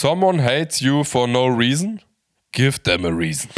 Someone 0.00 0.38
hates 0.38 0.80
you 0.80 1.02
for 1.02 1.26
no 1.26 1.48
reason? 1.48 2.00
Give 2.52 2.80
them 2.84 3.04
a 3.04 3.12
reason. 3.12 3.50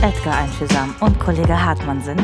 Edgar 0.00 0.38
Einfühlsam 0.38 0.94
und 1.00 1.20
Kollege 1.20 1.62
Hartmann 1.62 2.00
sind 2.00 2.22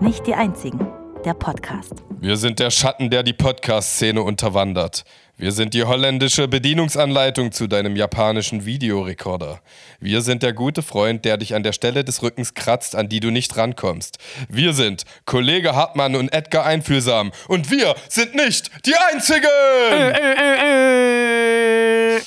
nicht 0.00 0.26
die 0.26 0.34
einzigen. 0.34 0.80
Der 1.24 1.34
Podcast. 1.34 1.94
Wir 2.20 2.36
sind 2.36 2.58
der 2.58 2.70
Schatten, 2.70 3.08
der 3.08 3.22
die 3.22 3.32
Podcast-Szene 3.32 4.22
unterwandert. 4.22 5.04
Wir 5.36 5.52
sind 5.52 5.72
die 5.72 5.84
holländische 5.84 6.48
Bedienungsanleitung 6.48 7.52
zu 7.52 7.68
deinem 7.68 7.94
japanischen 7.94 8.66
Videorekorder. 8.66 9.60
Wir 10.00 10.22
sind 10.22 10.42
der 10.42 10.52
gute 10.52 10.82
Freund, 10.82 11.24
der 11.24 11.36
dich 11.36 11.54
an 11.54 11.62
der 11.62 11.72
Stelle 11.72 12.02
des 12.02 12.22
Rückens 12.22 12.54
kratzt, 12.54 12.96
an 12.96 13.08
die 13.08 13.20
du 13.20 13.30
nicht 13.30 13.56
rankommst. 13.56 14.18
Wir 14.48 14.72
sind 14.72 15.04
Kollege 15.24 15.76
Hartmann 15.76 16.16
und 16.16 16.32
Edgar 16.32 16.66
Einfühlsam. 16.66 17.30
Und 17.46 17.70
wir 17.70 17.94
sind 18.08 18.34
nicht 18.34 18.72
die 18.84 18.94
Einzigen! 19.12 19.46
Äh, 19.92 20.10
äh, 20.10 22.16
äh, 22.16 22.20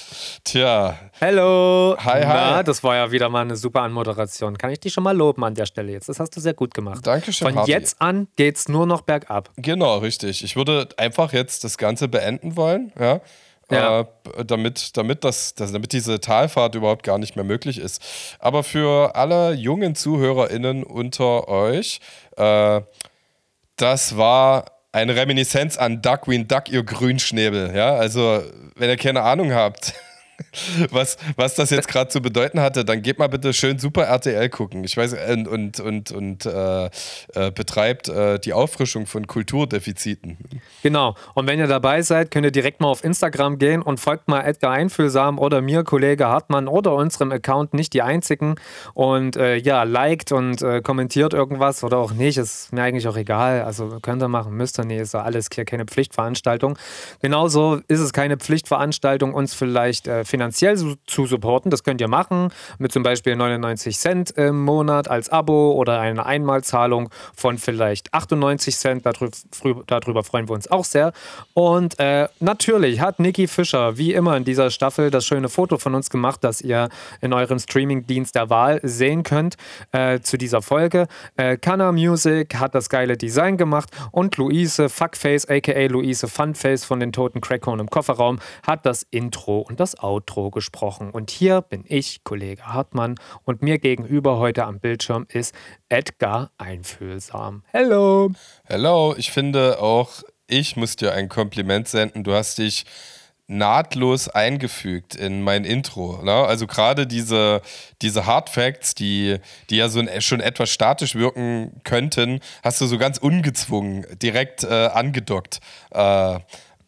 Tja. 0.45 0.95
Hallo. 1.19 1.97
Hi, 1.97 2.21
hi. 2.21 2.23
Na, 2.23 2.63
das 2.63 2.83
war 2.83 2.95
ja 2.95 3.11
wieder 3.11 3.29
mal 3.29 3.41
eine 3.41 3.55
super 3.55 3.81
Anmoderation. 3.81 4.57
Kann 4.59 4.69
ich 4.69 4.79
dich 4.79 4.93
schon 4.93 5.03
mal 5.03 5.17
loben 5.17 5.43
an 5.43 5.55
der 5.55 5.65
Stelle 5.65 5.91
jetzt? 5.91 6.07
Das 6.07 6.19
hast 6.19 6.35
du 6.37 6.39
sehr 6.39 6.53
gut 6.53 6.75
gemacht. 6.75 7.05
Dankeschön. 7.05 7.47
Von 7.47 7.57
Hardy. 7.57 7.71
jetzt 7.71 7.99
an 7.99 8.27
geht's 8.35 8.69
nur 8.69 8.85
noch 8.85 9.01
bergab. 9.01 9.49
Genau, 9.57 9.97
richtig. 9.97 10.43
Ich 10.43 10.55
würde 10.55 10.87
einfach 10.97 11.33
jetzt 11.33 11.63
das 11.63 11.79
Ganze 11.79 12.07
beenden 12.07 12.55
wollen, 12.55 12.93
ja. 12.99 13.21
Ja. 13.71 14.01
Äh, 14.01 14.45
damit, 14.45 14.95
damit, 14.95 15.23
das, 15.23 15.55
das, 15.55 15.71
damit 15.71 15.91
diese 15.93 16.19
Talfahrt 16.19 16.75
überhaupt 16.75 17.01
gar 17.01 17.17
nicht 17.17 17.35
mehr 17.35 17.43
möglich 17.43 17.79
ist. 17.79 17.99
Aber 18.37 18.63
für 18.63 19.15
alle 19.15 19.53
jungen 19.53 19.95
ZuhörerInnen 19.95 20.83
unter 20.83 21.47
euch, 21.47 21.99
äh, 22.37 22.81
das 23.77 24.15
war 24.15 24.65
eine 24.91 25.15
Reminiszenz 25.15 25.77
an 25.77 26.03
Duckwing 26.03 26.47
Duck, 26.47 26.69
ihr 26.69 26.83
Grünschnäbel. 26.83 27.75
Ja, 27.75 27.95
also, 27.95 28.43
wenn 28.75 28.89
ihr 28.89 28.97
keine 28.97 29.23
Ahnung 29.23 29.51
habt, 29.51 29.93
was, 30.91 31.17
was 31.35 31.55
das 31.55 31.69
jetzt 31.69 31.87
gerade 31.87 32.09
zu 32.09 32.21
bedeuten 32.21 32.59
hatte, 32.59 32.85
dann 32.85 33.01
geht 33.01 33.19
mal 33.19 33.27
bitte 33.27 33.53
schön 33.53 33.79
Super 33.79 34.03
RTL 34.03 34.49
gucken. 34.49 34.83
Ich 34.83 34.95
weiß, 34.95 35.15
und, 35.31 35.47
und, 35.47 35.79
und, 35.79 36.11
und 36.11 36.45
äh, 36.45 36.85
äh, 37.33 37.51
betreibt 37.51 38.09
äh, 38.09 38.39
die 38.39 38.53
Auffrischung 38.53 39.05
von 39.05 39.27
Kulturdefiziten. 39.27 40.37
Genau. 40.83 41.15
Und 41.33 41.47
wenn 41.47 41.59
ihr 41.59 41.67
dabei 41.67 42.01
seid, 42.01 42.31
könnt 42.31 42.45
ihr 42.45 42.51
direkt 42.51 42.81
mal 42.81 42.87
auf 42.87 43.03
Instagram 43.03 43.57
gehen 43.57 43.81
und 43.81 43.99
folgt 43.99 44.27
mal 44.27 44.41
Edgar 44.41 44.71
Einfühlsam 44.71 45.39
oder 45.39 45.61
mir, 45.61 45.83
Kollege 45.83 46.27
Hartmann 46.27 46.67
oder 46.67 46.93
unserem 46.93 47.31
Account, 47.31 47.73
nicht 47.73 47.93
die 47.93 48.01
einzigen. 48.01 48.55
Und 48.93 49.37
äh, 49.37 49.55
ja, 49.55 49.83
liked 49.83 50.31
und 50.31 50.61
äh, 50.61 50.81
kommentiert 50.81 51.33
irgendwas 51.33 51.83
oder 51.83 51.97
auch 51.97 52.13
nicht. 52.13 52.37
Ist 52.37 52.73
mir 52.73 52.83
eigentlich 52.83 53.07
auch 53.07 53.17
egal. 53.17 53.63
Also 53.63 53.99
könnt 54.01 54.21
ihr 54.21 54.27
machen, 54.27 54.53
müsst 54.53 54.79
ihr 54.79 54.85
nicht. 54.85 54.99
Ist 54.99 55.13
ja 55.13 55.21
alles 55.21 55.47
hier 55.53 55.65
keine 55.65 55.85
Pflichtveranstaltung. 55.85 56.77
Genauso 57.21 57.81
ist 57.87 57.99
es 57.99 58.13
keine 58.13 58.37
Pflichtveranstaltung, 58.37 59.33
uns 59.33 59.53
vielleicht 59.53 60.07
finanziell 60.25 60.77
zu 61.05 61.25
supporten. 61.25 61.71
Das 61.71 61.83
könnt 61.83 62.01
ihr 62.01 62.07
machen 62.07 62.49
mit 62.79 62.91
zum 62.91 63.03
Beispiel 63.03 63.35
99 63.35 63.97
Cent 63.97 64.31
im 64.31 64.63
Monat 64.63 65.09
als 65.09 65.29
Abo 65.29 65.73
oder 65.73 65.99
eine 65.99 66.25
Einmalzahlung 66.25 67.09
von 67.35 67.57
vielleicht 67.57 68.13
98 68.13 68.75
Cent. 68.75 69.05
Darüber, 69.05 69.83
darüber 69.87 70.23
freuen 70.23 70.49
wir 70.49 70.53
uns 70.53 70.69
auch 70.69 70.85
sehr. 70.85 71.13
Und 71.53 71.99
äh, 71.99 72.27
natürlich 72.39 72.99
hat 72.99 73.19
Niki 73.19 73.47
Fischer 73.47 73.97
wie 73.97 74.13
immer 74.13 74.35
in 74.35 74.43
dieser 74.43 74.69
Staffel 74.71 75.11
das 75.11 75.25
schöne 75.25 75.49
Foto 75.49 75.77
von 75.77 75.95
uns 75.95 76.09
gemacht, 76.09 76.43
das 76.43 76.61
ihr 76.61 76.89
in 77.21 77.33
eurem 77.33 77.59
Streamingdienst 77.59 78.35
der 78.35 78.49
Wahl 78.49 78.79
sehen 78.83 79.23
könnt 79.23 79.57
äh, 79.91 80.19
zu 80.19 80.37
dieser 80.37 80.61
Folge. 80.61 81.07
Äh, 81.37 81.57
Kana 81.57 81.91
Music 81.91 82.55
hat 82.55 82.75
das 82.75 82.89
geile 82.89 83.17
Design 83.17 83.57
gemacht 83.57 83.89
und 84.11 84.37
Luise 84.37 84.89
Fuckface, 84.89 85.47
aka 85.47 85.85
Luise 85.85 86.27
Funface 86.27 86.85
von 86.85 86.99
den 86.99 87.11
Toten 87.11 87.41
Crackhorn 87.41 87.79
im 87.79 87.89
Kofferraum, 87.89 88.39
hat 88.65 88.85
das 88.85 89.05
Intro 89.11 89.59
und 89.59 89.79
das 89.79 90.01
Outro 90.01 90.14
Outro 90.15 90.49
gesprochen. 90.49 91.11
Und 91.11 91.29
hier 91.29 91.61
bin 91.61 91.83
ich, 91.87 92.23
Kollege 92.23 92.65
Hartmann, 92.65 93.15
und 93.43 93.61
mir 93.61 93.79
gegenüber 93.79 94.37
heute 94.37 94.63
am 94.65 94.79
Bildschirm 94.79 95.25
ist 95.29 95.53
Edgar 95.89 96.51
Einfühlsam. 96.57 97.63
Hello. 97.67 98.31
Hello, 98.63 99.13
ich 99.17 99.31
finde 99.31 99.81
auch, 99.81 100.23
ich 100.47 100.77
muss 100.77 100.95
dir 100.95 101.13
ein 101.13 101.27
Kompliment 101.27 101.89
senden. 101.89 102.23
Du 102.23 102.33
hast 102.33 102.59
dich 102.59 102.85
nahtlos 103.47 104.29
eingefügt 104.29 105.15
in 105.15 105.41
mein 105.41 105.65
Intro. 105.65 106.21
Ne? 106.23 106.31
Also 106.31 106.65
gerade 106.65 107.05
diese, 107.05 107.61
diese 108.01 108.25
Hard 108.25 108.49
Facts, 108.49 108.95
die, 108.95 109.37
die 109.69 109.77
ja 109.77 109.89
so 109.89 110.01
schon 110.19 110.39
etwas 110.39 110.69
statisch 110.69 111.13
wirken 111.15 111.81
könnten, 111.83 112.39
hast 112.63 112.81
du 112.81 112.87
so 112.87 112.97
ganz 112.97 113.17
ungezwungen 113.17 114.05
direkt 114.21 114.63
äh, 114.63 114.87
angedockt. 114.87 115.59
Äh, 115.91 116.39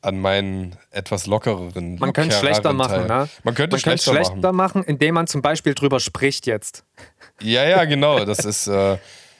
an 0.07 0.19
meinen 0.19 0.75
etwas 0.91 1.27
lockereren. 1.27 1.97
Man 1.99 2.13
könnte 2.13 2.33
es 2.33 2.39
schlechter 2.39 2.71
machen, 2.71 3.07
ne? 3.07 3.27
Man 3.43 3.53
könnte 3.53 3.75
es 3.75 3.81
schlechter, 3.81 4.11
schlechter 4.11 4.53
machen. 4.53 4.55
machen, 4.55 4.83
indem 4.83 5.15
man 5.15 5.27
zum 5.27 5.41
Beispiel 5.41 5.73
drüber 5.73 5.99
spricht 5.99 6.47
jetzt. 6.47 6.85
Ja, 7.41 7.65
ja, 7.65 7.83
genau. 7.85 8.23
Das 8.23 8.45
ist. 8.45 8.67
Äh, 8.67 8.97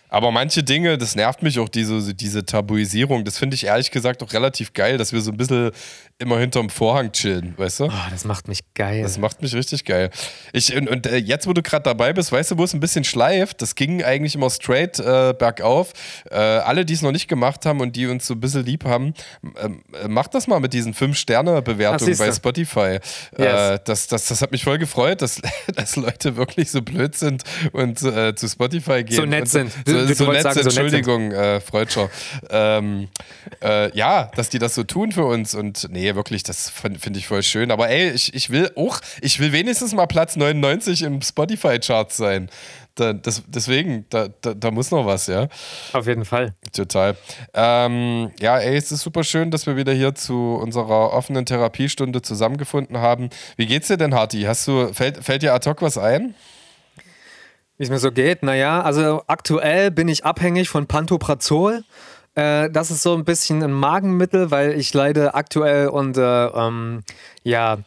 aber 0.09 0.31
manche 0.31 0.63
Dinge, 0.63 0.97
das 0.97 1.15
nervt 1.15 1.43
mich 1.43 1.59
auch, 1.59 1.67
diese, 1.67 2.13
diese 2.13 2.45
Tabuisierung. 2.45 3.25
Das 3.25 3.37
finde 3.37 3.55
ich 3.55 3.65
ehrlich 3.65 3.91
gesagt 3.91 4.23
auch 4.23 4.31
relativ 4.31 4.73
geil, 4.73 4.97
dass 4.97 5.11
wir 5.11 5.19
so 5.21 5.31
ein 5.31 5.37
bisschen 5.37 5.71
immer 6.19 6.39
hinterm 6.39 6.69
Vorhang 6.69 7.11
chillen, 7.11 7.53
weißt 7.57 7.81
du? 7.81 7.85
Oh, 7.85 7.91
das 8.09 8.25
macht 8.25 8.47
mich 8.47 8.61
geil. 8.73 9.03
Das 9.03 9.19
macht 9.19 9.43
mich 9.43 9.53
richtig 9.53 9.85
geil. 9.85 10.09
Ich, 10.51 10.75
und, 10.75 10.89
und 10.89 11.05
äh, 11.05 11.17
jetzt, 11.17 11.45
wo 11.45 11.53
du 11.53 11.61
gerade 11.61 11.83
dabei 11.83 12.11
bist, 12.11 12.31
weißt 12.31 12.51
du, 12.51 12.57
wo 12.57 12.63
es 12.63 12.73
ein 12.73 12.79
bisschen 12.79 13.03
schleift? 13.03 13.61
Das 13.61 13.75
ging 13.75 14.03
eigentlich 14.03 14.33
immer 14.33 14.49
straight 14.49 14.97
äh, 14.97 15.35
bergauf. 15.37 15.93
Äh, 16.31 16.35
alle, 16.37 16.85
die 16.85 16.93
es 16.93 17.03
noch 17.03 17.11
nicht 17.11 17.27
gemacht 17.27 17.67
haben 17.67 17.81
und 17.81 17.95
die 17.95 18.07
uns 18.07 18.25
so 18.25 18.33
ein 18.33 18.39
bisschen 18.39 18.65
lieb 18.65 18.83
haben, 18.83 19.13
ähm, 19.61 19.83
äh, 19.93 20.07
macht 20.07 20.33
das 20.33 20.47
mal 20.47 20.59
mit 20.59 20.73
diesen 20.73 20.95
5-Sterne-Bewertungen 20.95 22.17
bei 22.17 22.31
Spotify. 22.31 22.79
Äh, 22.79 22.99
yes. 23.37 23.81
das, 23.85 24.07
das, 24.07 24.25
das 24.25 24.41
hat 24.41 24.51
mich 24.51 24.63
voll 24.63 24.79
gefreut, 24.79 25.21
dass, 25.21 25.39
dass 25.75 25.97
Leute 25.97 26.35
wirklich 26.35 26.71
so 26.71 26.81
blöd 26.81 27.13
sind 27.13 27.43
und 27.73 28.01
äh, 28.01 28.33
zu 28.33 28.47
Spotify 28.47 29.03
gehen. 29.03 29.17
So 29.17 29.25
nett 29.25 29.49
sind. 29.49 29.71
So, 29.85 30.07
so, 30.07 30.13
so 30.13 30.31
nett 30.31 30.41
sagen, 30.41 30.55
sind. 30.55 30.65
Entschuldigung, 30.65 31.31
äh, 31.31 31.61
Freudscher. 31.61 32.09
ähm, 32.49 33.09
ja, 33.93 34.31
dass 34.35 34.49
die 34.49 34.59
das 34.59 34.75
so 34.75 34.83
tun 34.83 35.11
für 35.11 35.25
uns 35.25 35.53
und 35.53 35.87
nee, 35.91 36.06
wirklich, 36.15 36.43
das 36.43 36.69
finde 36.69 37.19
ich 37.19 37.27
voll 37.27 37.43
schön. 37.43 37.71
Aber 37.71 37.89
ey, 37.89 38.11
ich, 38.11 38.33
ich 38.33 38.49
will 38.49 38.71
auch, 38.75 38.99
ich 39.21 39.39
will 39.39 39.51
wenigstens 39.51 39.93
mal 39.93 40.05
Platz 40.05 40.35
99 40.35 41.03
im 41.03 41.21
Spotify-Charts 41.21 42.17
sein. 42.17 42.49
Da, 42.95 43.13
das, 43.13 43.43
deswegen, 43.47 44.05
da, 44.09 44.27
da, 44.41 44.55
da, 44.55 44.71
muss 44.71 44.89
noch 44.89 45.05
was, 45.05 45.27
ja. 45.27 45.47
Auf 45.93 46.07
jeden 46.07 46.25
Fall. 46.25 46.55
Total. 46.73 47.15
Ähm, 47.53 48.31
ja, 48.39 48.57
ey, 48.57 48.75
es 48.75 48.91
ist 48.91 49.01
super 49.01 49.23
schön, 49.23 49.51
dass 49.51 49.67
wir 49.67 49.75
wieder 49.75 49.93
hier 49.93 50.15
zu 50.15 50.55
unserer 50.55 51.13
offenen 51.13 51.45
Therapiestunde 51.45 52.23
zusammengefunden 52.23 52.97
haben. 52.97 53.29
Wie 53.55 53.67
geht's 53.67 53.87
dir 53.87 53.97
denn, 53.97 54.15
Harti? 54.15 54.41
Hast 54.43 54.67
du, 54.67 54.91
fällt, 54.93 55.23
fällt 55.23 55.43
dir 55.43 55.53
ad 55.53 55.69
hoc 55.69 55.83
was 55.83 55.99
ein? 55.99 56.33
Wie 57.77 57.83
es 57.83 57.91
mir 57.91 57.99
so 57.99 58.11
geht? 58.11 58.41
Naja, 58.41 58.81
also 58.81 59.21
aktuell 59.27 59.91
bin 59.91 60.07
ich 60.07 60.25
abhängig 60.25 60.67
von 60.67 60.87
Pantoprazol. 60.87 61.83
Äh, 62.37 62.69
das 62.69 62.91
ist 62.91 63.01
so 63.01 63.15
ein 63.15 63.25
bisschen 63.25 63.63
ein 63.63 63.71
Magenmittel, 63.71 64.51
weil 64.51 64.73
ich 64.73 64.93
leide 64.93 65.33
aktuell 65.33 65.87
unter, 65.87 66.53
ähm, 66.55 67.01
ja, 67.43 67.79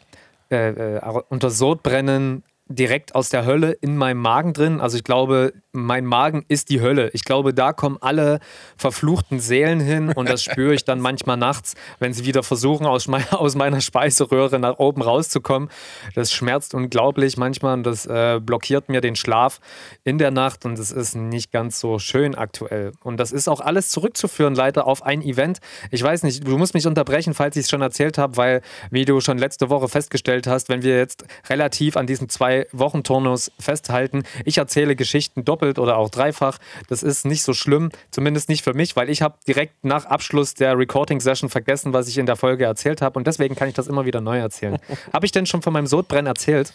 äh, 0.51 0.97
äh 0.97 1.21
unter 1.29 1.49
Sodbrennen 1.49 2.43
direkt 2.71 3.15
aus 3.15 3.29
der 3.29 3.45
Hölle 3.45 3.71
in 3.71 3.97
meinem 3.97 4.19
Magen 4.19 4.53
drin. 4.53 4.81
Also 4.81 4.97
ich 4.97 5.03
glaube, 5.03 5.53
mein 5.73 6.05
Magen 6.05 6.43
ist 6.47 6.69
die 6.69 6.81
Hölle. 6.81 7.09
Ich 7.13 7.23
glaube, 7.23 7.53
da 7.53 7.73
kommen 7.73 7.97
alle 8.01 8.39
verfluchten 8.75 9.39
Seelen 9.39 9.79
hin 9.79 10.11
und 10.13 10.29
das 10.29 10.43
spüre 10.43 10.73
ich 10.73 10.83
dann 10.83 10.99
manchmal 11.11 11.37
nachts, 11.37 11.75
wenn 11.99 12.13
sie 12.13 12.25
wieder 12.25 12.43
versuchen, 12.43 12.85
aus, 12.87 13.07
meiner, 13.07 13.81
Speiseröhre 13.81 14.59
nach 14.59 14.79
oben 14.79 15.01
rauszukommen. 15.01 15.69
Das 16.15 16.31
schmerzt 16.31 16.73
unglaublich 16.73 17.37
manchmal 17.37 17.73
und 17.73 17.83
das 17.83 18.05
äh, 18.05 18.39
blockiert 18.41 18.89
mir 18.89 19.01
den 19.01 19.15
Schlaf 19.15 19.59
in 20.03 20.17
der 20.17 20.31
Nacht 20.31 20.65
und 20.65 20.77
es 20.77 20.91
ist 20.91 21.15
nicht 21.15 21.51
ganz 21.51 21.79
so 21.79 21.99
schön 21.99 22.35
aktuell. 22.35 22.91
Und 23.03 23.17
das 23.17 23.31
ist 23.31 23.47
auch 23.47 23.61
alles 23.61 23.89
zurückzuführen, 23.89 24.55
leider 24.55 24.87
auf 24.87 25.03
ein 25.03 25.21
Event. 25.21 25.59
Ich 25.89 26.03
weiß 26.03 26.23
nicht, 26.23 26.45
du 26.45 26.57
musst 26.57 26.73
mich 26.73 26.87
unterbrechen, 26.87 27.33
falls 27.33 27.55
ich 27.55 27.63
es 27.63 27.69
schon 27.69 27.81
erzählt 27.81 28.17
habe, 28.17 28.37
weil, 28.37 28.61
wie 28.89 29.05
du 29.05 29.21
schon 29.21 29.37
letzte 29.37 29.69
Woche 29.69 29.87
festgestellt 29.87 30.47
hast, 30.47 30.69
wenn 30.69 30.83
wir 30.83 30.97
jetzt 30.97 31.25
relativ 31.49 31.97
an 31.97 32.07
diesem 32.07 32.29
zwei 32.29 32.60
Wochen 32.71 33.03
Turnus 33.03 33.51
festhalten, 33.59 34.23
ich 34.45 34.57
erzähle 34.57 34.95
Geschichten 34.95 35.45
doppelt 35.45 35.79
oder 35.79 35.97
auch 35.97 36.09
dreifach. 36.09 36.57
Das 36.87 37.03
ist 37.03 37.25
nicht 37.25 37.43
so 37.43 37.53
schlimm, 37.53 37.89
zumindest 38.11 38.49
nicht 38.49 38.63
für 38.63 38.73
mich, 38.73 38.95
weil 38.95 39.09
ich 39.09 39.21
habe 39.21 39.35
direkt 39.47 39.83
nach 39.83 40.05
Abschluss 40.05 40.53
der 40.53 40.77
Recording-Session 40.77 41.49
vergessen, 41.49 41.93
was 41.93 42.07
ich 42.07 42.17
in 42.17 42.25
der 42.25 42.35
Folge 42.35 42.65
erzählt 42.65 43.01
habe 43.01 43.17
und 43.17 43.27
deswegen 43.27 43.55
kann 43.55 43.67
ich 43.67 43.73
das 43.73 43.87
immer 43.87 44.05
wieder 44.05 44.21
neu 44.21 44.37
erzählen. 44.37 44.77
habe 45.13 45.25
ich 45.25 45.31
denn 45.31 45.45
schon 45.45 45.61
von 45.61 45.73
meinem 45.73 45.87
Sodbrennen 45.87 46.27
erzählt? 46.27 46.73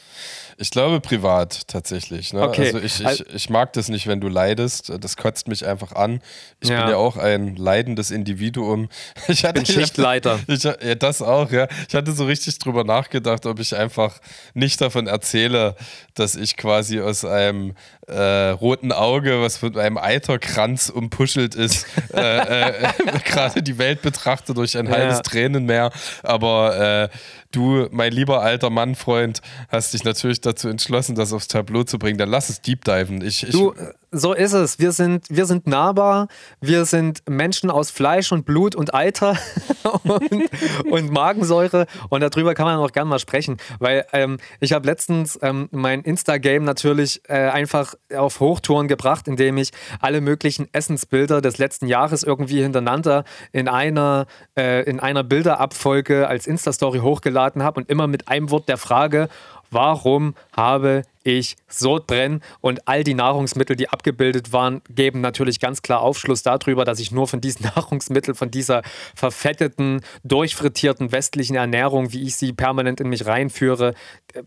Ich 0.58 0.70
glaube 0.70 1.00
privat 1.00 1.69
tatsächlich. 1.69 2.32
Ne? 2.32 2.41
Okay. 2.41 2.67
Also 2.67 2.79
ich, 2.79 3.05
ich, 3.05 3.35
ich 3.35 3.50
mag 3.50 3.75
das 3.75 3.88
nicht, 3.88 4.06
wenn 4.06 4.20
du 4.20 4.29
leidest. 4.29 4.91
Das 5.00 5.17
kotzt 5.17 5.49
mich 5.49 5.67
einfach 5.67 5.93
an. 5.93 6.20
Ich 6.61 6.70
ja. 6.70 6.81
bin 6.81 6.91
ja 6.91 6.97
auch 6.97 7.19
ein 7.19 7.56
leidendes 7.56 8.11
Individuum. 8.11 8.88
Ich 9.29 9.44
hatte, 9.44 9.61
bin 9.61 9.67
Schichtleiter. 9.67 10.38
Ich, 10.47 10.62
ja, 10.62 10.73
das 10.94 11.20
auch, 11.20 11.50
ja. 11.50 11.67
Ich 11.88 11.94
hatte 11.94 12.12
so 12.12 12.25
richtig 12.25 12.58
drüber 12.58 12.85
nachgedacht, 12.85 13.44
ob 13.44 13.58
ich 13.58 13.76
einfach 13.76 14.20
nicht 14.55 14.81
davon 14.81 15.08
erzähle, 15.08 15.75
dass 16.14 16.37
ich 16.37 16.56
quasi 16.56 17.00
aus 17.00 17.25
einem 17.25 17.75
äh, 18.06 18.50
roten 18.50 18.93
Auge, 18.93 19.43
was 19.43 19.61
mit 19.62 19.76
einem 19.76 19.99
Eiterkranz 19.99 20.91
umpuschelt 20.91 21.55
ist, 21.55 21.87
äh, 22.14 22.70
äh, 22.70 22.93
gerade 23.25 23.62
die 23.62 23.79
Welt 23.79 24.00
betrachte 24.03 24.55
durch 24.55 24.79
ein 24.79 24.88
halbes 24.88 25.23
Tränenmeer. 25.23 25.91
Aber 26.23 27.11
äh, 27.12 27.17
du, 27.56 27.88
mein 27.91 28.12
lieber 28.12 28.43
alter 28.43 28.70
Mann-Freund, 28.70 29.41
hast 29.69 29.94
dich 29.94 30.05
natürlich 30.05 30.41
dazu 30.41 30.69
entschlossen, 30.69 31.14
das 31.14 31.32
aufs 31.32 31.49
Tableau 31.49 31.85
zu 31.85 31.99
bringen. 31.99 32.19
Dann 32.19 32.29
lass 32.29 32.50
es 32.50 32.61
deep 32.61 32.85
diven. 32.85 33.25
Ich, 33.25 33.43
ich 33.43 33.50
du, 33.50 33.75
so 34.11 34.32
ist 34.32 34.53
es. 34.53 34.79
Wir 34.79 34.93
sind, 34.93 35.26
wir 35.29 35.47
sind 35.47 35.67
nahbar. 35.67 36.29
Wir 36.61 36.85
sind 36.85 37.23
Menschen 37.29 37.70
aus 37.70 37.91
Fleisch 37.91 38.32
und 38.32 38.44
Blut 38.44 38.75
und 38.75 38.94
Eiter 38.94 39.37
und, 40.05 40.50
und, 40.91 41.11
Magensäure. 41.11 41.87
Und 42.08 42.20
darüber 42.20 42.55
kann 42.55 42.67
man 42.67 42.79
auch 42.79 42.93
gerne 42.93 43.11
mal 43.11 43.19
sprechen. 43.19 43.56
Weil 43.79 44.06
ähm, 44.12 44.38
ich 44.61 44.73
habe 44.73 44.87
letztens 44.87 45.38
ähm, 45.43 45.69
mein 45.70 46.03
Insta-Game 46.03 46.64
natürlich 46.64 47.20
äh, 47.29 47.49
einfach 47.49 47.94
auf 48.14 48.41
Hochtouren 48.41 48.88
gebracht, 48.88 49.29
indem 49.29 49.58
ich 49.58 49.73
alle 50.00 50.20
möglichen 50.20 50.69
Essensbilder 50.73 51.41
des 51.41 51.58
letzten 51.58 51.87
Jahres 51.87 52.23
irgendwie 52.23 52.62
hintereinander 52.62 53.25
in 53.53 53.69
einer, 53.69 54.26
äh, 54.56 54.82
in 54.88 55.00
einer 55.00 55.25
Bilderabfolge 55.25 56.29
als 56.29 56.47
Insta-Story 56.47 56.99
hochgeladen 57.00 57.62
habe 57.62 57.81
und 57.81 57.91
immer 57.91 58.06
mit 58.06 58.29
einem 58.29 58.50
Wort 58.50 58.69
der 58.69 58.79
Frage, 58.79 59.29
warum 59.70 60.35
habe 60.56 61.03
ich 61.26 61.56
Sodbrennen 61.69 62.40
und 62.61 62.87
all 62.87 63.02
die 63.02 63.14
Nahrungsmittel, 63.14 63.75
die 63.75 63.88
abgebildet 63.88 64.52
waren, 64.52 64.81
geben 64.88 65.20
natürlich 65.20 65.58
ganz 65.58 65.82
klar 65.82 66.00
Aufschluss 66.00 66.43
darüber, 66.43 66.84
dass 66.84 67.00
ich 67.00 67.11
nur 67.11 67.26
von 67.26 67.40
diesen 67.40 67.67
Nahrungsmitteln, 67.76 68.34
von 68.34 68.50
dieser 68.50 68.82
verfetteten, 69.14 70.02
durchfrittierten 70.23 71.11
westlichen 71.11 71.56
Ernährung, 71.56 72.12
wie 72.12 72.23
ich 72.23 72.37
sie 72.37 72.52
permanent 72.52 73.00
in 73.00 73.08
mich 73.08 73.26
reinführe, 73.26 73.94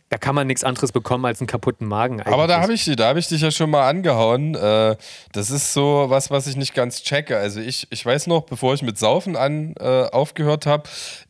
da 0.10 0.18
kann 0.18 0.36
man 0.36 0.48
nichts 0.48 0.64
anderes 0.64 0.92
bekommen 0.92 1.26
als 1.26 1.42
einen 1.42 1.48
kaputten 1.48 1.88
Magen. 1.88 2.22
Eigentlich. 2.22 2.34
Aber 2.34 2.48
da 2.48 2.62
habe 2.62 2.74
ich, 2.74 2.88
hab 2.88 3.18
ich 3.18 3.28
dich 3.28 3.42
ja 3.42 3.52
schon 3.52 3.70
mal 3.70 3.88
angehauen. 3.88 4.56
Äh, 4.56 4.96
das 5.34 5.50
ist 5.50 5.74
so 5.74 6.06
was, 6.08 6.32
was 6.32 6.48
ich 6.48 6.56
nicht 6.56 6.74
ganz 6.74 7.04
checke. 7.04 7.38
Also 7.38 7.60
ich, 7.60 7.88
ich 7.90 8.06
weiß 8.06 8.28
noch, 8.28 8.44
bevor 8.44 8.74
ich 8.74 8.82
mit 8.82 8.98
Saufen 8.98 9.36
an, 9.36 9.76
äh, 9.80 10.06
aufgehört 10.06 10.66
habe, 10.66 10.84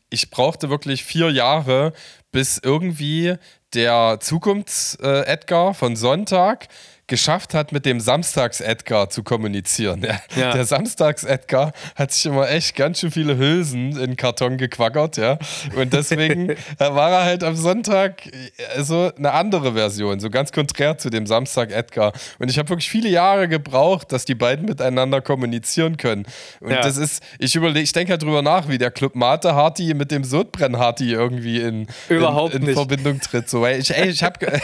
ich 0.09 0.29
brauchte 0.29 0.69
wirklich 0.69 1.03
vier 1.03 1.29
Jahre, 1.29 1.93
bis 2.31 2.59
irgendwie 2.63 3.35
der 3.73 4.19
Zukunfts-Edgar 4.19 5.73
von 5.73 5.95
Sonntag 5.95 6.67
geschafft 7.09 7.53
hat, 7.53 7.71
mit 7.71 7.85
dem 7.85 7.99
Samstags-Edgar 7.99 9.09
zu 9.09 9.23
kommunizieren. 9.23 10.01
Ja. 10.01 10.19
Ja. 10.35 10.53
Der 10.53 10.63
Samstags-Edgar 10.63 11.73
hat 11.95 12.13
sich 12.13 12.25
immer 12.25 12.49
echt 12.49 12.75
ganz 12.75 12.99
schön 12.99 13.11
viele 13.11 13.37
Hülsen 13.37 13.97
in 13.97 14.15
Karton 14.15 14.57
gequackert, 14.57 15.17
ja. 15.17 15.37
Und 15.75 15.91
deswegen 15.91 16.49
war 16.77 17.11
er 17.11 17.23
halt 17.25 17.43
am 17.43 17.55
Sonntag 17.55 18.25
äh, 18.27 18.81
so 18.81 19.11
eine 19.17 19.31
andere 19.31 19.73
Version, 19.73 20.19
so 20.19 20.29
ganz 20.29 20.51
konträr 20.51 20.97
zu 20.97 21.09
dem 21.09 21.25
Samstag-Edgar. 21.25 22.13
Und 22.37 22.49
ich 22.49 22.57
habe 22.57 22.69
wirklich 22.69 22.89
viele 22.89 23.09
Jahre 23.09 23.47
gebraucht, 23.47 24.11
dass 24.11 24.25
die 24.25 24.35
beiden 24.35 24.65
miteinander 24.65 25.21
kommunizieren 25.21 25.97
können. 25.97 26.25
Und 26.61 26.71
ja. 26.71 26.81
das 26.81 26.97
ist, 26.97 27.23
ich 27.39 27.55
überlege, 27.55 27.81
ich 27.81 27.93
denke 27.93 28.11
halt 28.11 28.21
drüber 28.21 28.41
nach, 28.41 28.69
wie 28.69 28.77
der 28.77 28.91
Club 28.91 29.15
Mate 29.15 29.55
Harty 29.55 29.93
mit 29.93 30.11
dem 30.11 30.23
Sodbrenn 30.23 30.77
Harty 30.77 31.11
irgendwie 31.11 31.59
in, 31.59 31.87
Überhaupt 32.07 32.53
in, 32.53 32.67
in 32.67 32.73
Verbindung 32.73 33.19
tritt. 33.19 33.49
So, 33.49 33.61
weil 33.61 33.79
ich, 33.79 33.95
ey, 33.95 34.09
ich 34.09 34.23
habe, 34.23 34.39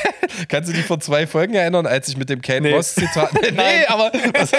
kannst 0.48 0.70
du 0.70 0.74
dich 0.74 0.86
vor 0.86 1.00
zwei 1.00 1.28
Folgen 1.28 1.56
erinnern, 1.56 1.86
als 1.86 2.08
ich 2.08 2.18
mit 2.18 2.30
dem 2.30 2.35
dem 2.36 2.42
Kate 2.42 2.62
nee. 2.62 2.72
Moss-Zitat. 2.72 3.34
nee, 3.52 3.86
aber 3.88 4.12
das, 4.12 4.52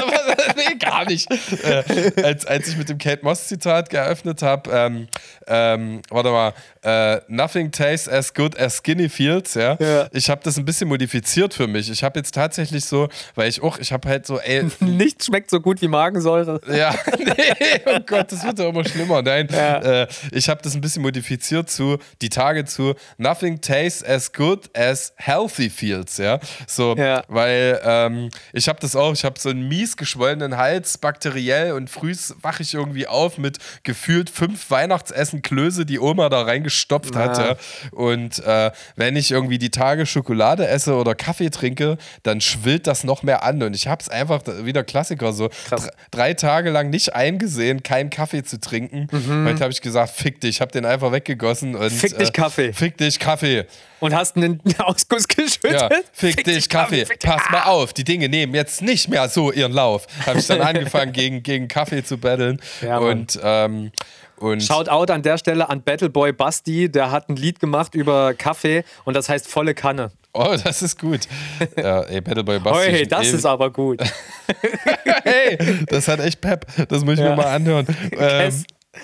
nee, 0.56 0.74
gar 0.78 1.04
nicht. 1.04 1.30
Äh, 1.64 2.22
als, 2.22 2.46
als 2.46 2.68
ich 2.68 2.76
mit 2.76 2.88
dem 2.88 2.98
Kate 2.98 3.24
Moss-Zitat 3.24 3.90
geöffnet 3.90 4.42
habe, 4.42 4.70
ähm, 4.70 5.08
ähm, 5.46 6.02
warte 6.10 6.30
mal, 6.30 6.54
äh, 6.86 7.20
Nothing 7.26 7.72
tastes 7.72 8.08
as 8.08 8.32
good 8.32 8.58
as 8.58 8.76
skinny 8.76 9.08
feels, 9.08 9.54
ja. 9.54 9.76
ja. 9.80 10.08
Ich 10.12 10.30
habe 10.30 10.40
das 10.44 10.56
ein 10.56 10.64
bisschen 10.64 10.88
modifiziert 10.88 11.52
für 11.52 11.66
mich. 11.66 11.90
Ich 11.90 12.04
habe 12.04 12.18
jetzt 12.18 12.32
tatsächlich 12.32 12.84
so, 12.84 13.08
weil 13.34 13.48
ich 13.48 13.60
auch, 13.60 13.78
ich 13.78 13.92
habe 13.92 14.08
halt 14.08 14.24
so, 14.24 14.38
ey. 14.38 14.64
Nichts 14.80 15.26
schmeckt 15.26 15.50
so 15.50 15.60
gut 15.60 15.82
wie 15.82 15.88
Magensäure. 15.88 16.60
Ja, 16.72 16.94
nee, 17.18 17.80
oh 17.86 17.98
Gott, 18.06 18.30
das 18.30 18.44
wird 18.44 18.60
ja 18.60 18.68
immer 18.68 18.84
schlimmer. 18.84 19.20
Nein, 19.22 19.48
ja. 19.50 20.02
äh, 20.02 20.08
ich 20.30 20.48
habe 20.48 20.62
das 20.62 20.74
ein 20.74 20.80
bisschen 20.80 21.02
modifiziert 21.02 21.68
zu, 21.68 21.98
die 22.22 22.28
Tage 22.28 22.64
zu, 22.64 22.94
Nothing 23.18 23.60
tastes 23.60 24.04
as 24.04 24.32
good 24.32 24.70
as 24.76 25.12
healthy 25.16 25.68
feels, 25.68 26.18
ja. 26.18 26.38
So, 26.68 26.94
ja. 26.96 27.24
weil 27.26 27.80
ähm, 27.82 28.30
ich 28.52 28.68
habe 28.68 28.78
das 28.78 28.94
auch, 28.94 29.12
ich 29.12 29.24
habe 29.24 29.40
so 29.40 29.48
einen 29.48 29.66
mies 29.66 29.96
geschwollenen 29.96 30.56
Hals, 30.56 30.98
bakteriell 30.98 31.72
und 31.72 31.90
früh 31.90 32.14
wache 32.40 32.62
ich 32.62 32.74
irgendwie 32.74 33.08
auf 33.08 33.36
mit 33.38 33.58
gefühlt 33.82 34.30
fünf 34.30 34.70
Weihnachtsessen 34.70 35.42
Klöße, 35.42 35.84
die 35.84 35.98
Oma 35.98 36.28
da 36.28 36.42
reingestopft 36.76 37.14
ja. 37.14 37.20
hatte. 37.20 37.56
Und 37.92 38.44
äh, 38.44 38.70
wenn 38.96 39.16
ich 39.16 39.30
irgendwie 39.30 39.58
die 39.58 39.70
Tage 39.70 40.06
Schokolade 40.06 40.66
esse 40.66 40.94
oder 40.94 41.14
Kaffee 41.14 41.50
trinke, 41.50 41.96
dann 42.22 42.40
schwillt 42.40 42.86
das 42.86 43.04
noch 43.04 43.22
mehr 43.22 43.42
an. 43.42 43.62
Und 43.62 43.74
ich 43.74 43.88
habe 43.88 44.02
es 44.02 44.08
einfach 44.08 44.42
wieder 44.62 44.84
Klassiker 44.84 45.32
so 45.32 45.50
drei 46.10 46.34
Tage 46.34 46.70
lang 46.70 46.90
nicht 46.90 47.14
eingesehen, 47.14 47.82
keinen 47.82 48.10
Kaffee 48.10 48.42
zu 48.42 48.60
trinken. 48.60 49.08
Mhm. 49.10 49.46
Heute 49.46 49.60
habe 49.60 49.72
ich 49.72 49.80
gesagt, 49.80 50.10
fick 50.10 50.40
dich, 50.40 50.56
ich 50.56 50.60
habe 50.60 50.72
den 50.72 50.84
einfach 50.84 51.12
weggegossen. 51.12 51.74
Und, 51.74 51.90
fick 51.90 52.16
dich 52.18 52.28
äh, 52.28 52.32
Kaffee. 52.32 52.72
Fick 52.72 52.96
dich 52.96 53.18
Kaffee. 53.18 53.66
Und 54.00 54.14
hast 54.14 54.36
einen 54.36 54.60
Ausguss 54.78 55.26
geschüttet? 55.26 55.72
Ja, 55.72 55.88
fick, 56.12 56.34
fick 56.34 56.44
dich 56.44 56.68
Kaffee. 56.68 57.04
Kaffee. 57.04 57.16
Pass 57.26 57.50
mal 57.50 57.62
auf, 57.62 57.92
die 57.92 58.04
Dinge 58.04 58.28
nehmen 58.28 58.54
jetzt 58.54 58.82
nicht 58.82 59.08
mehr 59.08 59.28
so 59.28 59.52
ihren 59.52 59.72
Lauf. 59.72 60.06
Habe 60.26 60.38
ich 60.38 60.46
dann 60.46 60.60
angefangen, 60.62 61.12
gegen, 61.12 61.42
gegen 61.42 61.68
Kaffee 61.68 62.04
zu 62.04 62.18
battlen. 62.18 62.60
Ja, 62.82 62.98
und, 62.98 63.38
ähm, 63.42 63.90
und 64.38 64.62
Shoutout 64.62 65.12
an 65.12 65.22
der 65.22 65.38
Stelle 65.38 65.68
an 65.68 65.82
Battleboy 65.82 66.32
Basti, 66.32 66.90
der 66.90 67.10
hat 67.10 67.28
ein 67.28 67.36
Lied 67.36 67.60
gemacht 67.60 67.94
über 67.94 68.34
Kaffee 68.34 68.84
und 69.04 69.14
das 69.14 69.28
heißt 69.28 69.48
volle 69.48 69.74
Kanne. 69.74 70.10
Oh, 70.32 70.54
das 70.62 70.82
ist 70.82 70.98
gut. 70.98 71.20
Ja, 71.76 72.02
ey, 72.02 72.20
Battleboy 72.20 72.58
Basti. 72.58 72.90
Hey, 72.90 73.06
das 73.06 73.28
ist 73.28 73.46
aber 73.46 73.70
gut. 73.70 74.02
hey, 75.24 75.58
das 75.86 76.08
hat 76.08 76.20
echt 76.20 76.40
Pep. 76.40 76.66
Das 76.88 77.04
muss 77.04 77.14
ich 77.14 77.20
ja. 77.20 77.30
mir 77.30 77.36
mal 77.36 77.46
anhören. 77.46 77.86
Ähm, 78.12 78.52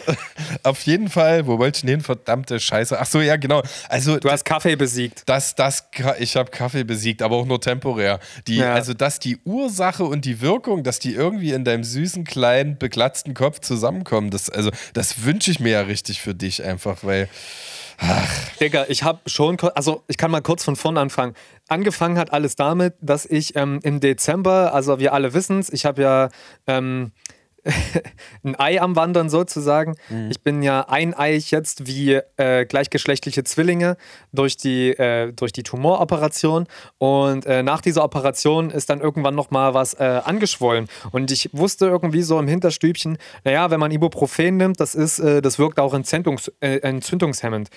Auf 0.63 0.83
jeden 0.83 1.09
Fall, 1.09 1.47
wo 1.47 1.59
wollte 1.59 1.77
ich 1.77 1.81
denn 1.83 1.91
hin? 1.91 2.01
Verdammte 2.01 2.61
Scheiße. 2.61 2.99
Ach 2.99 3.07
so, 3.07 3.21
ja, 3.21 3.37
genau. 3.37 3.63
Also, 3.89 4.19
du 4.19 4.31
hast 4.31 4.45
Kaffee 4.45 4.77
besiegt. 4.77 5.23
Das, 5.27 5.55
das, 5.55 5.89
ich 6.19 6.37
habe 6.37 6.51
Kaffee 6.51 6.85
besiegt, 6.85 7.23
aber 7.23 7.37
auch 7.37 7.47
nur 7.47 7.61
temporär. 7.61 8.21
Die, 8.47 8.57
ja. 8.57 8.75
Also, 8.75 8.95
dass 8.95 9.19
die 9.19 9.39
Ursache 9.45 10.05
und 10.05 10.25
die 10.25 10.41
Wirkung, 10.41 10.83
dass 10.83 10.99
die 10.99 11.15
irgendwie 11.15 11.53
in 11.53 11.65
deinem 11.65 11.85
süßen, 11.85 12.25
kleinen, 12.25 12.79
beglatzten 12.79 13.35
Kopf 13.35 13.61
zusammenkommen, 13.61 14.31
das, 14.31 14.51
also, 14.51 14.71
das 14.95 15.25
wünsche 15.25 15.51
ich 15.51 15.61
mir 15.61 15.73
ja 15.73 15.81
richtig 15.83 16.21
für 16.21 16.35
dich 16.35 16.65
einfach, 16.65 16.99
weil. 17.03 17.29
Ach. 17.99 18.29
Digga, 18.59 18.87
ich 18.89 19.05
habe 19.05 19.21
schon, 19.27 19.57
also 19.75 20.03
ich 20.09 20.17
kann 20.17 20.31
mal 20.31 20.43
kurz 20.43 20.65
von 20.65 20.75
vorn 20.75 20.99
anfangen. 20.99 21.35
Angefangen 21.69 22.19
hat 22.19 22.33
alles 22.33 22.57
damit, 22.57 22.95
dass 23.01 23.27
ich 23.27 23.55
ähm, 23.55 23.79
im 23.85 24.01
Dezember, 24.01 24.75
also 24.75 24.99
wir 24.99 25.13
alle 25.13 25.35
wissen 25.35 25.61
es, 25.61 25.73
ich 25.73 25.85
habe 25.85 26.03
ja 26.03 26.29
ähm, 26.67 27.13
ein 28.45 28.59
Ei 28.59 28.81
am 28.81 28.97
Wandern 28.97 29.31
sozusagen. 29.31 29.95
Mhm. 30.09 30.31
Ich 30.31 30.43
bin 30.43 30.63
ja 30.63 30.89
eineich 30.89 31.51
jetzt 31.51 31.87
wie 31.87 32.21
äh, 32.37 32.65
gleichgeschlechtliche 32.67 33.45
Zwillinge 33.45 33.97
durch 34.33 34.57
die, 34.57 34.91
äh, 34.91 35.33
durch 35.33 35.53
die 35.53 35.63
Tumoroperation. 35.63 36.67
Und 36.99 37.47
äh, 37.47 37.63
nach 37.63 37.81
dieser 37.81 38.05
Operation 38.05 38.71
ist 38.71 38.91
dann 38.91 39.01
irgendwann 39.01 39.35
nochmal 39.35 39.75
was 39.75 39.95
äh, 39.95 40.21
angeschwollen. 40.25 40.89
Und 41.13 41.31
ich 41.31 41.51
wusste 41.53 41.87
irgendwie 41.87 42.23
so 42.23 42.39
im 42.39 42.49
Hinterstübchen, 42.49 43.19
naja, 43.45 43.71
wenn 43.71 43.81
man 43.81 43.91
Ibuprofen 43.91 44.57
nimmt, 44.57 44.81
das 44.81 44.95
ist, 44.95 45.21
äh, 45.21 45.41
das 45.41 45.59
wirkt 45.59 45.79
auch 45.79 45.95
entzündungs 45.95 46.51
äh, 46.61 46.79
entzündungshemmend 46.79 47.69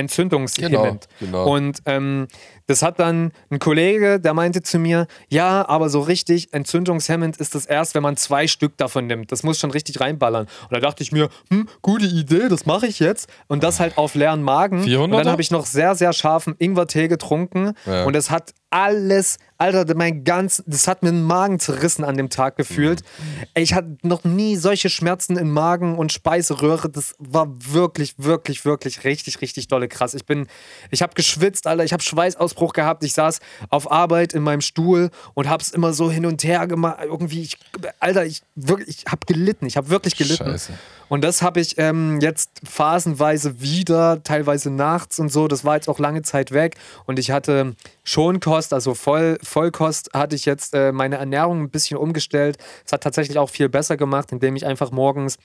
entzündungshemmend. 0.00 1.08
Genau, 1.20 1.44
genau. 1.44 1.54
Und 1.54 1.82
ähm, 1.86 2.26
das 2.66 2.82
hat 2.82 3.00
dann 3.00 3.32
ein 3.50 3.58
Kollege, 3.58 4.20
der 4.20 4.32
meinte 4.32 4.62
zu 4.62 4.78
mir, 4.78 5.06
ja, 5.28 5.68
aber 5.68 5.88
so 5.88 6.00
richtig 6.00 6.52
entzündungshemmend 6.52 7.36
ist 7.36 7.54
das 7.54 7.66
erst, 7.66 7.94
wenn 7.94 8.02
man 8.02 8.16
zwei 8.16 8.46
Stück 8.46 8.76
davon 8.76 9.06
nimmt. 9.06 9.32
Das 9.32 9.42
muss 9.42 9.58
schon 9.58 9.70
richtig 9.70 10.00
reinballern. 10.00 10.46
Und 10.46 10.72
da 10.72 10.78
dachte 10.78 11.02
ich 11.02 11.10
mir, 11.10 11.28
hm, 11.50 11.68
gute 11.82 12.06
Idee, 12.06 12.48
das 12.48 12.66
mache 12.66 12.86
ich 12.86 13.00
jetzt. 13.00 13.28
Und 13.48 13.64
das 13.64 13.80
halt 13.80 13.98
auf 13.98 14.14
leeren 14.14 14.42
Magen. 14.42 14.84
400? 14.84 15.18
Und 15.18 15.24
dann 15.24 15.32
habe 15.32 15.42
ich 15.42 15.50
noch 15.50 15.66
sehr, 15.66 15.94
sehr 15.94 16.12
scharfen 16.12 16.54
Ingwertee 16.58 17.08
getrunken. 17.08 17.72
Ja. 17.86 18.04
Und 18.04 18.14
es 18.14 18.30
hat 18.30 18.54
alles, 18.70 19.38
Alter, 19.58 19.94
mein 19.94 20.24
ganz, 20.24 20.62
das 20.66 20.86
hat 20.86 21.02
mir 21.02 21.10
den 21.10 21.24
Magen 21.24 21.58
zerrissen 21.58 22.04
an 22.04 22.16
dem 22.16 22.30
Tag 22.30 22.56
gefühlt. 22.56 23.02
Mhm. 23.02 23.46
Ich 23.54 23.74
hatte 23.74 23.96
noch 24.02 24.24
nie 24.24 24.56
solche 24.56 24.88
Schmerzen 24.88 25.36
im 25.36 25.50
Magen 25.50 25.98
und 25.98 26.12
Speiseröhre. 26.12 26.88
Das 26.88 27.14
war 27.18 27.48
wirklich, 27.58 28.14
wirklich, 28.16 28.64
wirklich 28.64 29.04
richtig, 29.04 29.40
richtig 29.40 29.68
dolle 29.68 29.88
krass. 29.88 30.14
Ich 30.14 30.24
bin, 30.24 30.46
ich 30.90 31.02
habe 31.02 31.14
geschwitzt, 31.14 31.66
Alter, 31.66 31.84
ich 31.84 31.92
habe 31.92 32.02
Schweißausbruch 32.02 32.72
gehabt. 32.72 33.04
Ich 33.04 33.12
saß 33.12 33.40
auf 33.68 33.90
Arbeit 33.90 34.32
in 34.32 34.42
meinem 34.42 34.60
Stuhl 34.60 35.10
und 35.34 35.48
habe 35.48 35.62
es 35.62 35.70
immer 35.70 35.92
so 35.92 36.10
hin 36.10 36.24
und 36.24 36.44
her 36.44 36.66
gemacht. 36.66 36.98
Irgendwie, 37.02 37.42
ich, 37.42 37.58
Alter, 37.98 38.24
ich 38.24 38.42
wirklich, 38.54 38.88
ich 38.88 39.04
habe 39.10 39.26
gelitten. 39.26 39.66
Ich 39.66 39.76
habe 39.76 39.90
wirklich 39.90 40.16
gelitten. 40.16 40.44
Scheiße. 40.44 40.72
Und 41.10 41.22
das 41.22 41.42
habe 41.42 41.60
ich 41.60 41.76
ähm, 41.76 42.20
jetzt 42.20 42.60
phasenweise 42.64 43.60
wieder, 43.60 44.22
teilweise 44.22 44.70
nachts 44.70 45.18
und 45.18 45.28
so. 45.30 45.48
Das 45.48 45.64
war 45.64 45.74
jetzt 45.74 45.88
auch 45.88 45.98
lange 45.98 46.22
Zeit 46.22 46.52
weg. 46.52 46.76
Und 47.04 47.18
ich 47.18 47.32
hatte 47.32 47.74
Schonkost, 48.04 48.72
also 48.72 48.94
Voll, 48.94 49.36
Vollkost, 49.42 50.10
hatte 50.14 50.36
ich 50.36 50.46
jetzt 50.46 50.72
äh, 50.72 50.92
meine 50.92 51.16
Ernährung 51.16 51.62
ein 51.62 51.70
bisschen 51.70 51.98
umgestellt. 51.98 52.58
Es 52.86 52.92
hat 52.92 53.02
tatsächlich 53.02 53.38
auch 53.38 53.50
viel 53.50 53.68
besser 53.68 53.96
gemacht, 53.96 54.30
indem 54.32 54.54
ich 54.56 54.64
einfach 54.64 54.92
morgens 54.92 55.36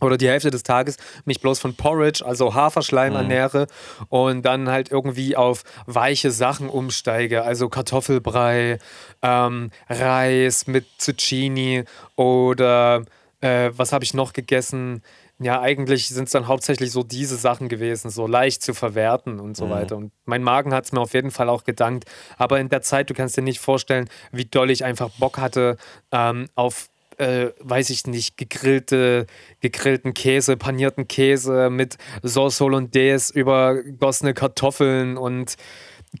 oder 0.00 0.16
die 0.16 0.28
Hälfte 0.28 0.50
des 0.50 0.62
Tages 0.62 0.96
mich 1.24 1.40
bloß 1.40 1.58
von 1.58 1.74
Porridge, 1.74 2.24
also 2.24 2.54
Haferschleim 2.54 3.12
Mhm. 3.12 3.18
ernähre 3.18 3.66
und 4.08 4.42
dann 4.46 4.70
halt 4.70 4.90
irgendwie 4.90 5.36
auf 5.36 5.62
weiche 5.86 6.30
Sachen 6.30 6.70
umsteige, 6.70 7.42
also 7.42 7.68
Kartoffelbrei, 7.68 8.78
ähm, 9.22 9.70
Reis 9.88 10.66
mit 10.66 10.86
Zucchini 10.98 11.84
oder 12.16 13.04
äh, 13.40 13.70
was 13.74 13.92
habe 13.92 14.04
ich 14.04 14.14
noch 14.14 14.32
gegessen? 14.32 15.02
Ja, 15.38 15.60
eigentlich 15.60 16.08
sind 16.08 16.24
es 16.24 16.32
dann 16.32 16.46
hauptsächlich 16.48 16.90
so 16.92 17.02
diese 17.02 17.36
Sachen 17.36 17.68
gewesen, 17.68 18.10
so 18.10 18.26
leicht 18.26 18.62
zu 18.62 18.74
verwerten 18.74 19.40
und 19.40 19.56
so 19.56 19.66
Mhm. 19.66 19.70
weiter. 19.70 19.96
Und 19.96 20.12
mein 20.26 20.42
Magen 20.42 20.74
hat 20.74 20.84
es 20.84 20.92
mir 20.92 21.00
auf 21.00 21.14
jeden 21.14 21.30
Fall 21.30 21.48
auch 21.48 21.64
gedankt. 21.64 22.04
Aber 22.36 22.60
in 22.60 22.68
der 22.68 22.82
Zeit, 22.82 23.08
du 23.08 23.14
kannst 23.14 23.36
dir 23.36 23.42
nicht 23.42 23.60
vorstellen, 23.60 24.08
wie 24.32 24.44
doll 24.44 24.70
ich 24.70 24.84
einfach 24.84 25.08
Bock 25.18 25.38
hatte 25.38 25.76
ähm, 26.12 26.48
auf 26.54 26.88
äh, 27.18 27.52
weiß 27.58 27.90
ich 27.90 28.06
nicht, 28.06 28.38
gegrillte, 28.38 29.26
gegrillten 29.60 30.14
Käse, 30.14 30.56
panierten 30.56 31.06
Käse 31.06 31.68
mit 31.68 31.98
Sauce 32.22 32.58
Hollandaise, 32.60 33.34
übergossene 33.34 34.32
Kartoffeln 34.32 35.18
und 35.18 35.56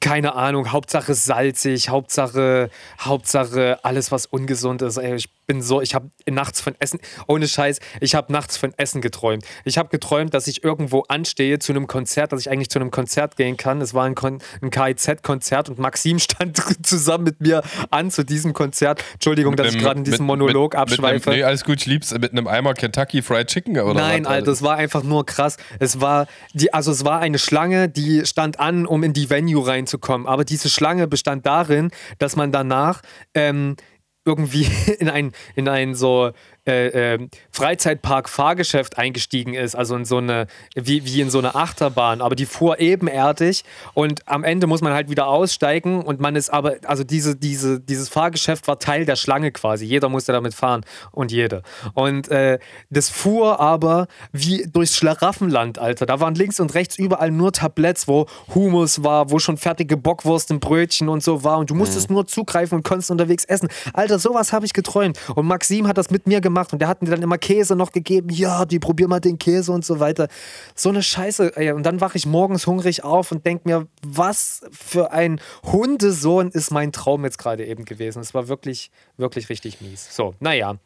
keine 0.00 0.36
Ahnung, 0.36 0.70
Hauptsache 0.70 1.14
salzig, 1.14 1.88
Hauptsache, 1.88 2.70
Hauptsache 3.00 3.78
alles, 3.82 4.12
was 4.12 4.26
ungesund 4.26 4.82
ist. 4.82 4.98
Ey, 4.98 5.16
ich 5.16 5.28
bin 5.48 5.62
so, 5.62 5.80
ich 5.80 5.96
habe 5.96 6.10
nachts 6.30 6.60
von 6.60 6.76
Essen, 6.78 7.00
ohne 7.26 7.48
Scheiß, 7.48 7.80
ich 8.00 8.14
habe 8.14 8.32
nachts 8.32 8.56
von 8.56 8.72
Essen 8.76 9.00
geträumt. 9.00 9.44
Ich 9.64 9.78
habe 9.78 9.88
geträumt, 9.88 10.32
dass 10.32 10.46
ich 10.46 10.62
irgendwo 10.62 11.02
anstehe 11.08 11.58
zu 11.58 11.72
einem 11.72 11.88
Konzert, 11.88 12.30
dass 12.30 12.40
ich 12.40 12.50
eigentlich 12.50 12.70
zu 12.70 12.78
einem 12.78 12.92
Konzert 12.92 13.36
gehen 13.36 13.56
kann. 13.56 13.80
Es 13.80 13.92
war 13.92 14.04
ein, 14.04 14.14
Kon 14.14 14.38
ein 14.62 14.70
KIZ-Konzert 14.70 15.68
und 15.68 15.80
Maxim 15.80 16.20
stand 16.20 16.62
zusammen 16.86 17.24
mit 17.24 17.40
mir 17.40 17.62
an 17.90 18.12
zu 18.12 18.24
diesem 18.24 18.52
Konzert. 18.52 19.02
Entschuldigung, 19.14 19.56
dass 19.56 19.68
ich 19.68 19.74
Mit- 19.74 19.82
gerade 19.82 19.98
in 19.98 20.04
diesem 20.04 20.24
Monolog 20.26 20.74
mit, 20.74 20.80
abschweife. 20.80 21.14
Mit 21.14 21.26
einem, 21.26 21.36
nee, 21.38 21.42
alles 21.42 21.64
gut, 21.64 21.78
ich 21.80 21.86
lieb's. 21.86 22.12
Mit 22.16 22.30
einem 22.30 22.46
Eimer 22.46 22.74
Kentucky 22.74 23.22
Fried 23.22 23.48
Chicken 23.48 23.76
oder 23.80 23.94
Nein, 23.94 24.24
was? 24.24 24.30
Alter, 24.30 24.52
es 24.52 24.62
war 24.62 24.76
einfach 24.76 25.02
nur 25.02 25.26
krass. 25.26 25.56
Es 25.80 26.00
war 26.00 26.28
die, 26.52 26.72
also 26.72 26.92
es 26.92 27.04
war 27.04 27.18
eine 27.18 27.38
Schlange, 27.38 27.88
die 27.88 28.24
stand 28.24 28.60
an, 28.60 28.86
um 28.86 29.02
in 29.02 29.14
die 29.14 29.30
Venue 29.30 29.66
reinzukommen. 29.80 30.26
Aber 30.26 30.44
diese 30.44 30.68
Schlange 30.68 31.06
bestand 31.06 31.46
darin, 31.46 31.90
dass 32.18 32.36
man 32.36 32.52
danach 32.52 33.02
ähm, 33.34 33.76
irgendwie 34.24 34.66
in 34.98 35.08
ein, 35.08 35.32
in 35.56 35.68
ein 35.68 35.94
so 35.94 36.32
äh, 36.70 37.14
ähm, 37.14 37.30
Freizeitpark-Fahrgeschäft 37.50 38.96
eingestiegen 38.96 39.54
ist, 39.54 39.74
also 39.74 39.96
in 39.96 40.04
so 40.04 40.18
eine, 40.18 40.46
wie, 40.74 41.04
wie 41.04 41.20
in 41.20 41.30
so 41.30 41.38
eine 41.38 41.54
Achterbahn, 41.54 42.20
aber 42.20 42.36
die 42.36 42.46
fuhr 42.46 42.78
ebenerdig 42.78 43.64
und 43.94 44.26
am 44.28 44.44
Ende 44.44 44.66
muss 44.66 44.80
man 44.80 44.92
halt 44.92 45.10
wieder 45.10 45.26
aussteigen 45.26 46.02
und 46.02 46.20
man 46.20 46.36
ist 46.36 46.50
aber, 46.50 46.76
also 46.86 47.04
diese, 47.04 47.36
diese, 47.36 47.80
dieses 47.80 48.08
Fahrgeschäft 48.08 48.68
war 48.68 48.78
Teil 48.78 49.04
der 49.04 49.16
Schlange 49.16 49.50
quasi, 49.50 49.84
jeder 49.84 50.08
musste 50.08 50.32
damit 50.32 50.54
fahren 50.54 50.82
und 51.10 51.32
jede. 51.32 51.62
Und 51.94 52.28
äh, 52.28 52.58
das 52.88 53.08
fuhr 53.08 53.60
aber 53.60 54.06
wie 54.32 54.66
durchs 54.72 54.96
Schlaraffenland, 54.96 55.78
Alter. 55.78 56.06
Da 56.06 56.20
waren 56.20 56.34
links 56.34 56.60
und 56.60 56.74
rechts 56.74 56.98
überall 56.98 57.30
nur 57.30 57.52
Tabletts, 57.52 58.06
wo 58.06 58.26
Humus 58.54 59.02
war, 59.02 59.30
wo 59.30 59.38
schon 59.38 59.56
fertige 59.56 59.96
Bockwurst 59.96 60.50
im 60.50 60.60
Brötchen 60.60 61.08
und 61.08 61.22
so 61.22 61.42
war 61.44 61.58
und 61.58 61.70
du 61.70 61.74
musstest 61.74 62.10
nur 62.10 62.26
zugreifen 62.26 62.76
und 62.76 62.84
konntest 62.84 63.10
unterwegs 63.10 63.44
essen. 63.44 63.68
Alter, 63.92 64.18
sowas 64.18 64.52
habe 64.52 64.66
ich 64.66 64.72
geträumt. 64.72 65.18
Und 65.34 65.46
Maxim 65.46 65.88
hat 65.88 65.98
das 65.98 66.10
mit 66.10 66.26
mir 66.26 66.40
gemacht 66.40 66.59
und 66.72 66.80
der 66.80 66.88
hat 66.88 67.02
mir 67.02 67.10
dann 67.10 67.22
immer 67.22 67.38
Käse 67.38 67.76
noch 67.76 67.92
gegeben. 67.92 68.28
Ja, 68.30 68.64
die 68.64 68.78
probier 68.78 69.08
mal 69.08 69.20
den 69.20 69.38
Käse 69.38 69.72
und 69.72 69.84
so 69.84 70.00
weiter. 70.00 70.28
So 70.74 70.88
eine 70.88 71.02
Scheiße. 71.02 71.56
Ey. 71.56 71.72
Und 71.72 71.84
dann 71.84 72.00
wache 72.00 72.16
ich 72.16 72.26
morgens 72.26 72.66
hungrig 72.66 73.04
auf 73.04 73.32
und 73.32 73.46
denke 73.46 73.68
mir, 73.68 73.86
was 74.02 74.62
für 74.70 75.12
ein 75.12 75.40
Hundesohn 75.64 76.50
ist 76.50 76.70
mein 76.70 76.92
Traum 76.92 77.24
jetzt 77.24 77.38
gerade 77.38 77.64
eben 77.66 77.84
gewesen. 77.84 78.20
Es 78.20 78.34
war 78.34 78.48
wirklich, 78.48 78.90
wirklich 79.16 79.48
richtig 79.48 79.80
mies. 79.80 80.14
So, 80.14 80.34
naja. 80.40 80.76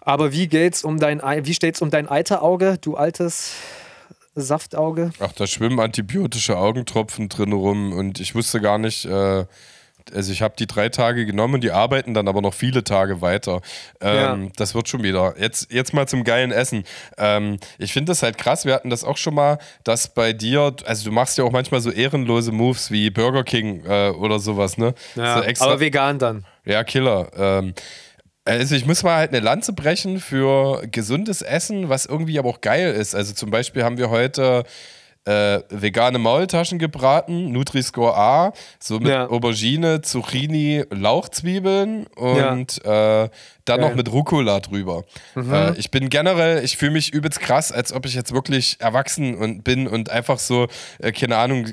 Aber 0.00 0.32
wie 0.32 0.48
geht's 0.48 0.82
um 0.82 0.98
dein 0.98 1.22
Ei, 1.22 1.44
wie 1.44 1.54
steht's 1.54 1.82
um 1.82 1.90
dein 1.90 2.08
Eiterauge, 2.08 2.78
du 2.80 2.96
altes 2.96 3.52
Saftauge? 4.34 5.10
Ach, 5.20 5.32
da 5.32 5.46
schwimmen 5.46 5.80
antibiotische 5.80 6.56
Augentropfen 6.56 7.28
drin 7.28 7.52
rum 7.52 7.92
und 7.92 8.20
ich 8.20 8.34
wusste 8.34 8.60
gar 8.60 8.78
nicht, 8.78 9.04
äh, 9.04 9.44
also 10.14 10.32
ich 10.32 10.42
habe 10.42 10.54
die 10.58 10.66
drei 10.66 10.88
Tage 10.88 11.26
genommen, 11.26 11.60
die 11.60 11.70
arbeiten 11.70 12.14
dann 12.14 12.28
aber 12.28 12.40
noch 12.40 12.54
viele 12.54 12.84
Tage 12.84 13.20
weiter. 13.20 13.60
Ähm, 14.00 14.42
Ja. 14.44 14.50
Das 14.56 14.74
wird 14.74 14.88
schon 14.88 15.02
wieder. 15.02 15.34
Jetzt, 15.38 15.72
jetzt 15.72 15.92
mal 15.94 16.06
zum 16.06 16.24
geilen 16.24 16.52
Essen. 16.52 16.84
Ähm, 17.18 17.58
ich 17.78 17.92
finde 17.92 18.10
das 18.10 18.22
halt 18.22 18.38
krass, 18.38 18.64
wir 18.64 18.74
hatten 18.74 18.90
das 18.90 19.04
auch 19.04 19.16
schon 19.16 19.34
mal, 19.34 19.58
dass 19.84 20.12
bei 20.12 20.32
dir, 20.32 20.74
also 20.84 21.04
du 21.04 21.12
machst 21.12 21.38
ja 21.38 21.44
auch 21.44 21.52
manchmal 21.52 21.80
so 21.80 21.90
ehrenlose 21.90 22.52
Moves 22.52 22.90
wie 22.90 23.10
Burger 23.10 23.44
King 23.44 23.84
äh, 23.86 24.10
oder 24.10 24.38
sowas, 24.38 24.78
ne? 24.78 24.94
so 25.36 25.42
extra, 25.42 25.66
aber 25.66 25.80
vegan 25.80 26.18
dann. 26.18 26.44
ja, 26.64 26.84
Killer. 26.84 27.30
Ähm, 27.36 27.74
also 28.44 28.74
ich 28.74 28.86
muss 28.86 29.02
mal 29.02 29.16
halt 29.16 29.30
eine 29.30 29.40
Lanze 29.40 29.72
brechen 29.72 30.18
für 30.18 30.82
gesundes 30.90 31.42
Essen, 31.42 31.88
was 31.88 32.06
irgendwie 32.06 32.38
aber 32.38 32.48
auch 32.48 32.60
geil 32.60 32.92
ist. 32.94 33.14
Also 33.14 33.34
zum 33.34 33.50
Beispiel 33.50 33.84
haben 33.84 33.98
wir 33.98 34.10
heute 34.10 34.64
äh, 35.24 35.60
vegane 35.68 36.18
Maultaschen 36.18 36.78
gebraten, 36.78 37.52
Nutri-Score 37.52 38.16
A, 38.16 38.52
so 38.78 38.98
mit 38.98 39.08
Ja. 39.08 39.28
Aubergine, 39.28 40.00
Zucchini, 40.02 40.84
Lauchzwiebeln 40.90 42.06
und 42.06 42.84
äh, 42.84 43.28
dann 43.70 43.80
noch 43.80 43.94
mit 43.94 44.10
Rucola 44.12 44.60
drüber. 44.60 45.04
Äh, 45.36 45.78
ich 45.78 45.90
bin 45.90 46.08
generell, 46.10 46.64
ich 46.64 46.76
fühle 46.76 46.92
mich 46.92 47.12
übelst 47.12 47.40
krass, 47.40 47.72
als 47.72 47.92
ob 47.92 48.06
ich 48.06 48.14
jetzt 48.14 48.32
wirklich 48.32 48.76
erwachsen 48.80 49.34
und 49.34 49.62
bin 49.64 49.86
und 49.86 50.10
einfach 50.10 50.38
so, 50.38 50.66
äh, 50.98 51.12
keine 51.12 51.36
Ahnung, 51.36 51.66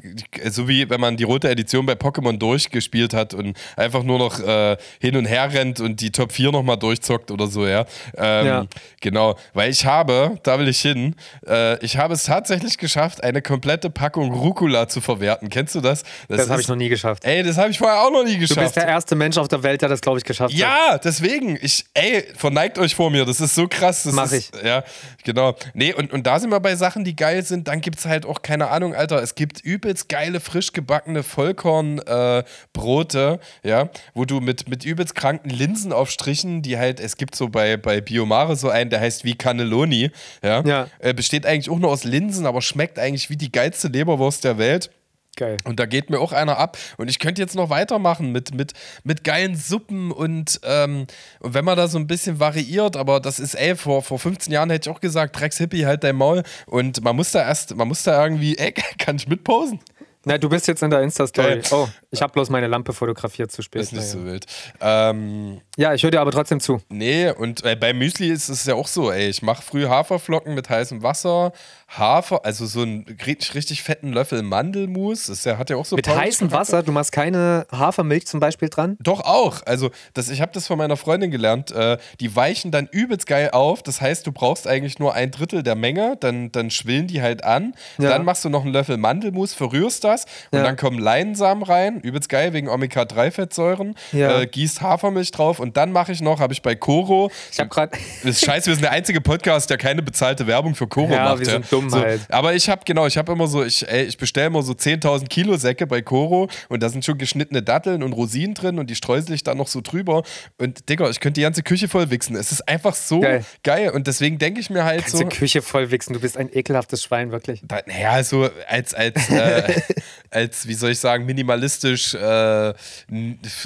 so 0.50 0.68
wie 0.68 0.90
wenn 0.90 1.02
man 1.02 1.18
die 1.18 1.24
rote 1.24 1.50
Edition 1.50 1.86
bei 1.86 1.94
Pokémon 1.94 2.38
durchgespielt 2.38 3.14
hat 3.14 3.34
und 3.34 3.58
einfach 3.76 4.04
nur 4.04 4.20
noch 4.20 4.40
äh, 4.40 4.78
hin 5.00 5.16
und 5.18 5.26
her 5.26 5.52
rennt 5.54 5.80
und 5.80 6.00
die 6.02 6.12
Top 6.12 6.32
4 6.32 6.52
nochmal 6.52 6.78
durchzockt 6.78 7.32
oder 7.32 7.48
so, 7.48 7.66
ja. 7.68 7.86
Ähm, 8.16 8.46
Ja. 8.48 8.66
Genau, 9.02 9.38
weil 9.54 9.70
ich 9.72 9.86
habe, 9.86 10.40
da 10.44 10.58
will 10.60 10.68
ich 10.68 10.80
hin, 10.80 11.16
äh, 11.48 11.84
ich 11.84 11.98
habe 11.98 12.14
es 12.14 12.24
tatsächlich 12.24 12.78
geschafft, 12.78 13.24
eine 13.24 13.42
komplette 13.42 13.90
Packung 13.90 14.32
Rucola 14.34 14.88
zu 14.88 15.02
verwerten. 15.02 15.50
Kennst 15.50 15.76
du 15.76 15.82
das? 15.82 16.04
Das 16.30 16.42
habe 16.50 16.56
ist- 16.56 16.62
ich 16.62 16.68
noch 16.68 16.76
nie 16.76 16.90
geschafft. 16.90 17.24
Ey, 17.26 17.44
das 17.44 17.58
habe 17.58 17.70
ich 17.70 17.78
vorher 17.78 18.02
auch 18.02 18.12
noch 18.12 18.24
nie 18.24 18.34
Du 18.34 18.40
geschafft. 18.40 18.62
bist 18.62 18.76
der 18.76 18.88
erste 18.88 19.16
Mensch 19.16 19.38
auf 19.38 19.48
der 19.48 19.64
Welt, 19.64 19.82
der 19.82 19.90
das, 19.90 20.02
glaube 20.02 20.18
ich, 20.20 20.24
geschafft 20.24 20.54
hat. 20.54 20.60
Ja, 20.60 20.98
deswegen. 20.98 21.58
Ich, 21.62 21.86
ey, 21.94 22.26
verneigt 22.36 22.78
euch 22.78 22.96
vor 22.96 23.10
mir. 23.10 23.26
Das 23.26 23.42
ist 23.42 23.56
so 23.56 23.68
krass. 23.68 24.04
Das 24.04 24.14
Mach 24.14 24.32
ist, 24.32 24.54
Ja, 24.64 24.84
genau. 25.24 25.56
Nee, 25.74 25.94
und, 25.94 26.12
und 26.14 26.28
da 26.28 26.40
sind 26.40 26.50
wir 26.50 26.60
bei 26.60 26.76
Sachen, 26.76 27.04
die 27.04 27.16
geil 27.16 27.44
sind. 27.44 27.68
Dann 27.68 27.82
gibt 27.82 28.00
es 28.00 28.06
halt 28.06 28.26
auch, 28.26 28.42
keine 28.42 28.70
Ahnung, 28.70 28.96
Alter, 28.96 29.22
es 29.22 29.36
gibt 29.36 29.62
übelst 29.62 30.10
geile, 30.10 30.40
frisch 30.40 30.74
gebackene 30.74 31.24
Vollkornbrote, 31.24 33.40
ja, 33.64 33.90
wo 34.14 34.26
du 34.26 34.40
mit, 34.40 34.70
mit 34.70 34.86
übelst 34.86 35.16
kranken 35.16 35.50
Linsenaufstrichen, 35.50 36.62
die 36.62 36.78
halt, 36.78 37.00
es 37.00 37.18
gibt 37.18 37.36
so 37.36 37.50
bei, 37.50 37.78
bei 37.78 38.02
Biomare 38.02 38.56
so 38.56 38.70
einen, 38.70 38.90
der 38.90 39.00
heißt 39.00 39.24
wie 39.24 39.36
Cannelloni, 39.36 40.12
ja, 40.44 40.64
Ja. 40.66 40.88
Äh, 41.00 41.14
besteht 41.14 41.46
eigentlich 41.46 41.70
auch 41.70 41.80
nur 41.80 41.92
aus 41.92 42.04
Linsen, 42.04 42.46
aber 42.46 42.62
schmeckt 42.62 43.00
eigentlich 43.00 43.30
wie 43.30 43.38
die 43.38 43.52
geilste 43.52 43.88
Leberwurst 43.88 44.44
der 44.44 44.58
Welt. 44.58 44.92
Geil. 45.38 45.58
Und 45.66 45.80
da 45.80 45.86
geht 45.86 46.10
mir 46.10 46.20
auch 46.20 46.34
einer 46.34 46.58
ab. 46.58 46.78
Und 46.98 47.10
ich 47.10 47.20
könnte 47.20 47.42
jetzt 47.42 47.56
noch 47.56 47.70
weitermachen 47.70 48.32
mit, 48.32 48.56
mit, 48.56 48.74
mit 49.04 49.24
geilen 49.24 49.56
Suppen 49.56 50.12
und, 50.12 50.60
ähm, 50.64 51.06
und 51.40 51.54
wenn 51.54 51.64
man 51.64 51.78
da 51.78 51.88
so 51.88 52.00
ein 52.00 52.08
bisschen 52.08 52.40
variiert, 52.40 52.98
aber 52.98 53.20
das 53.20 53.40
ist, 53.40 53.54
ey, 53.54 53.76
vor, 53.76 54.02
vor 54.02 54.18
15 54.18 54.52
Jahren 54.52 54.72
hätte 54.72 54.90
ich 54.90 54.96
auch 54.96 55.00
gesagt, 55.00 55.40
Drecks 55.40 55.58
Hippie, 55.60 55.86
halt 55.86 56.04
dein 56.04 56.16
Maul. 56.16 56.42
Und 56.66 57.04
man 57.04 57.16
muss 57.16 57.32
da 57.32 57.44
erst, 57.48 57.76
man 57.76 57.88
muss 57.88 58.02
da 58.02 58.22
irgendwie, 58.22 58.58
ey, 58.58 58.74
kann 58.98 59.18
ich 59.18 59.28
mitposen? 59.28 59.80
Na, 60.26 60.38
du 60.38 60.50
bist 60.50 60.68
jetzt 60.68 60.84
in 60.84 60.90
der 60.90 61.02
Insta-Story. 61.04 61.62
Oh, 61.72 61.88
ich 62.12 62.22
habe 62.22 62.34
bloß 62.34 62.50
meine 62.50 62.68
Lampe 62.68 62.92
fotografiert 62.92 63.50
zu 63.50 63.62
spät. 63.62 63.84
Ist 63.84 63.94
nicht 63.94 64.08
so 64.08 64.26
wild. 64.26 64.46
Ähm, 64.82 65.62
Ja, 65.78 65.94
ich 65.94 66.04
höre 66.04 66.12
dir 66.12 66.20
aber 66.20 66.32
trotzdem 66.32 66.60
zu. 66.60 66.82
Nee, 66.90 67.30
und 67.32 67.64
äh, 67.64 67.78
bei 67.78 67.94
Müsli 67.94 68.30
ist 68.30 68.50
es 68.50 68.66
ja 68.66 68.76
auch 68.76 68.88
so, 68.88 69.10
ey. 69.10 69.30
Ich 69.30 69.42
mache 69.42 69.62
früh 69.62 69.86
Haferflocken 69.88 70.54
mit 70.54 70.70
heißem 70.70 71.02
Wasser, 71.02 71.54
Hafer, 71.90 72.44
also 72.46 72.66
so 72.66 72.82
einen 72.82 73.06
richtig, 73.26 73.82
fetten 73.82 74.12
Löffel 74.12 74.44
Mandelmus. 74.44 75.28
Das 75.28 75.46
hat 75.46 75.70
ja 75.70 75.78
auch 75.78 75.86
so 75.86 75.96
Mit 75.96 76.08
heißem 76.08 76.52
Wasser, 76.52 76.84
du 76.84 76.92
machst 76.92 77.14
keine 77.14 77.66
Hafermilch 77.72 78.28
zum 78.28 78.40
Beispiel 78.42 78.68
dran? 78.70 78.98
Doch 79.00 79.22
auch. 79.22 79.62
Also, 79.66 79.90
das, 80.14 80.30
ich 80.30 80.42
habe 80.42 80.52
das 80.54 80.68
von 80.68 80.78
meiner 80.78 80.98
Freundin 80.98 81.32
gelernt. 81.32 81.72
Äh, 81.72 81.98
die 82.20 82.36
weichen 82.36 82.72
dann 82.72 82.88
übelst 82.92 83.26
geil 83.26 83.52
auf. 83.52 83.84
Das 83.84 84.02
heißt, 84.02 84.28
du 84.28 84.32
brauchst 84.34 84.68
eigentlich 84.68 85.00
nur 85.00 85.14
ein 85.14 85.32
Drittel 85.32 85.64
der 85.64 85.76
Menge. 85.76 86.18
Dann, 86.20 86.52
dann 86.52 86.70
schwillen 86.72 87.08
die 87.08 87.22
halt 87.22 87.44
an. 87.46 87.74
Ja. 87.98 88.10
Dann 88.10 88.26
machst 88.26 88.44
du 88.44 88.50
noch 88.50 88.64
einen 88.66 88.74
Löffel 88.74 88.98
Mandelmus, 88.98 89.54
verrührst 89.54 90.04
das. 90.04 90.26
Und 90.52 90.60
Ja. 90.60 90.66
dann 90.66 90.76
kommen 90.76 91.00
Leinsamen 91.00 91.64
rein. 91.64 92.02
Übelst 92.02 92.28
geil 92.28 92.52
wegen 92.54 92.68
Omega-3-Fettsäuren. 92.70 93.96
Ja. 94.12 94.42
Äh, 94.42 94.48
gießt 94.48 94.82
Hafermilch 94.82 95.32
drauf. 95.32 95.60
Und 95.60 95.78
dann 95.78 95.92
mache 95.92 96.12
ich 96.12 96.22
noch, 96.22 96.40
habe 96.42 96.54
ich 96.54 96.62
bei 96.62 96.76
Koro. 96.76 97.32
Ich 97.52 97.60
habe 97.60 97.70
gerade. 97.70 97.98
Scheiße, 98.26 98.68
wir 98.68 98.76
sind 98.76 98.82
der 98.84 98.92
einzige 98.92 99.22
Podcast, 99.22 99.70
der 99.70 99.78
keine 99.78 100.02
bezahlte 100.04 100.48
Werbung 100.48 100.76
für 100.76 100.88
Koro 100.88 101.12
Ja, 101.14 101.24
macht. 101.30 101.40
wir 101.40 101.46
sind 101.46 101.70
dumm 101.82 101.92
halt. 101.94 102.22
Aber 102.30 102.54
ich 102.54 102.70
habe, 102.70 102.82
genau, 102.86 103.06
ich 103.08 103.18
habe 103.18 103.32
immer 103.32 103.48
so, 103.48 103.64
ich, 103.64 103.88
ey, 103.88 104.04
ich 104.04 104.18
bestelle 104.18 104.48
immer 104.48 104.62
so 104.64 104.74
10.000 104.74 105.28
Kilo 105.28 105.58
Säcke 105.58 105.88
bei 105.88 106.02
Koro 106.02 106.50
und 106.70 106.84
da 106.84 106.90
sind 106.90 107.06
schon 107.06 107.18
geschnittene 107.18 107.62
Datteln 107.62 108.04
und 108.04 108.14
Rosinen 108.14 108.54
drin 108.54 108.80
und 108.80 108.90
die 108.90 108.96
streusel 108.96 109.34
ich 109.34 109.44
dann 109.44 109.58
noch 109.58 109.68
so 109.68 109.82
drüber. 109.82 110.24
Und 110.58 110.90
Digga, 110.90 111.10
ich 111.10 111.20
könnte 111.20 111.40
die 111.40 111.44
ganze 111.44 111.64
Küche 111.64 111.88
voll 111.88 112.10
wichsen. 112.10 112.36
Es 112.36 112.52
ist 112.52 112.68
einfach 112.68 112.96
so 112.96 113.20
geil. 113.20 113.46
Geil. 113.64 113.90
Und 113.92 114.08
deswegen 114.08 114.38
denke 114.38 114.60
ich 114.60 114.70
mir 114.70 114.84
halt 114.84 115.02
Ganze 115.02 115.18
so. 115.18 115.26
Küche 115.26 115.62
voll 115.62 115.92
wichsen, 115.92 116.14
du 116.14 116.20
bist 116.20 116.38
ein 116.38 116.50
ekelhaftes 116.52 117.04
Schwein, 117.04 117.32
wirklich. 117.32 117.62
Da, 117.64 117.80
naja, 117.86 118.24
so 118.24 118.50
als, 118.68 118.94
als, 118.94 119.30
äh, 119.30 119.82
als, 120.32 120.68
wie 120.68 120.74
soll 120.74 120.92
ich 120.92 121.00
sagen, 121.00 121.26
minimalistisch 121.26 122.14
äh, 122.14 122.74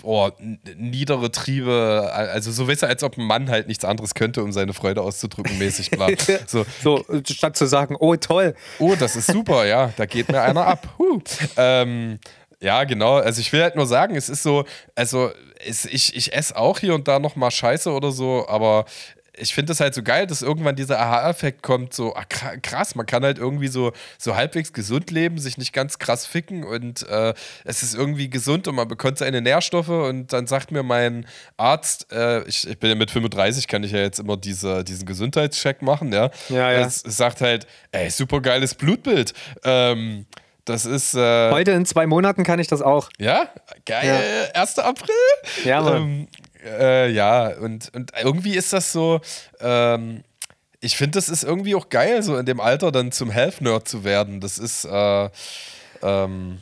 oh, 0.03 0.29
niedere 0.77 1.31
Triebe, 1.31 2.09
also 2.13 2.51
so 2.51 2.67
weißt 2.67 2.83
du, 2.83 2.87
als 2.87 3.03
ob 3.03 3.17
ein 3.17 3.25
Mann 3.25 3.49
halt 3.49 3.67
nichts 3.67 3.85
anderes 3.85 4.13
könnte, 4.13 4.43
um 4.43 4.51
seine 4.51 4.73
Freude 4.73 5.01
auszudrücken, 5.01 5.57
mäßig 5.57 5.91
bla. 5.91 6.07
So. 6.47 6.65
so, 6.83 7.05
statt 7.25 7.55
zu 7.55 7.65
sagen, 7.65 7.95
oh 8.01 8.15
toll. 8.15 8.55
Oh, 8.79 8.95
das 8.99 9.15
ist 9.15 9.27
super, 9.27 9.65
ja, 9.65 9.93
da 9.95 10.05
geht 10.05 10.29
mir 10.29 10.41
einer 10.41 10.65
ab. 10.65 10.87
Huh. 10.97 11.21
Ähm, 11.55 12.19
ja, 12.59 12.83
genau. 12.83 13.15
Also 13.15 13.41
ich 13.41 13.51
will 13.53 13.61
halt 13.61 13.75
nur 13.75 13.85
sagen, 13.85 14.15
es 14.15 14.27
ist 14.27 14.43
so, 14.43 14.65
also 14.95 15.31
es, 15.65 15.85
ich, 15.85 16.15
ich 16.15 16.33
esse 16.33 16.55
auch 16.55 16.79
hier 16.79 16.95
und 16.95 17.07
da 17.07 17.19
nochmal 17.19 17.51
Scheiße 17.51 17.91
oder 17.91 18.11
so, 18.11 18.45
aber 18.47 18.85
ich 19.33 19.53
finde 19.53 19.71
es 19.71 19.79
halt 19.79 19.93
so 19.93 20.03
geil, 20.03 20.27
dass 20.27 20.41
irgendwann 20.41 20.75
dieser 20.75 20.99
Aha-Effekt 20.99 21.63
kommt, 21.63 21.93
so 21.93 22.15
ach, 22.15 22.25
krass, 22.61 22.95
man 22.95 23.05
kann 23.05 23.23
halt 23.23 23.37
irgendwie 23.37 23.67
so, 23.67 23.93
so 24.17 24.35
halbwegs 24.35 24.73
gesund 24.73 25.09
leben, 25.09 25.37
sich 25.37 25.57
nicht 25.57 25.73
ganz 25.73 25.99
krass 25.99 26.25
ficken 26.25 26.63
und 26.63 27.07
äh, 27.07 27.33
es 27.63 27.81
ist 27.81 27.95
irgendwie 27.95 28.29
gesund 28.29 28.67
und 28.67 28.75
man 28.75 28.87
bekommt 28.87 29.17
seine 29.17 29.41
Nährstoffe 29.41 29.89
und 29.89 30.33
dann 30.33 30.47
sagt 30.47 30.71
mir 30.71 30.83
mein 30.83 31.25
Arzt, 31.57 32.11
äh, 32.11 32.43
ich, 32.43 32.67
ich, 32.67 32.77
bin 32.77 32.89
ja 32.89 32.95
mit 32.95 33.09
35, 33.11 33.67
kann 33.67 33.83
ich 33.83 33.91
ja 33.91 33.99
jetzt 33.99 34.19
immer 34.19 34.35
diese, 34.35 34.83
diesen 34.83 35.05
Gesundheitscheck 35.05 35.81
machen, 35.81 36.11
ja. 36.11 36.29
Ja, 36.49 36.71
ja. 36.71 36.85
Es, 36.85 37.03
es 37.05 37.15
sagt 37.15 37.41
halt, 37.41 37.67
ey, 37.91 38.09
super 38.09 38.41
geiles 38.41 38.75
Blutbild. 38.75 39.33
Ähm, 39.63 40.25
das 40.65 40.85
ist. 40.85 41.15
Äh, 41.15 41.51
Heute 41.51 41.71
in 41.71 41.85
zwei 41.85 42.05
Monaten 42.05 42.43
kann 42.43 42.59
ich 42.59 42.67
das 42.67 42.81
auch. 42.81 43.09
Ja? 43.17 43.49
Geil. 43.85 44.49
Ja. 44.53 44.61
1. 44.61 44.79
April? 44.79 45.15
Ja, 45.65 45.81
Mann. 45.81 46.01
Ähm, 46.01 46.27
äh, 46.63 47.09
ja, 47.11 47.47
und, 47.57 47.93
und 47.93 48.11
irgendwie 48.21 48.55
ist 48.55 48.73
das 48.73 48.91
so. 48.91 49.21
Ähm, 49.59 50.23
ich 50.79 50.97
finde, 50.97 51.17
das 51.17 51.29
ist 51.29 51.43
irgendwie 51.43 51.75
auch 51.75 51.89
geil, 51.89 52.23
so 52.23 52.37
in 52.37 52.45
dem 52.45 52.59
Alter 52.59 52.91
dann 52.91 53.11
zum 53.11 53.29
Health-Nerd 53.29 53.87
zu 53.87 54.03
werden. 54.03 54.39
Das 54.41 54.57
ist. 54.57 54.85
Äh, 54.85 55.29
ähm, 56.01 56.59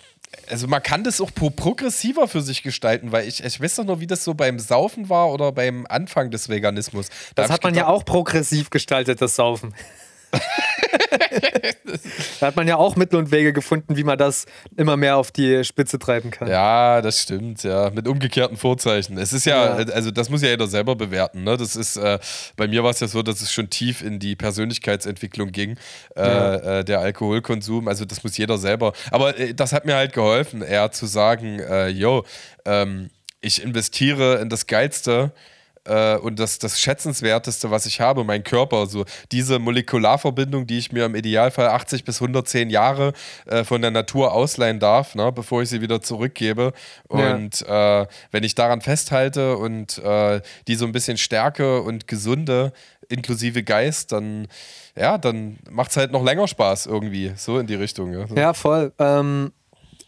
also 0.50 0.68
man 0.68 0.82
kann 0.82 1.04
das 1.04 1.22
auch 1.22 1.34
pro 1.34 1.50
progressiver 1.50 2.28
für 2.28 2.42
sich 2.42 2.64
gestalten, 2.64 3.12
weil 3.12 3.28
ich, 3.28 3.44
ich 3.44 3.62
weiß 3.62 3.76
doch 3.76 3.86
noch, 3.86 4.00
wie 4.00 4.08
das 4.08 4.24
so 4.24 4.34
beim 4.34 4.60
Saufen 4.60 5.10
war 5.10 5.32
oder 5.32 5.52
beim 5.52 5.86
Anfang 5.88 6.32
des 6.32 6.50
Veganismus. 6.50 7.10
Da 7.36 7.44
das 7.44 7.52
hat 7.52 7.64
man 7.64 7.74
gedacht, 7.74 7.88
ja 7.88 7.94
auch 7.94 8.06
progressiv 8.06 8.70
gestaltet, 8.70 9.22
das 9.22 9.36
Saufen. 9.36 9.74
da 12.40 12.48
hat 12.48 12.56
man 12.56 12.68
ja 12.68 12.78
auch 12.78 12.96
Mittel 12.96 13.18
und 13.18 13.32
Wege 13.32 13.54
gefunden, 13.54 13.98
wie 13.98 14.04
man 14.04 14.18
das 14.18 14.46
immer 14.78 14.98
mehr 14.98 15.18
auf 15.18 15.32
die 15.32 15.64
Spitze 15.64 16.00
treiben 16.00 16.32
kann. 16.32 16.48
Ja, 16.48 17.02
das 17.02 17.22
stimmt, 17.22 17.64
ja. 17.64 17.90
Mit 17.90 18.08
umgekehrten 18.08 18.58
Vorzeichen. 18.58 19.18
Es 19.18 19.34
ist 19.34 19.46
ja, 19.46 19.80
ja. 19.80 19.94
also 19.94 20.12
das 20.12 20.30
muss 20.30 20.42
ja 20.42 20.50
jeder 20.50 20.68
selber 20.68 20.96
bewerten. 20.96 21.44
Ne? 21.44 21.58
Das 21.58 21.76
ist, 21.76 21.98
äh, 21.98 22.20
bei 22.56 22.68
mir 22.68 22.84
war 22.84 22.92
es 22.92 23.00
ja 23.00 23.08
so, 23.08 23.24
dass 23.24 23.42
es 23.42 23.52
schon 23.52 23.70
tief 23.70 24.02
in 24.02 24.20
die 24.20 24.36
Persönlichkeitsentwicklung 24.36 25.52
ging, 25.52 25.78
äh, 26.16 26.22
ja. 26.22 26.80
äh, 26.80 26.86
der 26.86 27.00
Alkoholkonsum. 27.00 27.88
Also 27.88 28.06
das 28.06 28.24
muss 28.24 28.38
jeder 28.38 28.58
selber. 28.58 28.94
Aber 29.12 29.38
äh, 29.38 29.54
das 29.54 29.74
hat 29.74 29.86
mir 29.86 29.96
halt 29.96 30.14
geholfen, 30.14 30.62
eher 30.62 30.92
zu 30.92 31.06
sagen, 31.06 31.60
äh, 31.60 31.88
yo, 31.88 32.26
ähm, 32.66 33.10
ich 33.42 33.64
investiere 33.64 34.40
in 34.42 34.50
das 34.50 34.68
Geilste 34.68 35.32
äh, 35.86 36.18
und 36.18 36.40
das, 36.40 36.60
das 36.60 36.80
Schätzenswerteste, 36.80 37.72
was 37.72 37.86
ich 37.86 38.02
habe, 38.02 38.24
mein 38.24 38.44
Körper. 38.44 38.86
So 38.86 39.06
diese 39.32 39.60
Molekularverbindung, 39.60 40.68
die 40.68 40.78
ich 40.78 40.92
mir 40.92 41.06
im 41.06 41.16
Idealfall 41.16 41.68
80 41.68 42.04
bis 42.04 42.22
110 42.22 42.70
Jahre 42.70 43.14
äh, 43.46 43.64
von 43.64 43.82
der 43.82 43.92
Natur 43.92 44.34
ausleihen 44.34 44.80
darf, 44.80 45.16
ne, 45.16 45.32
bevor 45.32 45.62
ich 45.62 45.70
sie 45.70 45.82
wieder 45.82 46.02
zurückgebe. 46.02 46.74
Und 47.08 47.62
ja. 47.62 48.02
äh, 48.02 48.08
wenn 48.32 48.44
ich 48.44 48.56
daran 48.56 48.82
festhalte 48.82 49.58
und 49.58 49.98
äh, 50.00 50.42
die 50.68 50.76
so 50.76 50.86
ein 50.86 50.92
bisschen 50.92 51.18
stärke 51.18 51.82
und 51.82 52.08
gesunde, 52.08 52.74
inklusive 53.10 53.64
Geist, 53.64 54.12
dann 54.12 54.48
ja, 54.96 55.18
dann 55.18 55.58
macht 55.70 55.92
es 55.92 55.98
halt 55.98 56.12
noch 56.12 56.24
länger 56.24 56.48
Spaß 56.48 56.86
irgendwie, 56.86 57.32
so 57.36 57.58
in 57.58 57.68
die 57.68 57.76
Richtung. 57.76 58.12
Ja, 58.14 58.26
ja 58.36 58.54
voll. 58.54 58.92
Ähm, 59.00 59.54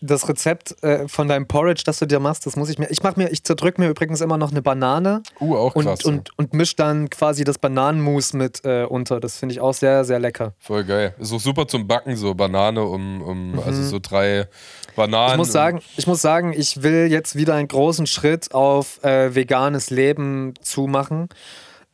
das 0.02 0.28
Rezept 0.28 0.84
äh, 0.84 1.08
von 1.08 1.28
deinem 1.28 1.48
Porridge, 1.48 1.84
das 1.86 2.00
du 2.00 2.08
dir 2.08 2.20
machst, 2.20 2.46
das 2.46 2.56
muss 2.56 2.70
ich 2.70 2.80
mir. 2.80 2.90
Ich 2.90 3.04
mache 3.04 3.20
mir, 3.20 3.30
ich 3.30 3.44
zerdrück 3.44 3.78
mir 3.78 3.88
übrigens 3.88 4.20
immer 4.22 4.38
noch 4.38 4.52
eine 4.52 4.62
Banane. 4.62 5.22
Uh, 5.40 5.56
auch 5.56 5.74
krass. 5.74 6.04
Und, 6.04 6.32
und, 6.32 6.38
und 6.38 6.54
misch 6.54 6.76
dann 6.76 7.10
quasi 7.10 7.44
das 7.44 7.60
Bananenmus 7.60 8.34
mit 8.34 8.66
äh, 8.66 8.84
unter. 8.84 9.20
Das 9.20 9.38
finde 9.38 9.54
ich 9.54 9.62
auch 9.62 9.74
sehr, 9.74 10.04
sehr 10.04 10.20
lecker. 10.20 10.54
Voll 10.60 10.84
geil. 10.84 11.16
Ist 11.20 11.32
auch 11.32 11.40
super 11.40 11.68
zum 11.68 11.88
Backen, 11.88 12.16
so 12.16 12.34
Banane 12.34 12.84
um, 12.84 13.22
um 13.22 13.52
mhm. 13.52 13.60
also 13.60 13.84
so 13.84 14.00
drei 14.00 14.48
Bananen. 14.96 15.34
Ich 15.34 15.38
muss 15.38 15.52
sagen, 15.52 15.82
ich 15.98 16.08
muss 16.08 16.22
sagen, 16.22 16.54
ich 16.54 16.82
will 16.82 17.08
jetzt 17.10 17.36
wieder 17.36 17.56
einen 17.56 17.68
großen 17.68 18.08
Schritt 18.08 18.54
auf 18.54 19.04
äh, 19.04 19.36
veganes 19.36 19.90
Leben 19.90 20.54
zumachen. 20.62 21.30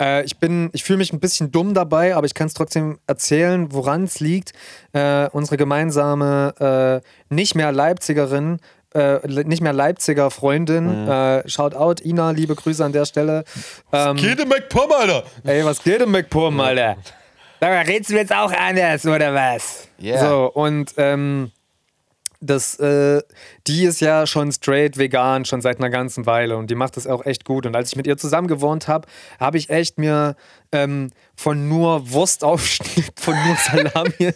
Äh, 0.02 0.24
ich 0.24 0.38
bin, 0.38 0.70
ich 0.74 0.84
fühle 0.84 0.98
mich 0.98 1.14
ein 1.14 1.20
bisschen 1.20 1.52
dumm 1.52 1.74
dabei, 1.74 2.16
aber 2.16 2.26
ich 2.26 2.34
kann 2.34 2.48
es 2.48 2.54
trotzdem 2.54 3.00
erzählen, 3.08 3.72
woran 3.72 4.04
es 4.04 4.20
liegt. 4.20 4.54
Äh, 4.94 5.28
unsere 5.32 5.58
gemeinsame 5.58 7.02
äh, 7.32 7.34
nicht 7.34 7.56
mehr 7.56 7.72
Leipzigerin 7.72 8.60
äh, 8.94 9.20
nicht 9.44 9.62
mehr 9.62 9.74
Leipziger 9.74 10.32
Freundin. 10.32 11.04
Mhm. 11.04 11.10
Äh, 11.10 11.50
shout 11.50 11.76
out, 11.76 12.02
Ina, 12.02 12.32
liebe 12.32 12.56
Grüße 12.56 12.84
an 12.84 12.94
der 12.94 13.06
Stelle. 13.06 13.44
Ähm, 13.92 14.16
was 14.16 14.22
geht 14.22 14.40
in 14.40 14.48
McPom, 14.48 14.92
Alter? 14.92 15.24
Ey, 15.44 15.64
was 15.66 15.84
geht 15.84 16.02
in 16.02 16.10
McPom, 16.10 16.60
Alter? 16.60 16.98
Da 17.60 17.68
redest 17.82 18.12
du 18.12 18.16
jetzt 18.16 18.34
auch 18.34 18.52
anders, 18.52 19.06
oder 19.06 19.34
was? 19.34 19.88
Yeah. 20.02 20.20
So, 20.20 20.52
und 20.54 20.94
ähm, 20.98 21.52
das, 22.40 22.80
äh, 22.80 23.22
die 23.66 23.86
ist 23.86 24.00
ja 24.00 24.28
schon 24.28 24.52
straight 24.52 24.98
vegan, 24.98 25.46
schon 25.46 25.62
seit 25.62 25.80
einer 25.80 25.90
ganzen 25.90 26.26
Weile 26.26 26.58
und 26.58 26.70
die 26.70 26.76
macht 26.76 26.98
das 26.98 27.08
auch 27.08 27.26
echt 27.26 27.46
gut. 27.46 27.66
Und 27.66 27.76
als 27.76 27.90
ich 27.90 27.96
mit 27.96 28.08
ihr 28.08 28.18
zusammen 28.18 28.48
gewohnt 28.48 28.88
habe, 28.88 29.08
habe 29.40 29.58
ich 29.58 29.70
echt 29.70 29.98
mir 29.98 30.36
ähm, 30.72 31.10
von 31.36 31.68
nur 31.70 32.12
Wurstaufschnitt, 32.12 33.14
von 33.16 33.36
nur 33.46 33.56
Salami. 33.94 34.34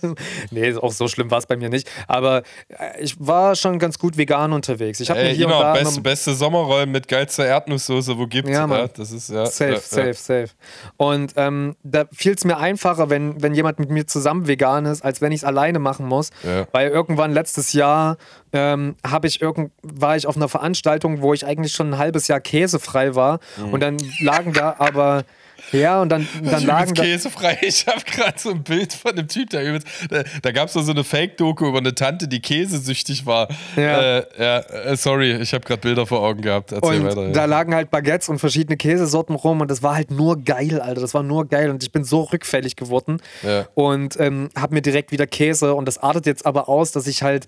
nee, 0.52 0.74
auch 0.76 0.92
so 0.92 1.08
schlimm 1.08 1.32
war 1.32 1.40
es 1.40 1.48
bei 1.48 1.58
mir 1.58 1.70
nicht. 1.70 1.90
Aber 2.08 2.44
äh, 2.70 3.02
ich 3.02 3.16
war 3.20 3.56
schon 3.56 3.80
ganz 3.80 3.98
gut 3.98 4.18
vegan 4.18 4.54
unterwegs. 4.54 5.00
Ich 5.00 5.10
habe 5.10 5.22
mir 5.22 5.30
hier 5.30 5.48
genau, 5.48 5.74
beste, 5.74 6.02
beste 6.02 6.36
Sommerrollen 6.36 6.92
mit 6.92 7.08
geilster 7.08 7.46
Erdnusssoße, 7.46 8.18
wo 8.18 8.28
gibt's? 8.28 8.52
Ja, 8.52 8.68
ja, 8.68 8.88
das 8.88 9.12
ist 9.12 9.30
ja. 9.30 9.46
Safe, 9.48 9.74
ja, 9.74 9.80
safe, 9.80 10.08
ja. 10.08 10.14
safe. 10.14 10.50
Und 10.98 11.34
ähm, 11.38 11.76
da 11.84 12.06
fiel 12.14 12.36
es 12.36 12.46
mir 12.46 12.58
einfacher, 12.58 13.10
wenn, 13.10 13.42
wenn 13.42 13.56
jemand 13.56 13.80
mit 13.80 13.90
mir 13.90 14.06
zusammen 14.06 14.48
vegan 14.48 14.86
ist, 14.86 15.04
als 15.04 15.22
wenn 15.22 15.32
ich 15.32 15.40
es 15.40 15.44
alleine 15.44 15.80
machen 15.80 16.06
muss. 16.06 16.30
Weil 16.72 16.90
irgendwann 16.90 17.34
letztes 17.34 17.74
Jahr 17.74 18.18
ähm, 18.54 18.96
habe 19.06 19.28
ich 19.28 19.42
irgend, 19.42 19.72
war 19.82 20.16
ich 20.16 20.28
auf 20.28 20.36
einer 20.36 20.50
Veranstaltung, 20.50 21.22
wo 21.22 21.34
ich 21.34 21.46
eigentlich 21.46 21.74
schon 21.74 21.94
ein 21.94 21.98
halbes 21.98 22.28
Jahr 22.28 22.40
käsefrei 22.40 23.16
war. 23.16 23.40
Mhm. 23.58 23.74
Und 23.74 23.80
dann 23.82 23.98
lagen 24.20 24.54
da 24.54 24.76
aber 24.78 25.24
ja, 25.72 26.02
und 26.02 26.10
dann, 26.10 26.28
dann 26.44 26.66
lagen 26.66 26.94
da. 26.94 27.04
Käsefrei. 27.04 27.58
Ich 27.72 27.88
habe 27.88 28.02
gerade 28.06 28.38
so 28.38 28.52
ein 28.52 28.64
Bild 28.64 28.94
von 28.94 29.16
dem 29.16 29.28
Typ, 29.28 29.50
der 29.52 29.64
übelst. 29.64 29.88
Da, 30.10 30.24
da 30.42 30.52
gab 30.52 30.68
es 30.68 30.74
so 30.74 30.92
eine 30.92 31.04
Fake-Doku 31.04 31.68
über 31.68 31.78
eine 31.78 31.96
Tante, 31.96 32.28
die 32.28 32.42
käsesüchtig 32.42 33.26
war. 33.26 33.48
Ja. 33.76 34.18
Äh, 34.20 34.26
ja 34.38 34.60
äh, 34.60 34.98
sorry, 34.98 35.34
ich 35.36 35.54
habe 35.54 35.64
gerade 35.64 35.82
Bilder 35.82 36.06
vor 36.06 36.22
Augen 36.22 36.42
gehabt. 36.42 36.72
Erzähl 36.72 37.02
und 37.02 37.06
weiter. 37.06 37.28
Ja. 37.28 37.32
Da 37.32 37.46
lagen 37.46 37.74
halt 37.74 37.92
Baguettes 37.92 38.30
und 38.30 38.40
verschiedene 38.40 38.78
Käsesorten 38.78 39.36
rum 39.36 39.62
und 39.62 39.72
das 39.72 39.84
war 39.84 39.96
halt 39.96 40.12
nur 40.12 40.42
geil, 40.44 40.82
Alter. 40.82 41.02
Das 41.02 41.14
war 41.14 41.24
nur 41.24 41.48
geil 41.48 41.70
und 41.70 41.84
ich 41.84 41.92
bin 41.92 42.04
so 42.04 42.22
rückfällig 42.22 42.76
geworden 42.76 43.22
ja. 43.44 43.68
und 43.76 44.20
ähm, 44.20 44.50
habe 44.58 44.74
mir 44.74 44.82
direkt 44.82 45.12
wieder 45.12 45.28
Käse 45.28 45.74
und 45.74 45.86
das 45.86 45.98
artet 45.98 46.26
jetzt 46.26 46.46
aber 46.46 46.68
aus, 46.70 46.92
dass 46.92 47.08
ich 47.08 47.24
halt 47.24 47.48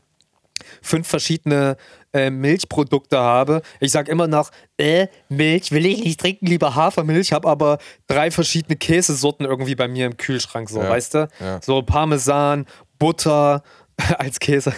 fünf 0.82 1.08
verschiedene 1.08 1.78
äh, 2.14 2.30
Milchprodukte 2.30 3.18
habe. 3.20 3.62
Ich 3.80 3.92
sage 3.92 4.12
immer 4.12 4.28
noch, 4.28 4.52
äh, 4.78 5.08
Milch 5.30 5.72
will 5.72 5.86
ich 5.86 6.04
nicht 6.04 6.20
trinken, 6.20 6.46
lieber 6.46 6.76
Hafermilch, 6.76 7.34
habe 7.34 7.50
aber 7.50 7.78
drei 8.08 8.32
verschiedene 8.32 8.76
Käsesorten 8.76 9.46
irgendwie 9.46 9.76
bei 9.76 9.88
mir 9.88 10.06
im 10.06 10.18
Kühlschrank, 10.18 10.70
so, 10.70 10.82
ja, 10.82 10.90
weißt 10.90 11.14
du? 11.16 11.28
Ja. 11.40 11.62
So 11.62 11.82
Parmesan, 11.82 12.66
Butter, 13.00 13.64
als 14.18 14.40
Käse, 14.40 14.74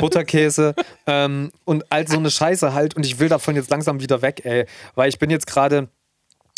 Butterkäse 0.00 0.74
ähm, 1.06 1.50
und 1.64 1.84
all 1.90 2.06
so 2.08 2.16
eine 2.16 2.30
Scheiße 2.30 2.72
halt. 2.72 2.96
Und 2.96 3.04
ich 3.04 3.18
will 3.18 3.28
davon 3.28 3.56
jetzt 3.56 3.70
langsam 3.70 4.00
wieder 4.00 4.22
weg, 4.22 4.42
ey. 4.44 4.66
Weil 4.94 5.08
ich 5.08 5.18
bin 5.18 5.30
jetzt 5.30 5.46
gerade 5.46 5.88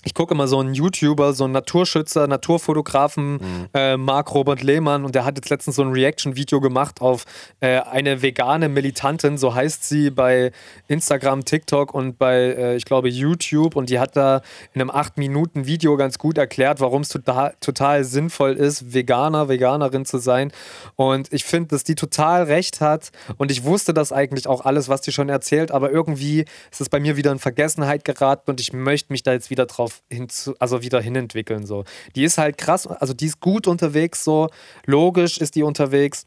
ich 0.08 0.14
gucke 0.14 0.32
immer 0.32 0.48
so 0.48 0.58
einen 0.58 0.72
YouTuber, 0.72 1.34
so 1.34 1.44
einen 1.44 1.52
Naturschützer, 1.52 2.26
Naturfotografen, 2.26 3.32
mhm. 3.32 3.68
äh, 3.74 3.98
Marc 3.98 4.34
Robert 4.34 4.62
Lehmann, 4.62 5.04
und 5.04 5.14
der 5.14 5.26
hat 5.26 5.36
jetzt 5.36 5.50
letztens 5.50 5.76
so 5.76 5.82
ein 5.82 5.92
Reaction-Video 5.92 6.62
gemacht 6.62 7.02
auf 7.02 7.26
äh, 7.60 7.80
eine 7.80 8.22
vegane 8.22 8.70
Militantin, 8.70 9.36
so 9.36 9.54
heißt 9.54 9.86
sie 9.86 10.08
bei 10.08 10.50
Instagram, 10.86 11.44
TikTok 11.44 11.92
und 11.92 12.18
bei, 12.18 12.36
äh, 12.36 12.76
ich 12.76 12.86
glaube, 12.86 13.10
YouTube. 13.10 13.76
Und 13.76 13.90
die 13.90 13.98
hat 13.98 14.16
da 14.16 14.40
in 14.72 14.80
einem 14.80 14.90
8-Minuten-Video 14.90 15.98
ganz 15.98 16.16
gut 16.18 16.38
erklärt, 16.38 16.80
warum 16.80 17.02
es 17.02 17.10
total, 17.10 17.54
total 17.60 18.02
sinnvoll 18.04 18.54
ist, 18.54 18.94
Veganer, 18.94 19.50
Veganerin 19.50 20.06
zu 20.06 20.16
sein. 20.16 20.52
Und 20.96 21.30
ich 21.34 21.44
finde, 21.44 21.68
dass 21.68 21.84
die 21.84 21.96
total 21.96 22.44
recht 22.44 22.80
hat. 22.80 23.10
Und 23.36 23.50
ich 23.50 23.64
wusste 23.64 23.92
das 23.92 24.10
eigentlich 24.12 24.46
auch 24.46 24.64
alles, 24.64 24.88
was 24.88 25.02
die 25.02 25.12
schon 25.12 25.28
erzählt, 25.28 25.70
aber 25.70 25.90
irgendwie 25.90 26.46
ist 26.70 26.80
es 26.80 26.88
bei 26.88 26.98
mir 26.98 27.18
wieder 27.18 27.30
in 27.30 27.38
Vergessenheit 27.38 28.06
geraten 28.06 28.50
und 28.50 28.58
ich 28.58 28.72
möchte 28.72 29.12
mich 29.12 29.22
da 29.22 29.32
jetzt 29.32 29.50
wieder 29.50 29.66
drauf 29.66 29.97
hinzu, 30.10 30.54
also 30.58 30.82
wieder 30.82 31.00
hinentwickeln. 31.00 31.66
So. 31.66 31.84
Die 32.14 32.24
ist 32.24 32.38
halt 32.38 32.58
krass, 32.58 32.86
also 32.86 33.14
die 33.14 33.26
ist 33.26 33.40
gut 33.40 33.66
unterwegs, 33.66 34.24
so 34.24 34.48
logisch 34.86 35.38
ist 35.38 35.54
die 35.54 35.62
unterwegs 35.62 36.26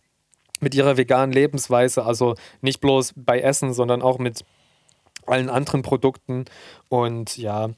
mit 0.59 0.75
ihrer 0.75 0.97
veganen 0.97 1.33
Lebensweise, 1.33 2.05
also 2.05 2.35
nicht 2.61 2.81
bloß 2.81 3.13
bei 3.15 3.39
Essen, 3.41 3.73
sondern 3.73 4.01
auch 4.01 4.19
mit 4.19 4.45
allen 5.25 5.49
anderen 5.49 5.81
Produkten. 5.81 6.45
Und 6.89 7.37
ja, 7.37 7.69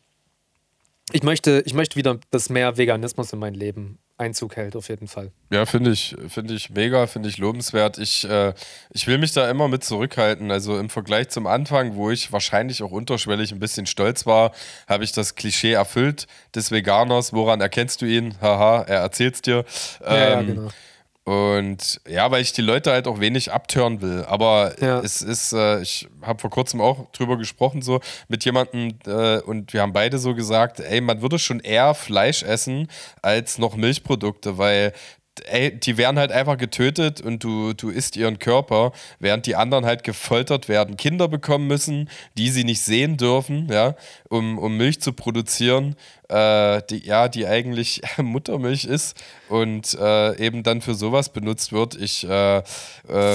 ich 1.12 1.24
möchte, 1.24 1.64
ich 1.66 1.74
möchte 1.74 1.96
wieder, 1.96 2.20
dass 2.32 2.50
mehr 2.50 2.78
Veganismus 2.78 3.34
in 3.34 3.40
mein 3.40 3.54
Leben 3.54 4.00
Einzug 4.18 4.56
hält, 4.56 4.76
auf 4.76 4.90
jeden 4.90 5.08
Fall. 5.08 5.32
Ja, 5.52 5.66
finde 5.66 5.92
ich, 5.92 6.16
finde 6.28 6.54
ich 6.54 6.70
mega, 6.70 7.08
finde 7.08 7.30
ich 7.30 7.38
lobenswert. 7.38 7.98
Ich, 7.98 8.30
äh, 8.30 8.54
ich 8.92 9.08
will 9.08 9.18
mich 9.18 9.34
da 9.34 9.50
immer 9.50 9.68
mit 9.68 9.84
zurückhalten. 9.84 10.52
Also 10.52 10.78
im 10.78 10.90
Vergleich 10.90 11.30
zum 11.30 11.48
Anfang, 11.48 11.96
wo 11.96 12.12
ich 12.12 12.32
wahrscheinlich 12.32 12.84
auch 12.84 12.92
unterschwellig 12.92 13.52
ein 13.52 13.60
bisschen 13.60 13.86
stolz 13.86 14.26
war, 14.26 14.52
habe 14.88 15.04
ich 15.04 15.12
das 15.14 15.36
Klischee 15.36 15.74
erfüllt 15.74 16.28
des 16.54 16.70
Veganers. 16.72 17.34
Woran 17.34 17.60
erkennst 17.60 18.02
du 18.02 18.06
ihn? 18.06 18.36
Haha, 18.40 18.84
er 18.84 19.00
erzählt's 19.00 19.42
dir. 19.42 19.66
Ja, 20.02 20.16
ja, 20.16 20.40
Ähm, 20.40 20.48
genau. 20.48 20.70
Und 21.26 22.02
ja, 22.06 22.30
weil 22.32 22.42
ich 22.42 22.52
die 22.52 22.62
Leute 22.62 22.92
halt 22.92 23.08
auch 23.08 23.20
wenig 23.22 23.52
abtören 23.54 24.02
will. 24.02 24.26
Aber 24.28 24.76
Ja. 24.82 25.00
es 25.00 25.22
ist, 25.22 25.54
äh, 25.54 25.82
ich 25.82 26.08
habe 26.22 26.40
vor 26.40 26.50
kurzem 26.50 26.82
auch 26.82 27.10
drüber 27.14 27.38
gesprochen, 27.38 27.82
so 27.82 28.02
mit 28.28 28.44
jemandem, 28.44 28.98
äh, 29.08 29.40
und 29.40 29.72
wir 29.74 29.82
haben 29.82 29.94
beide 29.94 30.20
so 30.20 30.36
gesagt, 30.36 30.82
ey, 30.82 31.00
man 31.00 31.22
würde 31.22 31.40
schon 31.40 31.62
eher 31.62 31.94
Fleisch 31.94 32.44
essen 32.44 32.88
als 33.22 33.58
noch 33.58 33.76
Milchprodukte, 33.78 34.58
weil 34.58 34.92
ey, 35.46 35.78
die 35.78 35.98
werden 35.98 36.18
halt 36.18 36.32
einfach 36.32 36.58
getötet 36.58 37.22
und 37.22 37.44
du, 37.44 37.74
du 37.74 37.90
isst 37.90 38.16
ihren 38.18 38.40
Körper, 38.40 38.92
während 39.20 39.46
die 39.46 39.56
anderen 39.56 39.86
halt 39.86 40.04
gefoltert 40.04 40.70
werden, 40.70 40.98
Kinder 40.98 41.28
bekommen 41.28 41.68
müssen, 41.68 42.10
die 42.38 42.50
sie 42.50 42.64
nicht 42.64 42.82
sehen 42.82 43.18
dürfen, 43.18 43.68
ja, 43.72 43.96
um, 44.30 44.58
um 44.58 44.78
Milch 44.78 45.02
zu 45.02 45.14
produzieren, 45.14 45.96
äh, 46.30 46.82
die, 46.90 47.06
ja, 47.06 47.28
die 47.28 47.48
eigentlich 47.48 48.02
Muttermilch 48.18 48.86
ist 48.86 49.22
und 49.50 49.94
äh, 50.00 50.38
eben 50.38 50.64
dann 50.64 50.82
für 50.82 50.96
sowas 50.96 51.30
benutzt 51.30 51.72
wird. 51.72 51.96
Ich, 51.96 52.28
äh, 52.28 52.58
äh, 52.58 52.64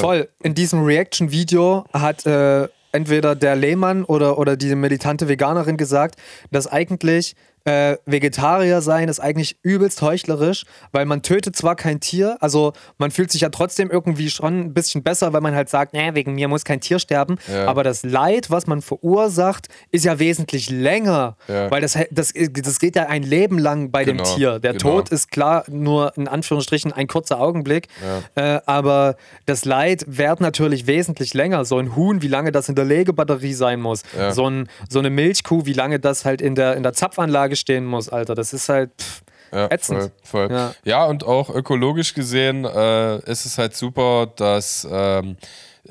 Voll. 0.00 0.28
In 0.42 0.54
diesem 0.54 0.84
Reaction-Video 0.84 1.84
hat 1.92 2.26
äh, 2.26 2.68
entweder 2.92 3.34
der 3.34 3.56
Lehmann 3.56 4.04
oder, 4.04 4.38
oder 4.38 4.56
diese 4.56 4.76
militante 4.76 5.28
Veganerin 5.28 5.76
gesagt, 5.76 6.18
dass 6.50 6.66
eigentlich 6.66 7.34
äh, 7.64 7.96
Vegetarier 8.06 8.80
sein 8.80 9.08
ist 9.08 9.20
eigentlich 9.20 9.58
übelst 9.62 10.02
heuchlerisch, 10.02 10.64
weil 10.92 11.04
man 11.06 11.22
tötet 11.22 11.56
zwar 11.56 11.76
kein 11.76 12.00
Tier, 12.00 12.36
also 12.40 12.72
man 12.98 13.10
fühlt 13.10 13.30
sich 13.30 13.42
ja 13.42 13.48
trotzdem 13.50 13.90
irgendwie 13.90 14.30
schon 14.30 14.60
ein 14.60 14.74
bisschen 14.74 15.02
besser, 15.02 15.32
weil 15.32 15.40
man 15.40 15.54
halt 15.54 15.68
sagt, 15.68 15.92
nee, 15.92 16.14
wegen 16.14 16.34
mir 16.34 16.48
muss 16.48 16.64
kein 16.64 16.80
Tier 16.80 16.98
sterben, 16.98 17.36
Ja. 17.52 17.66
aber 17.66 17.82
das 17.84 18.02
Leid, 18.04 18.50
was 18.50 18.66
man 18.66 18.82
verursacht, 18.82 19.68
ist 19.90 20.04
ja 20.04 20.18
wesentlich 20.18 20.70
länger, 20.70 21.36
Ja. 21.48 21.70
weil 21.70 21.80
das, 21.80 21.98
das, 22.10 22.32
das 22.34 22.78
geht 22.78 22.96
ja 22.96 23.06
ein 23.06 23.22
Leben 23.22 23.58
lang 23.58 23.90
bei 23.90 24.04
Genau, 24.04 24.22
dem 24.24 24.36
Tier. 24.36 24.58
Der 24.58 24.72
genau. 24.72 24.96
Tod 24.96 25.08
ist 25.10 25.30
klar 25.30 25.64
nur 25.68 26.12
in 26.16 26.28
Anführungsstrichen 26.28 26.92
ein 26.92 27.06
kurzer 27.06 27.40
Augenblick, 27.40 27.88
äh, 28.34 28.60
aber 28.66 29.16
das 29.46 29.64
Leid 29.64 30.04
währt 30.06 30.40
natürlich 30.40 30.86
wesentlich 30.86 31.34
länger. 31.34 31.64
So 31.64 31.78
ein 31.78 31.94
Huhn, 31.96 32.22
wie 32.22 32.28
lange 32.28 32.52
das 32.52 32.68
in 32.68 32.74
der 32.74 32.84
Legebatterie 32.84 33.54
sein 33.54 33.80
muss, 33.80 34.02
Ja. 34.16 34.32
so, 34.32 34.48
ein, 34.48 34.68
so 34.88 34.98
eine 34.98 35.10
Milchkuh, 35.10 35.66
wie 35.66 35.72
lange 35.72 35.98
das 36.00 36.24
halt 36.24 36.40
in 36.40 36.54
der, 36.54 36.76
in 36.76 36.82
der 36.82 36.92
Zapfanlage 36.92 37.47
stehen 37.56 37.84
muss, 37.86 38.08
Alter. 38.08 38.34
Das 38.34 38.52
ist 38.52 38.68
halt 38.68 38.90
pff, 39.00 39.22
Ja, 39.52 39.66
ätzend. 39.70 40.00
voll, 40.00 40.48
voll. 40.48 40.50
Ja. 40.50 40.74
Ja. 40.84 41.04
und 41.06 41.24
auch 41.24 41.50
ökologisch 41.50 42.14
gesehen 42.14 42.64
äh, 42.64 43.16
ist 43.30 43.46
es 43.46 43.58
halt 43.58 43.74
super, 43.76 44.26
dass 44.36 44.86
ähm, 44.90 45.36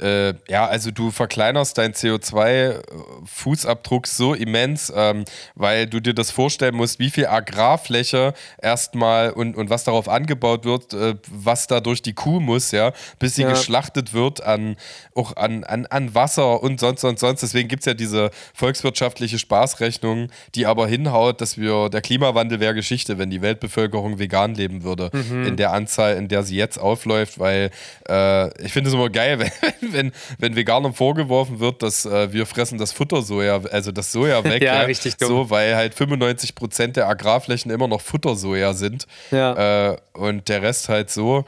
äh, 0.01 0.33
ja, 0.47 0.65
also 0.67 0.91
du 0.91 1.11
verkleinerst 1.11 1.77
deinen 1.77 1.93
CO2-Fußabdruck 1.93 4.07
so 4.07 4.33
immens, 4.33 4.91
ähm, 4.95 5.25
weil 5.55 5.87
du 5.87 5.99
dir 5.99 6.13
das 6.13 6.31
vorstellen 6.31 6.75
musst, 6.75 6.99
wie 6.99 7.09
viel 7.09 7.27
Agrarfläche 7.27 8.33
erstmal 8.61 9.31
und, 9.31 9.55
und 9.55 9.69
was 9.69 9.83
darauf 9.83 10.09
angebaut 10.09 10.65
wird, 10.65 10.93
äh, 10.93 11.15
was 11.29 11.67
da 11.67 11.79
durch 11.79 12.01
die 12.01 12.13
Kuh 12.13 12.39
muss, 12.39 12.71
ja, 12.71 12.91
bis 13.19 13.35
sie 13.35 13.43
Ja. 13.43 13.49
geschlachtet 13.49 14.13
wird 14.13 14.41
an 14.43 14.75
auch 15.15 15.35
an, 15.35 15.63
an, 15.63 15.85
an 15.87 16.13
Wasser 16.13 16.61
und 16.61 16.79
sonst 16.79 17.03
und 17.03 17.19
sonst. 17.19 17.41
Deswegen 17.41 17.67
gibt 17.69 17.81
es 17.81 17.85
ja 17.87 17.93
diese 17.93 18.29
volkswirtschaftliche 18.53 19.39
Spaßrechnung, 19.39 20.29
die 20.55 20.65
aber 20.65 20.87
hinhaut, 20.87 21.41
dass 21.41 21.57
wir, 21.57 21.89
der 21.89 22.01
Klimawandel 22.01 22.59
wäre 22.59 22.75
Geschichte, 22.75 23.17
wenn 23.17 23.29
die 23.29 23.41
Weltbevölkerung 23.41 24.19
vegan 24.19 24.53
leben 24.55 24.83
würde, 24.83 25.09
in 25.45 25.57
der 25.57 25.71
Anzahl, 25.73 26.15
in 26.17 26.27
der 26.27 26.43
sie 26.43 26.55
jetzt 26.55 26.77
aufläuft, 26.77 27.39
weil 27.39 27.71
äh, 28.09 28.63
ich 28.63 28.73
finde 28.73 28.89
es 28.89 28.93
immer 28.93 29.09
geil, 29.09 29.39
wenn, 29.81 29.86
wenn, 29.93 30.11
wenn 30.39 30.55
Veganern 30.55 30.93
vorgeworfen 30.93 31.59
wird, 31.59 31.81
dass 31.83 32.05
äh, 32.05 32.31
wir 32.33 32.45
fressen 32.45 32.77
das 32.77 32.91
Futtersoja, 32.91 33.61
also 33.71 33.91
das 33.91 34.11
Soja 34.11 34.43
weg, 34.43 34.61
Ja, 34.61 34.81
richtig 34.81 35.17
dumm. 35.17 35.27
so, 35.29 35.49
weil 35.49 35.75
halt 35.75 35.93
95 35.93 36.55
Prozent 36.55 36.95
der 36.97 37.07
Agrarflächen 37.07 37.71
immer 37.71 37.87
noch 37.87 38.01
Futtersoja 38.01 38.73
sind 38.73 39.07
Ja. 39.31 39.91
äh, 39.91 39.97
und 40.13 40.47
der 40.49 40.61
Rest 40.61 40.89
halt 40.89 41.09
so. 41.09 41.45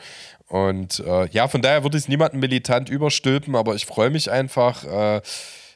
Und 0.48 1.00
äh, 1.06 1.28
ja, 1.30 1.48
von 1.48 1.62
daher 1.62 1.84
würde 1.84 1.98
ich 1.98 2.04
es 2.06 2.08
niemandem 2.10 2.40
militant 2.40 2.90
überstülpen, 2.90 3.56
aber 3.56 3.76
ich 3.76 3.86
freue 3.86 4.10
mich 4.10 4.32
einfach. 4.32 4.84
Äh, 4.84 5.22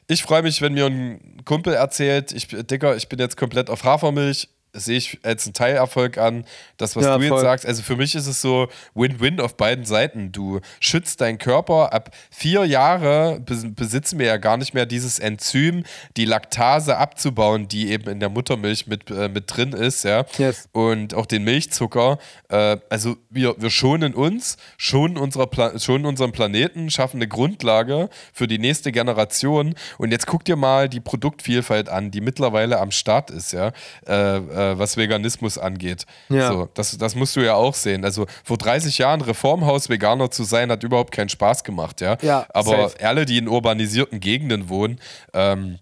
ich 0.08 0.22
freue 0.22 0.42
mich, 0.42 0.60
wenn 0.60 0.74
mir 0.74 0.86
ein 0.86 1.42
Kumpel 1.44 1.72
erzählt, 1.74 2.32
ich, 2.32 2.48
Dicker, 2.48 2.96
ich 2.96 3.08
bin 3.08 3.18
jetzt 3.18 3.36
komplett 3.36 3.70
auf 3.70 3.84
Hafermilch. 3.84 4.48
Sehe 4.74 4.98
ich 4.98 5.18
als 5.22 5.46
einen 5.46 5.54
Teilerfolg 5.54 6.18
an. 6.18 6.44
Das, 6.76 6.96
was 6.96 7.04
Ja, 7.04 7.16
du 7.16 7.22
jetzt 7.22 7.30
voll. 7.30 7.40
sagst, 7.40 7.64
also 7.66 7.82
für 7.82 7.96
mich 7.96 8.14
ist 8.14 8.26
es 8.26 8.40
so 8.40 8.68
Win-Win 8.94 9.40
auf 9.40 9.56
beiden 9.56 9.84
Seiten. 9.84 10.32
Du 10.32 10.60
schützt 10.80 11.20
deinen 11.20 11.38
Körper. 11.38 11.92
Ab 11.92 12.10
vier 12.30 12.64
Jahre 12.64 13.40
bes- 13.46 13.72
besitzen 13.74 14.18
wir 14.18 14.26
ja 14.26 14.36
gar 14.36 14.56
nicht 14.56 14.74
mehr 14.74 14.86
dieses 14.86 15.18
Enzym, 15.18 15.84
die 16.16 16.24
Laktase 16.24 16.96
abzubauen, 16.98 17.68
die 17.68 17.90
eben 17.90 18.08
in 18.10 18.20
der 18.20 18.28
Muttermilch 18.28 18.86
mit, 18.86 19.10
äh, 19.10 19.28
mit 19.28 19.44
drin 19.54 19.72
ist, 19.72 20.04
ja. 20.04 20.24
Yes. 20.38 20.68
Und 20.72 21.14
auch 21.14 21.26
den 21.26 21.44
Milchzucker. 21.44 22.18
Äh, 22.48 22.78
also 22.90 23.16
wir, 23.30 23.54
wir 23.58 23.70
schonen 23.70 24.14
uns, 24.14 24.56
schonen, 24.76 25.16
unserer 25.16 25.46
Pla 25.46 25.78
schonen 25.78 26.06
unseren 26.06 26.32
Planeten, 26.32 26.90
schaffen 26.90 27.18
eine 27.18 27.28
Grundlage 27.28 28.08
für 28.32 28.46
die 28.48 28.58
nächste 28.58 28.90
Generation. 28.92 29.74
Und 29.98 30.10
jetzt 30.10 30.26
guck 30.26 30.44
dir 30.44 30.56
mal 30.56 30.88
die 30.88 31.00
Produktvielfalt 31.00 31.88
an, 31.88 32.10
die 32.10 32.20
mittlerweile 32.20 32.80
am 32.80 32.90
Start 32.90 33.30
ist, 33.30 33.52
ja, 33.52 33.72
äh, 34.06 34.63
äh, 34.72 34.78
was 34.78 34.96
Veganismus 34.96 35.58
angeht. 35.58 36.04
Ja. 36.28 36.48
So, 36.48 36.68
das, 36.74 36.96
das 36.96 37.14
musst 37.14 37.36
du 37.36 37.40
ja 37.40 37.54
auch 37.54 37.74
sehen. 37.74 38.04
Also 38.04 38.26
vor 38.42 38.58
30 38.58 38.98
Jahren 38.98 39.20
Reformhaus-Veganer 39.20 40.30
zu 40.30 40.44
sein, 40.44 40.70
hat 40.70 40.82
überhaupt 40.82 41.12
keinen 41.12 41.28
Spaß 41.28 41.64
gemacht, 41.64 42.00
ja. 42.00 42.16
Ja, 42.22 42.46
Aber 42.52 42.88
safe. 42.90 43.06
alle, 43.06 43.26
die 43.26 43.38
in 43.38 43.48
urbanisierten 43.48 44.20
Gegenden 44.20 44.68
wohnen, 44.68 45.00
ähm, 45.32 45.78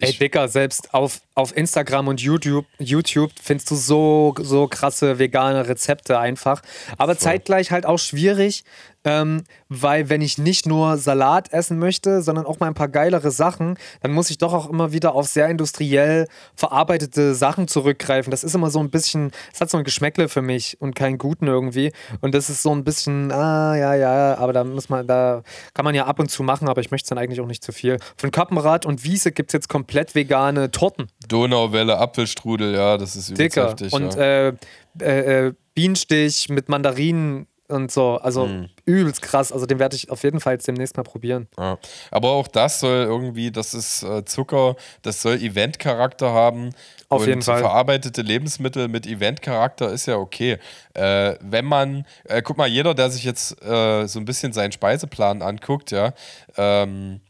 Ey, 0.00 0.12
Dicker, 0.12 0.46
selbst 0.48 0.94
auf, 0.94 1.20
auf 1.34 1.56
Instagram 1.56 2.08
und 2.08 2.20
YouTube, 2.20 2.66
YouTube 2.78 3.32
findest 3.42 3.70
du 3.70 3.74
so, 3.74 4.34
so 4.40 4.68
krasse 4.68 5.18
vegane 5.18 5.66
Rezepte 5.66 6.18
einfach. 6.18 6.62
Aber 6.98 7.18
zeitgleich 7.18 7.72
halt 7.72 7.84
auch 7.84 7.98
schwierig, 7.98 8.64
ähm, 9.08 9.44
weil 9.70 10.10
wenn 10.10 10.20
ich 10.20 10.36
nicht 10.36 10.66
nur 10.66 10.98
Salat 10.98 11.50
essen 11.52 11.78
möchte, 11.78 12.20
sondern 12.20 12.44
auch 12.44 12.60
mal 12.60 12.66
ein 12.66 12.74
paar 12.74 12.88
geilere 12.88 13.30
Sachen, 13.30 13.78
dann 14.02 14.12
muss 14.12 14.28
ich 14.28 14.36
doch 14.36 14.52
auch 14.52 14.68
immer 14.68 14.92
wieder 14.92 15.14
auf 15.14 15.26
sehr 15.26 15.48
industriell 15.48 16.28
verarbeitete 16.54 17.34
Sachen 17.34 17.68
zurückgreifen. 17.68 18.30
Das 18.30 18.44
ist 18.44 18.54
immer 18.54 18.70
so 18.70 18.80
ein 18.80 18.90
bisschen, 18.90 19.30
es 19.52 19.62
hat 19.62 19.70
so 19.70 19.78
ein 19.78 19.84
Geschmäckle 19.84 20.28
für 20.28 20.42
mich 20.42 20.76
und 20.80 20.94
keinen 20.94 21.16
guten 21.16 21.46
irgendwie. 21.46 21.90
Und 22.20 22.34
das 22.34 22.50
ist 22.50 22.62
so 22.62 22.70
ein 22.70 22.84
bisschen, 22.84 23.32
ah, 23.32 23.74
ja, 23.76 23.94
ja, 23.94 24.36
aber 24.36 24.52
da 24.52 24.64
muss 24.64 24.90
man, 24.90 25.06
da 25.06 25.42
kann 25.72 25.86
man 25.86 25.94
ja 25.94 26.04
ab 26.04 26.18
und 26.18 26.30
zu 26.30 26.42
machen, 26.42 26.68
aber 26.68 26.82
ich 26.82 26.90
möchte 26.90 27.06
es 27.06 27.08
dann 27.08 27.18
eigentlich 27.18 27.40
auch 27.40 27.46
nicht 27.46 27.64
zu 27.64 27.72
viel. 27.72 27.98
Von 28.18 28.30
Kappenrad 28.30 28.84
und 28.84 29.04
Wiese 29.04 29.32
gibt 29.32 29.50
es 29.50 29.52
jetzt 29.54 29.68
komplett 29.70 30.14
vegane 30.14 30.70
Torten. 30.70 31.06
Donauwelle, 31.28 31.98
Apfelstrudel, 31.98 32.74
ja, 32.74 32.98
das 32.98 33.16
ist 33.16 33.30
übelst 33.30 33.56
Dicker. 33.56 33.68
heftig. 33.70 33.92
und 33.94 34.14
ja. 34.14 34.48
äh, 34.48 34.52
äh, 35.00 35.46
äh, 35.46 35.52
Bienenstich 35.74 36.48
mit 36.48 36.68
Mandarinen 36.68 37.46
und 37.68 37.90
so. 37.92 38.16
Also 38.16 38.46
Mhm. 38.46 38.68
übelst 38.84 39.22
krass. 39.22 39.52
Also 39.52 39.66
den 39.66 39.78
werde 39.78 39.96
ich 39.96 40.10
auf 40.10 40.22
jeden 40.22 40.40
Fall 40.40 40.54
jetzt 40.54 40.66
demnächst 40.66 40.96
mal 40.96 41.02
probieren. 41.02 41.48
Ja. 41.58 41.78
Aber 42.10 42.30
auch 42.30 42.48
das 42.48 42.80
soll 42.80 43.04
irgendwie, 43.04 43.50
das 43.50 43.74
ist 43.74 44.02
äh, 44.02 44.24
Zucker, 44.24 44.76
das 45.02 45.22
soll 45.22 45.36
Eventcharakter 45.36 46.30
haben. 46.32 46.70
Auf 47.10 47.22
und 47.22 47.28
jeden 47.28 47.42
Fall. 47.42 47.60
Verarbeitete 47.60 48.20
Lebensmittel 48.22 48.88
mit 48.88 49.06
Eventcharakter 49.06 49.90
ist 49.92 50.06
ja 50.06 50.16
okay. 50.16 50.58
Äh, 50.94 51.36
wenn 51.40 51.64
man, 51.64 52.04
äh, 52.24 52.42
guck 52.42 52.58
mal, 52.58 52.68
jeder, 52.68 52.94
der 52.94 53.10
sich 53.10 53.24
jetzt 53.24 53.62
äh, 53.62 54.06
so 54.06 54.18
ein 54.18 54.24
bisschen 54.26 54.52
seinen 54.52 54.72
Speiseplan 54.72 55.40
anguckt, 55.40 55.90
ja, 55.90 56.12
ähm, 56.56 57.20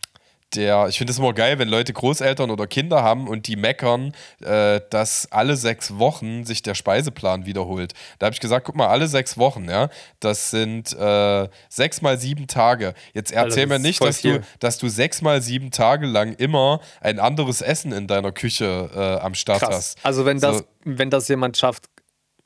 der, 0.54 0.88
ich 0.88 0.98
finde 0.98 1.12
es 1.12 1.18
immer 1.18 1.32
geil, 1.32 1.58
wenn 1.58 1.68
Leute 1.68 1.92
Großeltern 1.92 2.50
oder 2.50 2.66
Kinder 2.66 3.02
haben 3.02 3.28
und 3.28 3.46
die 3.46 3.56
meckern, 3.56 4.12
äh, 4.40 4.80
dass 4.90 5.30
alle 5.30 5.56
sechs 5.56 5.98
Wochen 5.98 6.44
sich 6.44 6.62
der 6.62 6.74
Speiseplan 6.74 7.46
wiederholt. 7.46 7.92
Da 8.18 8.26
habe 8.26 8.34
ich 8.34 8.40
gesagt, 8.40 8.66
guck 8.66 8.76
mal, 8.76 8.88
alle 8.88 9.08
sechs 9.08 9.36
Wochen, 9.36 9.68
ja, 9.68 9.88
das 10.20 10.50
sind 10.50 10.92
äh, 10.94 11.48
sechs 11.68 12.00
mal 12.00 12.18
sieben 12.18 12.46
Tage. 12.46 12.94
Jetzt 13.12 13.32
erzähl 13.32 13.66
das 13.66 13.78
mir 13.78 13.86
nicht, 13.86 14.02
dass 14.02 14.22
du, 14.22 14.40
dass 14.58 14.78
du 14.78 14.88
sechs 14.88 15.22
mal 15.22 15.42
sieben 15.42 15.70
Tage 15.70 16.06
lang 16.06 16.34
immer 16.34 16.80
ein 17.00 17.20
anderes 17.20 17.60
Essen 17.60 17.92
in 17.92 18.06
deiner 18.06 18.32
Küche 18.32 18.90
äh, 18.94 19.24
am 19.24 19.34
Start 19.34 19.60
Krass. 19.60 19.74
hast. 19.74 19.98
Also 20.04 20.24
wenn 20.24 20.40
das, 20.40 20.58
So. 20.58 20.64
wenn 20.84 21.10
das 21.10 21.28
jemand 21.28 21.56
schafft, 21.56 21.88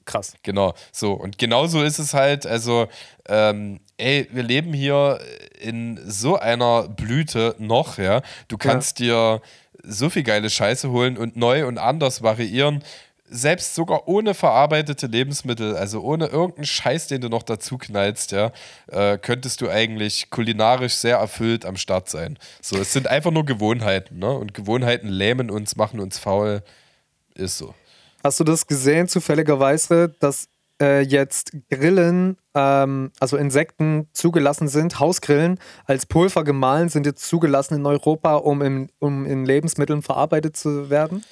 krass. 0.05 0.35
Genau, 0.43 0.75
so. 0.91 1.13
Und 1.13 1.39
genauso 1.39 1.83
ist 1.83 1.99
es 1.99 2.15
halt, 2.15 2.47
also, 2.47 2.89
ähm, 3.29 3.81
ey, 3.97 4.29
wir 4.33 4.43
leben 4.43 4.73
hier 4.73 5.21
in 5.61 6.01
so 6.05 6.37
einer 6.37 6.89
Blüte 6.89 7.55
noch, 7.59 7.99
ja. 7.99 8.23
Du 8.49 8.59
kannst 8.59 8.99
dir 8.99 9.41
so 9.83 10.11
viel 10.11 10.23
geile 10.23 10.51
Scheiße 10.51 10.91
holen 10.91 11.17
und 11.17 11.37
neu 11.37 11.67
und 11.67 11.79
anders 11.79 12.23
variieren. 12.23 12.83
Selbst 13.35 13.75
sogar 13.75 14.09
ohne 14.09 14.35
verarbeitete 14.35 15.07
Lebensmittel, 15.07 15.75
also 15.75 16.03
ohne 16.03 16.27
irgendeinen 16.27 16.67
Scheiß, 16.67 17.07
den 17.07 17.23
du 17.23 17.31
noch 17.31 17.43
dazu 17.43 17.79
knallst, 17.79 18.33
ja, 18.33 18.53
äh, 18.89 19.17
könntest 19.17 19.63
du 19.63 19.71
eigentlich 19.71 20.29
kulinarisch 20.29 20.95
sehr 20.95 21.17
erfüllt 21.17 21.65
am 21.65 21.77
Start 21.77 22.11
sein. 22.11 22.39
So, 22.61 22.77
es 22.77 22.93
sind 22.93 23.07
einfach 23.07 23.31
nur 23.31 23.47
Gewohnheiten, 23.47 24.19
ne? 24.19 24.31
Und 24.31 24.53
Gewohnheiten 24.53 25.09
lähmen 25.09 25.51
uns, 25.51 25.77
machen 25.77 25.99
uns 25.99 26.19
faul. 26.19 26.63
Ist 27.35 27.57
so. 27.57 27.75
Hast 28.23 28.39
du 28.39 28.45
das 28.45 28.67
gesehen, 28.67 29.09
zufälligerweise, 29.09 30.15
dass 30.21 30.49
äh, 30.81 31.01
jetzt 31.01 31.53
Grillen, 31.71 32.37
ähm, 32.55 33.11
also 33.19 33.37
Insekten 33.37 34.09
zugelassen 34.13 34.69
sind, 34.69 35.01
Hausgrillen 35.01 35.59
als 35.87 36.07
Pulver 36.07 36.45
gemahlen 36.45 36.89
sind 36.89 37.05
jetzt 37.05 37.27
zugelassen 37.27 37.75
in 37.75 37.87
Europa, 37.87 38.37
um 38.37 38.63
in, 38.63 38.91
um 39.01 39.27
in 39.27 39.45
Lebensmitteln 39.45 40.03
verarbeitet 40.03 40.57
zu 40.57 40.89
werden. 40.89 41.25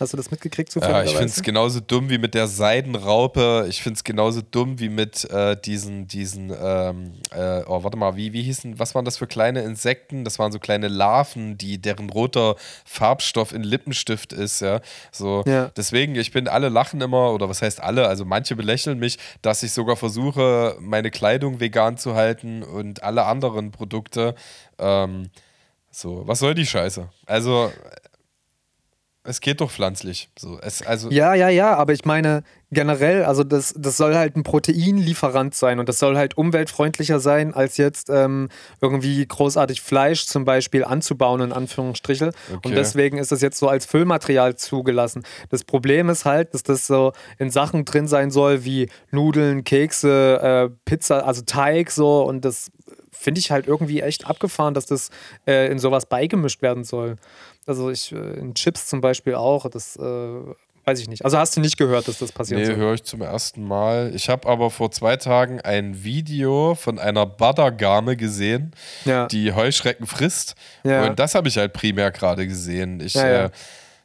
Hast 0.00 0.12
du 0.12 0.16
das 0.16 0.30
mitgekriegt 0.30 0.72
zufälligerweise? 0.72 1.06
Ja, 1.06 1.12
ich 1.12 1.16
finde 1.18 1.32
es 1.32 1.42
genauso 1.42 1.80
dumm 1.80 2.10
wie 2.10 2.18
mit 2.18 2.34
der 2.34 2.48
Seidenraupe. 2.48 3.66
Ich 3.68 3.82
finde 3.82 3.96
es 3.96 4.04
genauso 4.04 4.40
dumm 4.42 4.80
wie 4.80 4.88
mit 4.88 5.30
äh, 5.30 5.56
diesen, 5.56 6.08
diesen, 6.08 6.50
ähm, 6.50 7.12
äh, 7.30 7.62
oh, 7.66 7.84
warte 7.84 7.96
mal, 7.96 8.16
wie, 8.16 8.32
wie 8.32 8.42
hießen, 8.42 8.78
was 8.78 8.94
waren 8.94 9.04
das 9.04 9.18
für 9.18 9.26
kleine 9.26 9.62
Insekten? 9.62 10.24
Das 10.24 10.38
waren 10.38 10.50
so 10.50 10.58
kleine 10.58 10.88
Larven, 10.88 11.56
die, 11.56 11.80
deren 11.80 12.10
roter 12.10 12.56
Farbstoff 12.84 13.52
in 13.52 13.62
Lippenstift 13.62 14.32
ist, 14.32 14.60
ja. 14.60 14.80
So, 15.12 15.44
ja. 15.46 15.70
deswegen, 15.76 16.16
ich 16.16 16.32
bin, 16.32 16.48
alle 16.48 16.68
lachen 16.68 17.00
immer, 17.00 17.32
oder 17.32 17.48
was 17.48 17.62
heißt 17.62 17.80
alle, 17.80 18.08
also 18.08 18.24
manche 18.24 18.56
belächeln 18.56 18.98
mich, 18.98 19.18
dass 19.42 19.62
ich 19.62 19.72
sogar 19.72 19.96
versuche, 19.96 20.76
meine 20.80 21.10
Kleidung 21.10 21.60
vegan 21.60 21.98
zu 21.98 22.14
halten 22.14 22.62
und 22.62 23.02
alle 23.02 23.26
anderen 23.26 23.70
Produkte. 23.70 24.34
Ähm, 24.78 25.30
so, 25.90 26.26
was 26.26 26.40
soll 26.40 26.54
die 26.54 26.66
Scheiße? 26.66 27.08
Also, 27.26 27.70
es 29.26 29.40
geht 29.40 29.62
doch 29.62 29.70
pflanzlich. 29.70 30.28
So, 30.38 30.58
es, 30.60 30.82
also 30.82 31.10
ja, 31.10 31.34
ja, 31.34 31.48
ja, 31.48 31.74
aber 31.74 31.94
ich 31.94 32.04
meine 32.04 32.44
generell, 32.70 33.24
also 33.24 33.42
das, 33.42 33.74
das 33.76 33.96
soll 33.96 34.14
halt 34.14 34.36
ein 34.36 34.42
Proteinlieferant 34.42 35.54
sein 35.54 35.78
und 35.78 35.88
das 35.88 35.98
soll 35.98 36.16
halt 36.16 36.36
umweltfreundlicher 36.36 37.20
sein, 37.20 37.54
als 37.54 37.78
jetzt 37.78 38.10
ähm, 38.10 38.50
irgendwie 38.82 39.24
großartig 39.26 39.80
Fleisch 39.80 40.26
zum 40.26 40.44
Beispiel 40.44 40.84
anzubauen, 40.84 41.40
in 41.40 41.52
Anführungsstrichen. 41.52 42.28
Okay. 42.28 42.68
Und 42.68 42.74
deswegen 42.74 43.16
ist 43.16 43.32
das 43.32 43.40
jetzt 43.40 43.58
so 43.58 43.68
als 43.68 43.86
Füllmaterial 43.86 44.56
zugelassen. 44.56 45.24
Das 45.48 45.64
Problem 45.64 46.10
ist 46.10 46.26
halt, 46.26 46.52
dass 46.52 46.62
das 46.62 46.86
so 46.86 47.12
in 47.38 47.50
Sachen 47.50 47.84
drin 47.86 48.08
sein 48.08 48.30
soll 48.30 48.64
wie 48.64 48.90
Nudeln, 49.10 49.64
Kekse, 49.64 50.70
äh, 50.70 50.76
Pizza, 50.84 51.26
also 51.26 51.42
Teig 51.42 51.90
so 51.90 52.24
und 52.24 52.44
das 52.44 52.70
finde 53.24 53.40
ich 53.40 53.50
halt 53.50 53.66
irgendwie 53.66 54.02
echt 54.02 54.26
abgefahren, 54.26 54.74
dass 54.74 54.84
das 54.84 55.10
äh, 55.46 55.70
in 55.70 55.78
sowas 55.78 56.04
beigemischt 56.06 56.60
werden 56.60 56.84
soll. 56.84 57.16
Also 57.66 57.90
ich 57.90 58.12
äh, 58.12 58.16
in 58.38 58.54
Chips 58.54 58.86
zum 58.86 59.00
Beispiel 59.00 59.34
auch, 59.34 59.68
das 59.68 59.96
äh, 59.96 60.02
weiß 60.84 61.00
ich 61.00 61.08
nicht. 61.08 61.24
Also 61.24 61.38
hast 61.38 61.56
du 61.56 61.60
nicht 61.60 61.76
gehört, 61.76 62.08
dass 62.08 62.18
das 62.18 62.32
passiert 62.32 62.60
Nee, 62.60 62.76
höre 62.76 62.94
ich 62.94 63.04
zum 63.04 63.22
ersten 63.22 63.66
Mal. 63.66 64.12
Ich 64.14 64.28
habe 64.28 64.48
aber 64.48 64.70
vor 64.70 64.90
zwei 64.90 65.16
Tagen 65.16 65.60
ein 65.60 66.04
Video 66.04 66.74
von 66.74 66.98
einer 66.98 67.26
Badagame 67.26 68.16
gesehen, 68.16 68.72
ja. 69.04 69.26
die 69.26 69.52
Heuschrecken 69.52 70.06
frisst. 70.06 70.54
Ja. 70.82 71.06
Und 71.06 71.18
das 71.18 71.34
habe 71.34 71.48
ich 71.48 71.56
halt 71.56 71.72
primär 71.72 72.10
gerade 72.10 72.46
gesehen. 72.46 73.00
Ich 73.00 73.14
ja, 73.14 73.46
äh, 73.46 73.50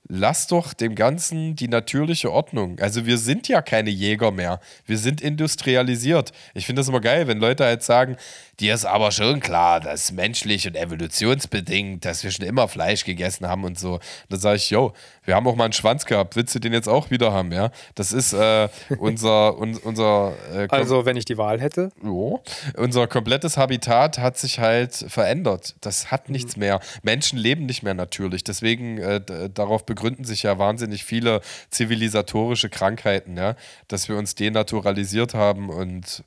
lass 0.10 0.48
doch 0.48 0.74
dem 0.74 0.96
Ganzen 0.96 1.56
die 1.56 1.68
natürliche 1.68 2.32
Ordnung. 2.32 2.80
Also 2.80 3.06
wir 3.06 3.18
sind 3.18 3.48
ja 3.48 3.62
keine 3.62 3.92
Jäger 3.92 4.32
mehr. 4.32 4.60
Wir 4.86 4.98
sind 4.98 5.22
industrialisiert. 5.22 6.32
Ich 6.54 6.66
finde 6.66 6.82
das 6.82 6.90
immer 6.90 7.00
geil, 7.02 7.28
wenn 7.28 7.40
Leute 7.40 7.64
halt 7.64 7.84
sagen, 7.84 8.18
dir 8.60 8.74
ist 8.74 8.86
aber 8.86 9.12
schon 9.12 9.40
klar, 9.40 9.80
das 9.80 10.06
ist 10.06 10.12
menschlich 10.12 10.68
und 10.68 10.76
evolutionsbedingt, 10.76 12.04
dass 12.06 12.24
wir 12.24 12.32
schon 12.32 12.46
immer 12.46 12.68
Fleisch 12.68 13.06
gegessen 13.06 13.48
haben 13.48 13.64
und 13.64 13.80
so. 13.80 14.00
Da 14.30 14.38
sage 14.38 14.58
ich, 14.58 14.70
yo, 14.70 14.94
wir 15.24 15.36
haben 15.36 15.48
auch 15.48 15.56
mal 15.56 15.66
einen 15.66 15.74
Schwanz 15.74 16.06
gehabt. 16.06 16.36
Willst 16.36 16.56
du 16.56 16.60
den 16.60 16.74
jetzt 16.74 16.90
auch 16.90 17.10
wieder 17.12 17.32
haben, 17.32 17.52
ja? 17.52 17.72
Das 17.96 18.12
ist 18.12 18.34
äh, 18.34 18.68
unser, 19.00 19.58
un, 19.58 19.78
unser 19.78 20.34
äh, 20.54 20.68
Also, 20.70 21.06
wenn 21.06 21.18
ich 21.18 21.26
die 21.26 21.38
Wahl 21.38 21.62
hätte? 21.62 21.92
Jo. 22.04 22.42
Unser 22.76 23.08
komplettes 23.08 23.58
Habitat 23.58 24.18
hat 24.18 24.38
sich 24.38 24.60
halt 24.60 24.94
verändert. 24.94 25.76
Das 25.82 26.12
hat 26.12 26.28
mhm. 26.30 26.34
nichts 26.34 26.58
mehr. 26.58 26.80
Menschen 27.04 27.38
leben 27.38 27.66
nicht 27.66 27.84
mehr 27.84 27.94
natürlich. 27.94 28.44
Deswegen, 28.44 28.98
äh, 28.98 29.22
darauf 29.54 29.86
begründen 29.86 30.26
sich 30.26 30.44
ja 30.44 30.58
wahnsinnig 30.58 31.04
viele 31.04 31.42
zivilisatorische 31.70 32.70
Krankheiten, 32.70 33.38
ja, 33.38 33.56
dass 33.88 34.10
wir 34.10 34.18
uns 34.18 34.36
denaturalisiert 34.36 35.34
haben 35.34 35.70
und 35.70 36.24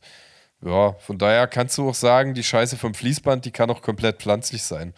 ja, 0.65 0.93
von 1.01 1.19
daher 1.19 1.47
kannst 1.47 1.77
du 1.79 1.89
auch 1.89 1.95
sagen, 1.95 2.35
die 2.35 2.45
Scheiße 2.45 2.77
vom 2.77 2.95
Fließband, 2.95 3.45
die 3.45 3.51
kann 3.51 3.71
auch 3.71 3.83
komplett 3.83 4.19
pflanzlich 4.23 4.63
sein. 4.63 4.95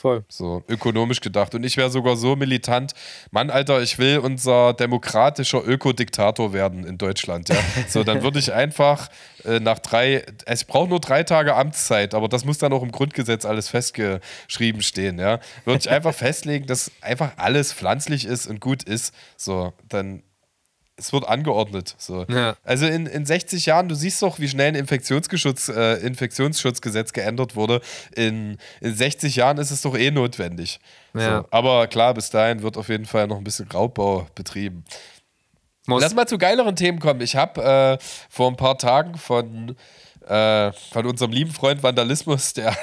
Voll. 0.00 0.24
So 0.28 0.64
ökonomisch 0.66 1.20
gedacht. 1.20 1.54
Und 1.54 1.62
ich 1.62 1.76
wäre 1.76 1.90
sogar 1.90 2.16
so 2.16 2.34
militant, 2.34 2.94
Mann, 3.32 3.50
Alter, 3.50 3.82
ich 3.82 3.98
will 3.98 4.18
unser 4.18 4.72
demokratischer 4.72 5.62
Ökodiktator 5.62 6.54
werden 6.54 6.84
in 6.86 6.96
Deutschland. 6.96 7.50
Ja? 7.50 7.56
So, 7.86 8.02
dann 8.02 8.22
würde 8.22 8.38
ich 8.38 8.50
einfach 8.50 9.08
äh, 9.44 9.60
nach 9.60 9.78
drei, 9.78 10.24
ich 10.50 10.66
brauche 10.66 10.88
nur 10.88 11.00
drei 11.00 11.22
Tage 11.22 11.54
Amtszeit, 11.54 12.14
aber 12.14 12.28
das 12.28 12.46
muss 12.46 12.56
dann 12.56 12.72
auch 12.72 12.82
im 12.82 12.92
Grundgesetz 12.92 13.44
alles 13.44 13.68
festgeschrieben 13.68 14.80
stehen. 14.80 15.18
Ja? 15.18 15.38
Würde 15.66 15.80
ich 15.80 15.90
einfach 15.90 16.14
festlegen, 16.16 16.66
dass 16.66 16.90
einfach 17.02 17.32
alles 17.36 17.74
pflanzlich 17.74 18.24
ist 18.24 18.46
und 18.46 18.60
gut 18.60 18.82
ist. 18.82 19.14
So, 19.36 19.74
dann 19.88 20.22
es 21.00 21.12
wird 21.12 21.26
angeordnet. 21.26 21.94
So. 21.98 22.24
Ja. 22.28 22.56
Also 22.62 22.86
in, 22.86 23.06
in 23.06 23.26
60 23.26 23.66
Jahren, 23.66 23.88
du 23.88 23.94
siehst 23.94 24.22
doch, 24.22 24.38
wie 24.38 24.48
schnell 24.48 24.68
ein 24.68 24.74
Infektionsgeschutz, 24.74 25.68
äh, 25.68 25.94
Infektionsschutzgesetz 26.06 27.12
geändert 27.12 27.56
wurde. 27.56 27.80
In, 28.14 28.58
in 28.80 28.94
60 28.94 29.36
Jahren 29.36 29.58
ist 29.58 29.70
es 29.70 29.82
doch 29.82 29.96
eh 29.96 30.10
notwendig. 30.10 30.78
Ja. 31.14 31.40
So. 31.40 31.48
Aber 31.50 31.86
klar, 31.86 32.14
bis 32.14 32.30
dahin 32.30 32.62
wird 32.62 32.76
auf 32.76 32.88
jeden 32.88 33.06
Fall 33.06 33.26
noch 33.26 33.38
ein 33.38 33.44
bisschen 33.44 33.68
Raubbau 33.68 34.26
betrieben. 34.34 34.84
Muss. 35.86 36.02
Lass 36.02 36.14
mal 36.14 36.26
zu 36.26 36.38
geileren 36.38 36.76
Themen 36.76 37.00
kommen. 37.00 37.20
Ich 37.22 37.34
habe 37.34 37.98
äh, 38.00 38.04
vor 38.28 38.48
ein 38.48 38.56
paar 38.56 38.78
Tagen 38.78 39.16
von 39.16 39.74
äh, 40.30 40.72
von 40.92 41.06
unserem 41.06 41.32
lieben 41.32 41.50
Freund 41.50 41.82
Vandalismus, 41.82 42.52
der, 42.54 42.76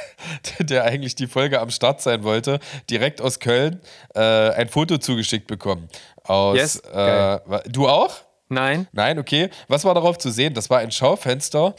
der 0.59 0.83
eigentlich 0.83 1.15
die 1.15 1.27
Folge 1.27 1.61
am 1.61 1.69
Start 1.69 2.01
sein 2.01 2.23
wollte, 2.23 2.59
direkt 2.89 3.21
aus 3.21 3.39
Köln 3.39 3.79
äh, 4.15 4.19
ein 4.19 4.67
Foto 4.67 4.97
zugeschickt 4.97 5.47
bekommen. 5.47 5.87
Aus, 6.27 6.57
yes, 6.57 6.79
äh, 6.79 7.39
du 7.69 7.87
auch? 7.87 8.13
Nein. 8.49 8.87
Nein, 8.91 9.19
okay. 9.19 9.49
Was 9.67 9.83
war 9.85 9.93
darauf 9.93 10.17
zu 10.17 10.29
sehen? 10.29 10.53
Das 10.53 10.69
war 10.69 10.79
ein 10.79 10.91
Schaufenster. 10.91 11.75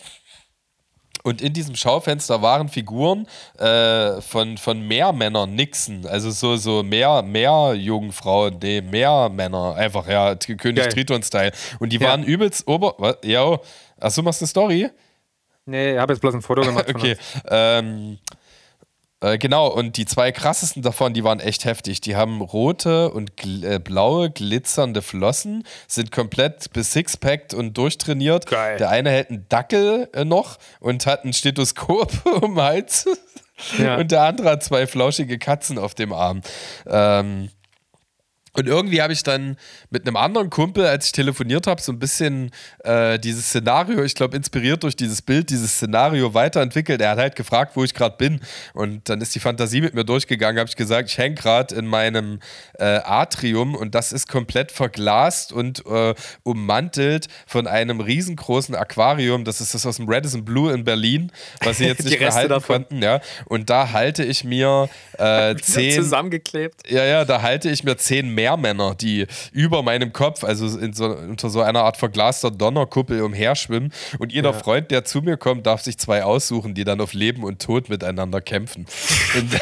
Und 1.22 1.42
in 1.42 1.52
diesem 1.52 1.74
Schaufenster 1.74 2.40
waren 2.42 2.68
Figuren 2.68 3.26
äh, 3.58 4.20
von, 4.20 4.56
von 4.56 4.80
Meermännern, 4.86 5.54
Nixon, 5.54 6.06
also 6.06 6.30
so, 6.30 6.56
so 6.56 6.82
mehr, 6.82 7.22
mehr 7.22 7.74
Jungfrauen, 7.74 8.58
nee, 8.62 8.80
Meermänner, 8.80 9.74
einfach, 9.74 10.06
ja, 10.08 10.34
König 10.36 10.88
Triton-Style. 10.88 11.52
Und 11.80 11.92
die 11.92 11.98
ja. 11.98 12.08
waren 12.08 12.22
übelst 12.22 12.66
ober. 12.66 13.18
Ja, 13.24 13.58
achso, 13.98 14.22
machst 14.22 14.40
du 14.40 14.44
eine 14.44 14.48
Story? 14.48 14.90
Nee, 15.66 15.94
ich 15.94 15.98
habe 15.98 16.12
jetzt 16.12 16.20
bloß 16.20 16.34
ein 16.34 16.42
Foto 16.42 16.62
gemacht. 16.62 16.88
okay. 16.94 17.16
Ähm, 17.50 18.18
äh, 19.20 19.36
genau, 19.36 19.68
und 19.68 19.96
die 19.96 20.04
zwei 20.04 20.30
krassesten 20.30 20.82
davon, 20.82 21.12
die 21.12 21.24
waren 21.24 21.40
echt 21.40 21.64
heftig. 21.64 22.00
Die 22.00 22.14
haben 22.14 22.40
rote 22.40 23.10
und 23.10 23.36
gl 23.36 23.64
äh, 23.64 23.78
blaue 23.80 24.30
glitzernde 24.30 25.02
Flossen, 25.02 25.64
sind 25.88 26.12
komplett 26.12 26.72
besixpackt 26.72 27.52
und 27.52 27.76
durchtrainiert. 27.76 28.46
Geil. 28.46 28.78
Der 28.78 28.90
eine 28.90 29.10
hält 29.10 29.30
einen 29.30 29.46
Dackel 29.48 30.08
äh, 30.12 30.24
noch 30.24 30.58
und 30.78 31.06
hat 31.06 31.24
ein 31.24 31.32
Stethoskop 31.32 32.12
um 32.42 32.54
den 32.54 32.62
Hals. 32.62 33.08
Ja. 33.76 33.96
Und 33.96 34.12
der 34.12 34.22
andere 34.22 34.50
hat 34.50 34.62
zwei 34.62 34.86
flauschige 34.86 35.36
Katzen 35.38 35.78
auf 35.78 35.94
dem 35.94 36.12
Arm. 36.12 36.42
Ähm, 36.86 37.50
und 38.54 38.66
irgendwie 38.66 39.02
habe 39.02 39.12
ich 39.12 39.22
dann 39.22 39.56
mit 39.90 40.06
einem 40.06 40.16
anderen 40.16 40.50
Kumpel, 40.50 40.86
als 40.86 41.06
ich 41.06 41.12
telefoniert 41.12 41.66
habe, 41.66 41.80
so 41.80 41.92
ein 41.92 41.98
bisschen 41.98 42.50
äh, 42.84 43.18
dieses 43.18 43.46
Szenario, 43.46 44.02
ich 44.02 44.14
glaube, 44.14 44.36
inspiriert 44.36 44.82
durch 44.82 44.96
dieses 44.96 45.22
Bild, 45.22 45.50
dieses 45.50 45.72
Szenario 45.72 46.34
weiterentwickelt. 46.34 47.00
Er 47.00 47.10
hat 47.10 47.18
halt 47.18 47.36
gefragt, 47.36 47.76
wo 47.76 47.84
ich 47.84 47.94
gerade 47.94 48.16
bin. 48.16 48.40
Und 48.74 49.08
dann 49.08 49.20
ist 49.20 49.34
die 49.34 49.40
Fantasie 49.40 49.80
mit 49.80 49.94
mir 49.94 50.04
durchgegangen, 50.04 50.58
habe 50.58 50.68
ich 50.68 50.76
gesagt, 50.76 51.10
ich 51.10 51.18
hänge 51.18 51.34
gerade 51.34 51.74
in 51.74 51.86
meinem 51.86 52.40
äh, 52.78 53.00
Atrium 53.04 53.74
und 53.74 53.94
das 53.94 54.12
ist 54.12 54.28
komplett 54.28 54.72
verglast 54.72 55.52
und 55.52 55.84
äh, 55.86 56.14
ummantelt 56.42 57.28
von 57.46 57.66
einem 57.66 58.00
riesengroßen 58.00 58.74
Aquarium. 58.74 59.44
Das 59.44 59.60
ist 59.60 59.74
das 59.74 59.84
aus 59.86 59.96
dem 59.96 60.08
Radisson 60.08 60.44
Blue 60.44 60.72
in 60.72 60.84
Berlin, 60.84 61.30
was 61.62 61.78
sie 61.78 61.86
jetzt 61.86 62.04
nicht 62.04 62.18
mehr 62.18 62.34
halten 62.34 62.48
davon. 62.48 62.76
konnten. 62.76 63.02
Ja. 63.02 63.20
Und 63.46 63.70
da 63.70 63.92
halte 63.92 64.24
ich 64.24 64.44
mir 64.44 64.88
äh, 65.18 65.54
zehn. 65.60 65.94
Zusammengeklebt. 65.94 66.90
Ja, 66.90 67.04
ja, 67.04 67.24
da 67.24 67.42
halte 67.42 67.70
ich 67.70 67.84
mir 67.84 67.96
zehn 67.96 68.37
Meermänner, 68.38 68.94
die 68.94 69.26
über 69.50 69.82
meinem 69.82 70.12
Kopf, 70.12 70.44
also 70.44 70.68
so, 70.68 71.06
unter 71.06 71.50
so 71.50 71.60
einer 71.60 71.82
Art 71.82 71.96
verglaster 71.96 72.52
Donnerkuppel 72.52 73.20
umherschwimmen. 73.22 73.92
Und 74.20 74.32
jeder 74.32 74.50
ja. 74.50 74.56
Freund, 74.56 74.92
der 74.92 75.04
zu 75.04 75.22
mir 75.22 75.36
kommt, 75.36 75.66
darf 75.66 75.82
sich 75.82 75.98
zwei 75.98 76.22
aussuchen, 76.22 76.74
die 76.74 76.84
dann 76.84 77.00
auf 77.00 77.14
Leben 77.14 77.42
und 77.42 77.60
Tod 77.60 77.88
miteinander 77.88 78.40
kämpfen. 78.40 78.86
und, 79.36 79.60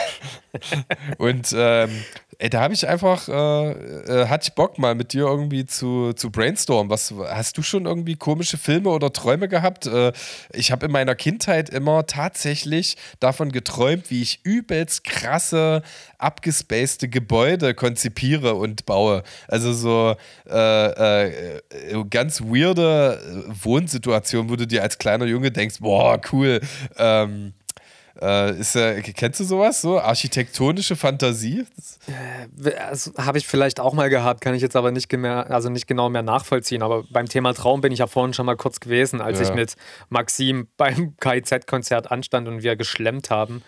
und 1.18 1.54
ähm, 1.56 1.90
Ey, 2.38 2.50
da 2.50 2.60
habe 2.60 2.74
ich 2.74 2.86
einfach, 2.86 3.28
äh, 3.28 3.32
äh, 3.32 4.28
hatte 4.28 4.48
ich 4.48 4.54
Bock 4.54 4.78
mal 4.78 4.94
mit 4.94 5.14
dir 5.14 5.22
irgendwie 5.22 5.64
zu, 5.64 6.12
zu 6.12 6.30
brainstormen. 6.30 6.90
Was, 6.90 7.14
hast 7.30 7.56
du 7.56 7.62
schon 7.62 7.86
irgendwie 7.86 8.16
komische 8.16 8.58
Filme 8.58 8.90
oder 8.90 9.10
Träume 9.10 9.48
gehabt? 9.48 9.86
Äh, 9.86 10.12
ich 10.52 10.70
habe 10.70 10.84
in 10.84 10.92
meiner 10.92 11.14
Kindheit 11.14 11.70
immer 11.70 12.04
tatsächlich 12.04 12.98
davon 13.20 13.52
geträumt, 13.52 14.10
wie 14.10 14.20
ich 14.20 14.40
übelst 14.44 15.04
krasse, 15.04 15.82
abgespacede 16.18 17.08
Gebäude 17.08 17.72
konzipiere 17.72 18.54
und 18.54 18.84
baue. 18.84 19.22
Also 19.48 19.72
so 19.72 20.16
äh, 20.46 21.56
äh, 21.56 21.60
ganz 22.10 22.42
weirde 22.42 23.44
Wohnsituationen, 23.62 24.50
wo 24.50 24.56
du 24.56 24.66
dir 24.66 24.82
als 24.82 24.98
kleiner 24.98 25.24
Junge 25.24 25.52
denkst, 25.52 25.76
boah, 25.80 26.20
cool. 26.32 26.60
Ähm, 26.98 27.54
Äh, 28.20 28.58
ist 28.58 28.74
ja, 28.74 29.00
kennst 29.00 29.40
du 29.40 29.44
sowas? 29.44 29.82
So 29.82 30.00
architektonische 30.00 30.96
Fantasie? 30.96 31.66
Äh, 32.06 32.68
das 32.90 33.12
habe 33.18 33.38
ich 33.38 33.46
vielleicht 33.46 33.80
auch 33.80 33.92
mal 33.92 34.08
gehabt, 34.08 34.40
kann 34.40 34.54
ich 34.54 34.62
jetzt 34.62 34.76
aber 34.76 34.90
nicht 34.90 35.12
mehr, 35.12 35.50
also 35.50 35.68
nicht 35.68 35.86
genau 35.86 36.08
mehr 36.08 36.22
nachvollziehen. 36.22 36.82
Aber 36.82 37.04
beim 37.10 37.28
Thema 37.28 37.52
Traum 37.52 37.80
bin 37.80 37.92
ich 37.92 37.98
ja 37.98 38.06
vorhin 38.06 38.32
schon 38.32 38.46
mal 38.46 38.56
kurz 38.56 38.80
gewesen, 38.80 39.20
als 39.20 39.38
ja. 39.38 39.46
ich 39.46 39.54
mit 39.54 39.76
Maxim 40.08 40.68
beim 40.76 41.16
KIZ-Konzert 41.20 42.10
anstand 42.10 42.48
und 42.48 42.62
wir 42.62 42.76
geschlemmt 42.76 43.30
haben. 43.30 43.62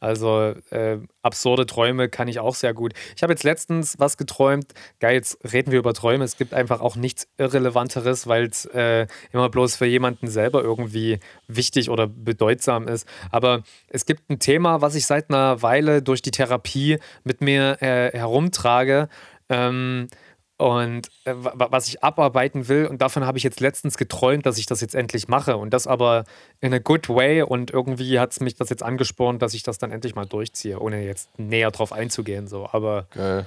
Also 0.00 0.54
äh, 0.70 0.98
absurde 1.22 1.66
Träume 1.66 2.08
kann 2.08 2.28
ich 2.28 2.40
auch 2.40 2.54
sehr 2.54 2.74
gut. 2.74 2.92
Ich 3.16 3.22
habe 3.22 3.32
jetzt 3.32 3.44
letztens 3.44 3.98
was 3.98 4.16
geträumt. 4.16 4.72
Geil, 5.00 5.14
jetzt 5.14 5.38
reden 5.52 5.72
wir 5.72 5.78
über 5.78 5.94
Träume. 5.94 6.24
Es 6.24 6.36
gibt 6.36 6.54
einfach 6.54 6.80
auch 6.80 6.96
nichts 6.96 7.28
Irrelevanteres, 7.36 8.26
weil 8.26 8.46
es 8.46 8.64
äh, 8.66 9.06
immer 9.32 9.48
bloß 9.48 9.76
für 9.76 9.86
jemanden 9.86 10.28
selber 10.28 10.62
irgendwie 10.62 11.18
wichtig 11.46 11.90
oder 11.90 12.06
bedeutsam 12.06 12.88
ist. 12.88 13.08
Aber 13.30 13.62
es 13.88 14.06
gibt 14.06 14.30
ein 14.30 14.38
Thema, 14.38 14.80
was 14.80 14.94
ich 14.94 15.06
seit 15.06 15.30
einer 15.30 15.62
Weile 15.62 16.02
durch 16.02 16.22
die 16.22 16.30
Therapie 16.30 16.98
mit 17.24 17.40
mir 17.40 17.78
äh, 17.80 18.10
herumtrage. 18.16 19.08
Ähm, 19.48 20.08
und 20.58 21.08
äh, 21.24 21.34
was 21.36 21.86
ich 21.86 22.02
abarbeiten 22.02 22.66
will. 22.66 22.86
Und 22.86 23.00
davon 23.00 23.24
habe 23.24 23.38
ich 23.38 23.44
jetzt 23.44 23.60
letztens 23.60 23.96
geträumt, 23.96 24.44
dass 24.44 24.58
ich 24.58 24.66
das 24.66 24.80
jetzt 24.80 24.96
endlich 24.96 25.28
mache. 25.28 25.56
Und 25.56 25.70
das 25.70 25.86
aber 25.86 26.24
in 26.60 26.74
a 26.74 26.78
good 26.78 27.08
way. 27.08 27.42
Und 27.42 27.70
irgendwie 27.70 28.18
hat 28.18 28.32
es 28.32 28.40
mich 28.40 28.56
das 28.56 28.68
jetzt 28.68 28.82
angespornt, 28.82 29.40
dass 29.40 29.54
ich 29.54 29.62
das 29.62 29.78
dann 29.78 29.92
endlich 29.92 30.16
mal 30.16 30.26
durchziehe, 30.26 30.80
ohne 30.80 31.04
jetzt 31.04 31.38
näher 31.38 31.70
drauf 31.70 31.92
einzugehen. 31.92 32.48
So. 32.48 32.68
Aber. 32.72 33.06
Geil. 33.14 33.46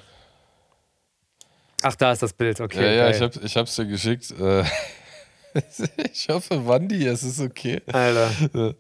Ach, 1.84 1.96
da 1.96 2.14
ist 2.14 2.22
das 2.22 2.32
Bild, 2.32 2.62
okay. 2.62 2.82
Ja, 2.82 2.92
ja, 2.92 3.10
ich, 3.10 3.22
hab, 3.22 3.44
ich 3.44 3.58
hab's 3.58 3.76
dir 3.76 3.86
geschickt. 3.86 4.32
Äh, 4.40 4.64
ich 6.14 6.30
hoffe, 6.30 6.66
Wandi, 6.66 7.06
es 7.08 7.24
ist 7.24 7.42
okay. 7.42 7.82
Alter. 7.92 8.76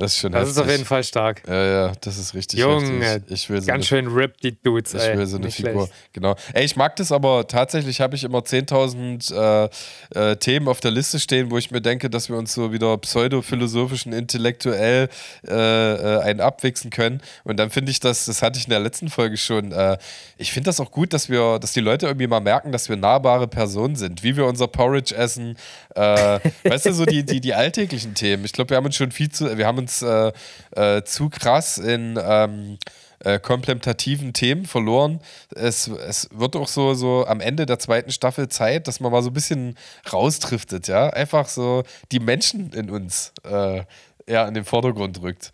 Das 0.00 0.12
ist 0.14 0.18
schon 0.18 0.32
Das 0.32 0.40
heftig. 0.40 0.56
ist 0.56 0.62
auf 0.62 0.70
jeden 0.70 0.84
Fall 0.84 1.04
stark. 1.04 1.42
Ja, 1.46 1.64
ja, 1.64 1.92
das 2.00 2.16
ist 2.18 2.34
richtig 2.34 2.58
Junge, 2.58 3.04
heftig. 3.04 3.32
Ich 3.32 3.50
will 3.50 3.60
so 3.60 3.66
ganz 3.66 3.76
eine, 3.76 3.84
schön 3.84 4.06
rip 4.08 4.40
die 4.40 4.60
Dudes. 4.60 4.94
Ich 4.94 5.16
will 5.16 5.26
so 5.26 5.36
eine 5.36 5.50
Figur. 5.50 5.86
Schlecht. 5.86 6.12
Genau. 6.14 6.34
Ey, 6.54 6.64
ich 6.64 6.74
mag 6.76 6.96
das 6.96 7.12
aber 7.12 7.46
tatsächlich, 7.46 8.00
habe 8.00 8.16
ich 8.16 8.24
immer 8.24 8.38
10.000 8.38 9.68
äh, 10.14 10.30
äh, 10.32 10.36
Themen 10.36 10.68
auf 10.68 10.80
der 10.80 10.90
Liste 10.90 11.20
stehen, 11.20 11.50
wo 11.50 11.58
ich 11.58 11.70
mir 11.70 11.80
denke, 11.82 12.08
dass 12.08 12.28
wir 12.30 12.36
uns 12.36 12.54
so 12.54 12.72
wieder 12.72 12.96
pseudophilosophisch 12.98 14.06
und 14.06 14.12
intellektuell 14.12 15.08
äh, 15.46 15.52
äh, 15.52 16.20
einen 16.22 16.40
abwichsen 16.40 16.90
können. 16.90 17.20
Und 17.44 17.58
dann 17.58 17.70
finde 17.70 17.90
ich 17.90 18.00
das, 18.00 18.24
das 18.24 18.42
hatte 18.42 18.58
ich 18.58 18.64
in 18.64 18.70
der 18.70 18.80
letzten 18.80 19.10
Folge 19.10 19.36
schon, 19.36 19.72
äh, 19.72 19.98
ich 20.38 20.52
finde 20.52 20.68
das 20.68 20.80
auch 20.80 20.90
gut, 20.90 21.12
dass 21.12 21.28
wir, 21.28 21.58
dass 21.58 21.72
die 21.72 21.80
Leute 21.80 22.06
irgendwie 22.06 22.26
mal 22.26 22.40
merken, 22.40 22.72
dass 22.72 22.88
wir 22.88 22.96
nahbare 22.96 23.46
Personen 23.48 23.96
sind, 23.96 24.22
wie 24.22 24.36
wir 24.36 24.46
unser 24.46 24.66
Porridge 24.66 25.14
essen. 25.14 25.56
Äh, 25.94 26.40
weißt 26.64 26.86
du, 26.86 26.92
so 26.94 27.04
die, 27.04 27.22
die, 27.24 27.40
die 27.40 27.52
alltäglichen 27.54 28.14
Themen. 28.14 28.44
Ich 28.44 28.52
glaube, 28.52 28.70
wir 28.70 28.76
haben 28.78 28.86
uns 28.86 28.96
schon 28.96 29.10
viel 29.12 29.28
zu, 29.30 29.58
wir 29.58 29.66
haben 29.66 29.78
uns 29.78 29.89
uns 29.90 30.02
äh, 30.02 30.32
äh, 30.76 31.04
zu 31.04 31.28
krass 31.28 31.78
in 31.78 32.18
ähm, 32.22 32.78
äh, 33.20 33.38
komplementativen 33.38 34.32
Themen 34.32 34.64
verloren. 34.66 35.20
Es, 35.54 35.88
es 35.88 36.28
wird 36.32 36.56
auch 36.56 36.68
so, 36.68 36.94
so 36.94 37.26
am 37.26 37.40
Ende 37.40 37.66
der 37.66 37.78
zweiten 37.78 38.10
Staffel 38.10 38.48
Zeit, 38.48 38.88
dass 38.88 39.00
man 39.00 39.12
mal 39.12 39.22
so 39.22 39.30
ein 39.30 39.34
bisschen 39.34 39.76
raustriftet, 40.10 40.88
ja. 40.88 41.08
Einfach 41.10 41.48
so 41.48 41.82
die 42.12 42.20
Menschen 42.20 42.72
in 42.72 42.90
uns 42.90 43.32
äh, 43.44 43.82
ja, 44.28 44.46
in 44.46 44.54
den 44.54 44.64
Vordergrund 44.64 45.20
rückt. 45.22 45.52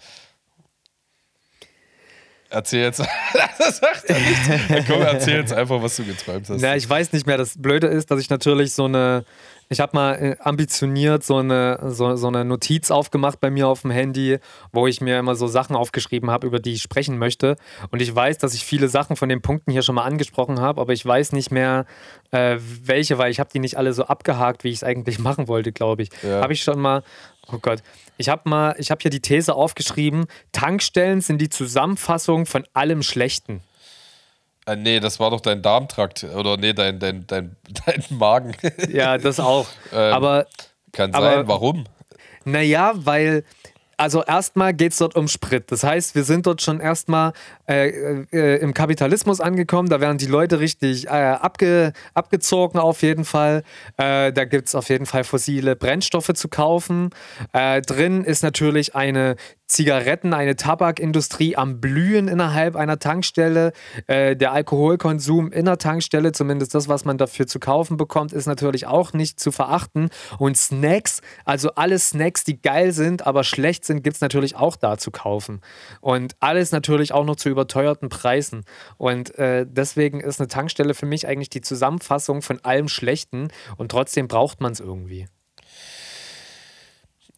Erzähl 2.48 2.82
jetzt. 2.82 3.00
das 3.58 3.78
sagt 3.78 4.04
er 4.04 4.18
nicht. 4.18 4.86
Komm, 4.86 5.02
erzähl 5.02 5.40
jetzt 5.40 5.52
einfach, 5.52 5.82
was 5.82 5.96
du 5.96 6.04
geträumt 6.04 6.48
hast. 6.48 6.60
Na, 6.60 6.76
ich 6.76 6.88
weiß 6.88 7.12
nicht 7.12 7.26
mehr. 7.26 7.36
Das 7.36 7.60
Blöde 7.60 7.88
ist, 7.88 8.10
dass 8.10 8.20
ich 8.20 8.30
natürlich 8.30 8.72
so 8.72 8.84
eine 8.84 9.24
ich 9.68 9.80
habe 9.80 9.96
mal 9.96 10.14
äh, 10.14 10.36
ambitioniert 10.40 11.24
so 11.24 11.38
eine, 11.38 11.78
so, 11.90 12.16
so 12.16 12.28
eine 12.28 12.44
Notiz 12.44 12.90
aufgemacht 12.90 13.40
bei 13.40 13.50
mir 13.50 13.66
auf 13.68 13.82
dem 13.82 13.90
Handy, 13.90 14.38
wo 14.72 14.86
ich 14.86 15.00
mir 15.00 15.18
immer 15.18 15.34
so 15.34 15.46
Sachen 15.46 15.74
aufgeschrieben 15.74 16.30
habe, 16.30 16.46
über 16.46 16.60
die 16.60 16.74
ich 16.74 16.82
sprechen 16.82 17.18
möchte. 17.18 17.56
Und 17.90 18.00
ich 18.00 18.14
weiß, 18.14 18.38
dass 18.38 18.54
ich 18.54 18.64
viele 18.64 18.88
Sachen 18.88 19.16
von 19.16 19.28
den 19.28 19.42
Punkten 19.42 19.72
hier 19.72 19.82
schon 19.82 19.96
mal 19.96 20.04
angesprochen 20.04 20.60
habe, 20.60 20.80
aber 20.80 20.92
ich 20.92 21.04
weiß 21.04 21.32
nicht 21.32 21.50
mehr, 21.50 21.86
äh, 22.30 22.58
welche, 22.60 23.18
weil 23.18 23.30
ich 23.30 23.40
habe 23.40 23.50
die 23.52 23.58
nicht 23.58 23.76
alle 23.76 23.92
so 23.92 24.04
abgehakt, 24.04 24.62
wie 24.62 24.68
ich 24.68 24.76
es 24.76 24.84
eigentlich 24.84 25.18
machen 25.20 25.48
wollte, 25.48 25.72
glaube 25.72 26.02
ich. 26.02 26.10
Ja. 26.22 26.42
Habe 26.42 26.52
ich 26.52 26.62
schon 26.62 26.80
mal, 26.80 27.02
oh 27.50 27.58
Gott, 27.60 27.82
ich 28.18 28.28
habe 28.28 28.48
mal, 28.48 28.76
ich 28.78 28.90
habe 28.90 29.00
hier 29.02 29.10
die 29.10 29.20
These 29.20 29.54
aufgeschrieben, 29.54 30.26
Tankstellen 30.52 31.20
sind 31.20 31.40
die 31.40 31.48
Zusammenfassung 31.48 32.46
von 32.46 32.64
allem 32.72 33.02
Schlechten. 33.02 33.62
Äh, 34.66 34.76
nee, 34.76 35.00
das 35.00 35.20
war 35.20 35.30
doch 35.30 35.40
dein 35.40 35.62
Darmtrakt 35.62 36.24
oder 36.24 36.56
nee, 36.56 36.72
dein, 36.72 36.98
dein, 36.98 37.26
dein, 37.26 37.56
dein 37.86 38.04
Magen. 38.10 38.54
Ja, 38.90 39.16
das 39.18 39.40
auch. 39.40 39.66
ähm, 39.92 40.12
aber. 40.12 40.46
Kann 40.92 41.12
sein, 41.12 41.22
aber, 41.22 41.48
warum? 41.48 41.84
Naja, 42.44 42.92
weil 42.94 43.44
also 43.96 44.22
erstmal 44.22 44.74
geht 44.74 44.92
es 44.92 44.98
dort 44.98 45.16
um 45.16 45.26
Sprit. 45.28 45.70
Das 45.72 45.82
heißt, 45.82 46.14
wir 46.14 46.24
sind 46.24 46.46
dort 46.46 46.60
schon 46.60 46.80
erstmal 46.80 47.32
äh, 47.68 48.24
äh, 48.32 48.60
im 48.60 48.74
Kapitalismus 48.74 49.40
angekommen. 49.40 49.88
Da 49.88 50.00
werden 50.00 50.18
die 50.18 50.26
Leute 50.26 50.60
richtig 50.60 51.06
äh, 51.06 51.10
abge, 51.10 51.92
abgezogen 52.14 52.78
auf 52.78 53.02
jeden 53.02 53.24
Fall. 53.24 53.62
Äh, 53.96 54.32
da 54.32 54.44
gibt 54.44 54.68
es 54.68 54.74
auf 54.74 54.88
jeden 54.88 55.06
Fall 55.06 55.24
fossile 55.24 55.74
Brennstoffe 55.74 56.32
zu 56.34 56.48
kaufen. 56.48 57.10
Äh, 57.52 57.82
drin 57.82 58.22
ist 58.22 58.42
natürlich 58.42 58.94
eine 58.94 59.36
Zigaretten, 59.66 60.32
eine 60.32 60.54
Tabakindustrie 60.54 61.56
am 61.56 61.80
Blühen 61.80 62.28
innerhalb 62.28 62.76
einer 62.76 63.00
Tankstelle. 63.00 63.72
Der 64.06 64.52
Alkoholkonsum 64.52 65.50
in 65.50 65.64
der 65.64 65.78
Tankstelle, 65.78 66.30
zumindest 66.30 66.72
das, 66.76 66.88
was 66.88 67.04
man 67.04 67.18
dafür 67.18 67.48
zu 67.48 67.58
kaufen 67.58 67.96
bekommt, 67.96 68.32
ist 68.32 68.46
natürlich 68.46 68.86
auch 68.86 69.12
nicht 69.12 69.40
zu 69.40 69.50
verachten. 69.50 70.10
Und 70.38 70.56
Snacks, 70.56 71.20
also 71.44 71.70
alle 71.74 71.98
Snacks, 71.98 72.44
die 72.44 72.62
geil 72.62 72.92
sind, 72.92 73.26
aber 73.26 73.42
schlecht 73.42 73.84
sind, 73.84 74.04
gibt 74.04 74.14
es 74.14 74.20
natürlich 74.20 74.54
auch 74.54 74.76
da 74.76 74.98
zu 74.98 75.10
kaufen. 75.10 75.60
Und 76.00 76.36
alles 76.38 76.70
natürlich 76.70 77.10
auch 77.10 77.24
noch 77.24 77.34
zu 77.34 77.48
überteuerten 77.56 78.10
Preisen. 78.10 78.64
Und 78.98 79.34
äh, 79.38 79.66
deswegen 79.66 80.20
ist 80.20 80.40
eine 80.40 80.48
Tankstelle 80.48 80.94
für 80.94 81.06
mich 81.06 81.26
eigentlich 81.26 81.50
die 81.50 81.62
Zusammenfassung 81.62 82.42
von 82.42 82.62
allem 82.64 82.88
Schlechten 82.88 83.48
und 83.76 83.90
trotzdem 83.90 84.28
braucht 84.28 84.60
man 84.60 84.72
es 84.72 84.80
irgendwie. 84.80 85.26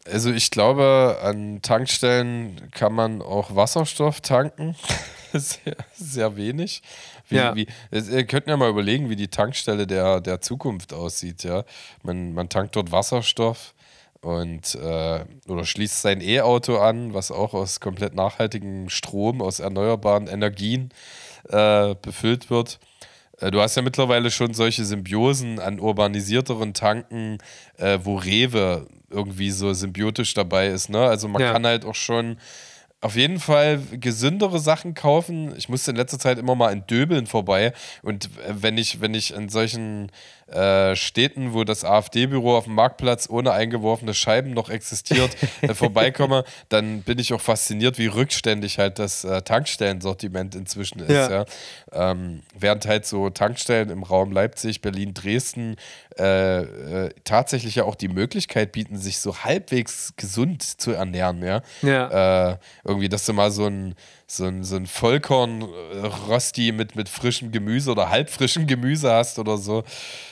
Also 0.05 0.31
ich 0.31 0.51
glaube, 0.51 1.19
an 1.21 1.61
Tankstellen 1.61 2.69
kann 2.71 2.93
man 2.93 3.21
auch 3.21 3.55
Wasserstoff 3.55 4.21
tanken. 4.21 4.75
sehr, 5.33 5.75
sehr 5.93 6.35
wenig. 6.35 6.81
Wie, 7.27 7.35
ja. 7.35 7.55
wie, 7.55 7.67
ihr 7.91 8.25
könnt 8.25 8.47
ja 8.47 8.57
mal 8.57 8.69
überlegen, 8.69 9.09
wie 9.09 9.15
die 9.15 9.27
Tankstelle 9.27 9.85
der, 9.85 10.19
der 10.19 10.41
Zukunft 10.41 10.93
aussieht. 10.93 11.43
Ja? 11.43 11.63
Man, 12.03 12.33
man 12.33 12.49
tankt 12.49 12.75
dort 12.75 12.91
Wasserstoff 12.91 13.73
und 14.21 14.75
äh, 14.75 15.25
oder 15.47 15.65
schließt 15.65 16.01
sein 16.01 16.21
E-Auto 16.21 16.77
an, 16.77 17.13
was 17.13 17.31
auch 17.31 17.53
aus 17.53 17.79
komplett 17.79 18.13
nachhaltigem 18.15 18.89
Strom, 18.89 19.41
aus 19.41 19.59
erneuerbaren 19.59 20.27
Energien 20.27 20.89
äh, 21.47 21.95
befüllt 22.01 22.49
wird. 22.49 22.79
Äh, 23.39 23.51
du 23.51 23.61
hast 23.61 23.75
ja 23.75 23.81
mittlerweile 23.81 24.31
schon 24.31 24.53
solche 24.53 24.83
Symbiosen 24.83 25.59
an 25.59 25.79
urbanisierteren 25.79 26.73
Tanken, 26.73 27.37
äh, 27.77 27.99
wo 28.03 28.15
Rewe 28.15 28.87
irgendwie 29.09 29.51
so 29.51 29.73
symbiotisch 29.73 30.33
dabei 30.33 30.67
ist. 30.67 30.89
Ne? 30.89 30.99
Also 30.99 31.27
man 31.27 31.41
ja. 31.41 31.53
kann 31.53 31.65
halt 31.65 31.85
auch 31.85 31.95
schon 31.95 32.37
auf 33.01 33.15
jeden 33.15 33.39
Fall 33.39 33.79
gesündere 33.91 34.59
Sachen 34.59 34.93
kaufen. 34.93 35.53
Ich 35.57 35.69
musste 35.69 35.91
in 35.91 35.97
letzter 35.97 36.19
Zeit 36.19 36.37
immer 36.37 36.55
mal 36.55 36.71
in 36.71 36.85
Döbeln 36.85 37.27
vorbei 37.27 37.73
und 38.03 38.29
wenn 38.49 38.77
ich, 38.77 38.99
wenn 38.99 39.13
ich 39.13 39.33
in 39.33 39.47
solchen 39.47 40.11
äh, 40.51 40.95
Städten, 40.95 41.53
wo 41.53 41.63
das 41.63 41.83
AfD-Büro 41.83 42.55
auf 42.55 42.65
dem 42.65 42.75
Marktplatz 42.75 43.29
ohne 43.29 43.51
eingeworfene 43.51 44.13
Scheiben 44.13 44.51
noch 44.51 44.69
existiert, 44.69 45.31
äh, 45.61 45.73
vorbeikomme, 45.73 46.43
dann 46.69 47.01
bin 47.01 47.19
ich 47.19 47.33
auch 47.33 47.41
fasziniert, 47.41 47.97
wie 47.97 48.07
rückständig 48.07 48.79
halt 48.79 48.99
das 48.99 49.23
äh, 49.23 49.41
Tankstellensortiment 49.41 50.55
inzwischen 50.55 50.99
ist. 50.99 51.09
Ja. 51.09 51.29
ja. 51.29 51.45
Ähm, 51.91 52.41
während 52.57 52.85
halt 52.87 53.05
so 53.05 53.29
Tankstellen 53.29 53.89
im 53.89 54.03
Raum 54.03 54.31
Leipzig, 54.31 54.81
Berlin, 54.81 55.13
Dresden 55.13 55.75
äh, 56.17 56.61
äh, 56.61 57.09
tatsächlich 57.23 57.75
ja 57.75 57.83
auch 57.83 57.95
die 57.95 58.07
Möglichkeit 58.09 58.71
bieten, 58.71 58.97
sich 58.97 59.19
so 59.19 59.43
halbwegs 59.43 60.13
gesund 60.17 60.63
zu 60.63 60.91
ernähren. 60.91 61.43
Ja. 61.43 61.61
ja. 61.81 62.59
Irgendwie, 62.83 63.09
dass 63.09 63.25
du 63.25 63.33
mal 63.33 63.51
so 63.51 63.65
ein 63.65 63.95
so 64.31 64.45
ein, 64.45 64.63
so 64.63 64.75
ein 64.75 64.85
Vollkorn-Rösti 64.85 66.71
mit, 66.71 66.95
mit 66.95 67.09
frischem 67.09 67.51
Gemüse 67.51 67.91
oder 67.91 68.09
halbfrischem 68.09 68.67
Gemüse 68.67 69.11
hast 69.11 69.39
oder 69.39 69.57
so. 69.57 69.83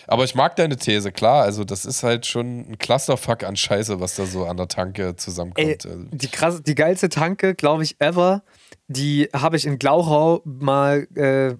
Aber 0.06 0.24
ich 0.24 0.36
mag 0.36 0.56
deine 0.56 0.78
These, 0.78 1.12
klar. 1.12 1.44
Also, 1.44 1.64
das 1.64 1.86
ist 1.86 2.04
halt 2.04 2.26
schon 2.26 2.70
ein 2.70 2.78
Clusterfuck 2.78 3.44
an 3.44 3.56
Scheiße, 3.56 4.00
was 4.00 4.16
da 4.16 4.26
so 4.26 4.46
an 4.46 4.58
der 4.58 4.68
Tanke 4.68 5.16
zusammenkommt. 5.16 5.86
Ey, 5.86 5.98
die, 6.12 6.28
krass, 6.28 6.62
die 6.62 6.76
geilste 6.76 7.10
Tanke, 7.10 7.56
glaube 7.56 7.84
ich, 7.84 8.00
ever, 8.00 8.44
die 8.88 9.30
habe 9.34 9.58
ich 9.58 9.66
in 9.66 9.80
Glauchau 9.80 10.42
mal 10.46 11.08
äh, 11.16 11.56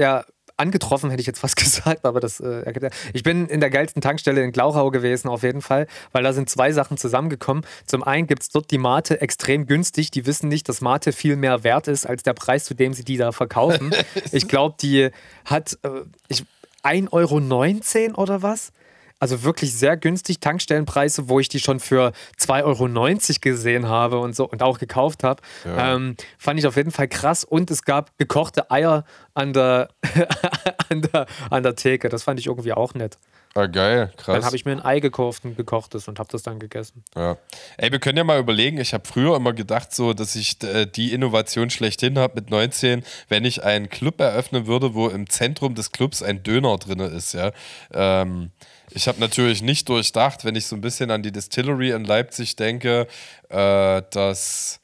ja, 0.00 0.24
angetroffen, 0.60 1.10
hätte 1.10 1.20
ich 1.20 1.26
jetzt 1.26 1.40
fast 1.40 1.56
gesagt, 1.56 2.04
aber 2.04 2.20
das 2.20 2.40
äh, 2.40 2.90
Ich 3.12 3.22
bin 3.22 3.46
in 3.46 3.60
der 3.60 3.70
geilsten 3.70 4.02
Tankstelle 4.02 4.42
in 4.42 4.52
Glauchau 4.52 4.90
gewesen, 4.90 5.28
auf 5.28 5.42
jeden 5.42 5.62
Fall, 5.62 5.86
weil 6.12 6.22
da 6.22 6.32
sind 6.32 6.48
zwei 6.48 6.72
Sachen 6.72 6.96
zusammengekommen. 6.96 7.64
Zum 7.86 8.02
einen 8.02 8.26
gibt 8.26 8.42
es 8.42 8.48
dort 8.50 8.70
die 8.70 8.78
Mate 8.78 9.20
extrem 9.20 9.66
günstig. 9.66 10.10
Die 10.10 10.26
wissen 10.26 10.48
nicht, 10.48 10.68
dass 10.68 10.80
Mate 10.80 11.12
viel 11.12 11.36
mehr 11.36 11.64
wert 11.64 11.88
ist 11.88 12.06
als 12.06 12.22
der 12.22 12.34
Preis, 12.34 12.64
zu 12.64 12.74
dem 12.74 12.92
sie 12.94 13.04
die 13.04 13.16
da 13.16 13.32
verkaufen. 13.32 13.90
ich 14.32 14.46
glaube, 14.46 14.76
die 14.80 15.10
hat 15.44 15.78
äh, 15.82 16.02
ich, 16.28 16.44
1,19 16.84 17.10
Euro 17.12 18.22
oder 18.22 18.42
was? 18.42 18.72
Also 19.20 19.44
wirklich 19.44 19.74
sehr 19.74 19.96
günstig 19.96 20.40
Tankstellenpreise, 20.40 21.28
wo 21.28 21.38
ich 21.38 21.48
die 21.48 21.60
schon 21.60 21.78
für 21.78 22.12
2,90 22.38 22.64
Euro 22.64 23.34
gesehen 23.40 23.88
habe 23.88 24.18
und 24.18 24.34
so 24.34 24.48
und 24.48 24.62
auch 24.62 24.78
gekauft 24.78 25.22
habe. 25.22 25.42
Ja. 25.64 25.94
Ähm, 25.94 26.16
fand 26.38 26.58
ich 26.58 26.66
auf 26.66 26.76
jeden 26.76 26.90
Fall 26.90 27.06
krass. 27.06 27.44
Und 27.44 27.70
es 27.70 27.84
gab 27.84 28.16
gekochte 28.18 28.70
Eier 28.70 29.04
an 29.34 29.52
der, 29.52 29.90
an 30.88 31.02
der, 31.02 31.26
an 31.50 31.62
der 31.62 31.76
Theke. 31.76 32.08
Das 32.08 32.24
fand 32.24 32.40
ich 32.40 32.46
irgendwie 32.46 32.72
auch 32.72 32.94
nett. 32.94 33.18
Ah, 33.54 33.66
geil, 33.66 34.12
krass. 34.16 34.36
Dann 34.36 34.44
habe 34.44 34.54
ich 34.54 34.64
mir 34.64 34.70
ein 34.70 34.84
Ei 34.84 35.00
gekauft, 35.00 35.44
ein 35.44 35.56
gekochtes 35.56 36.06
und 36.06 36.20
habe 36.20 36.28
das 36.30 36.44
dann 36.44 36.60
gegessen. 36.60 37.02
Ja. 37.16 37.36
Ey, 37.78 37.90
wir 37.90 37.98
können 37.98 38.16
ja 38.16 38.22
mal 38.22 38.38
überlegen, 38.38 38.78
ich 38.78 38.94
habe 38.94 39.08
früher 39.08 39.34
immer 39.34 39.52
gedacht, 39.52 39.92
so, 39.92 40.12
dass 40.14 40.36
ich 40.36 40.62
äh, 40.62 40.86
die 40.86 41.12
Innovation 41.12 41.68
schlechthin 41.68 42.16
habe 42.16 42.36
mit 42.36 42.50
19, 42.50 43.04
wenn 43.28 43.44
ich 43.44 43.64
einen 43.64 43.88
Club 43.88 44.20
eröffnen 44.20 44.68
würde, 44.68 44.94
wo 44.94 45.08
im 45.08 45.28
Zentrum 45.28 45.74
des 45.74 45.90
Clubs 45.90 46.22
ein 46.22 46.44
Döner 46.44 46.76
drin 46.78 47.00
ist, 47.00 47.34
ja. 47.34 47.50
Ähm, 47.92 48.52
ich 48.92 49.08
habe 49.08 49.20
natürlich 49.20 49.62
nicht 49.62 49.88
durchdacht, 49.88 50.44
wenn 50.44 50.54
ich 50.56 50.66
so 50.66 50.76
ein 50.76 50.80
bisschen 50.80 51.10
an 51.10 51.22
die 51.22 51.32
Distillery 51.32 51.90
in 51.90 52.04
Leipzig 52.04 52.56
denke, 52.56 53.06
äh, 53.48 54.02
dass 54.10 54.80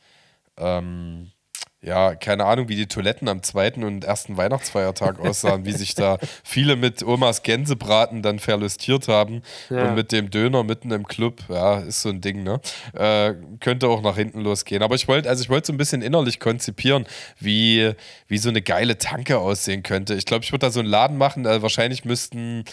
ähm, 0.57 1.31
ja, 1.87 2.17
keine 2.17 2.47
Ahnung, 2.47 2.69
wie 2.69 2.75
die 2.75 2.89
Toiletten 2.89 3.29
am 3.29 3.45
zweiten 3.45 3.85
und 3.85 4.03
ersten 4.03 4.37
Weihnachtsfeiertag 4.37 5.21
aussahen, 5.21 5.67
wie 5.67 5.73
sich 5.73 5.95
da 5.95 6.19
viele 6.45 6.75
mit 6.75 7.05
Omas 7.05 7.45
Gänsebraten 7.45 8.23
dann 8.23 8.41
verlustiert 8.41 9.07
haben 9.07 9.43
ja. 9.71 9.89
und 9.89 9.95
mit 9.95 10.11
dem 10.11 10.31
Döner 10.31 10.65
mitten 10.65 10.91
im 10.91 11.07
Club, 11.07 11.45
ja, 11.49 11.79
ist 11.79 12.03
so 12.03 12.09
ein 12.09 12.21
Ding, 12.21 12.43
ne? 12.43 12.61
Äh, 12.93 13.35
könnte 13.61 13.87
auch 13.87 14.03
nach 14.03 14.17
hinten 14.17 14.41
losgehen. 14.41 14.83
Aber 14.83 14.97
ich 14.97 15.07
wollte, 15.07 15.29
also 15.29 15.43
ich 15.45 15.49
wollte 15.49 15.69
so 15.69 15.73
ein 15.73 15.77
bisschen 15.77 16.03
innerlich 16.03 16.41
konzipieren, 16.41 17.07
wie, 17.39 17.93
wie 18.27 18.39
so 18.39 18.49
eine 18.49 18.63
geile 18.63 18.99
Tanke 18.99 19.39
aussehen 19.39 19.85
könnte. 19.85 20.15
Ich 20.15 20.25
glaube, 20.25 20.45
ich 20.45 20.51
würde 20.51 20.67
da 20.67 20.71
so 20.73 20.81
einen 20.81 20.89
Laden 20.89 21.17
machen, 21.17 21.47
äh, 21.47 21.63
wahrscheinlich 21.63 22.05
müssten 22.05 22.65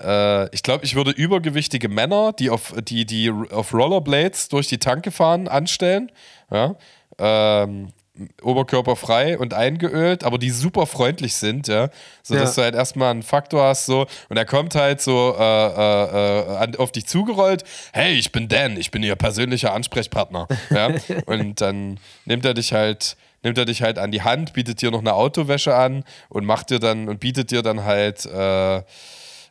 äh, 0.00 0.54
ich 0.54 0.62
glaube, 0.62 0.84
ich 0.84 0.94
würde 0.94 1.10
übergewichtige 1.10 1.88
Männer, 1.88 2.32
die 2.32 2.50
auf, 2.50 2.74
die, 2.80 3.04
die 3.04 3.30
auf 3.30 3.72
Rollerblades 3.72 4.48
durch 4.48 4.68
die 4.68 4.78
Tanke 4.78 5.10
fahren, 5.10 5.48
anstellen. 5.48 6.10
Ja? 6.50 6.76
Ähm, 7.18 7.92
oberkörperfrei 8.42 9.38
und 9.38 9.54
eingeölt, 9.54 10.24
aber 10.24 10.38
die 10.38 10.50
super 10.50 10.86
freundlich 10.86 11.34
sind, 11.34 11.68
ja. 11.68 11.88
So 12.22 12.34
dass 12.34 12.56
ja. 12.56 12.62
du 12.62 12.64
halt 12.64 12.74
erstmal 12.74 13.10
einen 13.10 13.22
Faktor 13.22 13.64
hast, 13.64 13.86
so, 13.86 14.06
und 14.28 14.36
er 14.36 14.44
kommt 14.44 14.74
halt 14.74 15.00
so 15.00 15.36
äh, 15.38 15.42
äh, 15.42 16.64
äh 16.64 16.76
auf 16.78 16.92
dich 16.92 17.06
zugerollt, 17.06 17.64
hey, 17.92 18.14
ich 18.14 18.32
bin 18.32 18.48
Dan, 18.48 18.76
ich 18.76 18.90
bin 18.90 19.02
ihr 19.02 19.16
persönlicher 19.16 19.72
Ansprechpartner. 19.72 20.48
Ja. 20.70 20.90
und 21.26 21.60
dann 21.60 22.00
nimmt 22.24 22.44
er 22.44 22.54
dich 22.54 22.72
halt, 22.72 23.16
nimmt 23.42 23.58
er 23.58 23.64
dich 23.64 23.82
halt 23.82 23.98
an 23.98 24.10
die 24.10 24.22
Hand, 24.22 24.52
bietet 24.52 24.82
dir 24.82 24.90
noch 24.90 25.00
eine 25.00 25.14
Autowäsche 25.14 25.74
an 25.74 26.04
und 26.28 26.44
macht 26.44 26.70
dir 26.70 26.80
dann 26.80 27.08
und 27.08 27.20
bietet 27.20 27.50
dir 27.50 27.62
dann 27.62 27.84
halt 27.84 28.26
äh, 28.26 28.82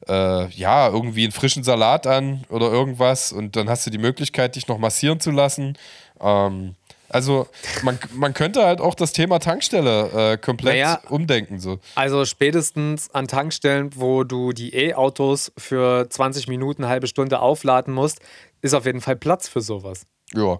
äh, 0.07 0.47
ja, 0.49 0.89
irgendwie 0.89 1.23
einen 1.23 1.31
frischen 1.31 1.63
Salat 1.63 2.07
an 2.07 2.43
oder 2.49 2.71
irgendwas 2.71 3.31
und 3.31 3.55
dann 3.55 3.69
hast 3.69 3.85
du 3.85 3.89
die 3.89 3.97
Möglichkeit, 3.97 4.55
dich 4.55 4.67
noch 4.67 4.77
massieren 4.77 5.19
zu 5.19 5.31
lassen. 5.31 5.77
Ähm, 6.19 6.75
also 7.09 7.47
man, 7.83 7.97
man 8.13 8.33
könnte 8.33 8.65
halt 8.65 8.81
auch 8.81 8.93
das 8.93 9.13
Thema 9.13 9.39
Tankstelle 9.39 10.33
äh, 10.33 10.37
komplett 10.37 10.73
naja, 10.73 10.99
umdenken. 11.09 11.59
So. 11.59 11.79
Also 11.95 12.25
spätestens 12.25 13.09
an 13.13 13.27
Tankstellen, 13.27 13.91
wo 13.95 14.23
du 14.23 14.51
die 14.51 14.75
E-Autos 14.75 15.51
für 15.57 16.09
20 16.09 16.47
Minuten, 16.47 16.83
eine 16.83 16.91
halbe 16.91 17.07
Stunde 17.07 17.39
aufladen 17.39 17.93
musst, 17.93 18.19
ist 18.61 18.73
auf 18.73 18.85
jeden 18.85 19.01
Fall 19.01 19.15
Platz 19.15 19.47
für 19.47 19.61
sowas. 19.61 20.05
Ja. 20.33 20.59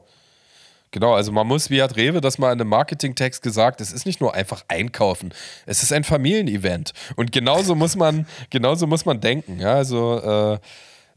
Genau, 0.91 1.13
also 1.13 1.31
man 1.31 1.45
muss, 1.45 1.69
wie 1.69 1.81
hat 1.81 1.97
Rewe 1.97 2.21
das 2.21 2.38
mal 2.38 2.51
in 2.53 2.61
einem 2.61 2.69
Marketingtext 2.69 3.41
gesagt, 3.41 3.81
es 3.81 3.91
ist 3.91 4.05
nicht 4.05 4.21
nur 4.21 4.33
einfach 4.33 4.63
einkaufen, 4.67 5.33
es 5.65 5.83
ist 5.83 5.91
ein 5.91 6.03
Familienevent. 6.03 6.93
Und 7.15 7.31
genauso 7.31 7.75
muss 7.75 7.95
man, 7.95 8.25
genauso 8.49 8.88
muss 8.88 9.05
man 9.05 9.19
denken. 9.19 9.59
Ja, 9.59 9.73
also, 9.73 10.19
äh, 10.19 10.59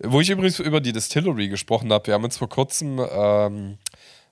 wo 0.02 0.20
ich 0.20 0.30
übrigens 0.30 0.58
über 0.58 0.80
die 0.80 0.92
Distillery 0.92 1.48
gesprochen 1.48 1.92
habe, 1.92 2.08
wir 2.08 2.14
haben 2.14 2.24
uns 2.24 2.38
vor 2.38 2.48
kurzem 2.48 3.00
ähm, 3.12 3.78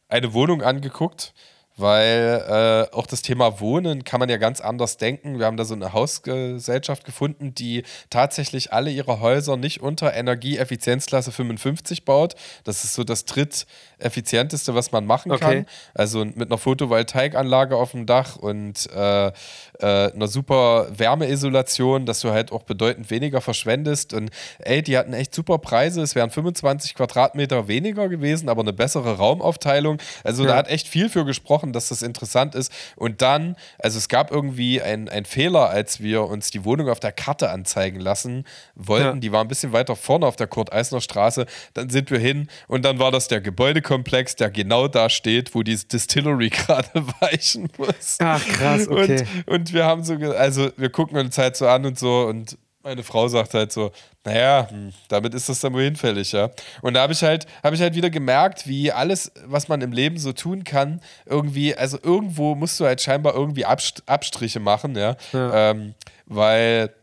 eine 0.09 0.33
Wohnung 0.33 0.63
angeguckt, 0.63 1.35
weil 1.79 2.89
äh, 2.91 2.95
auch 2.95 3.07
das 3.07 3.23
Thema 3.23 3.61
Wohnen 3.61 4.05
kann 4.05 4.21
man 4.21 4.29
ja 4.29 4.37
ganz 4.37 4.61
anders 4.61 4.97
denken. 4.97 5.39
Wir 5.39 5.47
haben 5.47 5.57
da 5.57 5.65
so 5.65 5.75
eine 5.75 5.93
Hausgesellschaft 5.93 7.05
gefunden, 7.05 7.55
die 7.55 7.85
tatsächlich 8.11 8.73
alle 8.73 8.91
ihre 8.91 9.21
Häuser 9.21 9.57
nicht 9.57 9.81
unter 9.81 10.13
Energieeffizienzklasse 10.15 11.33
55 11.33 12.05
baut. 12.05 12.35
Das 12.65 12.85
ist 12.85 12.95
so 12.95 13.05
das 13.05 13.25
dritteffizienteste, 13.25 14.75
was 14.75 14.93
man 14.93 15.07
machen 15.07 15.33
okay. 15.33 15.41
kann. 15.41 15.67
Also 15.95 16.25
mit 16.25 16.51
einer 16.51 16.59
Photovoltaikanlage 16.59 17.77
auf 17.77 17.93
dem 17.93 18.07
Dach 18.07 18.37
und 18.37 18.91
äh, 18.95 19.29
äh, 19.29 19.33
einer 19.81 20.29
super 20.29 20.89
Wärmeisolation, 20.91 22.07
dass 22.07 22.21
du 22.21 22.31
halt 22.31 22.53
auch 22.53 22.65
bedeutend 22.65 23.11
weniger 23.11 23.41
verschwendest. 23.41 24.15
Und 24.15 24.31
ey, 24.59 24.83
die 24.83 24.99
hatten 24.99 25.13
echt 25.13 25.35
super 25.35 25.59
Preise. 25.59 26.03
Es 26.03 26.15
wären 26.15 26.31
25 26.31 26.95
Quadratmeter 26.95 27.69
weniger 27.69 28.09
gewesen, 28.09 28.49
aber 28.49 28.63
eine 28.63 28.73
bessere 28.73 29.17
Raumaufteilung. 29.17 29.99
Also 30.25 30.43
ja. 30.43 30.51
da 30.51 30.57
hat 30.57 30.69
echt 30.69 30.89
viel 30.89 31.09
für 31.09 31.25
gesprochen 31.25 31.68
gesprochen, 31.69 31.73
dass 31.73 31.89
das 31.89 32.03
interessant 32.03 32.55
ist. 32.55 32.73
Und 32.97 33.23
dann, 33.23 33.57
also 33.79 33.99
es 33.99 34.09
gab 34.09 34.31
irgendwie 34.31 34.83
einen 34.83 35.25
Fehler, 35.25 35.69
als 35.71 36.01
wir 36.01 36.25
uns 36.25 36.51
die 36.51 36.65
Wohnung 36.65 36.89
auf 36.89 37.01
der 37.01 37.13
Karte 37.13 37.51
anzeigen 37.51 38.01
lassen 38.01 38.45
wollten. 38.75 39.17
Ja. 39.17 39.21
Die 39.21 39.33
war 39.33 39.43
ein 39.43 39.49
bisschen 39.49 39.73
weiter 39.73 39.97
vorne 39.97 40.27
auf 40.27 40.37
der 40.37 40.47
Kurt-Eisner 40.47 41.01
Straße. 41.01 41.47
Dann 41.75 41.91
sind 41.91 42.11
wir 42.11 42.19
hin 42.19 42.49
und 42.67 42.85
dann 42.85 42.99
war 42.99 43.11
das 43.11 43.29
der 43.29 43.41
Gebäudekomplex, 43.41 44.37
der 44.37 44.51
genau 44.51 44.89
da 44.89 45.09
steht, 45.09 45.55
wo 45.55 45.63
die 45.63 45.77
Distillery 45.77 46.49
gerade 46.51 46.89
weichen 47.21 47.69
muss. 47.77 48.19
Ach, 48.21 48.45
krass, 48.45 48.89
okay. 48.89 49.27
Und, 49.47 49.55
und 49.55 49.73
wir 49.73 49.85
haben 49.85 50.05
so, 50.05 50.15
also 50.15 50.71
wir 50.77 50.91
gucken 50.91 51.19
uns 51.19 51.39
halt 51.39 51.57
so 51.57 51.67
an 51.69 51.87
und 51.87 51.99
so 51.99 52.27
und 52.27 52.57
meine 52.89 53.03
Frau 53.03 53.29
sagt 53.29 53.53
halt 53.53 53.71
so, 53.71 53.91
naja, 54.25 54.67
damit 55.09 55.35
ist 55.35 55.49
das 55.49 55.61
dann 55.61 55.75
wohl 55.75 55.83
hinfällig, 55.83 56.33
ja. 56.33 56.51
Und 56.81 56.95
da 56.95 57.03
habe 57.03 57.13
ich 57.13 57.23
halt, 57.23 57.47
habe 57.63 57.77
ich 57.77 57.83
halt 57.83 57.95
wieder 57.95 58.09
gemerkt, 58.09 58.67
wie 58.67 58.91
alles, 58.91 59.31
was 59.45 59.69
man 59.69 59.83
im 59.83 59.93
Leben 59.93 60.19
so 60.19 60.33
tun 60.33 60.65
kann, 60.65 61.01
irgendwie, 61.27 61.75
also 61.75 61.99
irgendwo 62.03 62.55
musst 62.55 62.81
du 62.81 62.87
halt 62.87 63.03
scheinbar 63.03 63.35
irgendwie 63.35 63.67
Abstriche 63.67 64.61
machen, 64.61 64.97
ja. 64.97 65.17
ja. 65.33 65.71
Ähm, 65.71 65.95
weil 66.27 66.95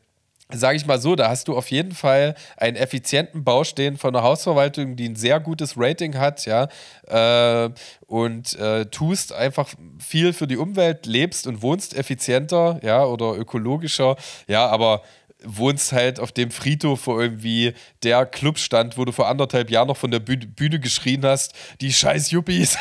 sage 0.53 0.77
ich 0.77 0.85
mal 0.85 0.99
so, 0.99 1.15
da 1.15 1.29
hast 1.29 1.47
du 1.47 1.57
auf 1.57 1.71
jeden 1.71 1.93
Fall 1.93 2.35
einen 2.57 2.75
effizienten 2.75 3.43
Bau 3.43 3.63
stehen 3.63 3.97
von 3.97 4.15
einer 4.15 4.23
Hausverwaltung, 4.23 4.95
die 4.95 5.09
ein 5.09 5.15
sehr 5.15 5.39
gutes 5.39 5.73
Rating 5.75 6.17
hat, 6.17 6.45
ja, 6.45 6.67
äh, 7.07 7.71
und 8.05 8.57
äh, 8.59 8.85
tust 8.85 9.33
einfach 9.33 9.69
viel 9.99 10.33
für 10.33 10.45
die 10.45 10.57
Umwelt, 10.57 11.07
lebst 11.07 11.47
und 11.47 11.61
wohnst 11.61 11.95
effizienter, 11.95 12.79
ja, 12.83 13.03
oder 13.05 13.35
ökologischer, 13.35 14.15
ja, 14.47 14.67
aber 14.67 15.01
wohnst 15.45 15.91
halt 15.91 16.19
auf 16.19 16.31
dem 16.31 16.51
Friedhof, 16.51 17.07
wo 17.07 17.19
irgendwie 17.19 17.73
der 18.03 18.25
Club 18.25 18.59
stand, 18.59 18.97
wo 18.97 19.05
du 19.05 19.11
vor 19.11 19.27
anderthalb 19.27 19.69
Jahren 19.69 19.87
noch 19.87 19.97
von 19.97 20.11
der 20.11 20.19
Bühne, 20.19 20.47
Bühne 20.47 20.79
geschrien 20.79 21.23
hast, 21.25 21.53
die 21.81 21.93
scheiß 21.93 22.31
Yuppies 22.31 22.77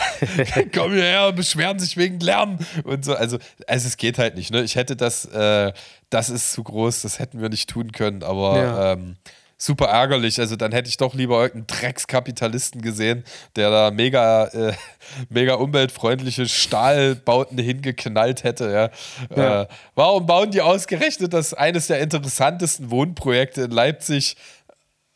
kommen 0.74 0.94
hierher 0.94 1.28
und 1.28 1.36
beschweren 1.36 1.78
sich 1.78 1.96
wegen 1.96 2.20
Lärm 2.20 2.58
und 2.84 3.04
so. 3.04 3.14
Also, 3.14 3.38
also 3.66 3.86
es 3.86 3.96
geht 3.96 4.18
halt 4.18 4.36
nicht. 4.36 4.50
Ne? 4.50 4.62
Ich 4.62 4.76
hätte 4.76 4.96
das, 4.96 5.24
äh, 5.26 5.72
das 6.10 6.30
ist 6.30 6.52
zu 6.52 6.62
groß, 6.62 7.02
das 7.02 7.18
hätten 7.18 7.40
wir 7.40 7.48
nicht 7.48 7.68
tun 7.68 7.92
können, 7.92 8.22
aber 8.22 8.58
ja. 8.58 8.92
ähm, 8.92 9.16
super 9.58 9.86
ärgerlich. 9.86 10.38
Also 10.38 10.56
dann 10.56 10.72
hätte 10.72 10.88
ich 10.88 10.96
doch 10.96 11.14
lieber 11.14 11.42
irgendeinen 11.42 11.80
Dreckskapitalisten 11.80 12.80
gesehen, 12.80 13.24
der 13.56 13.70
da 13.70 13.90
mega, 13.90 14.46
äh, 14.46 14.72
mega 15.28 15.54
umweltfreundliche 15.54 16.48
Stahlbauten 16.48 17.58
hingeknallt 17.58 18.44
hätte. 18.44 18.70
Ja. 18.70 19.36
Ja. 19.36 19.62
Äh, 19.62 19.68
warum 19.94 20.26
bauen 20.26 20.50
die 20.52 20.62
ausgerechnet 20.62 21.32
das 21.32 21.52
eines 21.52 21.88
der 21.88 22.00
interessantesten 22.00 22.90
Wohnprojekte 22.90 23.62
in 23.62 23.72
Leipzig 23.72 24.36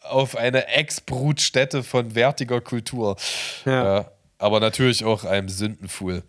auf 0.01 0.37
eine 0.37 0.67
Ex-Brutstätte 0.67 1.85
von 1.85 2.17
wertiger 2.17 2.61
Kultur? 2.61 3.17
Ja. 3.65 3.99
Äh, 4.01 4.05
aber 4.39 4.59
natürlich 4.59 5.05
auch 5.05 5.23
einem 5.25 5.49
Sündenfuhl. 5.49 6.25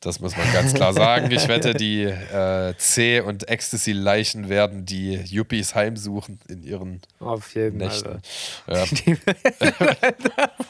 Das 0.00 0.20
muss 0.20 0.36
man 0.36 0.46
ganz 0.52 0.74
klar 0.74 0.92
sagen. 0.92 1.28
Ich 1.32 1.48
wette, 1.48 1.74
die 1.74 2.02
äh, 2.04 2.74
C- 2.78 3.20
und 3.20 3.48
Ecstasy-Leichen 3.48 4.48
werden 4.48 4.84
die 4.84 5.14
Yuppies 5.14 5.74
heimsuchen 5.74 6.38
in 6.48 6.62
ihren 6.62 7.00
Auf 7.18 7.54
jeden 7.54 7.78
Nächten. 7.78 8.20
Ja. 8.68 8.84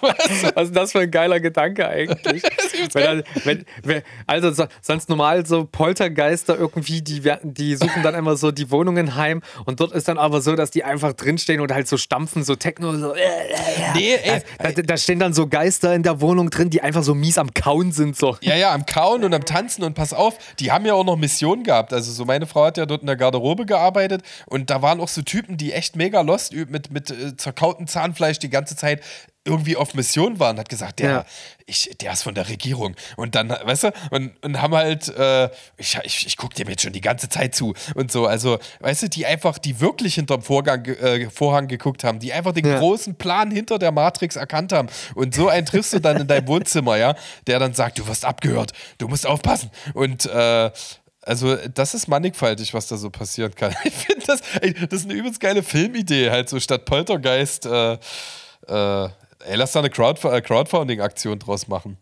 Was? 0.00 0.54
Was 0.54 0.64
ist 0.64 0.76
das 0.76 0.92
für 0.92 1.00
ein 1.00 1.10
geiler 1.10 1.40
Gedanke 1.40 1.88
eigentlich? 1.88 2.42
wenn, 2.94 3.22
wenn, 3.44 3.64
wenn, 3.82 4.02
also 4.26 4.52
so, 4.52 4.66
sonst 4.80 5.08
normal 5.08 5.44
so 5.46 5.64
Poltergeister 5.64 6.56
irgendwie, 6.56 7.02
die, 7.02 7.22
die 7.42 7.76
suchen 7.76 8.02
dann 8.02 8.14
immer 8.14 8.36
so 8.36 8.50
die 8.50 8.70
Wohnungen 8.70 9.16
heim 9.16 9.42
und 9.66 9.80
dort 9.80 9.92
ist 9.92 10.08
dann 10.08 10.18
aber 10.18 10.40
so, 10.40 10.54
dass 10.56 10.70
die 10.70 10.84
einfach 10.84 11.12
drinstehen 11.12 11.60
und 11.60 11.72
halt 11.72 11.88
so 11.88 11.96
stampfen, 11.96 12.44
so 12.44 12.54
Techno. 12.54 12.96
So, 12.96 13.14
äh, 13.14 13.18
äh, 13.18 13.94
nee, 13.94 14.14
ey, 14.14 14.42
da, 14.58 14.72
da, 14.72 14.82
da 14.82 14.96
stehen 14.96 15.18
dann 15.18 15.34
so 15.34 15.46
Geister 15.48 15.94
in 15.94 16.02
der 16.02 16.20
Wohnung 16.20 16.50
drin, 16.50 16.70
die 16.70 16.80
einfach 16.82 17.02
so 17.02 17.14
mies 17.14 17.38
am 17.38 17.52
Kauen 17.52 17.92
sind. 17.92 18.16
So. 18.16 18.36
Ja, 18.40 18.56
ja, 18.56 18.72
am 18.72 18.86
Kauen 18.86 19.17
Frauen 19.18 19.24
und 19.24 19.34
am 19.34 19.44
Tanzen 19.44 19.82
und 19.82 19.94
pass 19.94 20.12
auf, 20.12 20.38
die 20.58 20.70
haben 20.70 20.86
ja 20.86 20.94
auch 20.94 21.04
noch 21.04 21.16
Missionen 21.16 21.64
gehabt. 21.64 21.92
Also 21.92 22.12
so 22.12 22.24
meine 22.24 22.46
Frau 22.46 22.66
hat 22.66 22.76
ja 22.76 22.86
dort 22.86 23.00
in 23.02 23.06
der 23.06 23.16
Garderobe 23.16 23.66
gearbeitet 23.66 24.22
und 24.46 24.70
da 24.70 24.82
waren 24.82 25.00
auch 25.00 25.08
so 25.08 25.22
Typen, 25.22 25.56
die 25.56 25.72
echt 25.72 25.96
mega 25.96 26.20
lost 26.20 26.54
mit, 26.54 26.90
mit 26.90 27.10
äh, 27.10 27.36
zerkautem 27.36 27.86
Zahnfleisch 27.86 28.38
die 28.38 28.50
ganze 28.50 28.76
Zeit 28.76 29.02
irgendwie 29.48 29.76
auf 29.76 29.94
Mission 29.94 30.38
war 30.38 30.50
und 30.50 30.58
hat 30.58 30.68
gesagt, 30.68 30.98
der, 31.00 31.10
Ja. 31.10 31.24
ich, 31.66 31.90
der 32.00 32.12
ist 32.12 32.22
von 32.22 32.34
der 32.34 32.48
Regierung. 32.48 32.94
Und 33.16 33.34
dann, 33.34 33.48
weißt 33.50 33.84
du, 33.84 33.92
und, 34.10 34.32
und 34.44 34.60
haben 34.62 34.74
halt, 34.74 35.08
äh, 35.08 35.48
ich, 35.76 35.98
ich, 36.04 36.26
ich 36.26 36.36
gucke 36.36 36.54
dem 36.54 36.68
jetzt 36.68 36.82
schon 36.82 36.92
die 36.92 37.00
ganze 37.00 37.28
Zeit 37.28 37.54
zu 37.54 37.74
und 37.94 38.12
so. 38.12 38.26
Also, 38.26 38.58
weißt 38.80 39.04
du, 39.04 39.08
die 39.08 39.26
einfach, 39.26 39.58
die 39.58 39.80
wirklich 39.80 40.14
hinterm 40.16 40.42
Vorgang, 40.42 40.84
äh, 40.84 41.28
Vorhang 41.30 41.66
geguckt 41.68 42.04
haben, 42.04 42.18
die 42.18 42.32
einfach 42.32 42.52
den 42.52 42.66
Ja. 42.66 42.78
großen 42.78 43.14
Plan 43.16 43.50
hinter 43.50 43.78
der 43.78 43.90
Matrix 43.92 44.36
erkannt 44.36 44.72
haben. 44.72 44.88
Und 45.14 45.34
so 45.34 45.48
einen 45.48 45.66
triffst 45.66 45.92
du 45.94 46.00
dann 46.00 46.20
in 46.20 46.26
deinem 46.28 46.46
Wohnzimmer, 46.46 46.96
ja, 46.96 47.14
der 47.46 47.58
dann 47.58 47.72
sagt, 47.74 47.98
du 47.98 48.06
wirst 48.06 48.24
abgehört, 48.24 48.72
du 48.98 49.08
musst 49.08 49.26
aufpassen. 49.26 49.70
Und 49.94 50.26
äh, 50.26 50.70
also, 51.22 51.56
das 51.74 51.92
ist 51.94 52.08
mannigfaltig, 52.08 52.72
was 52.72 52.86
da 52.88 52.96
so 52.96 53.10
passieren 53.10 53.54
kann. 53.54 53.74
Ich 53.84 53.92
finde 53.94 54.24
das, 54.26 54.40
ey, 54.62 54.72
das 54.72 55.00
ist 55.00 55.04
eine 55.04 55.14
übelst 55.14 55.40
geile 55.40 55.62
Filmidee, 55.62 56.30
halt 56.30 56.48
so 56.48 56.58
statt 56.60 56.84
Poltergeist, 56.86 57.66
äh, 57.66 57.98
äh, 58.66 59.08
ey, 59.44 59.56
lass 59.56 59.72
da 59.72 59.80
eine 59.80 59.90
Crowdf 59.90 60.24
äh, 60.24 60.40
Crowdfunding-Aktion 60.40 61.38
draus 61.38 61.68
machen. 61.68 61.96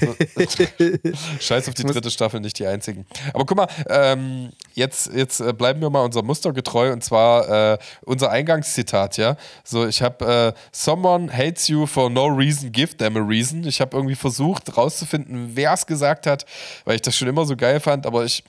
So. 0.00 0.14
Scheiß 1.40 1.68
auf 1.68 1.74
die 1.74 1.84
dritte 1.84 2.10
Staffel, 2.10 2.40
nicht 2.40 2.58
die 2.58 2.66
einzigen. 2.66 3.06
Aber 3.32 3.44
guck 3.46 3.56
mal, 3.56 3.68
ähm, 3.88 4.50
jetzt, 4.74 5.12
jetzt 5.12 5.40
äh, 5.40 5.52
bleiben 5.52 5.80
wir 5.80 5.90
mal 5.90 6.04
unser 6.04 6.22
Muster 6.22 6.52
getreu 6.52 6.92
und 6.92 7.04
zwar 7.04 7.74
äh, 7.74 7.78
unser 8.02 8.30
Eingangszitat, 8.30 9.16
ja. 9.16 9.36
So, 9.64 9.86
ich 9.86 10.02
habe 10.02 10.54
äh, 10.56 10.60
Someone 10.72 11.32
hates 11.32 11.68
you 11.68 11.86
for 11.86 12.10
no 12.10 12.26
reason, 12.26 12.72
give 12.72 12.96
them 12.96 13.16
a 13.16 13.20
reason. 13.20 13.64
Ich 13.66 13.80
habe 13.80 13.96
irgendwie 13.96 14.16
versucht 14.16 14.76
rauszufinden, 14.76 15.52
wer 15.54 15.72
es 15.72 15.86
gesagt 15.86 16.26
hat, 16.26 16.44
weil 16.84 16.96
ich 16.96 17.02
das 17.02 17.16
schon 17.16 17.28
immer 17.28 17.46
so 17.46 17.56
geil 17.56 17.80
fand, 17.80 18.06
aber 18.06 18.24
ich 18.24 18.44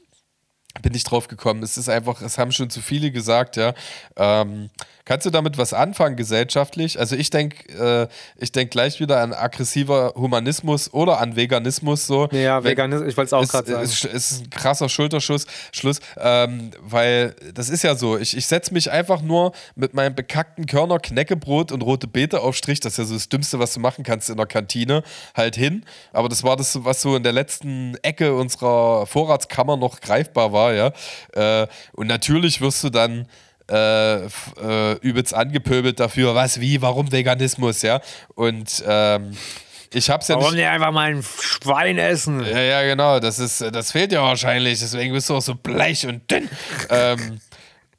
bin 0.82 0.94
nicht 0.94 1.04
drauf 1.04 1.28
gekommen. 1.28 1.64
Es 1.64 1.78
ist 1.78 1.90
einfach, 1.90 2.22
es 2.22 2.38
haben 2.38 2.52
schon 2.52 2.70
zu 2.70 2.82
viele 2.82 3.12
gesagt, 3.12 3.58
ja. 3.58 3.74
Ähm, 4.16 4.70
kannst 5.06 5.26
du 5.26 5.30
damit 5.30 5.58
was 5.58 5.74
anfangen 5.74 6.16
gesellschaftlich? 6.16 7.00
Also 7.00 7.16
ich 7.16 7.30
denke, 7.30 8.08
äh, 8.08 8.08
ich 8.38 8.52
denke 8.52 8.70
gleich 8.70 9.00
wieder 9.00 9.22
an 9.22 9.34
aggressiver 9.34 10.14
Humanismus 10.16 10.94
oder 10.94 11.20
an 11.20 11.36
Veganismus 11.36 12.08
so. 12.08 12.28
Ja, 12.32 12.64
Veganismus, 12.64 13.08
ich 13.08 13.18
wollte 13.18 13.28
es 13.28 13.34
auch 13.34 13.48
gerade 13.48 13.72
sagen. 13.72 13.84
ist, 13.84 14.06
ist 14.06 14.42
ein 14.44 14.50
krasser 14.50 14.90
Schulterschuss, 14.90 15.46
Schluss, 15.72 16.00
ähm, 16.18 16.72
weil 16.80 17.36
das 17.54 17.70
ist 17.70 17.84
ja 17.84 17.96
so, 17.96 18.18
ich, 18.18 18.36
ich 18.36 18.46
setze 18.46 18.74
mich 18.74 18.92
einfach 18.92 19.22
nur 19.22 19.54
mit 19.76 19.94
meinem 19.94 20.16
bekackten 20.16 20.66
Körner, 20.66 21.00
Knäckebrot 21.00 21.72
und 21.72 21.82
rote 21.82 22.08
Beete 22.08 22.42
auf 22.42 22.56
Strich, 22.56 22.80
das 22.80 22.94
ist 22.94 22.98
ja 22.98 23.06
so 23.06 23.14
das 23.16 23.30
Dümmste, 23.30 23.60
was 23.60 23.74
du 23.74 23.80
machen 23.80 24.04
kannst 24.04 24.30
in 24.30 24.38
der 24.38 24.46
Kantine, 24.46 25.04
halt 25.36 25.56
hin, 25.56 25.86
aber 26.14 26.30
das 26.30 26.44
war 26.44 26.56
das, 26.56 26.84
was 26.84 27.02
so 27.02 27.16
in 27.16 27.24
der 27.24 27.34
letzten 27.34 27.96
Ecke 28.02 28.34
unserer 28.36 29.06
Vorratskammer 29.06 29.78
noch 29.78 30.00
greifbar 30.02 30.54
war, 30.54 30.74
ja, 30.74 30.92
äh, 31.34 31.68
und 31.94 32.08
natürlich 32.08 32.62
wirst 32.62 32.84
du 32.84 32.90
dann 32.90 33.28
äh, 33.70 34.26
äh, 34.26 34.98
übelst 35.02 35.34
angepöbelt 35.34 36.00
dafür, 36.00 36.36
was, 36.36 36.60
wie, 36.60 36.82
warum 36.82 37.12
Veganismus, 37.12 37.82
ja, 37.82 38.02
und 38.36 38.84
ähm, 38.88 39.32
ich 39.94 40.10
hab's 40.10 40.30
ja. 40.30 40.36
Warum 40.36 40.56
nicht 40.56 40.66
einfach 40.66 40.92
mal 40.92 41.12
ein 41.12 41.24
Schwein 41.24 41.98
essen? 41.98 42.46
Ja, 42.46 42.62
ja, 42.62 42.82
genau. 42.84 43.20
Das 43.20 43.40
ist, 43.40 43.60
das 43.60 43.92
fehlt 43.92 44.14
ja 44.14 44.22
wahrscheinlich. 44.22 44.80
Deswegen 44.80 45.14
bist 45.14 45.30
du 45.30 45.36
auch 45.36 45.42
so 45.42 45.54
bleich 45.56 46.08
und 46.08 46.32
dünn. 46.32 46.50
ähm, 46.90 47.42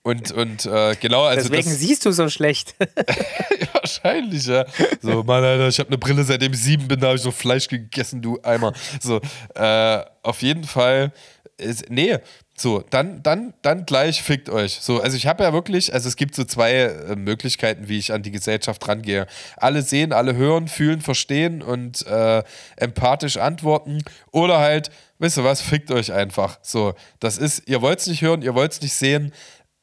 und 0.03 0.33
und 0.33 0.65
äh, 0.65 0.97
genau, 0.99 1.25
also 1.25 1.49
Deswegen 1.49 1.71
das, 1.71 1.81
siehst 1.81 2.07
du 2.07 2.13
so 2.13 2.31
schlecht. 2.31 2.75
wahrscheinlich, 3.73 4.47
ja. 4.47 4.65
So, 5.01 5.23
Mann, 5.23 5.45
Alter, 5.45 5.69
ich 5.69 5.79
habe 5.79 5.89
eine 5.89 5.99
Brille, 5.99 6.25
seitdem 6.25 6.53
ich 6.53 6.61
sieben 6.61 6.89
bin, 6.89 6.99
da 6.99 7.09
habe 7.09 7.17
ich 7.19 7.25
noch 7.25 7.35
Fleisch 7.35 7.69
gegessen, 7.69 8.23
du 8.23 8.39
Eimer. 8.43 8.73
So, 9.01 9.21
äh, 9.55 10.01
auf 10.23 10.43
jeden 10.43 10.65
Fall, 10.65 11.13
ist, 11.57 11.91
nee, 11.91 12.19
so, 12.55 12.85
dann, 12.91 13.23
dann, 13.23 13.55
dann 13.63 13.87
gleich 13.87 14.23
fickt 14.23 14.51
euch. 14.51 14.75
So, 14.81 15.01
also 15.01 15.17
ich 15.17 15.27
habe 15.27 15.43
ja 15.43 15.53
wirklich, 15.53 15.95
also 15.95 16.07
es 16.09 16.17
gibt 16.17 16.35
so 16.35 16.45
zwei 16.45 16.73
äh, 16.73 17.17
Möglichkeiten, 17.17 17.89
wie 17.89 17.99
ich 17.99 18.13
an 18.13 18.23
die 18.23 18.31
Gesellschaft 18.31 18.87
rangehe. 18.87 19.27
Alle 19.57 19.83
sehen, 19.83 20.13
alle 20.13 20.37
hören, 20.37 20.69
fühlen, 20.69 21.01
verstehen 21.01 21.63
und 21.63 22.07
äh, 22.07 22.43
empathisch 22.77 23.39
antworten. 23.39 24.03
Oder 24.31 24.59
halt, 24.59 24.91
wisst 25.19 25.39
ihr 25.39 25.45
was, 25.45 25.63
fickt 25.63 25.91
euch 25.91 26.13
einfach. 26.13 26.59
So, 26.63 26.95
das 27.21 27.39
ist, 27.39 27.69
ihr 27.69 27.81
wollt 27.81 28.01
es 28.01 28.07
nicht 28.07 28.23
hören, 28.23 28.43
ihr 28.43 28.55
wollt 28.55 28.73
es 28.73 28.83
nicht 28.83 28.95
sehen. 28.95 29.33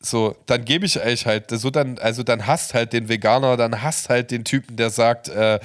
So, 0.01 0.33
dann 0.45 0.63
gebe 0.63 0.85
ich 0.85 1.03
euch 1.03 1.25
halt, 1.25 1.51
so 1.51 1.69
dann, 1.69 1.97
also 1.97 2.23
dann 2.23 2.47
hasst 2.47 2.73
halt 2.73 2.93
den 2.93 3.09
Veganer, 3.09 3.57
dann 3.57 3.81
hasst 3.81 4.07
halt 4.07 4.31
den 4.31 4.45
Typen, 4.45 4.77
der 4.77 4.91
sagt, 4.91 5.27
äh, 5.27 5.55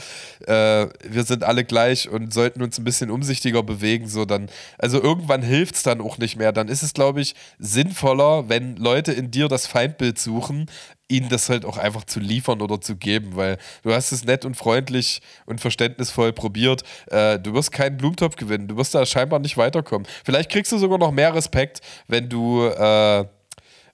äh, 0.47 0.89
wir 1.09 1.23
sind 1.23 1.45
alle 1.45 1.63
gleich 1.65 2.09
und 2.09 2.35
sollten 2.35 2.61
uns 2.61 2.77
ein 2.77 2.83
bisschen 2.83 3.13
umsichtiger 3.13 3.63
bewegen. 3.63 4.09
So, 4.09 4.25
dann, 4.25 4.49
also 4.77 5.01
irgendwann 5.01 5.43
hilft 5.43 5.77
es 5.77 5.85
dann 5.85 6.01
auch 6.01 6.19
nicht 6.19 6.37
mehr. 6.37 6.51
Dann 6.51 6.67
ist 6.67 6.83
es, 6.83 6.95
glaube 6.95 7.21
ich, 7.21 7.37
sinnvoller, 7.61 8.49
wenn 8.49 8.75
Leute 8.75 9.13
in 9.13 9.31
dir 9.31 9.47
das 9.47 9.69
Feindbild 9.69 10.19
suchen, 10.19 10.69
ihnen 11.07 11.29
das 11.29 11.49
halt 11.49 11.65
auch 11.65 11.79
einfach 11.79 12.03
zu 12.03 12.19
liefern 12.19 12.61
oder 12.61 12.81
zu 12.81 12.97
geben, 12.97 13.37
weil 13.37 13.59
du 13.85 13.95
hast 13.95 14.11
es 14.11 14.25
nett 14.25 14.45
und 14.45 14.57
freundlich 14.57 15.23
und 15.47 15.61
verständnisvoll 15.61 16.33
probiert. 16.33 16.83
Äh, 17.07 17.39
du 17.39 17.55
wirst 17.55 17.71
keinen 17.71 17.99
Blumentopf 17.99 18.35
gewinnen, 18.35 18.67
du 18.67 18.77
wirst 18.77 18.97
da 18.97 19.07
scheinbar 19.07 19.39
nicht 19.39 19.57
weiterkommen. 19.57 20.09
Vielleicht 20.25 20.51
kriegst 20.51 20.73
du 20.73 20.79
sogar 20.79 20.99
noch 20.99 21.13
mehr 21.13 21.35
Respekt, 21.35 21.83
wenn 22.09 22.29
du 22.29 22.67
äh, 22.67 23.27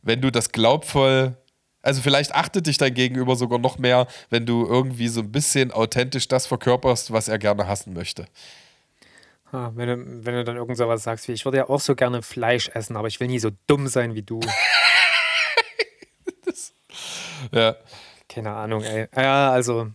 wenn 0.02 0.20
du 0.20 0.30
das 0.30 0.52
glaubvoll, 0.52 1.36
also 1.82 2.02
vielleicht 2.02 2.34
achtet 2.34 2.66
dich 2.66 2.78
dein 2.78 2.94
Gegenüber 2.94 3.36
sogar 3.36 3.58
noch 3.58 3.78
mehr, 3.78 4.06
wenn 4.28 4.46
du 4.46 4.66
irgendwie 4.66 5.08
so 5.08 5.20
ein 5.20 5.32
bisschen 5.32 5.70
authentisch 5.70 6.28
das 6.28 6.46
verkörperst, 6.46 7.12
was 7.12 7.28
er 7.28 7.38
gerne 7.38 7.66
hassen 7.66 7.94
möchte. 7.94 8.26
Wenn, 9.52 9.88
du, 9.88 10.26
wenn 10.26 10.34
du 10.34 10.44
dann 10.44 10.56
irgend 10.56 10.76
sowas 10.76 11.02
sagst 11.02 11.26
wie, 11.26 11.32
ich 11.32 11.44
würde 11.44 11.58
ja 11.58 11.68
auch 11.68 11.80
so 11.80 11.96
gerne 11.96 12.22
Fleisch 12.22 12.68
essen, 12.68 12.96
aber 12.96 13.08
ich 13.08 13.18
will 13.18 13.26
nie 13.26 13.40
so 13.40 13.50
dumm 13.66 13.88
sein 13.88 14.14
wie 14.14 14.22
du. 14.22 14.40
Ja. 17.52 17.76
Keine 18.28 18.52
Ahnung, 18.52 18.82
ey. 18.82 19.08
Ja, 19.16 19.50
also. 19.50 19.90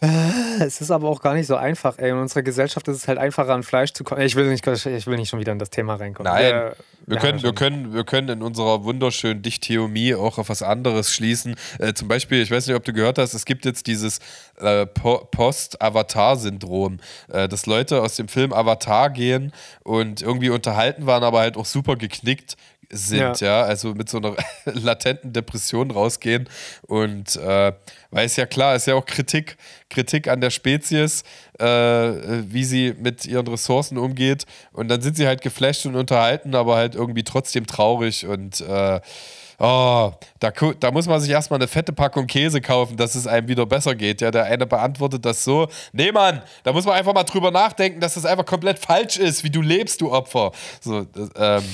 Äh, 0.00 0.62
Es 0.64 0.80
ist 0.80 0.90
aber 0.90 1.08
auch 1.08 1.20
gar 1.20 1.34
nicht 1.34 1.46
so 1.46 1.56
einfach, 1.56 1.98
ey. 1.98 2.10
In 2.10 2.16
unserer 2.16 2.42
Gesellschaft 2.42 2.86
ist 2.88 2.96
es 2.96 3.08
halt 3.08 3.18
einfacher, 3.18 3.52
an 3.54 3.62
Fleisch 3.62 3.92
zu 3.92 4.04
kommen. 4.04 4.20
Ich 4.22 4.34
will 4.36 4.48
nicht, 4.48 4.66
ich 4.66 5.06
will 5.06 5.16
nicht 5.16 5.28
schon 5.30 5.40
wieder 5.40 5.52
in 5.52 5.58
das 5.58 5.70
Thema 5.70 5.94
reinkommen. 5.96 6.32
Nein, 6.32 6.44
Wir- 6.44 6.76
wir, 7.06 7.16
können, 7.16 7.38
ja 7.38 7.44
wir, 7.44 7.54
können, 7.54 7.94
wir 7.94 8.04
können 8.04 8.28
in 8.28 8.42
unserer 8.42 8.84
wunderschönen 8.84 9.42
Dichtheomie 9.42 10.14
auch 10.14 10.38
auf 10.38 10.48
was 10.48 10.62
anderes 10.62 11.12
schließen. 11.12 11.56
Äh, 11.78 11.92
zum 11.94 12.06
Beispiel, 12.08 12.40
ich 12.42 12.50
weiß 12.50 12.66
nicht, 12.66 12.76
ob 12.76 12.84
du 12.84 12.92
gehört 12.92 13.18
hast, 13.18 13.34
es 13.34 13.44
gibt 13.46 13.64
jetzt 13.64 13.86
dieses 13.88 14.20
äh, 14.60 14.86
Po- 14.86 15.24
Post-Avatar-Syndrom, 15.30 17.00
äh, 17.32 17.48
dass 17.48 17.66
Leute 17.66 18.02
aus 18.02 18.16
dem 18.16 18.28
Film 18.28 18.52
Avatar 18.52 19.10
gehen 19.10 19.52
und 19.82 20.22
irgendwie 20.22 20.50
unterhalten 20.50 21.06
waren, 21.06 21.24
aber 21.24 21.40
halt 21.40 21.56
auch 21.56 21.66
super 21.66 21.96
geknickt 21.96 22.56
sind, 22.92 23.40
ja, 23.40 23.62
also 23.62 23.94
mit 23.94 24.08
so 24.08 24.18
einer 24.18 24.34
latenten 24.64 25.32
Depression 25.32 25.92
rausgehen 25.92 26.48
und 26.82 27.36
äh, 27.36 27.72
weil 28.10 28.26
es 28.26 28.36
ja 28.36 28.46
klar, 28.46 28.76
ist 28.76 28.86
ja 28.86 28.94
auch 28.94 29.06
Kritik, 29.06 29.56
Kritik 29.88 30.28
an 30.28 30.40
der 30.40 30.50
Spezies, 30.50 31.22
äh, 31.58 31.64
wie 31.64 32.64
sie 32.64 32.94
mit 32.98 33.26
ihren 33.26 33.46
Ressourcen 33.46 33.98
umgeht 33.98 34.46
und 34.72 34.88
dann 34.88 35.00
sind 35.00 35.16
sie 35.16 35.26
halt 35.26 35.42
geflasht 35.42 35.86
und 35.86 35.96
unterhalten, 35.96 36.54
aber 36.54 36.76
halt 36.76 36.94
irgendwie 36.94 37.24
trotzdem 37.24 37.66
traurig 37.66 38.26
und 38.26 38.60
äh, 38.60 39.00
Oh, 39.62 40.10
da, 40.38 40.50
da 40.80 40.90
muss 40.90 41.06
man 41.06 41.20
sich 41.20 41.28
erstmal 41.28 41.58
eine 41.58 41.68
fette 41.68 41.92
Packung 41.92 42.26
Käse 42.26 42.62
kaufen, 42.62 42.96
dass 42.96 43.14
es 43.14 43.26
einem 43.26 43.46
wieder 43.46 43.66
besser 43.66 43.94
geht. 43.94 44.22
Ja, 44.22 44.30
der 44.30 44.44
eine 44.44 44.66
beantwortet 44.66 45.26
das 45.26 45.44
so. 45.44 45.68
Nee, 45.92 46.12
Mann, 46.12 46.40
da 46.62 46.72
muss 46.72 46.86
man 46.86 46.94
einfach 46.94 47.12
mal 47.12 47.24
drüber 47.24 47.50
nachdenken, 47.50 48.00
dass 48.00 48.14
das 48.14 48.24
einfach 48.24 48.46
komplett 48.46 48.78
falsch 48.78 49.18
ist, 49.18 49.44
wie 49.44 49.50
du 49.50 49.60
lebst, 49.60 50.00
du 50.00 50.10
Opfer. 50.12 50.52
So, 50.80 51.04
das, 51.04 51.28
ähm, 51.36 51.64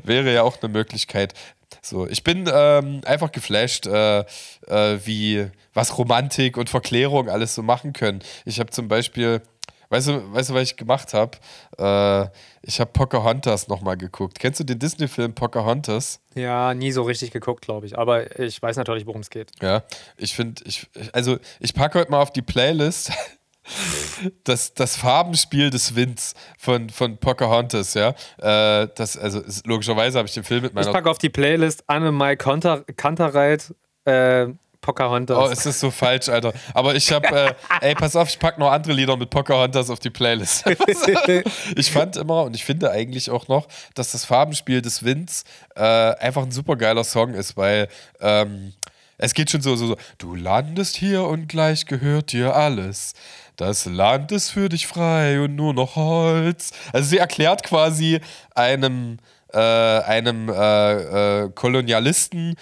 wäre 0.05 0.35
ja 0.35 0.43
auch 0.43 0.63
eine 0.63 0.71
Möglichkeit. 0.71 1.33
So, 1.81 2.07
ich 2.07 2.23
bin 2.25 2.49
ähm, 2.53 3.01
einfach 3.05 3.33
geflasht, 3.33 3.87
äh, 3.87 4.21
äh, 4.21 4.99
wie 5.05 5.49
was 5.75 5.97
Romantik 5.99 6.57
und 6.57 6.69
Verklärung 6.71 7.29
alles 7.29 7.55
so 7.55 7.63
machen 7.63 7.93
können. 7.93 8.21
Ich 8.45 8.61
habe 8.61 8.71
zum 8.71 8.89
Beispiel, 8.89 9.41
weißt 9.89 10.09
du, 10.09 10.33
weißt 10.33 10.51
du, 10.51 10.55
was 10.55 10.63
ich 10.63 10.77
gemacht 10.77 11.15
habe? 11.15 11.39
Äh, 11.79 12.29
ich 12.63 12.81
habe 12.81 12.91
Pocahontas 12.93 13.69
nochmal 13.69 13.97
geguckt. 13.97 14.39
Kennst 14.39 14.61
du 14.61 14.65
den 14.65 14.79
Disney-Film 14.79 15.35
Pocahontas? 15.35 16.21
Ja, 16.35 16.75
nie 16.75 16.93
so 16.93 17.03
richtig 17.03 17.31
geguckt, 17.31 17.63
glaube 17.65 17.87
ich. 17.87 17.99
Aber 17.99 18.39
ich 18.39 18.61
weiß 18.61 18.77
natürlich, 18.77 19.07
worum 19.07 19.21
es 19.23 19.31
geht. 19.31 19.51
Ja, 19.61 19.83
ich 20.17 20.35
finde, 20.35 20.63
ich, 20.67 20.89
also 21.13 21.39
ich 21.61 21.75
packe 21.75 21.99
heute 21.99 22.11
mal 22.11 22.21
auf 22.21 22.33
die 22.33 22.43
Playlist 22.43 23.13
das, 24.45 24.75
das 24.75 24.97
Farbenspiel 24.97 25.71
des 25.71 25.95
Winds 25.95 26.35
von, 26.59 26.91
von 26.91 27.17
Pocahontas, 27.19 27.95
ja. 27.95 28.11
Äh, 28.39 28.89
das, 28.95 29.17
also 29.17 29.41
ist, 29.41 29.67
logischerweise 29.67 30.19
habe 30.19 30.29
ich 30.29 30.35
den 30.35 30.45
Film 30.45 30.63
mit 30.63 30.73
Ich 30.73 30.75
meiner. 30.75 30.93
packe 30.93 31.11
auf 31.11 31.19
die 31.19 31.31
Playlist 31.31 31.85
Anne-Mai 31.87 32.37
Kanter 32.37 32.85
Kanterreit, 32.97 33.75
äh, 34.05 34.49
Pocahontas. 34.81 35.39
Oh, 35.39 35.51
es 35.51 35.65
ist 35.65 35.79
so 35.79 35.93
falsch, 35.93 36.29
Alter. 36.29 36.53
Aber 36.75 36.97
ich 36.97 37.13
habe, 37.13 37.29
äh, 37.29 37.55
ey, 37.81 37.95
pass 37.95 38.17
auf, 38.17 38.29
ich 38.29 38.39
packe 38.39 38.59
noch 38.59 38.71
andere 38.71 38.93
Lieder 38.93 39.17
mit 39.17 39.31
Pocahontas 39.31 39.89
auf 39.91 40.01
die 40.01 40.11
Playlist. 40.11 40.65
ich 41.77 41.93
fand 41.93 42.17
immer 42.17 42.43
und 42.43 42.57
ich 42.57 42.65
finde 42.65 42.91
eigentlich 42.91 43.31
auch 43.31 43.47
noch, 43.47 43.69
dass 43.95 44.11
das 44.11 44.25
Farbenspiel 44.25 44.83
des 44.83 45.05
Winds 45.05 45.45
äh, 45.77 45.83
einfach 45.83 46.43
ein 46.43 46.51
super 46.51 46.75
geiler 46.75 47.05
Song 47.05 47.35
ist, 47.35 47.57
weil 47.57 47.87
ähm, 48.21 48.73
es 49.19 49.35
geht 49.35 49.51
schon 49.51 49.63
so, 49.63 49.77
so, 49.77 49.87
so, 49.87 49.97
du 50.19 50.35
landest 50.35 50.97
hier 50.97 51.23
und 51.23 51.47
gleich 51.49 51.87
gehört 51.87 52.33
dir 52.33 52.57
alles. 52.57 53.15
Das 53.57 53.85
Land 53.87 54.33
ist 54.33 54.51
für 54.51 54.69
dich 54.69 54.87
frei 54.87 55.41
und 55.41 55.57
nur 55.57 55.75
noch 55.75 55.97
Holz. 55.97 56.71
Also 56.93 57.11
sie 57.11 57.19
erklärt 57.19 57.63
quasi 57.63 58.21
einem, 58.55 59.19
äh, 59.53 59.59
einem 59.59 60.49
äh, 60.49 61.43
äh, 61.45 61.51
Kolonialisten, 61.51 62.57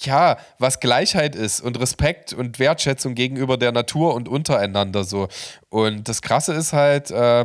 ja, 0.00 0.38
was 0.58 0.80
Gleichheit 0.80 1.36
ist 1.36 1.60
und 1.60 1.78
Respekt 1.78 2.32
und 2.32 2.58
Wertschätzung 2.58 3.14
gegenüber 3.14 3.58
der 3.58 3.72
Natur 3.72 4.14
und 4.14 4.28
untereinander 4.28 5.04
so. 5.04 5.28
Und 5.68 6.08
das 6.08 6.22
Krasse 6.22 6.54
ist 6.54 6.72
halt, 6.72 7.10
äh, 7.10 7.44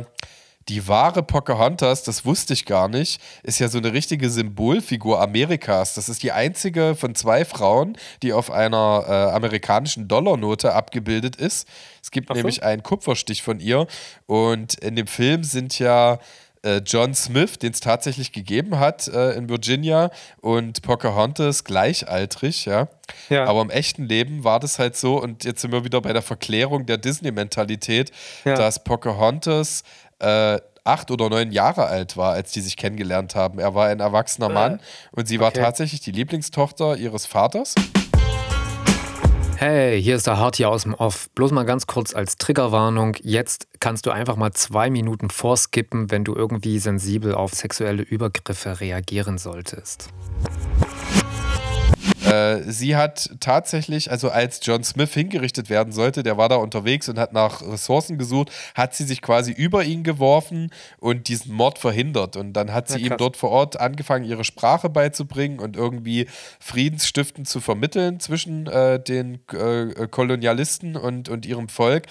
die 0.68 0.86
wahre 0.86 1.22
Pocahontas, 1.22 2.02
das 2.02 2.24
wusste 2.24 2.52
ich 2.52 2.66
gar 2.66 2.88
nicht, 2.88 3.20
ist 3.42 3.58
ja 3.58 3.68
so 3.68 3.78
eine 3.78 3.92
richtige 3.92 4.28
Symbolfigur 4.28 5.20
Amerikas. 5.20 5.94
Das 5.94 6.08
ist 6.08 6.22
die 6.22 6.32
einzige 6.32 6.94
von 6.94 7.14
zwei 7.14 7.44
Frauen, 7.44 7.96
die 8.22 8.32
auf 8.32 8.50
einer 8.50 9.04
äh, 9.08 9.34
amerikanischen 9.34 10.08
Dollarnote 10.08 10.74
abgebildet 10.74 11.36
ist. 11.36 11.66
Es 12.08 12.10
gibt 12.10 12.28
so. 12.28 12.34
nämlich 12.34 12.62
einen 12.62 12.82
Kupferstich 12.82 13.42
von 13.42 13.60
ihr 13.60 13.86
und 14.24 14.76
in 14.76 14.96
dem 14.96 15.06
Film 15.06 15.44
sind 15.44 15.78
ja 15.78 16.18
äh, 16.62 16.78
John 16.78 17.12
Smith, 17.12 17.58
den 17.58 17.72
es 17.72 17.80
tatsächlich 17.80 18.32
gegeben 18.32 18.78
hat 18.78 19.08
äh, 19.08 19.32
in 19.32 19.50
Virginia 19.50 20.10
und 20.40 20.80
Pocahontas 20.80 21.64
gleichaltrig, 21.64 22.64
ja. 22.64 22.88
ja. 23.28 23.44
Aber 23.44 23.60
im 23.60 23.68
echten 23.68 24.06
Leben 24.06 24.42
war 24.42 24.58
das 24.58 24.78
halt 24.78 24.96
so 24.96 25.20
und 25.20 25.44
jetzt 25.44 25.60
sind 25.60 25.70
wir 25.70 25.84
wieder 25.84 26.00
bei 26.00 26.14
der 26.14 26.22
Verklärung 26.22 26.86
der 26.86 26.96
Disney-Mentalität, 26.96 28.10
ja. 28.46 28.54
dass 28.54 28.82
Pocahontas 28.82 29.82
äh, 30.18 30.58
acht 30.84 31.10
oder 31.10 31.28
neun 31.28 31.52
Jahre 31.52 31.84
alt 31.84 32.16
war, 32.16 32.32
als 32.32 32.52
die 32.52 32.62
sich 32.62 32.78
kennengelernt 32.78 33.34
haben. 33.34 33.58
Er 33.58 33.74
war 33.74 33.88
ein 33.88 34.00
erwachsener 34.00 34.48
Mann 34.48 34.76
äh, 34.76 34.80
und 35.12 35.28
sie 35.28 35.40
war 35.40 35.48
okay. 35.48 35.60
tatsächlich 35.60 36.00
die 36.00 36.12
Lieblingstochter 36.12 36.96
ihres 36.96 37.26
Vaters. 37.26 37.74
Hey, 39.60 40.00
hier 40.00 40.14
ist 40.14 40.28
der 40.28 40.38
Hart 40.38 40.54
hier 40.54 40.68
aus 40.68 40.84
dem 40.84 40.94
Off. 40.94 41.30
Bloß 41.34 41.50
mal 41.50 41.64
ganz 41.64 41.88
kurz 41.88 42.14
als 42.14 42.36
Triggerwarnung. 42.36 43.16
Jetzt 43.22 43.66
kannst 43.80 44.06
du 44.06 44.12
einfach 44.12 44.36
mal 44.36 44.52
zwei 44.52 44.88
Minuten 44.88 45.30
vorskippen, 45.30 46.12
wenn 46.12 46.22
du 46.22 46.36
irgendwie 46.36 46.78
sensibel 46.78 47.34
auf 47.34 47.54
sexuelle 47.54 48.04
Übergriffe 48.04 48.78
reagieren 48.78 49.36
solltest. 49.36 50.10
Äh, 52.28 52.62
sie 52.70 52.96
hat 52.96 53.30
tatsächlich, 53.40 54.10
also 54.10 54.30
als 54.30 54.60
John 54.62 54.84
Smith 54.84 55.12
hingerichtet 55.12 55.70
werden 55.70 55.92
sollte, 55.92 56.22
der 56.22 56.36
war 56.36 56.48
da 56.48 56.56
unterwegs 56.56 57.08
und 57.08 57.18
hat 57.18 57.32
nach 57.32 57.62
Ressourcen 57.62 58.18
gesucht, 58.18 58.50
hat 58.74 58.94
sie 58.94 59.04
sich 59.04 59.22
quasi 59.22 59.52
über 59.52 59.84
ihn 59.84 60.02
geworfen 60.02 60.70
und 60.98 61.28
diesen 61.28 61.52
Mord 61.54 61.78
verhindert. 61.78 62.36
Und 62.36 62.52
dann 62.52 62.72
hat 62.72 62.88
sie 62.88 63.00
ja, 63.00 63.12
ihm 63.12 63.16
dort 63.16 63.36
vor 63.36 63.50
Ort 63.50 63.80
angefangen, 63.80 64.24
ihre 64.24 64.44
Sprache 64.44 64.88
beizubringen 64.88 65.58
und 65.58 65.76
irgendwie 65.76 66.26
Friedensstiften 66.60 67.44
zu 67.44 67.60
vermitteln 67.60 68.20
zwischen 68.20 68.66
äh, 68.66 69.00
den 69.02 69.40
äh, 69.52 70.06
Kolonialisten 70.08 70.96
und, 70.96 71.28
und 71.28 71.46
ihrem 71.46 71.68
Volk. 71.68 72.06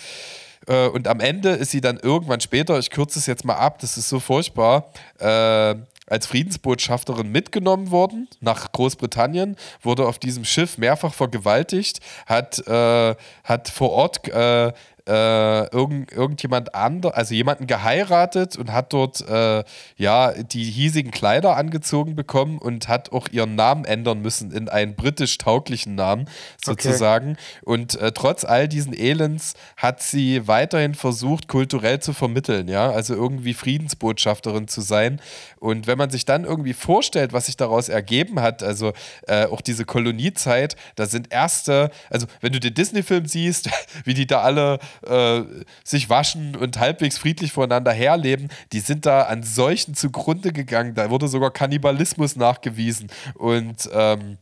Äh, 0.67 0.87
und 0.87 1.07
am 1.07 1.19
Ende 1.19 1.49
ist 1.49 1.71
sie 1.71 1.81
dann 1.81 1.97
irgendwann 1.97 2.41
später, 2.41 2.77
ich 2.79 2.89
kürze 2.89 3.19
es 3.19 3.25
jetzt 3.25 3.45
mal 3.45 3.55
ab, 3.55 3.79
das 3.79 3.97
ist 3.97 4.09
so 4.09 4.19
furchtbar, 4.19 4.91
äh, 5.19 5.75
als 6.07 6.25
Friedensbotschafterin 6.25 7.31
mitgenommen 7.31 7.91
worden 7.91 8.27
nach 8.39 8.71
Großbritannien, 8.71 9.55
wurde 9.81 10.07
auf 10.07 10.19
diesem 10.19 10.45
Schiff 10.45 10.77
mehrfach 10.77 11.13
vergewaltigt, 11.13 11.99
hat, 12.25 12.65
äh, 12.67 13.15
hat 13.43 13.69
vor 13.69 13.91
Ort 13.91 14.27
äh, 14.29 14.71
äh, 15.07 15.67
irgend, 15.73 16.11
irgendjemand 16.11 16.75
anderes, 16.75 17.15
also 17.15 17.33
jemanden 17.33 17.67
geheiratet 17.67 18.57
und 18.57 18.73
hat 18.73 18.93
dort 18.93 19.27
äh, 19.27 19.63
ja 19.95 20.33
die 20.33 20.63
hiesigen 20.63 21.11
Kleider 21.11 21.55
angezogen 21.55 22.15
bekommen 22.15 22.57
und 22.57 22.87
hat 22.87 23.11
auch 23.11 23.27
ihren 23.29 23.55
Namen 23.55 23.85
ändern 23.85 24.21
müssen 24.21 24.51
in 24.51 24.69
einen 24.69 24.95
britisch 24.95 25.37
tauglichen 25.37 25.95
Namen 25.95 26.29
sozusagen. 26.63 27.31
Okay. 27.31 27.61
Und 27.63 27.95
äh, 27.99 28.11
trotz 28.11 28.43
all 28.43 28.67
diesen 28.67 28.93
Elends 28.93 29.53
hat 29.77 30.01
sie 30.01 30.47
weiterhin 30.47 30.95
versucht, 30.95 31.47
kulturell 31.47 31.99
zu 31.99 32.13
vermitteln, 32.13 32.67
ja, 32.67 32.89
also 32.89 33.13
irgendwie 33.13 33.53
Friedensbotschafterin 33.53 34.67
zu 34.67 34.81
sein. 34.81 35.21
Und 35.59 35.87
wenn 35.87 35.97
man 35.97 36.09
sich 36.09 36.25
dann 36.25 36.43
irgendwie 36.43 36.73
vorstellt, 36.73 37.33
was 37.33 37.47
sich 37.47 37.57
daraus 37.57 37.89
ergeben 37.89 38.41
hat, 38.41 38.63
also 38.63 38.93
äh, 39.27 39.45
auch 39.45 39.61
diese 39.61 39.85
Koloniezeit, 39.85 40.75
da 40.95 41.05
sind 41.05 41.31
erste, 41.31 41.91
also 42.09 42.27
wenn 42.41 42.53
du 42.53 42.59
den 42.59 42.73
Disney-Film 42.73 43.25
siehst, 43.25 43.69
wie 44.03 44.13
die 44.13 44.27
da 44.27 44.41
alle 44.41 44.79
äh, 45.05 45.41
sich 45.83 46.09
waschen 46.09 46.55
und 46.55 46.79
halbwegs 46.79 47.17
friedlich 47.17 47.51
voneinander 47.51 47.91
herleben, 47.91 48.49
die 48.71 48.79
sind 48.79 49.05
da 49.05 49.23
an 49.23 49.43
Seuchen 49.43 49.95
zugrunde 49.95 50.51
gegangen. 50.51 50.95
Da 50.95 51.09
wurde 51.09 51.27
sogar 51.27 51.51
Kannibalismus 51.51 52.35
nachgewiesen. 52.35 53.09
Und 53.35 53.89
ähm, 53.93 54.37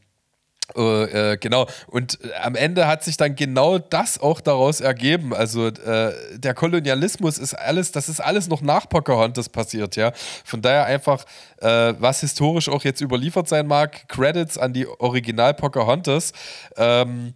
äh, 0.76 1.34
äh, 1.34 1.38
genau, 1.38 1.68
und 1.88 2.20
äh, 2.24 2.34
am 2.42 2.56
Ende 2.56 2.88
hat 2.88 3.04
sich 3.04 3.18
dann 3.18 3.36
genau 3.36 3.78
das 3.78 4.20
auch 4.20 4.42
daraus 4.42 4.82
ergeben. 4.82 5.34
Also 5.34 5.68
äh, 5.68 6.12
der 6.38 6.56
Kolonialismus 6.56 7.38
ist 7.38 7.54
alles, 7.54 7.92
das 7.92 8.10
ist 8.10 8.20
alles 8.20 8.48
noch 8.48 8.62
nach 8.62 8.90
Pocahontas 8.90 9.50
passiert, 9.50 9.96
ja. 9.96 10.12
Von 10.44 10.64
daher 10.64 10.86
einfach, 10.86 11.24
äh, 11.62 11.94
was 12.00 12.22
historisch 12.22 12.68
auch 12.68 12.84
jetzt 12.84 13.02
überliefert 13.02 13.48
sein 13.48 13.68
mag, 13.68 14.10
Credits 14.10 14.58
an 14.58 14.74
die 14.74 14.88
Original 14.88 15.54
Pocahontas. 15.54 16.34
Ähm, 16.78 17.36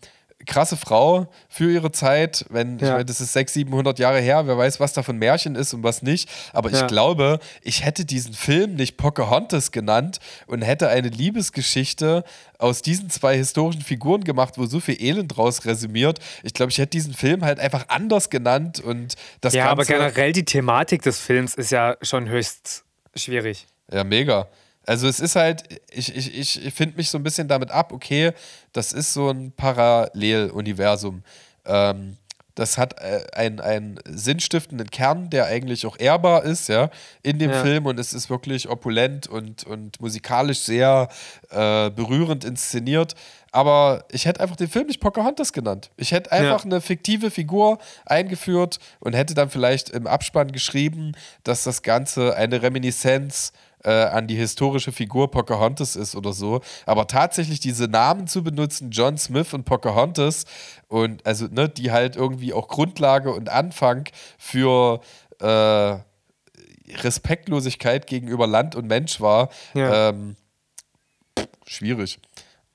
krasse 0.49 0.75
Frau 0.75 1.27
für 1.47 1.71
ihre 1.71 1.91
Zeit. 1.91 2.43
Wenn, 2.49 2.79
ja. 2.79 2.85
ich 2.85 2.91
meine, 2.91 3.05
das 3.05 3.21
ist 3.21 3.33
600, 3.33 3.69
700 3.69 3.99
Jahre 3.99 4.19
her, 4.19 4.47
wer 4.47 4.57
weiß, 4.57 4.79
was 4.79 4.93
da 4.93 5.03
von 5.03 5.17
Märchen 5.17 5.55
ist 5.55 5.73
und 5.73 5.83
was 5.83 6.01
nicht. 6.01 6.27
Aber 6.53 6.69
ja. 6.71 6.81
ich 6.81 6.87
glaube, 6.87 7.39
ich 7.61 7.85
hätte 7.85 8.03
diesen 8.03 8.33
Film 8.33 8.73
nicht 8.75 8.97
Pocahontas 8.97 9.71
genannt 9.71 10.19
und 10.47 10.61
hätte 10.61 10.89
eine 10.89 11.09
Liebesgeschichte 11.09 12.23
aus 12.57 12.81
diesen 12.81 13.09
zwei 13.09 13.37
historischen 13.37 13.81
Figuren 13.81 14.23
gemacht, 14.23 14.57
wo 14.57 14.65
so 14.65 14.79
viel 14.79 15.01
Elend 15.01 15.37
draus 15.37 15.65
resümiert. 15.65 16.19
Ich 16.43 16.53
glaube, 16.53 16.71
ich 16.71 16.79
hätte 16.79 16.91
diesen 16.91 17.13
Film 17.13 17.45
halt 17.45 17.59
einfach 17.59 17.85
anders 17.87 18.29
genannt 18.29 18.79
und 18.79 19.15
das 19.41 19.53
Ja, 19.53 19.65
Ganze 19.67 19.71
aber 19.71 19.85
generell 19.85 20.33
die 20.33 20.45
Thematik 20.45 21.03
des 21.03 21.19
Films 21.19 21.53
ist 21.53 21.71
ja 21.71 21.95
schon 22.01 22.27
höchst 22.27 22.83
schwierig. 23.15 23.67
Ja, 23.91 24.03
mega. 24.03 24.47
Also 24.89 25.07
es 25.07 25.19
ist 25.19 25.35
halt, 25.35 25.65
ich, 25.91 26.15
ich, 26.15 26.65
ich 26.65 26.73
finde 26.73 26.97
mich 26.97 27.11
so 27.11 27.19
ein 27.19 27.23
bisschen 27.23 27.47
damit 27.47 27.69
ab, 27.69 27.93
okay, 27.93 28.31
das 28.73 28.91
ist 28.91 29.13
so 29.13 29.29
ein 29.29 29.51
Paralleluniversum. 29.51 31.21
Ähm, 31.67 32.17
das 32.55 32.79
hat 32.79 32.99
äh, 32.99 33.21
einen, 33.33 33.59
einen 33.59 33.99
sinnstiftenden 34.05 34.89
Kern, 34.89 35.29
der 35.29 35.45
eigentlich 35.45 35.85
auch 35.85 35.95
ehrbar 35.99 36.43
ist, 36.43 36.69
ja, 36.69 36.89
in 37.21 37.37
dem 37.37 37.51
ja. 37.51 37.61
Film 37.61 37.85
und 37.85 37.99
es 37.99 38.13
ist 38.13 38.31
wirklich 38.31 38.67
opulent 38.67 39.27
und, 39.27 39.63
und 39.63 40.01
musikalisch 40.01 40.61
sehr 40.61 41.07
äh, 41.51 41.91
berührend 41.91 42.43
inszeniert. 42.43 43.13
Aber 43.51 44.05
ich 44.11 44.25
hätte 44.25 44.41
einfach 44.41 44.55
den 44.55 44.69
Film 44.69 44.87
nicht 44.87 45.01
Pocahontas 45.01 45.53
genannt. 45.53 45.91
Ich 45.97 46.13
hätte 46.13 46.31
einfach 46.31 46.65
ja. 46.65 46.65
eine 46.65 46.81
fiktive 46.81 47.29
Figur 47.29 47.77
eingeführt 48.07 48.79
und 49.01 49.13
hätte 49.13 49.35
dann 49.35 49.51
vielleicht 49.51 49.91
im 49.91 50.07
Abspann 50.07 50.51
geschrieben, 50.51 51.11
dass 51.43 51.63
das 51.63 51.83
Ganze 51.83 52.35
eine 52.35 52.63
Reminiszenz 52.63 53.53
äh, 53.83 53.91
an 53.91 54.27
die 54.27 54.35
historische 54.35 54.91
Figur 54.91 55.31
Pocahontas 55.31 55.95
ist 55.95 56.15
oder 56.15 56.33
so. 56.33 56.61
Aber 56.85 57.07
tatsächlich 57.07 57.59
diese 57.59 57.87
Namen 57.87 58.27
zu 58.27 58.43
benutzen, 58.43 58.91
John 58.91 59.17
Smith 59.17 59.53
und 59.53 59.65
Pocahontas, 59.65 60.45
und 60.87 61.25
also, 61.25 61.47
ne, 61.47 61.69
die 61.69 61.91
halt 61.91 62.15
irgendwie 62.15 62.53
auch 62.53 62.67
Grundlage 62.67 63.31
und 63.31 63.49
Anfang 63.49 64.09
für 64.37 65.01
äh, 65.39 65.97
Respektlosigkeit 66.97 68.07
gegenüber 68.07 68.47
Land 68.47 68.75
und 68.75 68.87
Mensch 68.87 69.21
war, 69.21 69.49
ja. 69.73 70.09
ähm, 70.09 70.35
schwierig. 71.65 72.19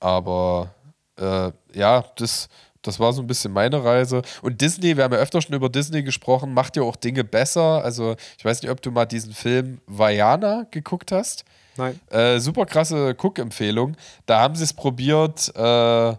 Aber 0.01 0.75
äh, 1.19 1.51
ja, 1.73 2.05
das 2.17 2.49
das 2.85 3.01
war 3.01 3.13
so 3.13 3.23
ein 3.23 3.27
bisschen 3.27 3.53
meine 3.53 3.83
Reise. 3.83 4.23
Und 4.43 4.61
Disney, 4.61 4.97
wir 4.97 5.05
haben 5.05 5.13
ja 5.13 5.19
öfter 5.19 5.43
schon 5.43 5.55
über 5.55 5.69
Disney 5.69 6.03
gesprochen, 6.03 6.55
macht 6.55 6.77
ja 6.77 6.83
auch 6.83 6.97
Dinge 6.97 7.25
besser. 7.25 7.83
Also, 7.83 8.15
ich 8.39 8.45
weiß 8.45 8.63
nicht, 8.63 8.71
ob 8.71 8.81
du 8.81 8.91
mal 8.91 9.07
diesen 9.07 9.33
Film 9.33 9.81
Vajana 9.87 10.67
geguckt 10.71 11.11
hast. 11.11 11.45
Nein. 11.77 11.99
Äh, 12.11 12.39
super 12.39 12.67
krasse 12.67 13.17
Cook-Empfehlung. 13.21 13.97
Da 14.27 14.41
haben 14.41 14.55
sie 14.55 14.65
es 14.65 14.73
probiert, 14.73 15.51
äh, 15.57 16.15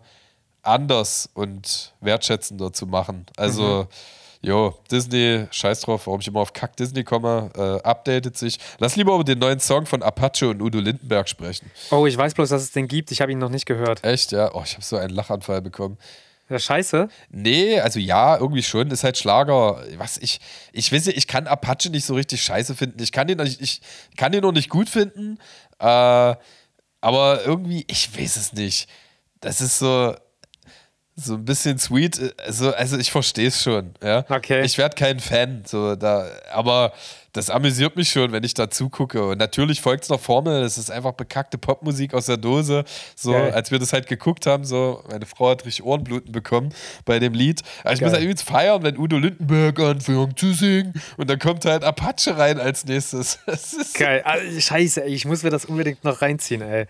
anders 0.64 1.30
und 1.34 1.94
wertschätzender 2.02 2.74
zu 2.74 2.88
machen. 2.88 3.26
Also. 3.38 3.84
Mhm. 3.84 3.88
Jo, 4.42 4.76
Disney, 4.92 5.48
scheiß 5.50 5.82
drauf, 5.82 6.06
warum 6.06 6.22
ich 6.22 6.28
immer 6.28 6.40
auf 6.40 6.54
Kack 6.54 6.78
Disney 6.78 7.04
komme, 7.04 7.50
äh, 7.58 7.82
updatet 7.82 8.38
sich. 8.38 8.60
Lass 8.78 8.96
lieber 8.96 9.16
über 9.16 9.24
den 9.24 9.40
neuen 9.40 9.60
Song 9.60 9.88
von 9.88 10.04
Apache 10.04 10.48
und 10.48 10.62
Udo 10.62 10.78
Lindenberg 10.78 11.28
sprechen. 11.28 11.72
Oh, 11.90 12.06
ich 12.06 12.16
weiß 12.16 12.36
bloß, 12.36 12.50
dass 12.50 12.62
es 12.62 12.72
den 12.72 12.88
gibt. 12.88 13.10
Ich 13.10 13.22
habe 13.22 13.32
ihn 13.32 13.40
noch 13.40 13.50
nicht 13.50 13.66
gehört. 13.66 14.04
Echt, 14.04 14.34
ja? 14.34 14.54
Oh, 14.54 14.62
ich 14.64 14.74
habe 14.74 14.84
so 14.84 14.98
einen 14.98 15.10
Lachanfall 15.16 15.64
bekommen. 15.64 15.98
Ja, 16.50 16.60
scheiße. 16.60 17.10
Nee, 17.30 17.80
also 17.80 18.00
ja, 18.00 18.38
irgendwie 18.38 18.62
schon. 18.62 18.92
Ist 18.92 19.04
halt 19.04 19.18
Schlager. 19.18 19.84
Was 19.98 20.18
ich, 20.18 20.40
ich 20.74 20.92
weiß 20.92 21.08
nicht, 21.08 21.18
ich 21.18 21.28
kann 21.28 21.48
Apache 21.48 21.90
nicht 21.90 22.06
so 22.06 22.14
richtig 22.14 22.44
scheiße 22.44 22.76
finden. 22.76 23.02
Ich 23.02 23.12
kann 23.12 23.28
den, 23.28 23.40
ich, 23.40 23.60
ich 23.62 23.82
kann 24.16 24.32
den 24.32 24.42
noch 24.42 24.52
nicht 24.52 24.70
gut 24.70 24.90
finden. 24.90 25.40
Äh, 25.80 26.36
aber 27.02 27.46
irgendwie, 27.46 27.86
ich 27.88 28.18
weiß 28.18 28.38
es 28.38 28.54
nicht. 28.54 28.88
Das 29.42 29.60
ist 29.60 29.80
so, 29.80 30.16
so 31.16 31.36
ein 31.36 31.46
bisschen 31.46 31.80
sweet. 31.80 32.36
Also, 32.46 32.74
also 32.74 32.98
ich 32.98 33.12
verstehe 33.12 33.48
es 33.48 33.64
schon. 33.64 33.96
Ja? 34.04 34.26
Okay. 34.30 34.64
Ich 34.64 34.78
werde 34.78 34.96
kein 34.96 35.20
Fan. 35.20 35.64
So, 35.66 35.96
da, 35.96 36.30
aber 36.52 36.94
das 37.36 37.50
amüsiert 37.50 37.98
mich 37.98 38.10
schon, 38.10 38.32
wenn 38.32 38.44
ich 38.44 38.54
da 38.54 38.70
zugucke. 38.70 39.28
Und 39.28 39.38
natürlich 39.40 39.82
folgt 39.82 40.04
es 40.04 40.10
noch 40.10 40.22
Formel, 40.22 40.62
das 40.62 40.78
ist 40.78 40.90
einfach 40.90 41.12
bekackte 41.12 41.58
Popmusik 41.58 42.14
aus 42.14 42.28
der 42.28 42.38
Dose. 42.38 42.86
So, 43.16 43.34
Geil. 43.34 43.52
als 43.52 43.72
wir 43.72 43.80
das 43.80 43.92
halt 43.92 44.08
geguckt 44.08 44.46
haben, 44.46 44.64
so, 44.64 45.04
meine 45.10 45.26
Frau 45.26 45.50
hat 45.50 45.66
richtig 45.66 45.84
Ohrenbluten 45.84 46.32
bekommen 46.32 46.70
bei 47.04 47.20
dem 47.20 47.34
Lied. 47.34 47.62
Aber 47.84 47.94
ich 47.94 48.00
Geil. 48.00 48.08
muss 48.08 48.14
halt 48.14 48.24
übrigens 48.24 48.42
feiern, 48.42 48.84
wenn 48.84 48.98
Udo 48.98 49.18
Lindenberg 49.18 49.78
anfängt 49.80 50.40
zu 50.40 50.54
singen 50.54 50.94
und 51.18 51.30
dann 51.30 51.38
kommt 51.38 51.66
halt 51.66 51.84
Apache 51.84 52.38
rein 52.38 52.58
als 52.58 52.86
nächstes. 52.86 53.40
Geil, 53.96 54.22
also, 54.24 54.60
scheiße, 54.60 55.04
ey, 55.04 55.14
ich 55.14 55.26
muss 55.26 55.44
mir 55.44 55.50
das 55.50 55.66
unbedingt 55.66 56.04
noch 56.06 56.22
reinziehen, 56.22 56.62
ey. 56.62 56.86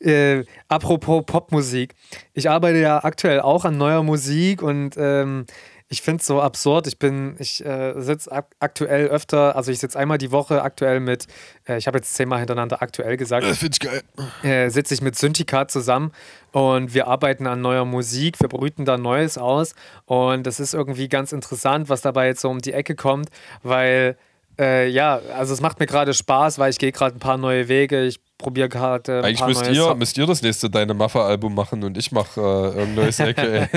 Äh, 0.00 0.44
apropos 0.68 1.24
Popmusik, 1.26 1.94
ich 2.32 2.48
arbeite 2.48 2.78
ja 2.78 3.02
aktuell 3.02 3.40
auch 3.40 3.64
an 3.64 3.76
neuer 3.76 4.02
Musik 4.02 4.62
und 4.62 4.94
ähm, 4.96 5.46
ich 5.92 6.02
finde 6.02 6.20
es 6.20 6.26
so 6.26 6.40
absurd. 6.40 6.86
Ich 6.86 6.98
bin, 7.00 7.34
ich 7.40 7.64
äh, 7.64 8.00
sitze 8.00 8.30
ak 8.30 8.46
aktuell 8.60 9.08
öfter, 9.08 9.56
also 9.56 9.72
ich 9.72 9.80
sitze 9.80 9.98
einmal 9.98 10.18
die 10.18 10.30
Woche 10.30 10.62
aktuell 10.62 11.00
mit, 11.00 11.26
äh, 11.68 11.78
ich 11.78 11.88
habe 11.88 11.98
jetzt 11.98 12.14
zehnmal 12.14 12.38
hintereinander 12.38 12.80
aktuell 12.80 13.16
gesagt. 13.16 13.44
Das 13.44 13.58
finde 13.58 13.74
ich 13.74 13.80
geil. 13.80 14.02
Äh, 14.44 14.70
sitze 14.70 14.94
ich 14.94 15.02
mit 15.02 15.16
Syndikat 15.16 15.72
zusammen 15.72 16.12
und 16.52 16.94
wir 16.94 17.08
arbeiten 17.08 17.48
an 17.48 17.60
neuer 17.60 17.84
Musik, 17.84 18.40
wir 18.40 18.48
brüten 18.48 18.84
da 18.84 18.98
Neues 18.98 19.36
aus 19.36 19.74
und 20.06 20.46
das 20.46 20.60
ist 20.60 20.74
irgendwie 20.74 21.08
ganz 21.08 21.32
interessant, 21.32 21.88
was 21.88 22.02
dabei 22.02 22.28
jetzt 22.28 22.40
so 22.40 22.50
um 22.50 22.60
die 22.60 22.72
Ecke 22.72 22.94
kommt, 22.94 23.28
weil 23.64 24.16
äh, 24.60 24.88
ja, 24.88 25.20
also 25.34 25.54
es 25.54 25.60
macht 25.60 25.80
mir 25.80 25.86
gerade 25.86 26.12
Spaß, 26.12 26.58
weil 26.58 26.70
ich 26.70 26.78
gehe 26.78 26.92
gerade 26.92 27.16
ein 27.16 27.18
paar 27.18 27.38
neue 27.38 27.68
Wege. 27.68 28.04
Ich 28.04 28.20
probiere 28.36 28.68
gerade. 28.68 29.24
Eigentlich 29.24 29.44
müsst 29.46 29.66
ihr, 29.68 29.94
müsst 29.94 30.18
ihr 30.18 30.26
das 30.26 30.42
nächste 30.42 30.68
Deine 30.68 30.92
Maffa-Album 30.92 31.54
machen 31.54 31.82
und 31.82 31.96
ich 31.96 32.12
mache 32.12 32.40
äh, 32.40 32.78
irgendein 32.78 32.94
neues 32.94 33.20
Ecke. 33.20 33.68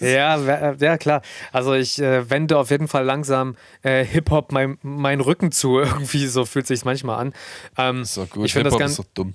ja, 0.00 0.36
äh, 0.36 0.76
ja, 0.78 0.98
klar. 0.98 1.22
Also 1.52 1.72
ich 1.72 2.00
äh, 2.00 2.28
wende 2.28 2.58
auf 2.58 2.70
jeden 2.70 2.88
Fall 2.88 3.04
langsam 3.04 3.56
äh, 3.82 4.04
Hip-Hop 4.04 4.52
meinen 4.52 4.78
mein 4.82 5.20
Rücken 5.20 5.52
zu. 5.52 5.78
Irgendwie 5.80 6.26
so 6.26 6.44
fühlt 6.44 6.66
sich 6.66 6.84
manchmal 6.84 7.18
an. 7.18 7.32
Ähm, 7.78 8.02
ist 8.02 8.16
doch 8.18 8.28
gut. 8.28 8.50
Hip-Hop 8.50 8.80
ist 8.80 8.98
doch 8.98 9.06
dumm. 9.14 9.32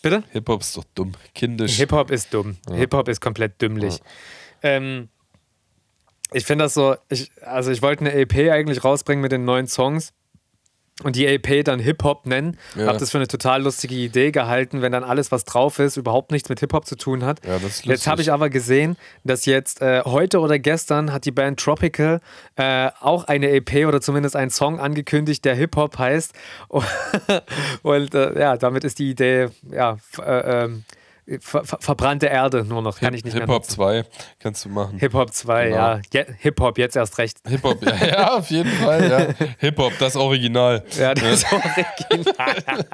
Bitte? 0.00 0.22
Hip-Hop 0.30 0.60
ist 0.60 0.76
doch 0.76 0.84
dumm. 0.94 1.12
Kindisch. 1.34 1.76
Hip-Hop 1.76 2.10
ist 2.10 2.32
dumm. 2.32 2.56
Ja. 2.68 2.76
Hip-Hop 2.76 3.08
ist 3.08 3.20
komplett 3.20 3.60
dümmlich. 3.60 3.94
Ja. 3.94 4.70
Ähm, 4.70 5.08
ich 6.32 6.44
finde 6.44 6.64
das 6.64 6.74
so, 6.74 6.96
ich, 7.08 7.30
also 7.42 7.70
ich 7.70 7.82
wollte 7.82 8.04
eine 8.04 8.14
EP 8.14 8.50
eigentlich 8.50 8.84
rausbringen 8.84 9.22
mit 9.22 9.32
den 9.32 9.44
neuen 9.44 9.66
Songs 9.66 10.12
und 11.02 11.16
die 11.16 11.26
EP 11.26 11.64
dann 11.64 11.80
Hip-Hop 11.80 12.26
nennen. 12.26 12.58
Ja. 12.76 12.86
Hab 12.86 12.98
das 12.98 13.10
für 13.10 13.18
eine 13.18 13.26
total 13.26 13.62
lustige 13.62 13.94
Idee 13.94 14.30
gehalten, 14.30 14.82
wenn 14.82 14.92
dann 14.92 15.04
alles, 15.04 15.32
was 15.32 15.44
drauf 15.44 15.78
ist, 15.78 15.96
überhaupt 15.96 16.30
nichts 16.30 16.48
mit 16.48 16.60
Hip-Hop 16.60 16.86
zu 16.86 16.96
tun 16.96 17.24
hat. 17.24 17.44
Ja, 17.44 17.54
das 17.54 17.80
ist 17.80 17.86
jetzt 17.86 18.06
habe 18.06 18.22
ich 18.22 18.30
aber 18.30 18.50
gesehen, 18.50 18.96
dass 19.24 19.46
jetzt 19.46 19.80
äh, 19.80 20.02
heute 20.04 20.40
oder 20.40 20.58
gestern 20.58 21.12
hat 21.12 21.24
die 21.24 21.30
Band 21.30 21.58
Tropical 21.58 22.20
äh, 22.56 22.90
auch 23.00 23.24
eine 23.24 23.50
EP 23.50 23.86
oder 23.86 24.00
zumindest 24.00 24.36
einen 24.36 24.50
Song 24.50 24.78
angekündigt, 24.78 25.44
der 25.44 25.54
Hip-Hop 25.54 25.98
heißt. 25.98 26.32
Und 27.82 28.14
äh, 28.14 28.38
ja, 28.38 28.56
damit 28.56 28.84
ist 28.84 28.98
die 28.98 29.10
Idee, 29.10 29.48
ja, 29.70 29.96
äh, 30.18 30.64
ähm, 30.64 30.84
Ver 31.40 31.64
verbrannte 31.64 32.26
Erde 32.26 32.64
nur 32.64 32.82
noch, 32.82 32.98
kann 32.98 33.14
Hip, 33.14 33.18
ich 33.18 33.24
nicht 33.24 33.38
Hip-Hop 33.38 33.64
2 33.64 34.04
kannst 34.38 34.64
du 34.64 34.68
machen. 34.68 34.98
Hip-Hop 34.98 35.32
2, 35.32 35.64
genau. 35.64 35.76
ja. 35.76 36.00
Je 36.12 36.24
Hip-Hop, 36.38 36.78
jetzt 36.78 36.96
erst 36.96 37.18
recht. 37.18 37.38
Hip-Hop, 37.46 37.84
ja, 37.84 38.06
ja, 38.06 38.34
auf 38.34 38.50
jeden 38.50 38.70
Fall, 38.70 39.10
ja. 39.38 39.46
Hip-Hop, 39.58 39.92
das 39.98 40.16
Original. 40.16 40.84
Ja, 40.98 41.14
das 41.14 41.44
Original. 41.52 42.84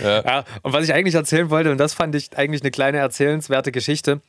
ja. 0.00 0.24
ja. 0.24 0.44
Und 0.62 0.72
was 0.72 0.84
ich 0.84 0.94
eigentlich 0.94 1.14
erzählen 1.14 1.50
wollte, 1.50 1.70
und 1.70 1.78
das 1.78 1.94
fand 1.94 2.14
ich 2.14 2.36
eigentlich 2.36 2.62
eine 2.62 2.70
kleine 2.70 2.98
erzählenswerte 2.98 3.72
Geschichte. 3.72 4.20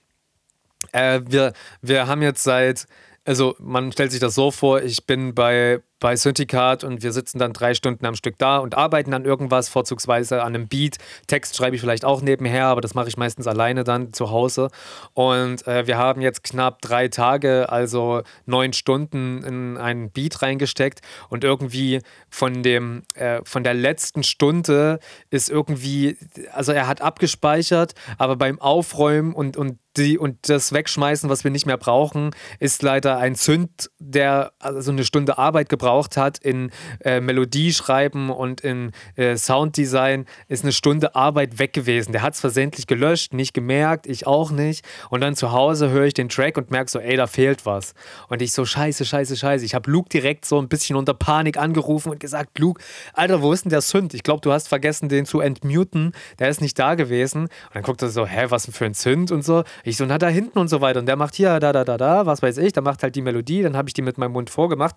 Äh, 0.92 1.22
wir, 1.26 1.54
wir 1.82 2.08
haben 2.08 2.22
jetzt 2.22 2.44
seit 2.44 2.88
also 3.26 3.56
man 3.60 3.92
stellt 3.92 4.12
sich 4.12 4.20
das 4.22 4.36
so 4.36 4.52
vor, 4.52 4.84
ich 4.84 5.06
bin 5.06 5.34
bei, 5.34 5.82
bei 6.06 6.16
Syndikat 6.16 6.84
und 6.84 7.01
wir 7.01 7.12
sitzen 7.12 7.39
dann 7.39 7.51
drei 7.51 7.74
Stunden 7.74 8.06
am 8.06 8.14
Stück 8.14 8.38
da 8.38 8.60
und 8.60 8.78
arbeiten 8.78 9.12
an 9.16 9.26
irgendwas, 9.26 9.70
vorzugsweise 9.70 10.43
an 10.43 10.53
einem 10.53 10.68
Beat. 10.68 10.97
Text 11.26 11.58
schreibe 11.58 11.76
ich 11.76 11.82
vielleicht 11.82 12.06
auch 12.06 12.22
nebenher, 12.22 12.68
aber 12.68 12.80
das 12.80 12.93
mache 12.93 13.08
ich 13.08 13.18
meistens 13.18 13.47
alleine 13.47 13.84
dann 13.84 14.14
zu 14.14 14.30
Hause. 14.30 14.70
Und 15.16 15.66
äh, 15.66 15.88
wir 15.88 15.97
haben 15.97 16.22
jetzt 16.22 16.43
knapp 16.43 16.80
drei 16.84 17.08
Tage, 17.08 17.70
also 17.70 18.22
neun 18.45 18.74
Stunden 18.74 19.41
in 19.41 19.78
einen 19.78 20.12
Beat 20.12 20.43
reingesteckt 20.43 21.01
und 21.30 21.43
irgendwie 21.43 22.01
von 22.30 22.62
dem, 22.62 23.01
äh, 23.16 23.41
von 23.43 23.64
der 23.64 23.74
letzten 23.74 24.22
Stunde 24.22 24.99
ist 25.32 25.49
irgendwie, 25.49 26.18
also 26.53 26.72
er 26.72 26.86
hat 26.86 27.01
abgespeichert, 27.01 27.95
aber 28.20 28.36
beim 28.36 28.62
Aufräumen 28.62 29.34
und, 29.34 29.58
und 29.58 29.80
die, 29.98 30.18
und 30.18 30.50
das 30.50 30.74
Wegschmeißen, 30.74 31.30
was 31.30 31.43
wir 31.43 31.52
nicht 31.52 31.66
mehr 31.66 31.78
brauchen, 31.78 32.32
ist 32.60 32.84
leider 32.84 33.18
ein 33.18 33.36
Zünd, 33.36 33.89
der 34.00 34.52
also 34.60 34.91
eine 34.91 35.04
Stunde 35.04 35.38
Arbeit 35.38 35.70
gebraucht 35.70 36.18
hat 36.18 36.38
in 36.38 36.72
äh, 37.04 37.20
Melodie 37.20 37.74
schreiben 37.74 38.30
und 38.30 38.62
in 38.62 38.91
äh, 39.16 39.38
Sounddesign, 39.38 40.26
ist 40.48 40.64
eine 40.64 40.72
Stunde 40.72 41.16
Arbeit 41.16 41.60
weg 41.60 41.74
gewesen. 41.74 42.12
Der 42.12 42.22
hat 42.22 42.34
es 42.34 42.39
versehentlich 42.39 42.88
gelöscht, 42.88 43.34
nicht 43.34 43.54
gemerkt, 43.54 44.08
ich 44.08 44.28
auch 44.28 44.52
nicht. 44.52 44.86
Und 45.10 45.22
dann 45.22 45.36
zu 45.36 45.52
Hause 45.52 45.89
höre 45.89 46.06
ich 46.06 46.14
den 46.14 46.30
Track 46.30 46.58
und 46.58 46.72
merke 46.72 46.91
so, 46.91 47.00
ey, 47.00 47.16
da 47.18 47.28
fehlt 47.28 47.66
was. 47.66 47.93
Und 48.28 48.41
ich 48.41 48.54
so, 48.54 48.66
scheiße, 48.66 49.06
scheiße, 49.06 49.36
scheiße. 49.38 49.66
Ich 49.66 49.76
habe 49.76 49.89
Luke 49.89 50.10
direkt 50.10 50.46
so 50.46 50.60
ein 50.60 50.68
bisschen 50.68 50.96
unter 50.96 51.14
Panik 51.14 51.58
angerufen 51.58 52.10
und 52.10 52.20
gesagt, 52.20 52.60
Luke, 52.60 52.82
Alter, 53.14 53.41
wo 53.41 53.54
ist 53.54 53.66
denn 53.66 53.70
der 53.70 53.82
Sünd? 53.82 54.14
Ich 54.14 54.24
glaube, 54.24 54.41
du 54.41 54.52
hast 54.52 54.68
vergessen, 54.68 55.10
den 55.10 55.26
zu 55.26 55.39
entmuten. 55.39 56.14
Der 56.39 56.50
ist 56.50 56.62
nicht 56.62 56.78
da 56.78 56.96
gewesen. 56.96 57.43
Und 57.43 57.52
dann 57.74 57.84
guckt 57.84 58.02
er 58.02 58.10
so, 58.10 58.26
hä, 58.26 58.46
was 58.50 58.64
denn 58.64 58.74
für 58.74 58.86
ein 58.86 58.93
Sünd 58.93 59.32
und 59.32 59.43
so. 59.43 59.64
Ich 59.86 59.98
so, 59.98 60.06
na 60.06 60.18
da 60.18 60.28
hinten 60.28 60.58
und 60.58 60.68
so 60.68 60.82
weiter. 60.82 61.00
Und 61.00 61.06
der 61.06 61.16
macht 61.16 61.36
hier, 61.36 61.60
da, 61.60 61.72
da, 61.72 61.86
da, 61.86 61.96
da, 61.98 62.26
was 62.26 62.42
weiß 62.42 62.58
ich. 62.58 62.74
Der 62.74 62.82
macht 62.82 63.04
halt 63.04 63.16
die 63.16 63.22
Melodie. 63.22 63.62
Dann 63.62 63.78
habe 63.78 63.88
ich 63.88 63.94
die 63.94 64.02
mit 64.02 64.18
meinem 64.18 64.32
Mund 64.32 64.50
vorgemacht. 64.50 64.96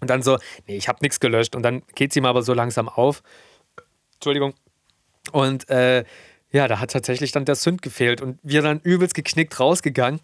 Und 0.00 0.08
dann 0.08 0.22
so, 0.22 0.38
nee, 0.68 0.76
ich 0.76 0.88
habe 0.88 1.00
nichts 1.02 1.18
gelöscht. 1.18 1.56
Und 1.56 1.64
dann 1.64 1.82
geht 1.96 2.12
sie 2.12 2.20
ihm 2.20 2.24
aber 2.24 2.42
so 2.42 2.54
langsam 2.54 2.88
auf. 2.88 3.24
Entschuldigung. 4.14 4.54
Und 5.32 5.68
äh, 5.68 6.04
ja, 6.52 6.68
da 6.68 6.78
hat 6.78 6.92
tatsächlich 6.92 7.32
dann 7.32 7.44
der 7.44 7.56
Sünd 7.56 7.82
gefehlt. 7.82 8.20
Und 8.20 8.38
wir 8.44 8.62
dann 8.62 8.78
übelst 8.80 9.14
geknickt 9.14 9.58
rausgegangen. 9.58 10.20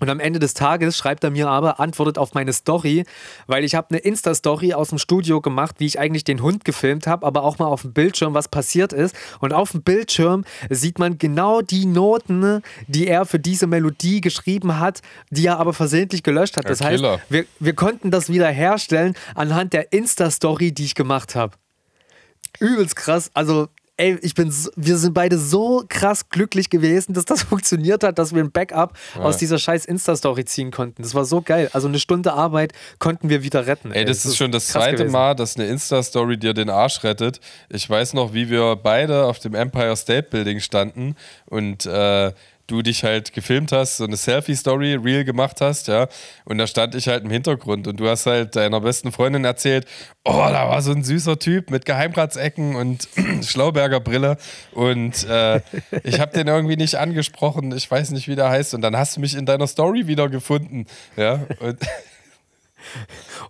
Und 0.00 0.10
am 0.10 0.20
Ende 0.20 0.38
des 0.38 0.54
Tages 0.54 0.96
schreibt 0.96 1.24
er 1.24 1.30
mir 1.30 1.48
aber, 1.48 1.80
antwortet 1.80 2.18
auf 2.18 2.34
meine 2.34 2.52
Story, 2.52 3.04
weil 3.46 3.64
ich 3.64 3.74
habe 3.74 3.88
eine 3.90 3.98
Insta-Story 3.98 4.74
aus 4.74 4.90
dem 4.90 4.98
Studio 4.98 5.40
gemacht, 5.40 5.76
wie 5.78 5.86
ich 5.86 5.98
eigentlich 5.98 6.24
den 6.24 6.42
Hund 6.42 6.64
gefilmt 6.64 7.06
habe, 7.06 7.26
aber 7.26 7.42
auch 7.42 7.58
mal 7.58 7.66
auf 7.66 7.82
dem 7.82 7.92
Bildschirm, 7.92 8.34
was 8.34 8.48
passiert 8.48 8.92
ist. 8.92 9.14
Und 9.40 9.52
auf 9.52 9.72
dem 9.72 9.82
Bildschirm 9.82 10.44
sieht 10.70 10.98
man 10.98 11.18
genau 11.18 11.60
die 11.60 11.86
Noten, 11.86 12.62
die 12.86 13.06
er 13.06 13.26
für 13.26 13.38
diese 13.38 13.66
Melodie 13.66 14.20
geschrieben 14.20 14.78
hat, 14.78 15.00
die 15.30 15.46
er 15.46 15.58
aber 15.58 15.72
versehentlich 15.72 16.22
gelöscht 16.22 16.56
hat. 16.56 16.68
Das 16.68 16.80
heißt, 16.80 17.02
wir, 17.28 17.44
wir 17.58 17.74
konnten 17.74 18.10
das 18.10 18.28
wieder 18.28 18.48
herstellen 18.48 19.14
anhand 19.34 19.72
der 19.72 19.92
Insta-Story, 19.92 20.72
die 20.72 20.84
ich 20.84 20.94
gemacht 20.94 21.34
habe. 21.34 21.56
Übelst 22.60 22.96
krass. 22.96 23.30
Also 23.34 23.68
ey, 23.98 24.16
ich 24.22 24.34
bin, 24.34 24.50
so, 24.50 24.70
wir 24.76 24.96
sind 24.96 25.12
beide 25.12 25.38
so 25.38 25.84
krass 25.88 26.30
glücklich 26.30 26.70
gewesen, 26.70 27.12
dass 27.12 27.24
das 27.24 27.42
funktioniert 27.48 28.02
hat, 28.02 28.18
dass 28.18 28.34
wir 28.34 28.42
ein 28.42 28.50
Backup 28.50 28.96
ja. 29.14 29.22
aus 29.22 29.36
dieser 29.36 29.58
scheiß 29.58 29.84
Insta-Story 29.84 30.44
ziehen 30.46 30.70
konnten. 30.70 31.02
Das 31.02 31.14
war 31.14 31.24
so 31.24 31.42
geil. 31.42 31.68
Also 31.72 31.88
eine 31.88 31.98
Stunde 31.98 32.32
Arbeit 32.32 32.72
konnten 32.98 33.28
wir 33.28 33.42
wieder 33.42 33.66
retten. 33.66 33.92
Ey, 33.92 34.00
ey 34.00 34.04
das, 34.06 34.22
das, 34.22 34.32
ist 34.32 34.36
schon 34.38 34.52
das 34.52 34.68
zweite 34.68 34.96
gewesen. 34.96 35.12
Mal, 35.12 35.34
dass 35.34 35.56
eine 35.56 35.66
Insta-Story 35.66 36.38
dir 36.38 36.54
den 36.54 36.70
Arsch 36.70 37.02
rettet. 37.04 37.40
Ich 37.68 37.88
weiß 37.90 38.14
noch, 38.14 38.32
wie 38.32 38.48
wir 38.48 38.76
beide 38.76 39.24
auf 39.24 39.40
dem 39.40 39.54
Empire 39.54 39.96
State 39.96 40.28
Building 40.30 40.60
standen 40.60 41.16
und 41.46 41.84
äh, 41.84 42.32
du 42.68 42.82
dich 42.82 43.02
halt 43.02 43.32
gefilmt 43.32 43.72
hast, 43.72 43.96
so 43.96 44.04
eine 44.04 44.16
Selfie-Story, 44.16 44.94
real 44.94 45.24
gemacht 45.24 45.60
hast, 45.60 45.88
ja. 45.88 46.06
Und 46.44 46.58
da 46.58 46.66
stand 46.66 46.94
ich 46.94 47.08
halt 47.08 47.24
im 47.24 47.30
Hintergrund 47.30 47.88
und 47.88 47.98
du 47.98 48.08
hast 48.08 48.26
halt 48.26 48.54
deiner 48.54 48.80
besten 48.80 49.10
Freundin 49.10 49.44
erzählt, 49.44 49.86
oh, 50.24 50.32
da 50.32 50.68
war 50.68 50.80
so 50.82 50.92
ein 50.92 51.02
süßer 51.02 51.38
Typ 51.38 51.70
mit 51.70 51.86
Geheimratsecken 51.86 52.76
und 52.76 53.08
Schlauberger 53.42 54.00
Brille 54.00 54.36
und 54.72 55.24
äh, 55.28 55.60
ich 56.04 56.20
habe 56.20 56.32
den 56.32 56.46
irgendwie 56.46 56.76
nicht 56.76 56.96
angesprochen, 56.96 57.72
ich 57.72 57.90
weiß 57.90 58.10
nicht, 58.10 58.28
wie 58.28 58.36
der 58.36 58.50
heißt 58.50 58.74
und 58.74 58.82
dann 58.82 58.96
hast 58.96 59.16
du 59.16 59.20
mich 59.20 59.34
in 59.34 59.46
deiner 59.46 59.66
Story 59.66 60.06
wieder 60.06 60.28
gefunden, 60.28 60.86
ja. 61.16 61.46
Und 61.60 61.78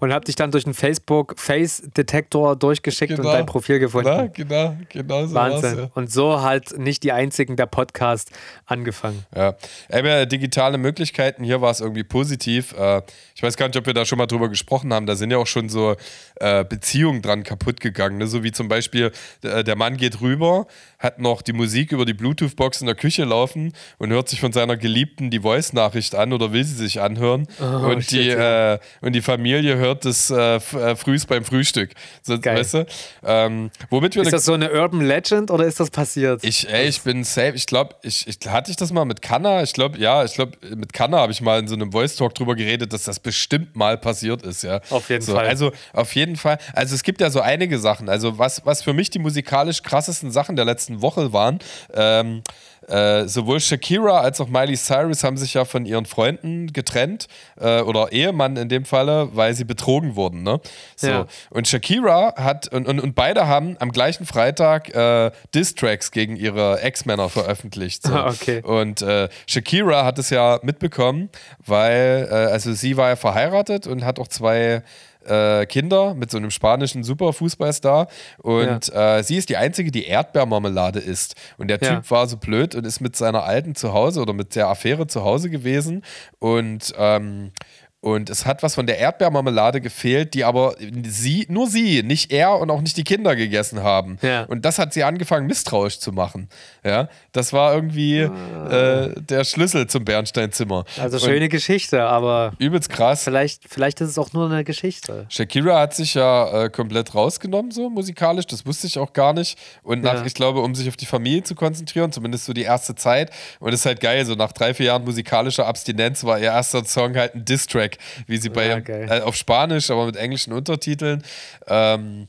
und 0.01 0.13
habe 0.13 0.25
dich 0.25 0.37
dann 0.37 0.51
durch 0.51 0.65
einen 0.65 0.75
Facebook-Face-Detektor 0.75 2.57
durchgeschickt 2.57 3.17
genau. 3.17 3.29
und 3.29 3.35
dein 3.35 3.47
Profil 3.47 3.79
gefunden. 3.79 4.11
Na, 4.11 4.27
genau, 4.27 4.77
genau 4.89 5.27
so 5.27 5.35
Wahnsinn. 5.35 5.79
Ja. 5.79 5.91
Und 5.95 6.11
so 6.11 6.43
halt 6.43 6.79
nicht 6.79 7.03
die 7.03 7.13
einzigen 7.13 7.57
der 7.57 7.67
Podcast 7.67 8.31
angefangen. 8.67 9.25
Ja, 9.35 9.57
aber 9.91 10.27
digitale 10.27 10.79
Möglichkeiten, 10.79 11.45
hier 11.45 11.61
war 11.61 11.71
es 11.71 11.81
irgendwie 11.81 12.05
positiv. 12.05 12.75
Äh, 12.79 13.03
ich 13.35 13.43
weiß 13.43 13.57
gar 13.57 13.67
nicht, 13.69 13.77
ob 13.77 13.87
wir 13.87 13.95
da 13.95 14.05
schon 14.05 14.19
mal 14.19 14.27
drüber 14.27 14.49
gesprochen 14.49 14.93
haben. 14.93 15.07
Da 15.07 15.17
sind 15.17 15.31
ja 15.31 15.39
auch 15.39 15.47
schon 15.47 15.69
so 15.69 15.97
äh, 16.37 16.65
Beziehungen 16.65 17.23
dran 17.23 17.43
kaputt 17.43 17.81
gegangen. 17.81 18.19
Ne? 18.19 18.27
So 18.27 18.43
wie 18.43 18.53
zum 18.53 18.69
Beispiel, 18.69 19.13
äh, 19.43 19.65
der 19.65 19.77
Mann 19.77 19.97
geht 19.97 20.21
rüber, 20.21 20.67
hat 20.99 21.19
noch 21.19 21.43
die 21.43 21.53
Musik 21.53 21.93
über 21.93 22.05
die 22.05 22.15
Bluetooth-Box 22.15 22.81
in 22.81 22.87
der 22.87 22.97
Küche 22.97 23.25
laufen 23.25 23.73
und 23.99 24.11
hört 24.11 24.29
sich 24.29 24.41
von 24.41 24.53
seiner 24.53 24.77
Geliebten 24.77 25.31
die 25.31 25.41
Voice-Nachricht 25.41 26.15
an 26.15 26.33
oder 26.33 26.53
will 26.53 26.65
sie 26.65 26.75
sich 26.75 27.01
anhören. 27.01 27.47
Oh, 27.61 27.65
und, 27.65 28.11
die, 28.11 28.29
ja. 28.29 28.79
und 29.01 29.13
die 29.13 29.23
Familie 29.29 29.77
hört 29.77 30.07
das 30.07 30.31
äh, 30.31 30.57
äh 30.57 30.97
frühst 30.97 31.29
beim 31.29 31.45
Frühstück. 31.45 31.91
So, 32.23 32.41
Geil. 32.41 32.61
Weißt 32.61 32.75
du? 32.75 32.87
ähm, 33.27 33.71
womit 33.91 34.15
wir 34.15 34.23
ist 34.23 34.33
das 34.33 34.47
so 34.47 34.55
eine 34.55 34.73
Urban 34.73 35.03
Legend 35.03 35.51
oder 35.51 35.67
ist 35.67 35.79
das 35.81 35.91
passiert? 35.91 36.43
Ich, 36.43 36.67
ey, 36.67 36.89
ich 36.89 37.03
bin 37.03 37.25
safe. 37.25 37.53
Ich 37.55 37.67
glaube, 37.67 37.95
ich, 38.01 38.27
ich, 38.27 38.39
hatte 38.49 38.71
ich 38.71 38.79
das 38.79 38.91
mal 38.91 39.05
mit 39.05 39.21
Kanna? 39.21 39.63
Ich 39.63 39.75
glaube, 39.75 39.99
ja, 39.99 40.25
ich 40.25 40.33
glaube, 40.33 40.53
mit 40.75 40.95
Kanna 40.95 41.19
habe 41.19 41.31
ich 41.31 41.43
mal 41.43 41.59
in 41.59 41.69
so 41.69 41.75
einem 41.75 41.93
Voice 41.93 42.17
Talk 42.17 42.35
drüber 42.35 42.55
geredet, 42.55 42.95
dass 42.95 43.05
das 43.05 43.21
bestimmt 43.21 43.77
mal 43.77 43.99
passiert 43.99 44.43
ist, 44.45 44.63
ja. 44.63 44.81
Auf 44.89 45.11
jeden 45.11 45.23
so, 45.23 45.35
Fall. 45.35 45.47
Also 45.47 45.73
auf 45.93 46.15
jeden 46.15 46.37
Fall. 46.37 46.57
Also 46.73 46.95
es 46.95 47.03
gibt 47.03 47.21
ja 47.21 47.29
so 47.29 47.43
einige 47.43 47.79
Sachen. 47.79 48.09
Also 48.09 48.39
was, 48.39 48.65
was 48.65 48.81
für 48.81 48.95
mich 48.95 49.11
die 49.11 49.19
musikalisch 49.19 49.83
krassesten 49.83 50.31
Sachen 50.31 50.57
der 50.57 50.65
letzten 50.65 51.03
Woche 51.03 51.35
waren, 51.35 51.59
ähm, 51.93 52.43
äh, 52.89 53.29
sowohl 53.29 53.61
Shakira 53.61 54.21
als 54.21 54.41
auch 54.41 54.49
Miley 54.49 54.77
Cyrus 54.77 55.25
haben 55.25 55.37
sich 55.37 55.55
ja 55.55 55.65
von 55.65 55.85
ihren 55.87 56.07
Freunden 56.07 56.73
getrennt 56.73 57.29
äh, 57.61 57.81
oder 57.83 58.13
Ehemann 58.13 58.57
in 58.57 58.69
dem 58.69 58.85
Falle, 58.85 59.29
weil 59.33 59.55
sie 59.55 59.65
betrogen 59.65 60.17
wurden. 60.17 60.43
Ne? 60.43 60.61
So. 60.97 61.09
Ja. 61.09 61.27
Und 61.51 61.69
Shakira 61.69 62.35
hat 62.37 62.69
und, 62.69 62.89
und, 62.89 63.01
und 63.01 63.15
beide 63.15 63.47
haben 63.47 63.77
am 63.81 63.93
gleichen 63.93 64.27
Freitag 64.27 64.95
äh, 64.95 65.31
Diss-Tracks 65.55 66.11
gegen 66.11 66.37
ihre 66.37 66.81
Ex-Männer 66.81 67.29
veröffentlicht. 67.29 68.03
So. 68.03 68.15
okay. 68.27 68.63
Und 68.63 69.03
äh, 69.03 69.29
Shakira 69.47 70.05
hat 70.05 70.19
es 70.19 70.31
ja 70.31 70.59
mitbekommen, 70.63 71.31
weil 71.65 72.29
äh, 72.31 72.35
also 72.35 72.73
sie 72.73 72.97
war 72.97 73.11
ja 73.11 73.17
verheiratet 73.17 73.87
und 73.87 74.05
hat 74.05 74.19
auch 74.19 74.29
zwei 74.29 74.83
äh, 75.29 75.67
Kinder 75.67 76.15
mit 76.15 76.31
so 76.31 76.39
einem 76.39 76.51
spanischen 76.51 77.05
Superfußballstar 77.05 78.09
und 78.39 78.89
ja. 78.89 79.19
äh, 79.19 79.23
sie 79.23 79.37
ist 79.37 79.49
die 79.49 79.57
einzige, 79.57 79.91
die 79.91 80.07
Erdbeermarmelade 80.07 80.99
isst. 80.99 81.35
Und 81.57 81.69
der 81.69 81.79
Typ 81.79 81.91
ja. 81.91 82.11
war 82.11 82.27
so 82.27 82.37
blöd 82.37 82.75
und 82.75 82.87
ist 82.87 83.01
mit 83.01 83.17
seiner 83.17 83.45
alten 83.45 83.75
zu 83.75 83.93
Hause 83.93 84.21
oder 84.21 84.33
mit 84.33 84.55
der 84.55 84.69
Affäre 84.69 85.07
zu 85.07 85.25
Hause 85.25 85.51
gewesen 85.51 86.03
und 86.39 86.93
ähm, 86.97 87.53
und 88.01 88.31
es 88.31 88.47
hat 88.47 88.63
was 88.63 88.77
von 88.77 88.87
der 88.87 88.99
Erdbeermarmelade 88.99 89.81
gefehlt, 89.81 90.35
die 90.35 90.45
aber 90.45 90.77
sie, 91.05 91.47
nur 91.49 91.67
sie, 91.67 92.05
nicht 92.05 92.31
er 92.31 92.57
und 92.59 92.71
auch 92.71 92.81
nicht 92.81 92.97
die 92.97 93.03
Kinder 93.03 93.35
gegessen 93.35 93.83
haben. 93.83 94.19
Ja. 94.23 94.45
Und 94.45 94.65
das 94.65 94.79
hat 94.79 94.93
sie 94.93 95.03
angefangen, 95.03 95.49
misstrauisch 95.49 95.99
zu 95.99 96.13
machen. 96.13 96.49
Ja, 96.89 97.09
das 97.33 97.53
war 97.53 97.75
irgendwie 97.75 98.25
ah. 98.25 99.07
äh, 99.07 99.15
der 99.21 99.45
Schlüssel 99.45 99.87
zum 99.87 100.05
Bernsteinzimmer. 100.05 100.85
Also 101.01 101.19
schöne 101.19 101.45
und 101.45 101.51
Geschichte, 101.51 102.03
aber. 102.03 102.53
Übelst 102.59 102.91
krass. 102.91 103.25
Vielleicht, 103.25 103.63
vielleicht 103.69 104.01
ist 104.01 104.11
es 104.11 104.19
auch 104.19 104.33
nur 104.33 104.47
eine 104.47 104.65
Geschichte. 104.65 105.27
Shakira 105.29 105.81
hat 105.81 105.95
sich 105.95 106.15
ja 106.15 106.65
äh, 106.65 106.71
komplett 106.71 107.15
rausgenommen, 107.15 107.71
so 107.71 107.91
musikalisch. 107.91 108.47
Das 108.47 108.67
wusste 108.67 108.87
ich 108.87 108.99
auch 108.99 109.13
gar 109.13 109.33
nicht. 109.33 109.59
Und 109.83 110.03
nach, 110.03 110.15
ja. 110.15 110.27
ich 110.27 110.35
glaube, 110.35 110.61
um 110.61 110.75
sich 110.75 110.89
auf 110.89 110.97
die 110.97 111.07
Familie 111.07 111.43
zu 111.43 111.55
konzentrieren, 111.55 112.13
zumindest 112.13 112.45
so 112.45 112.53
die 112.53 112.63
erste 112.63 112.95
Zeit. 112.95 113.31
Und 113.61 113.73
es 113.73 113.81
ist 113.81 113.87
halt 113.87 114.01
geil, 114.01 114.25
so 114.27 114.35
nach 114.35 114.53
drei, 114.53 114.75
vier 114.75 114.87
Jahren 114.87 115.05
musikalischer 115.05 115.67
Abstinenz 115.67 116.25
war 116.25 116.39
ihr 116.39 116.47
erster 116.47 116.85
Song 116.85 117.17
halt 117.17 117.35
ein 117.35 117.45
Diss-Track 117.45 117.79
Track, 117.79 117.99
wie 118.27 118.37
sie 118.37 118.51
bei 118.51 118.69
ja, 118.69 118.79
äh, 118.79 119.21
auf 119.23 119.37
Spanisch, 119.37 119.91
aber 119.91 120.07
mit 120.07 120.17
englischen 120.17 120.53
Untertiteln. 120.53 121.23
Ähm, 121.67 122.29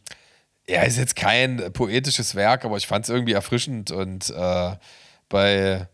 ja, 0.69 0.83
ist 0.83 0.97
jetzt 0.97 1.15
kein 1.15 1.71
poetisches 1.73 2.35
Werk, 2.35 2.63
aber 2.65 2.77
ich 2.77 2.87
fand 2.87 3.05
es 3.05 3.09
irgendwie 3.09 3.33
erfrischend 3.33 3.91
und 3.91 4.29
äh, 4.29 4.75
bei 5.27 5.87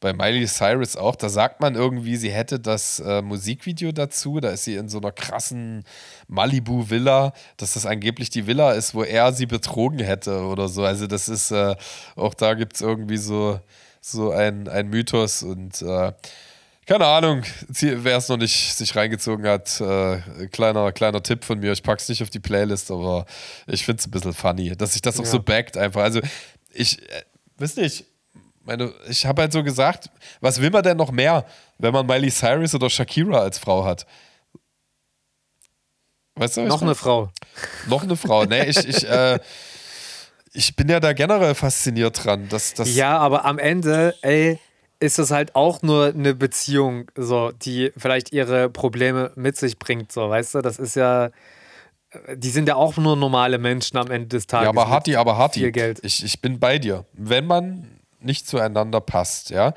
bei 0.00 0.14
Miley 0.14 0.46
Cyrus 0.46 0.96
auch, 0.96 1.14
da 1.14 1.28
sagt 1.28 1.60
man 1.60 1.74
irgendwie, 1.74 2.16
sie 2.16 2.32
hätte 2.32 2.58
das 2.58 3.00
äh, 3.00 3.20
Musikvideo 3.20 3.92
dazu, 3.92 4.40
da 4.40 4.48
ist 4.48 4.64
sie 4.64 4.76
in 4.76 4.88
so 4.88 4.98
einer 4.98 5.12
krassen 5.12 5.84
Malibu-Villa, 6.26 7.34
dass 7.58 7.74
das 7.74 7.84
angeblich 7.84 8.30
die 8.30 8.46
Villa 8.46 8.72
ist, 8.72 8.94
wo 8.94 9.04
er 9.04 9.34
sie 9.34 9.44
betrogen 9.44 9.98
hätte 9.98 10.40
oder 10.44 10.68
so. 10.68 10.84
Also 10.84 11.06
das 11.06 11.28
ist, 11.28 11.50
äh, 11.50 11.76
auch 12.16 12.32
da 12.32 12.54
gibt 12.54 12.76
es 12.76 12.80
irgendwie 12.80 13.18
so, 13.18 13.60
so 14.00 14.30
ein, 14.30 14.68
ein 14.68 14.88
Mythos 14.88 15.42
und 15.42 15.82
äh, 15.82 16.12
keine 16.90 17.06
Ahnung, 17.06 17.44
wer 17.68 18.16
es 18.16 18.28
noch 18.28 18.36
nicht 18.36 18.74
sich 18.74 18.96
reingezogen 18.96 19.46
hat, 19.46 19.80
äh, 19.80 20.48
kleiner, 20.48 20.90
kleiner 20.90 21.22
Tipp 21.22 21.44
von 21.44 21.60
mir. 21.60 21.70
Ich 21.70 21.84
pack's 21.84 22.08
nicht 22.08 22.20
auf 22.20 22.30
die 22.30 22.40
Playlist, 22.40 22.90
aber 22.90 23.26
ich 23.68 23.84
finde 23.84 24.00
es 24.00 24.08
ein 24.08 24.10
bisschen 24.10 24.34
funny, 24.34 24.76
dass 24.76 24.94
sich 24.94 25.00
das 25.00 25.20
auch 25.20 25.24
ja. 25.24 25.30
so 25.30 25.40
backt 25.40 25.76
einfach. 25.76 26.02
Also, 26.02 26.20
ich, 26.72 27.00
äh, 27.00 27.22
wisst 27.58 27.76
nicht, 27.76 28.06
meine, 28.64 28.92
ich 29.08 29.24
habe 29.24 29.42
halt 29.42 29.52
so 29.52 29.62
gesagt, 29.62 30.10
was 30.40 30.60
will 30.60 30.70
man 30.70 30.82
denn 30.82 30.96
noch 30.96 31.12
mehr, 31.12 31.46
wenn 31.78 31.92
man 31.92 32.04
Miley 32.06 32.28
Cyrus 32.28 32.74
oder 32.74 32.90
Shakira 32.90 33.38
als 33.38 33.60
Frau 33.60 33.84
hat? 33.84 34.04
Weißt 36.34 36.56
du, 36.56 36.62
noch 36.62 36.82
eine 36.82 36.96
Frau. 36.96 37.30
Noch 37.86 38.02
eine 38.02 38.16
Frau. 38.16 38.46
Nee, 38.46 38.64
ich, 38.64 38.78
ich, 38.78 39.08
äh, 39.08 39.38
ich 40.52 40.74
bin 40.74 40.88
ja 40.88 40.98
da 40.98 41.12
generell 41.12 41.54
fasziniert 41.54 42.24
dran. 42.24 42.48
Dass, 42.48 42.74
dass 42.74 42.92
ja, 42.96 43.16
aber 43.16 43.44
am 43.44 43.60
Ende, 43.60 44.16
ey, 44.22 44.58
ist 45.00 45.18
es 45.18 45.30
halt 45.30 45.56
auch 45.56 45.82
nur 45.82 46.08
eine 46.08 46.34
Beziehung, 46.34 47.10
so, 47.16 47.50
die 47.52 47.90
vielleicht 47.96 48.32
ihre 48.32 48.68
Probleme 48.68 49.32
mit 49.34 49.56
sich 49.56 49.78
bringt, 49.78 50.12
so, 50.12 50.28
weißt 50.28 50.56
du? 50.56 50.60
Das 50.60 50.78
ist 50.78 50.94
ja, 50.94 51.30
die 52.34 52.50
sind 52.50 52.68
ja 52.68 52.76
auch 52.76 52.96
nur 52.96 53.16
normale 53.16 53.58
Menschen 53.58 53.96
am 53.96 54.10
Ende 54.10 54.28
des 54.28 54.46
Tages. 54.46 54.64
Ja, 54.64 54.70
aber 54.70 54.90
Hatti, 54.90 55.16
aber 55.16 55.38
Hatti. 55.38 55.60
Viel 55.60 55.72
Geld. 55.72 56.00
Ich, 56.02 56.22
ich 56.22 56.40
bin 56.40 56.60
bei 56.60 56.78
dir. 56.78 57.06
Wenn 57.14 57.46
man 57.46 58.00
nicht 58.20 58.46
zueinander 58.46 59.00
passt, 59.00 59.50
ja, 59.50 59.72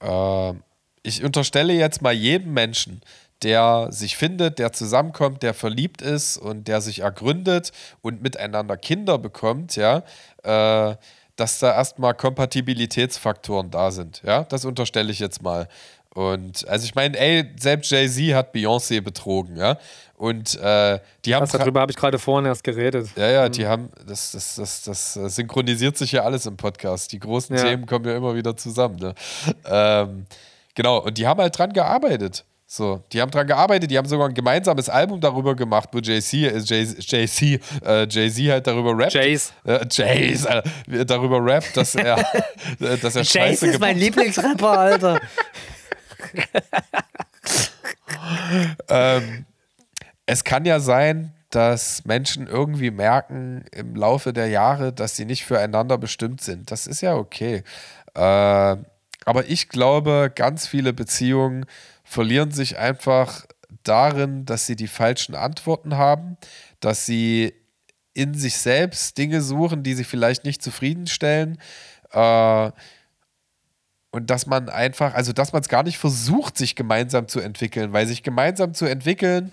äh, 0.00 0.54
ich 1.02 1.24
unterstelle 1.24 1.72
jetzt 1.72 2.00
mal 2.00 2.12
jedem 2.12 2.52
Menschen, 2.52 3.00
der 3.42 3.88
sich 3.90 4.16
findet, 4.16 4.58
der 4.58 4.72
zusammenkommt, 4.72 5.42
der 5.42 5.54
verliebt 5.54 6.02
ist 6.02 6.36
und 6.36 6.68
der 6.68 6.80
sich 6.80 7.00
ergründet 7.00 7.72
und 8.02 8.22
miteinander 8.22 8.76
Kinder 8.76 9.18
bekommt, 9.18 9.76
ja, 9.76 10.02
äh, 10.42 10.96
dass 11.40 11.58
da 11.58 11.74
erstmal 11.74 12.14
Kompatibilitätsfaktoren 12.14 13.70
da 13.70 13.90
sind. 13.90 14.20
Ja, 14.26 14.44
das 14.44 14.66
unterstelle 14.66 15.10
ich 15.10 15.18
jetzt 15.18 15.42
mal. 15.42 15.68
Und 16.12 16.68
also 16.68 16.84
ich 16.84 16.94
meine, 16.94 17.18
ey, 17.18 17.48
selbst 17.58 17.90
Jay-Z 17.90 18.34
hat 18.34 18.54
Beyoncé 18.54 19.00
betrogen, 19.00 19.56
ja. 19.56 19.78
Und 20.16 20.60
äh, 20.60 20.98
die 21.24 21.34
haben. 21.34 21.42
Was, 21.42 21.52
darüber 21.52 21.80
habe 21.80 21.92
ich 21.92 21.96
gerade 21.96 22.18
vorhin 22.18 22.44
erst 22.44 22.62
geredet. 22.62 23.08
Ja, 23.16 23.30
ja, 23.30 23.48
die 23.48 23.66
haben, 23.66 23.88
das, 24.06 24.32
das, 24.32 24.54
das, 24.56 25.14
das 25.14 25.34
synchronisiert 25.36 25.96
sich 25.96 26.12
ja 26.12 26.24
alles 26.24 26.44
im 26.44 26.56
Podcast. 26.58 27.10
Die 27.12 27.20
großen 27.20 27.56
ja. 27.56 27.62
Themen 27.62 27.86
kommen 27.86 28.04
ja 28.04 28.16
immer 28.16 28.34
wieder 28.34 28.54
zusammen. 28.56 28.96
Ne? 28.96 29.14
Ähm, 29.64 30.26
genau, 30.74 30.98
und 30.98 31.16
die 31.16 31.26
haben 31.26 31.40
halt 31.40 31.56
dran 31.56 31.72
gearbeitet. 31.72 32.44
So, 32.72 33.02
die 33.12 33.20
haben 33.20 33.32
dran 33.32 33.48
gearbeitet, 33.48 33.90
die 33.90 33.98
haben 33.98 34.06
sogar 34.06 34.28
ein 34.28 34.34
gemeinsames 34.34 34.88
Album 34.88 35.20
darüber 35.20 35.56
gemacht, 35.56 35.88
wo 35.90 35.98
JC, 35.98 36.44
äh, 36.44 36.58
JC, 36.58 37.60
äh, 37.84 38.06
Jay-Z 38.08 38.48
halt 38.48 38.64
darüber 38.64 38.96
rappt. 38.96 39.12
Jace. 39.12 39.52
Äh, 39.64 39.84
Jace, 39.90 40.44
äh, 40.44 41.04
darüber 41.04 41.44
rappt, 41.44 41.76
dass 41.76 41.96
er, 41.96 42.18
äh, 42.80 42.96
dass 42.96 43.16
er 43.16 43.22
Jace 43.22 43.64
ist 43.64 43.80
mein 43.80 43.98
Lieblingsrapper, 43.98 44.70
Alter. 44.70 45.20
ähm, 48.88 49.46
es 50.26 50.44
kann 50.44 50.64
ja 50.64 50.78
sein, 50.78 51.32
dass 51.50 52.04
Menschen 52.04 52.46
irgendwie 52.46 52.92
merken 52.92 53.64
im 53.72 53.96
Laufe 53.96 54.32
der 54.32 54.46
Jahre, 54.46 54.92
dass 54.92 55.16
sie 55.16 55.24
nicht 55.24 55.44
füreinander 55.44 55.98
bestimmt 55.98 56.40
sind. 56.40 56.70
Das 56.70 56.86
ist 56.86 57.00
ja 57.00 57.16
okay. 57.16 57.64
Äh, 58.14 58.20
aber 58.20 59.48
ich 59.48 59.68
glaube, 59.68 60.30
ganz 60.32 60.68
viele 60.68 60.92
Beziehungen 60.92 61.66
verlieren 62.10 62.50
sich 62.50 62.76
einfach 62.76 63.46
darin, 63.84 64.44
dass 64.44 64.66
sie 64.66 64.74
die 64.74 64.88
falschen 64.88 65.36
Antworten 65.36 65.96
haben, 65.96 66.38
dass 66.80 67.06
sie 67.06 67.54
in 68.14 68.34
sich 68.34 68.56
selbst 68.56 69.16
Dinge 69.16 69.40
suchen, 69.40 69.84
die 69.84 69.94
sie 69.94 70.02
vielleicht 70.02 70.44
nicht 70.44 70.60
zufriedenstellen. 70.60 71.60
Äh, 72.10 72.72
und 74.10 74.28
dass 74.28 74.46
man 74.46 74.68
einfach, 74.68 75.14
also 75.14 75.32
dass 75.32 75.52
man 75.52 75.62
es 75.62 75.68
gar 75.68 75.84
nicht 75.84 75.98
versucht, 75.98 76.58
sich 76.58 76.74
gemeinsam 76.74 77.28
zu 77.28 77.38
entwickeln, 77.38 77.92
weil 77.92 78.08
sich 78.08 78.24
gemeinsam 78.24 78.74
zu 78.74 78.86
entwickeln 78.86 79.52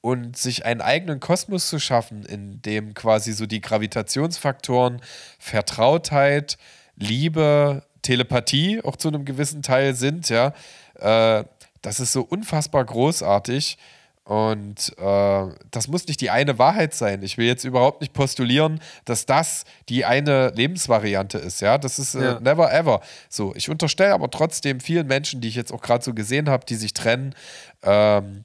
und 0.00 0.36
sich 0.36 0.64
einen 0.64 0.80
eigenen 0.80 1.18
Kosmos 1.18 1.68
zu 1.68 1.80
schaffen, 1.80 2.24
in 2.24 2.62
dem 2.62 2.94
quasi 2.94 3.32
so 3.32 3.46
die 3.46 3.60
Gravitationsfaktoren 3.60 5.00
Vertrautheit, 5.40 6.58
Liebe, 6.94 7.82
Telepathie 8.02 8.84
auch 8.84 8.94
zu 8.94 9.08
einem 9.08 9.24
gewissen 9.24 9.62
Teil 9.62 9.96
sind, 9.96 10.28
ja, 10.28 10.54
äh, 10.94 11.42
das 11.88 12.00
ist 12.00 12.12
so 12.12 12.20
unfassbar 12.20 12.84
großartig. 12.84 13.78
Und 14.24 14.92
äh, 14.98 15.46
das 15.70 15.88
muss 15.88 16.06
nicht 16.06 16.20
die 16.20 16.28
eine 16.28 16.58
Wahrheit 16.58 16.92
sein. 16.92 17.22
Ich 17.22 17.38
will 17.38 17.46
jetzt 17.46 17.64
überhaupt 17.64 18.02
nicht 18.02 18.12
postulieren, 18.12 18.78
dass 19.06 19.24
das 19.24 19.64
die 19.88 20.04
eine 20.04 20.52
Lebensvariante 20.54 21.38
ist. 21.38 21.62
Ja, 21.62 21.78
das 21.78 21.98
ist 21.98 22.14
äh, 22.14 22.22
ja. 22.22 22.40
never 22.40 22.70
ever. 22.70 23.00
So, 23.30 23.54
ich 23.56 23.70
unterstelle 23.70 24.12
aber 24.12 24.30
trotzdem 24.30 24.80
vielen 24.80 25.06
Menschen, 25.06 25.40
die 25.40 25.48
ich 25.48 25.54
jetzt 25.54 25.72
auch 25.72 25.80
gerade 25.80 26.04
so 26.04 26.12
gesehen 26.12 26.50
habe, 26.50 26.66
die 26.66 26.74
sich 26.74 26.92
trennen, 26.92 27.34
ähm, 27.82 28.44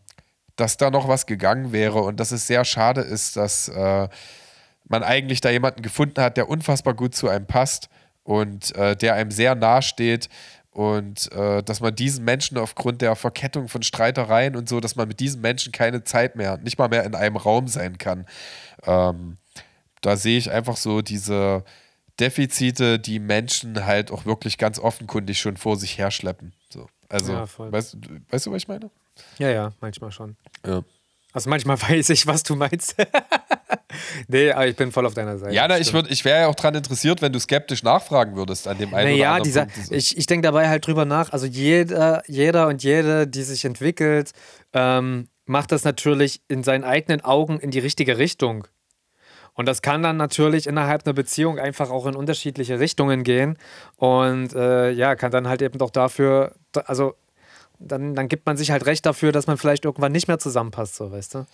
dass 0.56 0.78
da 0.78 0.90
noch 0.90 1.10
was 1.10 1.26
gegangen 1.26 1.74
wäre 1.74 2.00
und 2.00 2.22
dass 2.22 2.32
es 2.32 2.48
sehr 2.48 2.64
schade 2.64 3.02
ist, 3.02 3.36
dass 3.36 3.68
äh, 3.68 4.08
man 4.86 5.04
eigentlich 5.04 5.42
da 5.42 5.50
jemanden 5.50 5.82
gefunden 5.82 6.22
hat, 6.22 6.38
der 6.38 6.48
unfassbar 6.48 6.94
gut 6.94 7.14
zu 7.14 7.28
einem 7.28 7.46
passt 7.46 7.90
und 8.24 8.74
äh, 8.78 8.96
der 8.96 9.16
einem 9.16 9.32
sehr 9.32 9.54
nahe 9.56 9.82
steht 9.82 10.30
und 10.74 11.32
äh, 11.32 11.62
dass 11.64 11.80
man 11.80 11.96
diesen 11.96 12.26
Menschen 12.26 12.58
aufgrund 12.58 13.02
der 13.02 13.16
Verkettung 13.16 13.70
von 13.70 13.84
Streitereien 13.84 14.56
und 14.56 14.68
so, 14.68 14.80
dass 14.80 14.96
man 14.96 15.08
mit 15.08 15.20
diesen 15.20 15.42
Menschen 15.42 15.72
keine 15.72 16.04
Zeit 16.04 16.36
mehr, 16.36 16.58
nicht 16.58 16.80
mal 16.80 16.90
mehr 16.90 17.04
in 17.04 17.16
einem 17.16 17.38
Raum 17.38 17.68
sein 17.68 17.98
kann. 17.98 18.26
Ähm, 18.86 19.38
da 20.02 20.18
sehe 20.18 20.38
ich 20.38 20.52
einfach 20.52 20.78
so 20.78 21.02
diese 21.02 21.64
Defizite, 22.20 23.00
die 23.00 23.20
Menschen 23.20 23.86
halt 23.86 24.12
auch 24.12 24.26
wirklich 24.26 24.58
ganz 24.58 24.80
offenkundig 24.80 25.40
schon 25.40 25.58
vor 25.58 25.78
sich 25.78 25.98
herschleppen. 25.98 26.54
So. 26.70 26.88
Also, 27.08 27.34
ja, 27.34 27.48
weißt, 27.58 27.98
weißt, 28.30 28.46
du, 28.48 28.52
was 28.52 28.58
ich 28.58 28.68
meine? 28.68 28.90
Ja, 29.38 29.50
ja, 29.50 29.74
manchmal 29.80 30.12
schon. 30.12 30.36
Ja. 30.66 30.84
Also 31.34 31.50
manchmal 31.50 31.82
weiß 31.90 32.10
ich, 32.12 32.26
was 32.28 32.44
du 32.44 32.56
meinst. 32.56 32.96
nee, 34.28 34.52
aber 34.52 34.68
ich 34.68 34.76
bin 34.76 34.92
voll 34.92 35.06
auf 35.06 35.16
deiner 35.16 35.38
Seite. 35.38 35.54
Ja, 35.54 35.68
na, 35.68 35.80
ich, 35.80 35.94
ich 35.94 36.24
wäre 36.24 36.42
ja 36.42 36.48
auch 36.48 36.56
daran 36.56 36.76
interessiert, 36.76 37.22
wenn 37.22 37.34
du 37.34 37.40
skeptisch 37.40 37.84
nachfragen 37.84 38.36
würdest 38.36 38.68
an 38.68 38.78
dem 38.78 38.94
einen 38.94 39.12
naja, 39.12 39.30
oder 39.30 39.36
anderen 39.36 39.44
dieser, 39.44 39.66
Punkt. 39.66 39.92
Ich, 39.92 40.18
ich 40.18 40.26
denke 40.28 40.46
dabei 40.46 40.70
halt 40.70 40.86
drüber 40.88 41.06
nach. 41.06 41.34
Also 41.34 41.48
jeder, 41.48 42.24
jeder 42.28 42.68
und 42.68 42.84
jede, 42.84 43.28
die 43.28 43.44
sich 43.44 43.66
entwickelt, 43.66 44.32
ähm, 44.72 45.28
macht 45.46 45.72
das 45.72 45.84
natürlich 45.84 46.42
in 46.48 46.64
seinen 46.64 46.84
eigenen 46.84 47.22
Augen 47.22 47.60
in 47.60 47.72
die 47.72 47.80
richtige 47.80 48.18
Richtung. 48.18 48.68
Und 49.56 49.68
das 49.68 49.82
kann 49.82 50.02
dann 50.02 50.18
natürlich 50.18 50.66
innerhalb 50.66 51.06
einer 51.06 51.14
Beziehung 51.14 51.60
einfach 51.60 51.92
auch 51.92 52.08
in 52.08 52.16
unterschiedliche 52.16 52.80
Richtungen 52.80 53.24
gehen. 53.24 53.58
Und 53.98 54.54
äh, 54.54 54.90
ja, 54.92 55.16
kann 55.16 55.32
dann 55.32 55.48
halt 55.48 55.62
eben 55.62 55.78
doch 55.78 55.92
dafür, 55.92 56.56
also 56.86 57.16
dann, 57.88 58.16
dann 58.16 58.28
gibt 58.28 58.46
man 58.46 58.58
sich 58.58 58.72
halt 58.72 58.86
recht 58.86 59.06
dafür, 59.06 59.32
dass 59.32 59.48
man 59.48 59.58
vielleicht 59.58 59.86
irgendwann 59.86 60.12
nicht 60.12 60.28
mehr 60.28 60.40
zusammenpasst, 60.40 60.96
so 60.96 61.12
weißt 61.12 61.36
du. 61.36 61.46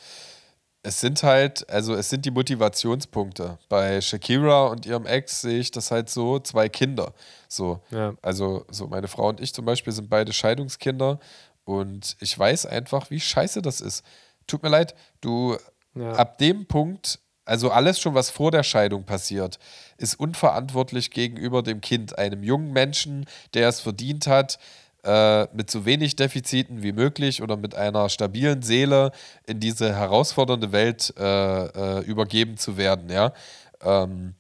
Es 0.82 1.02
sind 1.02 1.24
halt, 1.24 1.70
also 1.70 1.94
es 1.94 2.10
sind 2.10 2.26
die 2.26 2.32
Motivationspunkte. 2.32 3.58
Bei 3.68 4.00
Shakira 4.00 4.68
und 4.68 4.86
ihrem 4.86 5.06
Ex 5.06 5.42
sehe 5.42 5.60
ich 5.60 5.72
das 5.72 5.92
halt 5.92 6.10
so, 6.10 6.40
zwei 6.40 6.70
Kinder. 6.70 7.14
So. 7.50 7.82
Ja. 7.92 8.14
Also, 8.22 8.66
so 8.72 8.88
meine 8.88 9.10
Frau 9.10 9.28
und 9.28 9.42
ich 9.42 9.54
zum 9.54 9.66
Beispiel 9.66 9.92
sind 9.92 10.10
beide 10.10 10.32
Scheidungskinder 10.32 11.20
und 11.66 12.16
ich 12.22 12.38
weiß 12.38 12.66
einfach, 12.66 13.10
wie 13.10 13.20
scheiße 13.20 13.62
das 13.62 13.82
ist. 13.82 14.06
Tut 14.48 14.64
mir 14.64 14.70
leid, 14.70 14.96
du 15.20 15.58
ja. 15.96 16.14
ab 16.14 16.38
dem 16.38 16.66
Punkt 16.66 17.20
also 17.50 17.72
alles 17.72 18.00
schon, 18.00 18.14
was 18.14 18.30
vor 18.30 18.52
der 18.52 18.62
Scheidung 18.62 19.06
passiert, 19.06 19.58
ist 19.98 20.20
unverantwortlich 20.20 21.10
gegenüber 21.10 21.64
dem 21.64 21.82
Kind, 21.82 22.16
einem 22.16 22.44
jungen 22.44 22.72
Menschen, 22.72 23.26
der 23.56 23.70
es 23.70 23.80
verdient 23.80 24.28
hat, 24.28 24.60
äh, 25.04 25.48
mit 25.54 25.72
so 25.72 25.86
wenig 25.86 26.16
Defiziten 26.16 26.84
wie 26.84 26.92
möglich 26.92 27.42
oder 27.42 27.58
mit 27.58 27.76
einer 27.76 28.10
stabilen 28.10 28.62
Seele 28.62 29.12
in 29.46 29.60
diese 29.60 29.96
herausfordernde 29.96 30.72
Welt 30.72 31.14
äh, 31.18 31.66
äh, 31.66 32.04
übergeben 32.06 32.58
zu 32.58 32.78
werden, 32.78 33.10
ja. 33.10 33.34
Ähm, 33.82 34.36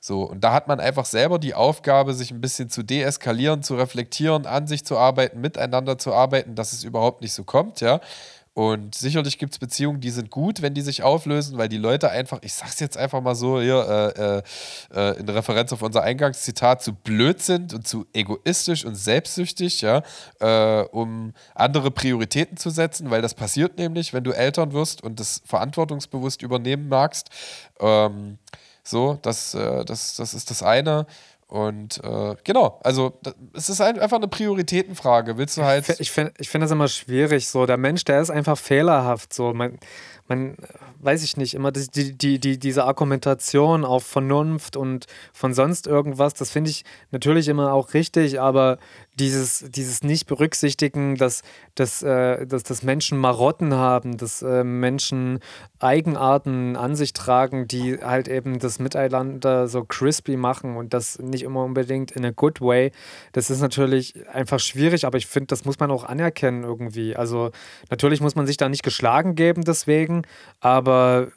so, 0.00 0.22
und 0.22 0.42
da 0.44 0.52
hat 0.52 0.68
man 0.68 0.78
einfach 0.80 1.04
selber 1.04 1.38
die 1.38 1.54
Aufgabe, 1.54 2.14
sich 2.14 2.30
ein 2.30 2.40
bisschen 2.40 2.70
zu 2.70 2.82
deeskalieren, 2.82 3.62
zu 3.62 3.74
reflektieren, 3.74 4.46
an 4.46 4.66
sich 4.66 4.84
zu 4.84 4.96
arbeiten, 4.96 5.40
miteinander 5.40 5.98
zu 5.98 6.14
arbeiten, 6.14 6.54
dass 6.54 6.72
es 6.72 6.84
überhaupt 6.84 7.20
nicht 7.20 7.32
so 7.32 7.44
kommt, 7.44 7.80
ja. 7.80 8.00
Und 8.58 8.96
sicherlich 8.96 9.38
gibt 9.38 9.52
es 9.52 9.60
Beziehungen, 9.60 10.00
die 10.00 10.10
sind 10.10 10.30
gut, 10.30 10.62
wenn 10.62 10.74
die 10.74 10.80
sich 10.80 11.04
auflösen, 11.04 11.58
weil 11.58 11.68
die 11.68 11.76
Leute 11.76 12.10
einfach, 12.10 12.40
ich 12.42 12.54
sag's 12.54 12.80
jetzt 12.80 12.96
einfach 12.96 13.20
mal 13.20 13.36
so 13.36 13.60
hier, 13.60 14.12
äh, 14.16 14.38
äh, 14.38 14.42
äh 15.12 15.20
in 15.20 15.28
Referenz 15.28 15.72
auf 15.72 15.80
unser 15.80 16.02
Eingangszitat, 16.02 16.82
zu 16.82 16.92
blöd 16.92 17.40
sind 17.40 17.72
und 17.72 17.86
zu 17.86 18.04
egoistisch 18.12 18.84
und 18.84 18.96
selbstsüchtig, 18.96 19.82
ja, 19.82 20.02
äh, 20.40 20.82
um 20.90 21.34
andere 21.54 21.92
Prioritäten 21.92 22.56
zu 22.56 22.70
setzen, 22.70 23.12
weil 23.12 23.22
das 23.22 23.34
passiert 23.34 23.78
nämlich, 23.78 24.12
wenn 24.12 24.24
du 24.24 24.32
Eltern 24.32 24.72
wirst 24.72 25.04
und 25.04 25.20
das 25.20 25.40
verantwortungsbewusst 25.44 26.42
übernehmen 26.42 26.88
magst. 26.88 27.30
Ähm, 27.78 28.38
so, 28.82 29.20
das, 29.22 29.54
äh, 29.54 29.84
das, 29.84 30.16
das 30.16 30.34
ist 30.34 30.50
das 30.50 30.64
eine. 30.64 31.06
Und 31.48 32.04
äh, 32.04 32.36
genau, 32.44 32.78
also 32.84 33.18
es 33.54 33.70
ist 33.70 33.80
einfach 33.80 34.18
eine 34.18 34.28
Prioritätenfrage. 34.28 35.38
Willst 35.38 35.56
du 35.56 35.64
halt. 35.64 35.88
Ich 35.98 36.10
finde 36.10 36.34
ich 36.38 36.50
find 36.50 36.62
das 36.62 36.70
immer 36.70 36.88
schwierig. 36.88 37.48
So, 37.48 37.64
der 37.64 37.78
Mensch, 37.78 38.04
der 38.04 38.20
ist 38.20 38.28
einfach 38.28 38.58
fehlerhaft. 38.58 39.32
So, 39.32 39.54
man, 39.54 39.78
man 40.28 40.56
weiß 41.00 41.22
ich 41.24 41.38
nicht, 41.38 41.54
immer 41.54 41.72
die, 41.72 42.18
die, 42.18 42.38
die, 42.38 42.58
diese 42.58 42.84
Argumentation 42.84 43.86
auf 43.86 44.04
Vernunft 44.04 44.76
und 44.76 45.06
von 45.32 45.54
sonst 45.54 45.86
irgendwas, 45.86 46.34
das 46.34 46.50
finde 46.50 46.68
ich 46.70 46.84
natürlich 47.12 47.48
immer 47.48 47.72
auch 47.72 47.94
richtig, 47.94 48.40
aber 48.40 48.76
dieses, 49.18 49.64
dieses 49.68 50.02
Nicht-Berücksichtigen, 50.02 51.16
dass, 51.16 51.42
dass, 51.74 52.02
äh, 52.02 52.46
dass, 52.46 52.62
dass 52.62 52.82
Menschen 52.82 53.18
Marotten 53.18 53.74
haben, 53.74 54.16
dass 54.16 54.42
äh, 54.42 54.64
Menschen 54.64 55.40
Eigenarten 55.80 56.76
an 56.76 56.96
sich 56.96 57.12
tragen, 57.12 57.68
die 57.68 57.98
halt 57.98 58.28
eben 58.28 58.58
das 58.58 58.78
Miteinander 58.78 59.68
so 59.68 59.84
crispy 59.84 60.36
machen 60.36 60.76
und 60.76 60.94
das 60.94 61.18
nicht 61.18 61.42
immer 61.42 61.64
unbedingt 61.64 62.12
in 62.12 62.24
a 62.24 62.30
good 62.30 62.60
way. 62.60 62.92
Das 63.32 63.50
ist 63.50 63.60
natürlich 63.60 64.14
einfach 64.28 64.60
schwierig, 64.60 65.04
aber 65.04 65.18
ich 65.18 65.26
finde, 65.26 65.48
das 65.48 65.64
muss 65.64 65.78
man 65.78 65.90
auch 65.90 66.04
anerkennen 66.04 66.64
irgendwie. 66.64 67.14
Also 67.16 67.50
natürlich 67.90 68.20
muss 68.20 68.34
man 68.34 68.46
sich 68.46 68.56
da 68.56 68.68
nicht 68.68 68.82
geschlagen 68.82 69.34
geben 69.34 69.62
deswegen, 69.64 70.22
aber 70.60 71.28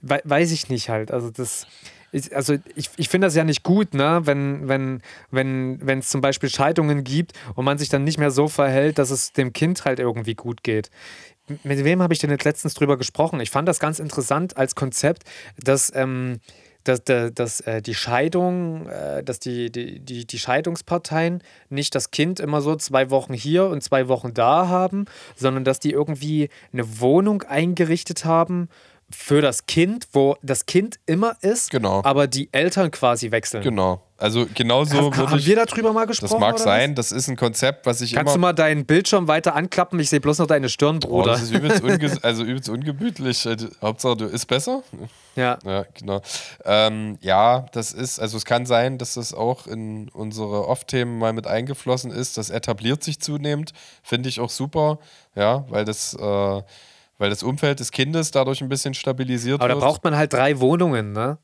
we 0.00 0.20
weiß 0.24 0.52
ich 0.52 0.68
nicht 0.68 0.90
halt. 0.90 1.10
Also 1.10 1.30
das 1.30 1.66
ich, 2.12 2.34
also 2.34 2.56
ich, 2.74 2.90
ich 2.96 3.08
finde 3.08 3.26
das 3.26 3.34
ja 3.34 3.44
nicht 3.44 3.62
gut, 3.62 3.94
ne? 3.94 4.20
wenn 4.24 4.68
wenn 4.68 5.02
wenn 5.30 5.78
wenn 5.82 6.00
es 6.00 6.08
zum 6.08 6.20
Beispiel 6.20 6.48
Scheidungen 6.48 7.04
gibt 7.04 7.32
und 7.54 7.64
man 7.64 7.78
sich 7.78 7.88
dann 7.88 8.04
nicht 8.04 8.18
mehr 8.18 8.30
so 8.30 8.48
verhält, 8.48 8.98
dass 8.98 9.10
es 9.10 9.32
dem 9.32 9.52
Kind 9.52 9.84
halt 9.84 9.98
irgendwie 9.98 10.34
gut 10.34 10.62
geht. 10.62 10.90
Mit 11.64 11.84
wem 11.84 12.00
habe 12.00 12.12
ich 12.12 12.20
denn 12.20 12.30
jetzt 12.30 12.44
letztens 12.44 12.74
drüber 12.74 12.96
gesprochen? 12.96 13.40
Ich 13.40 13.50
fand 13.50 13.68
das 13.68 13.80
ganz 13.80 13.98
interessant 13.98 14.56
als 14.56 14.74
Konzept, 14.74 15.24
dass 15.56 15.92
ähm, 15.94 16.40
dass, 16.84 17.04
dass, 17.04 17.34
dass 17.34 17.60
äh, 17.60 17.82
die 17.82 17.94
Scheidung, 17.94 18.88
äh, 18.88 19.22
dass 19.22 19.38
die, 19.38 19.70
die, 19.70 20.00
die, 20.00 20.26
die 20.26 20.38
Scheidungsparteien 20.38 21.42
nicht 21.68 21.94
das 21.94 22.10
Kind 22.10 22.40
immer 22.40 22.62
so 22.62 22.76
zwei 22.76 23.10
Wochen 23.10 23.34
hier 23.34 23.66
und 23.66 23.82
zwei 23.82 24.08
Wochen 24.08 24.32
da 24.34 24.68
haben, 24.68 25.04
sondern 25.36 25.64
dass 25.64 25.80
die 25.80 25.90
irgendwie 25.90 26.48
eine 26.72 27.00
Wohnung 27.00 27.42
eingerichtet 27.42 28.24
haben, 28.24 28.68
für 29.10 29.40
das 29.40 29.66
Kind, 29.66 30.08
wo 30.12 30.36
das 30.42 30.66
Kind 30.66 30.98
immer 31.06 31.36
ist, 31.40 31.70
genau. 31.70 32.02
aber 32.04 32.26
die 32.26 32.48
Eltern 32.52 32.90
quasi 32.90 33.30
wechseln. 33.30 33.62
Genau. 33.62 34.02
Also 34.20 34.46
genauso 34.52 35.16
Haben 35.16 35.38
ich, 35.38 35.46
wir 35.46 35.56
darüber 35.56 35.94
mal 35.94 36.04
gesprochen? 36.04 36.32
Das 36.32 36.40
mag 36.40 36.58
sein, 36.58 36.94
das 36.94 37.10
ist 37.10 37.28
ein 37.28 37.36
Konzept, 37.36 37.86
was 37.86 38.02
ich 38.02 38.12
Kannst 38.12 38.34
immer... 38.34 38.48
du 38.48 38.48
mal 38.48 38.52
deinen 38.52 38.84
Bildschirm 38.84 39.28
weiter 39.28 39.54
anklappen? 39.54 39.98
Ich 39.98 40.10
sehe 40.10 40.20
bloß 40.20 40.38
noch 40.38 40.46
deine 40.46 40.68
Stirn, 40.68 41.00
Bruder. 41.00 41.22
Oh, 41.22 41.34
das 41.34 41.42
ist 41.42 41.52
übelst, 41.52 41.82
unge 41.82 42.18
also 42.22 42.44
übelst 42.44 42.68
ungemütlich. 42.68 43.46
Äh, 43.46 43.56
Hauptsache, 43.80 44.16
du 44.18 44.24
ist 44.26 44.44
besser. 44.44 44.82
Ja. 45.36 45.58
Ja, 45.64 45.86
genau. 45.98 46.20
Ähm, 46.66 47.16
ja, 47.22 47.66
das 47.72 47.92
ist, 47.92 48.20
also 48.20 48.36
es 48.36 48.44
kann 48.44 48.66
sein, 48.66 48.98
dass 48.98 49.14
das 49.14 49.32
auch 49.32 49.66
in 49.66 50.10
unsere 50.10 50.68
Off-Themen 50.68 51.18
mal 51.18 51.32
mit 51.32 51.46
eingeflossen 51.46 52.10
ist. 52.10 52.36
Das 52.36 52.50
etabliert 52.50 53.02
sich 53.02 53.20
zunehmend. 53.20 53.72
Finde 54.02 54.28
ich 54.28 54.38
auch 54.38 54.50
super, 54.50 54.98
ja, 55.34 55.64
weil 55.70 55.86
das... 55.86 56.14
Äh, 56.14 56.62
weil 57.20 57.28
das 57.28 57.42
Umfeld 57.42 57.80
des 57.80 57.92
Kindes 57.92 58.30
dadurch 58.30 58.62
ein 58.62 58.70
bisschen 58.70 58.94
stabilisiert 58.94 59.60
Aber 59.60 59.68
wird. 59.68 59.72
Aber 59.72 59.80
da 59.80 59.86
braucht 59.86 60.04
man 60.04 60.16
halt 60.16 60.32
drei 60.32 60.58
Wohnungen, 60.58 61.12
ne? 61.12 61.38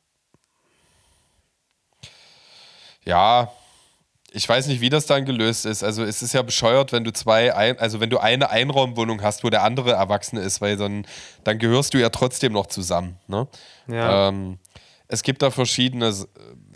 Ja, 3.04 3.52
ich 4.32 4.48
weiß 4.48 4.66
nicht, 4.68 4.80
wie 4.80 4.88
das 4.88 5.04
dann 5.04 5.26
gelöst 5.26 5.66
ist. 5.66 5.84
Also 5.84 6.02
es 6.02 6.22
ist 6.22 6.32
ja 6.32 6.40
bescheuert, 6.40 6.92
wenn 6.92 7.04
du 7.04 7.12
zwei, 7.12 7.54
ein, 7.54 7.78
also 7.78 8.00
wenn 8.00 8.08
du 8.10 8.18
eine 8.18 8.50
Einraumwohnung 8.50 9.22
hast, 9.22 9.44
wo 9.44 9.50
der 9.50 9.62
andere 9.62 9.92
Erwachsene 9.92 10.40
ist, 10.40 10.62
weil 10.62 10.78
dann, 10.78 11.06
dann 11.44 11.58
gehörst 11.58 11.92
du 11.92 11.98
ja 11.98 12.08
trotzdem 12.08 12.54
noch 12.54 12.66
zusammen. 12.66 13.18
Ne? 13.28 13.46
Ja. 13.86 14.28
Ähm, 14.28 14.58
es 15.08 15.22
gibt 15.22 15.42
da 15.42 15.50
verschiedene 15.50 16.12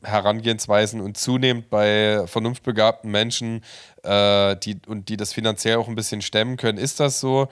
Herangehensweisen 0.03 1.01
und 1.01 1.17
zunehmend 1.17 1.69
bei 1.69 2.23
vernunftbegabten 2.27 3.11
Menschen, 3.11 3.65
äh, 4.03 4.57
die, 4.57 4.79
und 4.87 5.09
die 5.09 5.17
das 5.17 5.33
finanziell 5.33 5.77
auch 5.77 5.89
ein 5.89 5.95
bisschen 5.95 6.23
stemmen 6.23 6.57
können, 6.57 6.79
ist 6.79 7.01
das 7.01 7.21
so. 7.21 7.49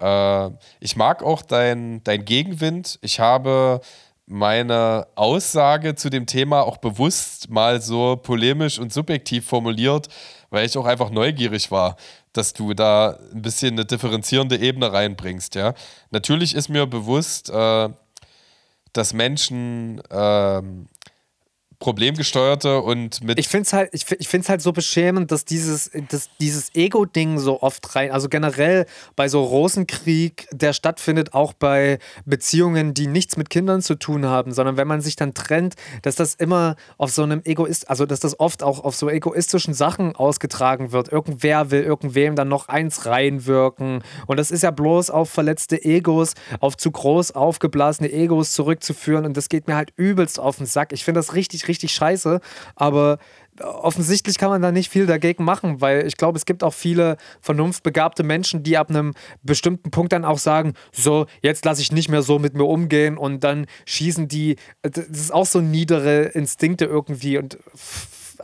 Äh, 0.00 0.50
ich 0.80 0.96
mag 0.96 1.22
auch 1.22 1.42
dein, 1.42 2.02
dein 2.04 2.24
Gegenwind. 2.24 2.98
Ich 3.02 3.20
habe 3.20 3.80
meine 4.26 5.08
Aussage 5.16 5.96
zu 5.96 6.08
dem 6.08 6.24
Thema 6.24 6.62
auch 6.62 6.76
bewusst 6.76 7.50
mal 7.50 7.80
so 7.80 8.16
polemisch 8.16 8.78
und 8.78 8.92
subjektiv 8.92 9.44
formuliert, 9.44 10.08
weil 10.50 10.66
ich 10.66 10.78
auch 10.78 10.86
einfach 10.86 11.10
neugierig 11.10 11.70
war, 11.72 11.96
dass 12.32 12.52
du 12.52 12.72
da 12.72 13.18
ein 13.32 13.42
bisschen 13.42 13.72
eine 13.72 13.84
differenzierende 13.84 14.56
Ebene 14.56 14.92
reinbringst. 14.92 15.56
Ja? 15.56 15.74
Natürlich 16.10 16.54
ist 16.54 16.68
mir 16.68 16.86
bewusst, 16.86 17.50
äh, 17.50 17.88
dass 18.92 19.12
Menschen 19.12 20.00
ähm, 20.10 20.86
problemgesteuerte 21.80 22.82
und 22.82 23.24
mit. 23.24 23.38
Ich 23.38 23.48
finde 23.48 23.62
es 23.62 23.72
halt, 23.72 23.88
ich, 23.92 24.04
ich 24.18 24.28
find's 24.28 24.50
halt 24.50 24.60
so 24.60 24.72
beschämend, 24.72 25.32
dass 25.32 25.46
dieses, 25.46 25.90
dass 26.10 26.28
dieses 26.38 26.74
Ego-Ding 26.74 27.38
so 27.38 27.62
oft 27.62 27.96
rein, 27.96 28.12
also 28.12 28.28
generell 28.28 28.84
bei 29.16 29.28
so 29.28 29.42
Rosenkrieg, 29.42 30.46
der 30.52 30.74
stattfindet 30.74 31.32
auch 31.32 31.54
bei 31.54 31.98
Beziehungen, 32.26 32.92
die 32.92 33.06
nichts 33.06 33.38
mit 33.38 33.48
Kindern 33.48 33.80
zu 33.80 33.94
tun 33.94 34.26
haben, 34.26 34.52
sondern 34.52 34.76
wenn 34.76 34.86
man 34.86 35.00
sich 35.00 35.16
dann 35.16 35.32
trennt, 35.32 35.74
dass 36.02 36.16
das 36.16 36.34
immer 36.34 36.76
auf 36.98 37.10
so 37.10 37.22
einem 37.22 37.40
Egoist, 37.44 37.88
also 37.88 38.04
dass 38.04 38.20
das 38.20 38.38
oft 38.38 38.62
auch 38.62 38.84
auf 38.84 38.94
so 38.94 39.08
egoistischen 39.08 39.72
Sachen 39.72 40.14
ausgetragen 40.14 40.92
wird. 40.92 41.10
Irgendwer 41.10 41.70
will 41.70 41.82
irgendwem 41.82 42.36
dann 42.36 42.48
noch 42.48 42.68
eins 42.68 43.06
reinwirken. 43.06 44.02
Und 44.26 44.36
das 44.38 44.50
ist 44.50 44.62
ja 44.62 44.70
bloß 44.70 45.08
auf 45.08 45.30
verletzte 45.30 45.82
Egos, 45.82 46.34
auf 46.60 46.76
zu 46.76 46.90
groß 46.90 47.32
aufgeblasene 47.32 48.12
Egos 48.12 48.52
zurückzuführen. 48.52 49.24
Und 49.24 49.38
das 49.38 49.48
geht 49.48 49.66
mir 49.66 49.76
halt 49.76 49.94
übelst 49.96 50.38
auf 50.38 50.58
den 50.58 50.66
Sack. 50.66 50.92
Ich 50.92 51.04
finde 51.04 51.20
das 51.20 51.34
richtig, 51.34 51.69
richtig 51.70 51.92
scheiße, 51.92 52.40
aber 52.74 53.18
offensichtlich 53.60 54.38
kann 54.38 54.50
man 54.50 54.62
da 54.62 54.72
nicht 54.72 54.90
viel 54.90 55.06
dagegen 55.06 55.44
machen, 55.44 55.80
weil 55.80 56.06
ich 56.06 56.16
glaube, 56.16 56.36
es 56.36 56.46
gibt 56.46 56.62
auch 56.64 56.74
viele 56.74 57.16
vernunftbegabte 57.40 58.22
Menschen, 58.22 58.62
die 58.62 58.76
ab 58.76 58.90
einem 58.90 59.14
bestimmten 59.42 59.90
Punkt 59.90 60.12
dann 60.12 60.24
auch 60.24 60.38
sagen, 60.38 60.74
so, 60.92 61.26
jetzt 61.42 61.64
lasse 61.64 61.82
ich 61.82 61.92
nicht 61.92 62.08
mehr 62.08 62.22
so 62.22 62.38
mit 62.38 62.54
mir 62.54 62.64
umgehen 62.64 63.18
und 63.18 63.44
dann 63.44 63.66
schießen 63.86 64.28
die, 64.28 64.56
das 64.82 65.06
ist 65.06 65.32
auch 65.32 65.46
so 65.46 65.60
niedere 65.60 66.22
Instinkte 66.24 66.84
irgendwie 66.84 67.38
und 67.38 67.58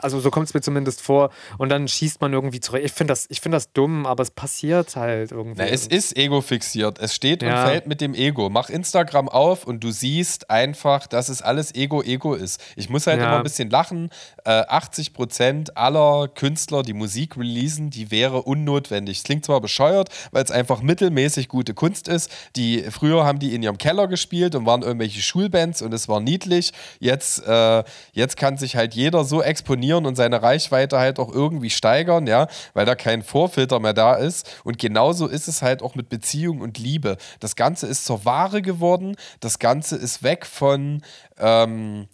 also 0.07 0.20
so 0.20 0.30
kommt 0.30 0.46
es 0.46 0.54
mir 0.54 0.61
zumindest 0.61 1.02
vor. 1.02 1.30
Und 1.59 1.68
dann 1.68 1.88
schießt 1.88 2.20
man 2.20 2.32
irgendwie 2.32 2.61
zurück. 2.61 2.80
Ich 2.84 2.92
finde 2.92 3.11
das, 3.11 3.26
find 3.40 3.52
das 3.52 3.72
dumm, 3.72 4.07
aber 4.07 4.22
es 4.22 4.30
passiert 4.30 4.94
halt 4.94 5.32
irgendwie. 5.32 5.62
Na, 5.62 5.66
es 5.66 5.88
ist 5.88 6.16
ego 6.16 6.40
fixiert. 6.40 7.00
Es 7.00 7.12
steht 7.12 7.42
ja. 7.42 7.62
und 7.62 7.68
fällt 7.68 7.86
mit 7.88 8.00
dem 8.00 8.14
Ego. 8.14 8.48
Mach 8.48 8.70
Instagram 8.70 9.28
auf 9.28 9.64
und 9.64 9.82
du 9.82 9.90
siehst 9.90 10.48
einfach, 10.48 11.09
dass 11.09 11.28
es 11.28 11.42
alles 11.42 11.74
Ego, 11.74 12.02
Ego 12.02 12.34
ist. 12.34 12.62
Ich 12.76 12.88
muss 12.88 13.09
halt 13.09 13.20
ja. 13.20 13.26
immer 13.26 13.38
ein 13.38 13.42
bisschen 13.42 13.68
lachen. 13.68 14.11
Äh, 14.44 14.50
80 14.68 15.12
Prozent 15.12 15.76
aller 15.76 16.28
Künstler, 16.28 16.84
die 16.84 16.92
Musik 16.92 17.36
releasen, 17.36 17.90
die 17.90 18.12
wäre 18.12 18.42
unnotwendig. 18.42 19.18
Es 19.18 19.24
klingt 19.24 19.44
zwar 19.44 19.61
bescheuert, 19.61 20.09
weil 20.30 20.44
es 20.44 20.52
einfach 20.52 20.82
mittelmäßig 20.82 21.48
gute 21.48 21.74
Kunst 21.74 22.07
ist. 22.07 22.30
Die, 22.54 22.84
früher 22.90 23.24
haben 23.24 23.40
die 23.40 23.57
in 23.57 23.62
ihrem 23.64 23.78
Keller 23.78 24.07
gespielt 24.07 24.54
und 24.54 24.66
waren 24.66 24.82
irgendwelche 24.82 25.20
Schulbands 25.20 25.82
und 25.82 25.92
es 25.92 26.09
war 26.09 26.20
niedlich. 26.20 26.72
Jetzt, 27.00 27.44
äh, 27.44 27.82
jetzt 28.12 28.36
kann 28.36 28.57
sich 28.57 28.76
halt 28.76 28.94
jeder 28.94 29.24
so 29.24 29.42
exponieren 29.42 29.95
und 30.05 30.16
seine 30.16 30.42
Reichweite 30.42 30.99
halt 30.99 31.18
auch 31.18 31.32
irgendwie 31.32 31.70
steigern, 31.70 32.26
ja, 32.26 32.49
weil 32.74 32.84
da 32.84 32.94
kein 32.94 33.22
Vorfilter 33.22 33.80
mehr 33.80 33.94
da 33.94 34.14
ist. 34.14 34.61
Und 34.64 34.78
genauso 34.78 35.26
ist 35.28 35.49
es 35.49 35.62
halt 35.62 35.82
auch 35.82 35.94
mit 35.94 36.09
Beziehung 36.11 36.61
und 36.61 36.78
Liebe. 36.78 37.16
Das 37.40 37.57
Ganze 37.57 37.86
ist 37.86 38.05
zur 38.05 38.24
Ware 38.24 38.61
geworden. 38.61 39.16
Das 39.40 39.59
Ganze 39.59 39.97
ist 39.97 40.22
weg 40.22 40.44
von. 40.44 41.03
Ähm, 41.38 42.09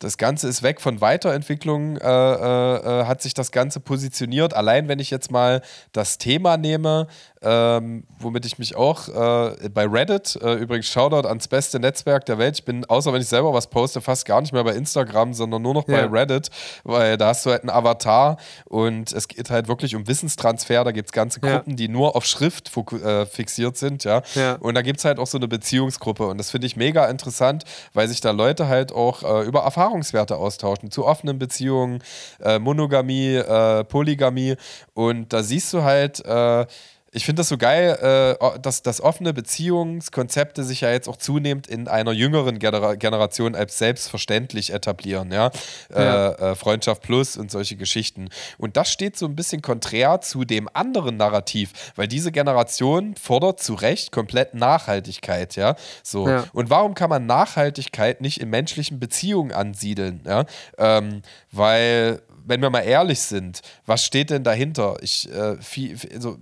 das 0.00 0.18
Ganze 0.18 0.48
ist 0.48 0.62
weg 0.62 0.82
von 0.82 1.00
Weiterentwicklung, 1.00 1.96
äh, 1.96 2.06
äh, 2.06 3.00
äh, 3.00 3.04
hat 3.06 3.22
sich 3.22 3.32
das 3.32 3.52
Ganze 3.52 3.80
positioniert. 3.80 4.52
Allein 4.52 4.86
wenn 4.86 4.98
ich 4.98 5.10
jetzt 5.10 5.30
mal 5.30 5.62
das 5.92 6.18
Thema 6.18 6.58
nehme, 6.58 7.06
ähm, 7.44 8.04
womit 8.18 8.46
ich 8.46 8.58
mich 8.58 8.74
auch 8.74 9.08
äh, 9.08 9.68
bei 9.68 9.86
Reddit, 9.86 10.38
äh, 10.42 10.54
übrigens 10.54 10.86
Shoutout 10.86 11.28
ans 11.28 11.46
beste 11.46 11.78
Netzwerk 11.78 12.24
der 12.24 12.38
Welt. 12.38 12.58
Ich 12.58 12.64
bin, 12.64 12.84
außer 12.86 13.12
wenn 13.12 13.20
ich 13.20 13.28
selber 13.28 13.52
was 13.52 13.68
poste, 13.68 14.00
fast 14.00 14.24
gar 14.24 14.40
nicht 14.40 14.52
mehr 14.52 14.64
bei 14.64 14.74
Instagram, 14.74 15.34
sondern 15.34 15.62
nur 15.62 15.74
noch 15.74 15.86
ja. 15.86 16.06
bei 16.06 16.20
Reddit, 16.20 16.50
weil 16.84 17.18
da 17.18 17.28
hast 17.28 17.44
du 17.44 17.50
halt 17.50 17.62
einen 17.62 17.70
Avatar 17.70 18.38
und 18.64 19.12
es 19.12 19.28
geht 19.28 19.50
halt 19.50 19.68
wirklich 19.68 19.94
um 19.94 20.08
Wissenstransfer. 20.08 20.84
Da 20.84 20.92
gibt 20.92 21.08
es 21.08 21.12
ganze 21.12 21.40
Gruppen, 21.40 21.70
ja. 21.70 21.76
die 21.76 21.88
nur 21.88 22.16
auf 22.16 22.24
Schrift 22.24 22.70
äh, 22.76 23.26
fixiert 23.26 23.76
sind, 23.76 24.04
ja. 24.04 24.22
ja. 24.34 24.54
Und 24.54 24.74
da 24.74 24.82
gibt 24.82 24.98
es 24.98 25.04
halt 25.04 25.18
auch 25.18 25.26
so 25.26 25.36
eine 25.36 25.48
Beziehungsgruppe 25.48 26.26
und 26.26 26.38
das 26.38 26.50
finde 26.50 26.66
ich 26.66 26.76
mega 26.76 27.06
interessant, 27.06 27.64
weil 27.92 28.08
sich 28.08 28.20
da 28.20 28.30
Leute 28.30 28.68
halt 28.68 28.92
auch 28.92 29.22
äh, 29.22 29.46
über 29.46 29.60
Erfahrungswerte 29.60 30.36
austauschen, 30.36 30.90
zu 30.90 31.04
offenen 31.04 31.38
Beziehungen, 31.38 32.02
äh, 32.40 32.58
Monogamie, 32.58 33.34
äh, 33.34 33.84
Polygamie 33.84 34.56
und 34.94 35.32
da 35.32 35.42
siehst 35.42 35.72
du 35.72 35.82
halt, 35.82 36.22
ich 37.14 37.24
finde 37.24 37.40
das 37.40 37.48
so 37.48 37.56
geil, 37.56 38.36
äh, 38.40 38.58
dass, 38.58 38.82
dass 38.82 39.00
offene 39.00 39.32
Beziehungskonzepte 39.32 40.64
sich 40.64 40.80
ja 40.80 40.90
jetzt 40.90 41.08
auch 41.08 41.16
zunehmend 41.16 41.68
in 41.68 41.86
einer 41.86 42.12
jüngeren 42.12 42.58
Genera 42.58 42.96
Generation 42.96 43.54
als 43.54 43.78
selbstverständlich 43.78 44.72
etablieren, 44.72 45.30
ja. 45.30 45.50
ja. 45.94 46.30
Äh, 46.30 46.50
äh, 46.50 46.54
Freundschaft 46.56 47.02
plus 47.02 47.36
und 47.36 47.52
solche 47.52 47.76
Geschichten. 47.76 48.30
Und 48.58 48.76
das 48.76 48.90
steht 48.90 49.16
so 49.16 49.26
ein 49.26 49.36
bisschen 49.36 49.62
konträr 49.62 50.20
zu 50.22 50.44
dem 50.44 50.68
anderen 50.72 51.16
Narrativ, 51.16 51.92
weil 51.94 52.08
diese 52.08 52.32
Generation 52.32 53.14
fordert 53.14 53.60
zu 53.60 53.74
Recht 53.74 54.10
komplett 54.10 54.54
Nachhaltigkeit, 54.54 55.54
ja. 55.54 55.76
So. 56.02 56.28
Ja. 56.28 56.44
Und 56.52 56.68
warum 56.68 56.94
kann 56.94 57.10
man 57.10 57.26
Nachhaltigkeit 57.26 58.20
nicht 58.20 58.40
in 58.40 58.50
menschlichen 58.50 58.98
Beziehungen 58.98 59.52
ansiedeln, 59.52 60.20
ja? 60.26 60.46
Ähm, 60.78 61.22
weil 61.52 62.20
wenn 62.44 62.60
wir 62.60 62.70
mal 62.70 62.80
ehrlich 62.80 63.20
sind, 63.20 63.62
was 63.86 64.04
steht 64.04 64.30
denn 64.30 64.44
dahinter? 64.44 64.96
Ich, 65.00 65.30
äh, 65.32 65.56
viel, 65.60 65.98
also, 66.12 66.38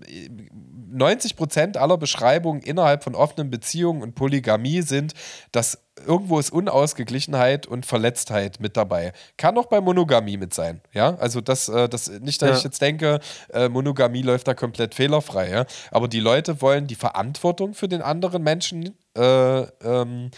90 0.92 1.36
Prozent 1.36 1.76
aller 1.76 1.96
Beschreibungen 1.96 2.60
innerhalb 2.60 3.02
von 3.02 3.14
offenen 3.14 3.50
Beziehungen 3.50 4.02
und 4.02 4.14
Polygamie 4.14 4.82
sind, 4.82 5.14
dass 5.50 5.78
irgendwo 6.06 6.38
ist 6.38 6.50
Unausgeglichenheit 6.50 7.66
und 7.66 7.86
Verletztheit 7.86 8.60
mit 8.60 8.76
dabei. 8.76 9.12
Kann 9.36 9.56
auch 9.56 9.66
bei 9.66 9.80
Monogamie 9.80 10.36
mit 10.36 10.52
sein. 10.52 10.80
Ja, 10.92 11.16
also 11.16 11.40
das, 11.40 11.68
äh, 11.68 11.88
das 11.88 12.08
nicht, 12.08 12.42
dass 12.42 12.50
ja. 12.50 12.56
ich 12.56 12.64
jetzt 12.64 12.82
denke, 12.82 13.20
äh, 13.52 13.68
Monogamie 13.68 14.22
läuft 14.22 14.48
da 14.48 14.54
komplett 14.54 14.94
fehlerfrei. 14.94 15.50
Ja? 15.50 15.66
Aber 15.90 16.08
die 16.08 16.20
Leute 16.20 16.60
wollen 16.60 16.86
die 16.86 16.94
Verantwortung 16.94 17.74
für 17.74 17.88
den 17.88 18.02
anderen 18.02 18.42
Menschen 18.42 18.96
äh, 19.16 19.60
ähm, 19.60 20.30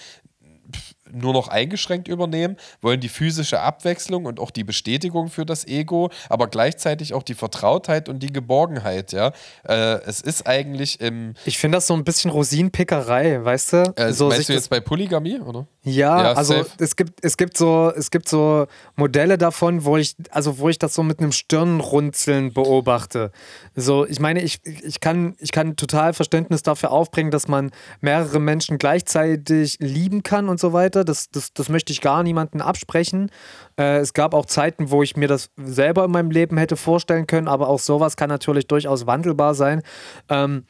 nur 1.14 1.32
noch 1.32 1.48
eingeschränkt 1.48 2.08
übernehmen, 2.08 2.56
wollen 2.80 3.00
die 3.00 3.08
physische 3.08 3.60
Abwechslung 3.60 4.26
und 4.26 4.40
auch 4.40 4.50
die 4.50 4.64
Bestätigung 4.64 5.28
für 5.28 5.46
das 5.46 5.66
Ego, 5.66 6.10
aber 6.28 6.48
gleichzeitig 6.48 7.14
auch 7.14 7.22
die 7.22 7.34
Vertrautheit 7.34 8.08
und 8.08 8.22
die 8.22 8.32
Geborgenheit, 8.32 9.12
ja. 9.12 9.32
Äh, 9.66 10.00
es 10.06 10.20
ist 10.20 10.46
eigentlich 10.46 11.00
im. 11.00 11.34
Ich 11.44 11.58
finde 11.58 11.76
das 11.76 11.86
so 11.86 11.94
ein 11.94 12.04
bisschen 12.04 12.30
Rosinenpickerei, 12.30 13.44
weißt 13.44 13.72
du? 13.72 13.92
Äh, 13.96 14.12
so 14.12 14.28
meinst 14.28 14.48
du 14.48 14.52
jetzt 14.52 14.70
bei 14.70 14.80
Polygamie, 14.80 15.40
oder? 15.40 15.66
Ja, 15.87 16.22
ja 16.22 16.32
also 16.32 16.64
es 16.78 16.97
gibt, 16.97 17.22
es 17.22 17.37
gibt 17.37 17.59
so, 17.59 17.93
es 17.95 18.11
gibt 18.11 18.26
so 18.26 18.66
Modelle 18.97 19.37
davon, 19.37 19.85
wo 19.85 19.99
ich, 19.99 20.16
also 20.30 20.59
wo 20.59 20.70
ich 20.70 20.78
das 20.78 20.95
so 20.95 21.03
mit 21.03 21.20
einem 21.20 21.30
Stirnrunzeln 21.30 22.55
beobachte. 22.55 23.32
So, 23.74 24.07
ich 24.07 24.18
meine, 24.18 24.41
ich, 24.41 24.61
ich, 24.64 25.01
kann, 25.01 25.35
ich 25.39 25.53
kann 25.53 25.76
total 25.76 26.14
Verständnis 26.14 26.62
dafür 26.62 26.91
aufbringen, 26.91 27.30
dass 27.30 27.49
man 27.49 27.70
mehrere 28.01 28.41
Menschen 28.41 28.78
gleichzeitig 28.78 29.76
lieben 29.78 30.22
kann 30.22 30.49
und 30.49 30.59
so 30.59 30.72
weiter 30.72 31.05
das, 31.05 31.28
das, 31.30 31.53
das 31.53 31.68
möchte 31.68 31.93
ich 31.93 32.01
gar 32.01 32.22
niemandem 32.22 32.62
absprechen. 32.62 33.30
Äh, 33.78 33.99
es 33.99 34.14
gab 34.14 34.32
auch 34.32 34.47
Zeiten, 34.47 34.91
wo 34.91 35.03
ich 35.03 35.18
mir 35.18 35.28
das 35.28 35.51
selber 35.57 36.07
in 36.07 36.11
meinem 36.12 36.30
Leben 36.30 36.57
hätte 36.57 36.76
vorstellen 36.76 37.26
können, 37.26 37.47
aber 37.47 37.68
auch 37.68 37.78
sowas 37.78 38.16
kann 38.16 38.30
natürlich 38.30 38.66
durchaus 38.68 39.07
wandelbar 39.07 39.55
sein. 39.55 39.82
Ähm, 40.30 40.64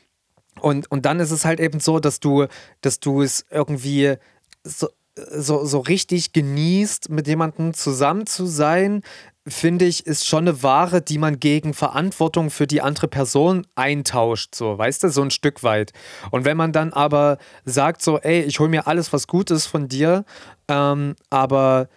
und, 0.61 0.91
und 0.91 1.07
dann 1.07 1.21
ist 1.21 1.31
es 1.31 1.45
halt 1.45 1.61
eben 1.61 1.79
so, 1.79 2.01
dass 2.01 2.19
du, 2.19 2.47
dass 2.81 2.99
du 2.99 3.23
es 3.23 3.45
irgendwie 3.51 4.17
so, 4.65 4.89
so, 5.17 5.65
so 5.65 5.79
richtig 5.81 6.33
genießt, 6.33 7.11
mit 7.11 7.27
jemandem 7.27 7.75
zusammen 7.75 8.27
zu 8.27 8.47
sein, 8.47 9.03
finde 9.47 9.85
ich, 9.85 10.07
ist 10.07 10.27
schon 10.27 10.49
eine 10.49 10.62
Ware, 10.62 11.03
die 11.03 11.19
man 11.19 11.39
gegen 11.39 11.75
Verantwortung 11.75 12.51
für 12.51 12.67
die 12.67 12.81
andere 12.81 13.09
Person 13.09 13.67
eintauscht, 13.75 14.55
so, 14.55 14.79
weißt 14.79 15.03
du, 15.03 15.11
so 15.11 15.23
ein 15.23 15.31
Stück 15.31 15.62
weit. 15.62 15.93
Und 16.31 16.45
wenn 16.45 16.57
man 16.57 16.73
dann 16.73 16.93
aber 16.93 17.39
sagt, 17.65 18.03
so, 18.03 18.19
ey, 18.19 18.43
ich 18.43 18.59
hole 18.59 18.71
mir 18.71 18.87
alles, 18.87 19.12
was 19.12 19.27
gut 19.27 19.51
ist 19.51 19.67
von 19.67 19.89
dir, 19.89 20.25
ähm, 20.69 21.15
aber 21.29 21.89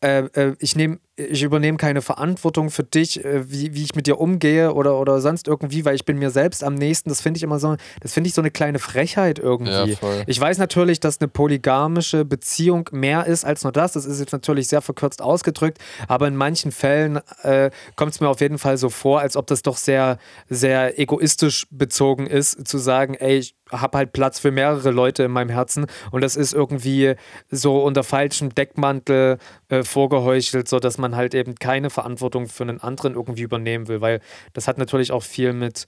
äh, 0.00 0.26
äh, 0.34 0.56
ich 0.60 0.76
nehme 0.76 0.98
ich 1.16 1.42
übernehme 1.42 1.76
keine 1.76 2.00
Verantwortung 2.00 2.70
für 2.70 2.84
dich, 2.84 3.22
äh, 3.24 3.50
wie, 3.50 3.74
wie 3.74 3.82
ich 3.82 3.94
mit 3.94 4.06
dir 4.06 4.18
umgehe 4.18 4.72
oder, 4.72 4.98
oder 4.98 5.20
sonst 5.20 5.46
irgendwie, 5.46 5.84
weil 5.84 5.94
ich 5.94 6.04
bin 6.04 6.18
mir 6.18 6.30
selbst 6.30 6.64
am 6.64 6.74
nächsten. 6.74 7.10
Das 7.10 7.20
finde 7.20 7.36
ich 7.36 7.42
immer 7.42 7.58
so, 7.58 7.76
das 8.00 8.14
finde 8.14 8.28
ich 8.28 8.34
so 8.34 8.40
eine 8.40 8.50
kleine 8.50 8.78
Frechheit 8.78 9.38
irgendwie. 9.38 9.92
Ja, 9.92 10.22
ich 10.26 10.40
weiß 10.40 10.58
natürlich, 10.58 11.00
dass 11.00 11.20
eine 11.20 11.28
polygamische 11.28 12.24
Beziehung 12.24 12.88
mehr 12.92 13.26
ist 13.26 13.44
als 13.44 13.62
nur 13.62 13.72
das. 13.72 13.92
Das 13.92 14.06
ist 14.06 14.20
jetzt 14.20 14.32
natürlich 14.32 14.68
sehr 14.68 14.80
verkürzt 14.80 15.20
ausgedrückt, 15.20 15.78
aber 16.08 16.28
in 16.28 16.36
manchen 16.36 16.72
Fällen 16.72 17.20
äh, 17.42 17.70
kommt 17.96 18.12
es 18.12 18.20
mir 18.20 18.28
auf 18.28 18.40
jeden 18.40 18.58
Fall 18.58 18.78
so 18.78 18.88
vor, 18.88 19.20
als 19.20 19.36
ob 19.36 19.46
das 19.46 19.62
doch 19.62 19.76
sehr, 19.76 20.18
sehr 20.48 20.98
egoistisch 20.98 21.66
bezogen 21.70 22.26
ist, 22.26 22.66
zu 22.66 22.78
sagen, 22.78 23.14
ey, 23.14 23.38
ich 23.38 23.54
habe 23.72 23.98
halt 23.98 24.12
Platz 24.12 24.38
für 24.38 24.50
mehrere 24.50 24.90
Leute 24.90 25.24
in 25.24 25.30
meinem 25.30 25.50
Herzen 25.50 25.86
und 26.10 26.20
das 26.22 26.36
ist 26.36 26.52
irgendwie 26.52 27.14
so 27.50 27.82
unter 27.82 28.04
falschem 28.04 28.54
Deckmantel 28.54 29.38
äh, 29.68 29.82
vorgeheuchelt, 29.82 30.68
sodass 30.68 30.98
man 30.98 31.16
halt 31.16 31.34
eben 31.34 31.54
keine 31.56 31.90
Verantwortung 31.90 32.46
für 32.46 32.64
einen 32.64 32.80
anderen 32.80 33.14
irgendwie 33.14 33.42
übernehmen 33.42 33.88
will, 33.88 34.00
weil 34.00 34.20
das 34.52 34.68
hat 34.68 34.78
natürlich 34.78 35.12
auch 35.12 35.22
viel 35.22 35.52
mit 35.52 35.86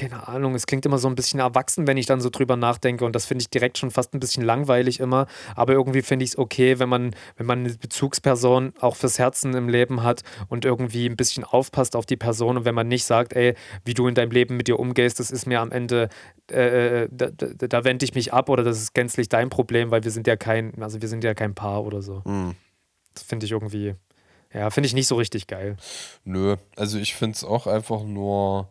keine 0.00 0.28
Ahnung, 0.28 0.54
es 0.54 0.66
klingt 0.66 0.86
immer 0.86 0.96
so 0.96 1.08
ein 1.08 1.14
bisschen 1.14 1.40
erwachsen, 1.40 1.86
wenn 1.86 1.98
ich 1.98 2.06
dann 2.06 2.22
so 2.22 2.30
drüber 2.30 2.56
nachdenke 2.56 3.04
und 3.04 3.14
das 3.14 3.26
finde 3.26 3.42
ich 3.42 3.50
direkt 3.50 3.76
schon 3.76 3.90
fast 3.90 4.14
ein 4.14 4.20
bisschen 4.20 4.42
langweilig 4.42 4.98
immer, 4.98 5.26
aber 5.54 5.74
irgendwie 5.74 6.00
finde 6.00 6.24
ich 6.24 6.30
es 6.30 6.38
okay, 6.38 6.78
wenn 6.78 6.88
man, 6.88 7.14
wenn 7.36 7.44
man 7.44 7.60
eine 7.60 7.74
Bezugsperson 7.74 8.72
auch 8.80 8.96
fürs 8.96 9.18
Herzen 9.18 9.54
im 9.54 9.68
Leben 9.68 10.02
hat 10.02 10.22
und 10.48 10.64
irgendwie 10.64 11.06
ein 11.06 11.16
bisschen 11.16 11.44
aufpasst 11.44 11.96
auf 11.96 12.06
die 12.06 12.16
Person 12.16 12.56
und 12.56 12.64
wenn 12.64 12.74
man 12.74 12.88
nicht 12.88 13.04
sagt, 13.04 13.34
ey, 13.34 13.54
wie 13.84 13.92
du 13.92 14.08
in 14.08 14.14
deinem 14.14 14.30
Leben 14.30 14.56
mit 14.56 14.68
dir 14.68 14.80
umgehst, 14.80 15.20
das 15.20 15.30
ist 15.30 15.46
mir 15.46 15.60
am 15.60 15.70
Ende, 15.70 16.08
äh, 16.50 17.02
äh 17.02 17.08
da, 17.12 17.28
da, 17.30 17.66
da 17.66 17.84
wende 17.84 18.04
ich 18.04 18.14
mich 18.14 18.32
ab 18.32 18.48
oder 18.48 18.64
das 18.64 18.80
ist 18.80 18.94
gänzlich 18.94 19.28
dein 19.28 19.50
Problem, 19.50 19.90
weil 19.90 20.02
wir 20.02 20.10
sind 20.10 20.26
ja 20.26 20.36
kein, 20.36 20.82
also 20.82 21.02
wir 21.02 21.08
sind 21.08 21.24
ja 21.24 21.34
kein 21.34 21.54
Paar 21.54 21.84
oder 21.84 22.00
so. 22.00 22.22
Mhm. 22.24 22.54
Das 23.12 23.24
finde 23.24 23.44
ich 23.44 23.52
irgendwie, 23.52 23.96
ja, 24.54 24.70
finde 24.70 24.86
ich 24.86 24.94
nicht 24.94 25.08
so 25.08 25.16
richtig 25.16 25.46
geil. 25.46 25.76
Nö, 26.24 26.56
also 26.76 26.98
ich 26.98 27.14
finde 27.14 27.36
es 27.36 27.44
auch 27.44 27.66
einfach 27.66 28.02
nur 28.02 28.70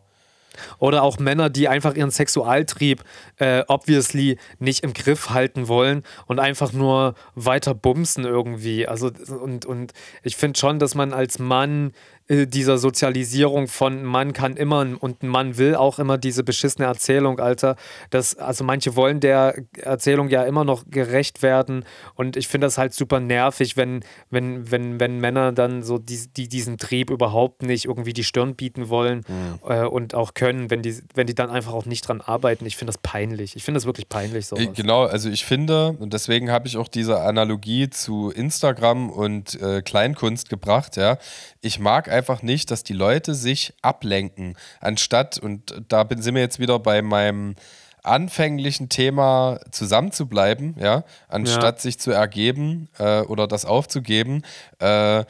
oder 0.78 1.02
auch 1.02 1.18
Männer, 1.18 1.50
die 1.50 1.68
einfach 1.68 1.94
ihren 1.94 2.10
Sexualtrieb 2.10 3.02
äh, 3.38 3.62
obviously 3.68 4.38
nicht 4.58 4.82
im 4.84 4.92
Griff 4.92 5.30
halten 5.30 5.68
wollen 5.68 6.02
und 6.26 6.38
einfach 6.38 6.72
nur 6.72 7.14
weiter 7.34 7.74
bumsen 7.74 8.24
irgendwie. 8.24 8.86
Also 8.86 9.10
und, 9.42 9.64
und 9.66 9.92
ich 10.22 10.36
finde 10.36 10.58
schon, 10.58 10.78
dass 10.78 10.94
man 10.94 11.12
als 11.12 11.38
Mann 11.38 11.92
dieser 12.30 12.78
Sozialisierung 12.78 13.66
von 13.66 14.04
Mann 14.04 14.32
kann 14.32 14.56
immer 14.56 14.86
und 15.00 15.22
ein 15.22 15.28
Mann 15.28 15.58
will 15.58 15.74
auch 15.74 15.98
immer 15.98 16.16
diese 16.16 16.44
beschissene 16.44 16.86
Erzählung, 16.86 17.40
Alter. 17.40 17.74
Das, 18.10 18.36
also 18.36 18.62
manche 18.62 18.94
wollen 18.94 19.18
der 19.18 19.56
Erzählung 19.76 20.28
ja 20.28 20.44
immer 20.44 20.64
noch 20.64 20.84
gerecht 20.88 21.42
werden 21.42 21.84
und 22.14 22.36
ich 22.36 22.46
finde 22.46 22.68
das 22.68 22.78
halt 22.78 22.94
super 22.94 23.18
nervig, 23.18 23.76
wenn, 23.76 24.04
wenn, 24.30 24.70
wenn, 24.70 25.00
wenn 25.00 25.18
Männer 25.18 25.50
dann 25.50 25.82
so 25.82 25.98
die, 25.98 26.28
die 26.36 26.48
diesen 26.48 26.78
Trieb 26.78 27.10
überhaupt 27.10 27.62
nicht 27.62 27.86
irgendwie 27.86 28.12
die 28.12 28.22
Stirn 28.22 28.54
bieten 28.54 28.88
wollen 28.88 29.24
mhm. 29.26 29.58
äh, 29.68 29.84
und 29.84 30.14
auch 30.14 30.34
können, 30.34 30.70
wenn 30.70 30.82
die, 30.82 30.96
wenn 31.14 31.26
die 31.26 31.34
dann 31.34 31.50
einfach 31.50 31.72
auch 31.72 31.86
nicht 31.86 32.06
dran 32.06 32.20
arbeiten. 32.20 32.64
Ich 32.64 32.76
finde 32.76 32.92
das 32.92 32.98
peinlich. 32.98 33.56
Ich 33.56 33.64
finde 33.64 33.78
das 33.78 33.86
wirklich 33.86 34.08
peinlich 34.08 34.46
so. 34.46 34.54
Genau, 34.56 35.04
also 35.04 35.28
ich 35.28 35.44
finde, 35.44 35.96
und 35.98 36.12
deswegen 36.12 36.52
habe 36.52 36.68
ich 36.68 36.76
auch 36.76 36.88
diese 36.88 37.20
Analogie 37.22 37.90
zu 37.90 38.30
Instagram 38.30 39.10
und 39.10 39.60
äh, 39.60 39.82
Kleinkunst 39.82 40.48
gebracht, 40.48 40.96
ja. 40.96 41.18
Ich 41.60 41.78
mag 41.80 42.08
einfach 42.08 42.19
nicht, 42.42 42.70
dass 42.70 42.82
die 42.84 42.92
Leute 42.92 43.34
sich 43.34 43.74
ablenken, 43.82 44.56
anstatt, 44.80 45.38
und 45.38 45.82
da 45.88 46.04
bin, 46.04 46.22
sind 46.22 46.34
wir 46.34 46.42
jetzt 46.42 46.58
wieder 46.58 46.78
bei 46.78 47.02
meinem 47.02 47.54
anfänglichen 48.02 48.88
Thema 48.88 49.60
zusammenzubleiben, 49.70 50.74
ja, 50.78 51.04
anstatt 51.28 51.76
ja. 51.76 51.82
sich 51.82 51.98
zu 51.98 52.10
ergeben 52.10 52.88
äh, 52.98 53.20
oder 53.20 53.46
das 53.46 53.64
aufzugeben, 53.64 54.42
äh, 54.80 55.24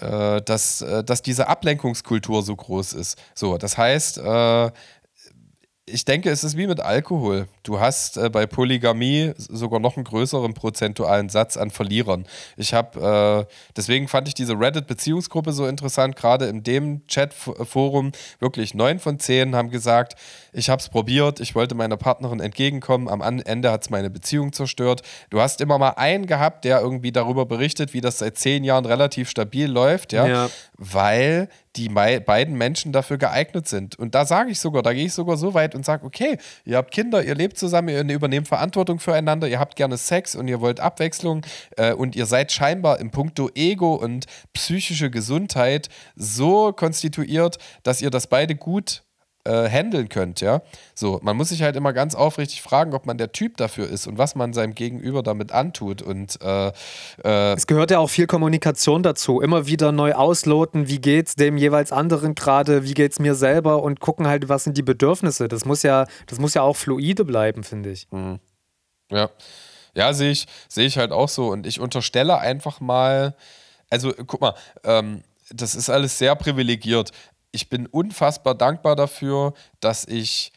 äh, 0.00 0.42
dass, 0.42 0.82
äh, 0.82 1.02
dass 1.04 1.22
diese 1.22 1.48
Ablenkungskultur 1.48 2.42
so 2.42 2.54
groß 2.54 2.92
ist. 2.92 3.18
So, 3.34 3.56
das 3.56 3.78
heißt, 3.78 4.18
äh, 4.18 4.70
ich 5.88 6.04
denke, 6.04 6.30
es 6.30 6.42
ist 6.42 6.56
wie 6.56 6.66
mit 6.66 6.80
Alkohol. 6.80 7.46
Du 7.62 7.78
hast 7.78 8.16
äh, 8.16 8.28
bei 8.28 8.46
Polygamie 8.46 9.32
sogar 9.36 9.78
noch 9.78 9.96
einen 9.96 10.02
größeren 10.02 10.52
prozentualen 10.52 11.28
Satz 11.28 11.56
an 11.56 11.70
Verlierern. 11.70 12.26
Ich 12.56 12.74
habe, 12.74 13.46
äh, 13.48 13.54
deswegen 13.76 14.08
fand 14.08 14.26
ich 14.26 14.34
diese 14.34 14.58
Reddit-Beziehungsgruppe 14.58 15.52
so 15.52 15.64
interessant. 15.64 16.16
Gerade 16.16 16.46
in 16.46 16.64
dem 16.64 17.06
Chat-Forum 17.06 18.10
wirklich 18.40 18.74
neun 18.74 18.98
von 18.98 19.20
zehn 19.20 19.54
haben 19.54 19.70
gesagt, 19.70 20.16
ich 20.52 20.68
habe 20.70 20.80
es 20.80 20.88
probiert, 20.88 21.38
ich 21.38 21.54
wollte 21.54 21.76
meiner 21.76 21.96
Partnerin 21.96 22.40
entgegenkommen, 22.40 23.08
am 23.08 23.20
Ende 23.20 23.70
hat 23.70 23.82
es 23.82 23.90
meine 23.90 24.10
Beziehung 24.10 24.52
zerstört. 24.52 25.02
Du 25.30 25.40
hast 25.40 25.60
immer 25.60 25.78
mal 25.78 25.90
einen 25.90 26.26
gehabt, 26.26 26.64
der 26.64 26.80
irgendwie 26.80 27.12
darüber 27.12 27.46
berichtet, 27.46 27.94
wie 27.94 28.00
das 28.00 28.18
seit 28.18 28.36
zehn 28.38 28.64
Jahren 28.64 28.86
relativ 28.86 29.30
stabil 29.30 29.70
läuft, 29.70 30.12
ja, 30.12 30.26
ja. 30.26 30.50
weil 30.76 31.48
die 31.76 31.88
beiden 31.88 32.56
Menschen 32.56 32.92
dafür 32.92 33.18
geeignet 33.18 33.68
sind. 33.68 33.98
Und 33.98 34.14
da 34.14 34.24
sage 34.24 34.50
ich 34.50 34.60
sogar, 34.60 34.82
da 34.82 34.92
gehe 34.92 35.06
ich 35.06 35.12
sogar 35.12 35.36
so 35.36 35.54
weit 35.54 35.74
und 35.74 35.84
sage, 35.84 36.04
okay, 36.04 36.38
ihr 36.64 36.76
habt 36.76 36.90
Kinder, 36.90 37.22
ihr 37.22 37.34
lebt 37.34 37.58
zusammen, 37.58 37.88
ihr 37.88 38.14
übernehmt 38.14 38.48
Verantwortung 38.48 38.98
füreinander, 38.98 39.48
ihr 39.48 39.58
habt 39.58 39.76
gerne 39.76 39.96
Sex 39.96 40.34
und 40.34 40.48
ihr 40.48 40.60
wollt 40.60 40.80
Abwechslung 40.80 41.44
äh, 41.76 41.92
und 41.92 42.16
ihr 42.16 42.26
seid 42.26 42.52
scheinbar 42.52 43.00
im 43.00 43.10
Punkto 43.10 43.50
Ego 43.54 43.94
und 43.94 44.26
psychische 44.52 45.10
Gesundheit 45.10 45.88
so 46.14 46.72
konstituiert, 46.72 47.58
dass 47.82 48.02
ihr 48.02 48.10
das 48.10 48.26
beide 48.26 48.54
gut 48.54 49.05
äh, 49.46 49.70
handeln 49.70 50.08
könnt, 50.08 50.40
ja. 50.40 50.62
So, 50.94 51.20
man 51.22 51.36
muss 51.36 51.50
sich 51.50 51.62
halt 51.62 51.76
immer 51.76 51.92
ganz 51.92 52.14
aufrichtig 52.14 52.62
fragen, 52.62 52.94
ob 52.94 53.06
man 53.06 53.16
der 53.16 53.32
Typ 53.32 53.56
dafür 53.56 53.88
ist 53.88 54.06
und 54.06 54.18
was 54.18 54.34
man 54.34 54.52
seinem 54.52 54.74
Gegenüber 54.74 55.22
damit 55.22 55.52
antut. 55.52 56.02
Und 56.02 56.40
äh, 56.42 56.72
äh, 57.24 57.54
es 57.54 57.66
gehört 57.66 57.90
ja 57.90 57.98
auch 57.98 58.10
viel 58.10 58.26
Kommunikation 58.26 59.02
dazu. 59.02 59.40
Immer 59.40 59.66
wieder 59.66 59.92
neu 59.92 60.14
ausloten, 60.14 60.88
wie 60.88 61.00
geht's 61.00 61.36
dem 61.36 61.56
jeweils 61.56 61.92
anderen 61.92 62.34
gerade, 62.34 62.84
wie 62.84 62.94
geht's 62.94 63.18
mir 63.18 63.34
selber 63.34 63.82
und 63.82 64.00
gucken 64.00 64.26
halt, 64.26 64.48
was 64.48 64.64
sind 64.64 64.76
die 64.76 64.82
Bedürfnisse. 64.82 65.48
Das 65.48 65.64
muss 65.64 65.82
ja, 65.82 66.06
das 66.26 66.38
muss 66.38 66.54
ja 66.54 66.62
auch 66.62 66.76
fluide 66.76 67.24
bleiben, 67.24 67.62
finde 67.62 67.90
ich. 67.90 68.08
Mhm. 68.10 68.40
Ja. 69.10 69.30
Ja, 69.94 70.12
sehe 70.12 70.30
ich, 70.30 70.46
sehe 70.68 70.86
ich 70.86 70.98
halt 70.98 71.12
auch 71.12 71.28
so. 71.28 71.48
Und 71.48 71.66
ich 71.66 71.80
unterstelle 71.80 72.38
einfach 72.38 72.80
mal, 72.80 73.34
also 73.88 74.12
guck 74.26 74.40
mal, 74.40 74.54
ähm, 74.84 75.22
das 75.50 75.74
ist 75.74 75.88
alles 75.88 76.18
sehr 76.18 76.34
privilegiert 76.34 77.12
ich 77.56 77.68
bin 77.68 77.86
unfassbar 77.86 78.54
dankbar 78.54 78.94
dafür, 78.94 79.54
dass 79.80 80.06
ich 80.06 80.52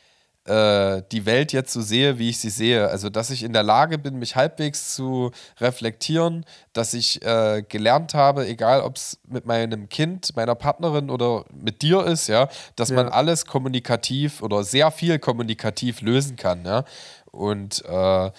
äh, 0.45 1.03
die 1.11 1.25
Welt 1.25 1.53
jetzt 1.53 1.71
so 1.71 1.81
sehe, 1.81 2.19
wie 2.19 2.29
ich 2.29 2.39
sie 2.39 2.49
sehe. 2.49 2.89
Also, 2.89 3.09
dass 3.09 3.29
ich 3.29 3.43
in 3.43 3.53
der 3.53 3.63
Lage 3.63 3.97
bin, 3.97 4.19
mich 4.19 4.35
halbwegs 4.35 4.95
zu 4.95 5.31
reflektieren, 5.59 6.45
dass 6.73 6.93
ich 6.93 7.23
äh, 7.25 7.63
gelernt 7.67 8.13
habe, 8.13 8.47
egal 8.47 8.81
ob 8.81 8.97
es 8.97 9.19
mit 9.27 9.45
meinem 9.45 9.89
Kind, 9.89 10.35
meiner 10.35 10.55
Partnerin 10.55 11.09
oder 11.09 11.45
mit 11.53 11.81
dir 11.81 12.05
ist, 12.05 12.27
ja, 12.27 12.49
dass 12.75 12.89
ja. 12.89 12.95
man 12.95 13.09
alles 13.09 13.45
kommunikativ 13.45 14.41
oder 14.41 14.63
sehr 14.63 14.91
viel 14.91 15.19
kommunikativ 15.19 16.01
lösen 16.01 16.35
kann, 16.35 16.65
ja. 16.65 16.83
Und 17.31 17.85
äh, 17.85 18.31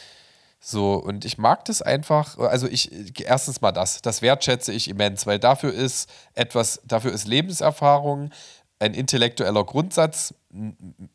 so, 0.62 0.94
und 0.94 1.24
ich 1.24 1.38
mag 1.38 1.64
das 1.64 1.80
einfach, 1.80 2.36
also 2.38 2.68
ich, 2.68 3.20
erstens 3.26 3.62
mal 3.62 3.72
das, 3.72 4.02
das 4.02 4.20
wertschätze 4.20 4.72
ich 4.72 4.88
immens, 4.88 5.26
weil 5.26 5.38
dafür 5.38 5.72
ist 5.72 6.10
etwas, 6.34 6.82
dafür 6.84 7.12
ist 7.12 7.26
Lebenserfahrung, 7.26 8.30
ein 8.78 8.94
intellektueller 8.94 9.64
Grundsatz 9.64 10.34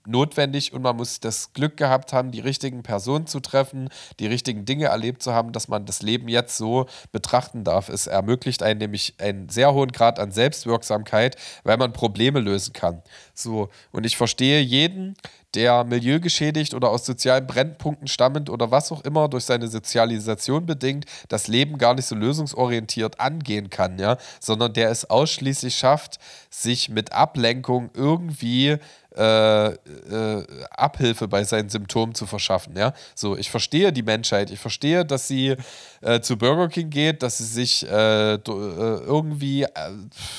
notwendig 0.06 0.74
und 0.74 0.82
man 0.82 0.95
muss 0.95 1.20
das 1.20 1.52
Glück 1.52 1.76
gehabt 1.76 2.14
haben, 2.14 2.32
die 2.32 2.40
richtigen 2.40 2.84
Personen 2.84 3.28
zu 3.28 3.41
treffen, 3.41 3.90
die 4.20 4.28
richtigen 4.28 4.64
Dinge 4.64 4.86
erlebt 4.86 5.22
zu 5.22 5.34
haben, 5.34 5.52
dass 5.52 5.68
man 5.68 5.86
das 5.86 6.02
Leben 6.02 6.30
jetzt 6.30 6.56
so 6.57 6.86
betrachten 7.12 7.66
darf. 7.66 7.90
Es 7.90 8.07
ermöglicht 8.07 8.64
einen 8.64 8.80
nämlich 8.80 9.16
einen 9.20 9.49
sehr 9.49 9.74
hohen 9.74 9.91
Grad 9.91 10.20
an 10.20 10.32
Selbstwirksamkeit, 10.32 11.36
weil 11.64 11.78
man 11.78 11.91
Probleme 11.91 12.40
lösen 12.40 12.72
kann. 12.72 13.02
So, 13.34 13.70
und 13.91 14.06
ich 14.06 14.16
verstehe 14.16 14.62
jeden, 14.62 15.16
der 15.56 15.84
milieugeschädigt 15.84 16.74
oder 16.74 16.90
aus 16.90 17.06
sozialen 17.06 17.48
Brennpunkten 17.48 18.07
stammend 18.07 18.49
oder 18.49 18.72
was 18.72 18.91
auch 18.91 19.02
immer 19.02 19.30
durch 19.30 19.45
seine 19.45 19.68
Sozialisation 19.68 20.66
bedingt, 20.66 21.06
das 21.30 21.48
Leben 21.48 21.78
gar 21.78 21.94
nicht 21.94 22.06
so 22.06 22.16
lösungsorientiert 22.16 23.20
angehen 23.20 23.70
kann, 23.70 23.98
ja, 23.98 24.18
sondern 24.40 24.74
der 24.74 24.90
es 24.90 25.10
ausschließlich 25.10 25.76
schafft, 25.76 26.20
sich 26.49 26.90
mit 26.90 27.14
Ablenkung 27.14 27.90
irgendwie 27.94 28.78
äh, 29.17 29.67
äh, 29.67 30.45
Abhilfe 30.71 31.27
bei 31.27 31.43
seinen 31.43 31.69
Symptomen 31.69 32.15
zu 32.15 32.25
verschaffen. 32.25 32.75
Ja? 32.77 32.93
So, 33.13 33.37
ich 33.37 33.49
verstehe 33.49 33.93
die 33.93 34.03
Menschheit, 34.03 34.51
ich 34.51 34.59
verstehe, 34.59 35.05
dass 35.05 35.27
sie 35.27 35.55
äh, 36.06 36.22
zu 36.22 36.38
Burger 36.38 36.68
King 36.68 36.91
geht, 36.91 37.23
dass 37.23 37.40
sie 37.40 37.45
sich 37.45 37.90
äh, 37.90 38.36
äh, 38.36 38.38
irgendwie 38.38 39.64
äh, 39.64 39.68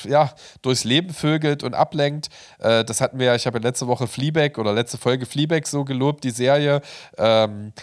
ja, 0.05 0.33
durchs 0.61 0.85
Leben 0.85 1.13
vögelt 1.13 1.63
und 1.63 1.73
ablenkt. 1.73 2.29
das 2.59 3.01
hatten 3.01 3.19
wir, 3.19 3.35
ich 3.35 3.45
habe 3.45 3.59
letzte 3.59 3.87
Woche 3.87 4.07
Fleabag 4.07 4.57
oder 4.57 4.73
letzte 4.73 4.97
Folge 4.97 5.25
Fleabag 5.25 5.67
so 5.67 5.83
gelobt, 5.83 6.23
die 6.23 6.31
Serie. 6.31 6.81
Ähm, 7.17 7.73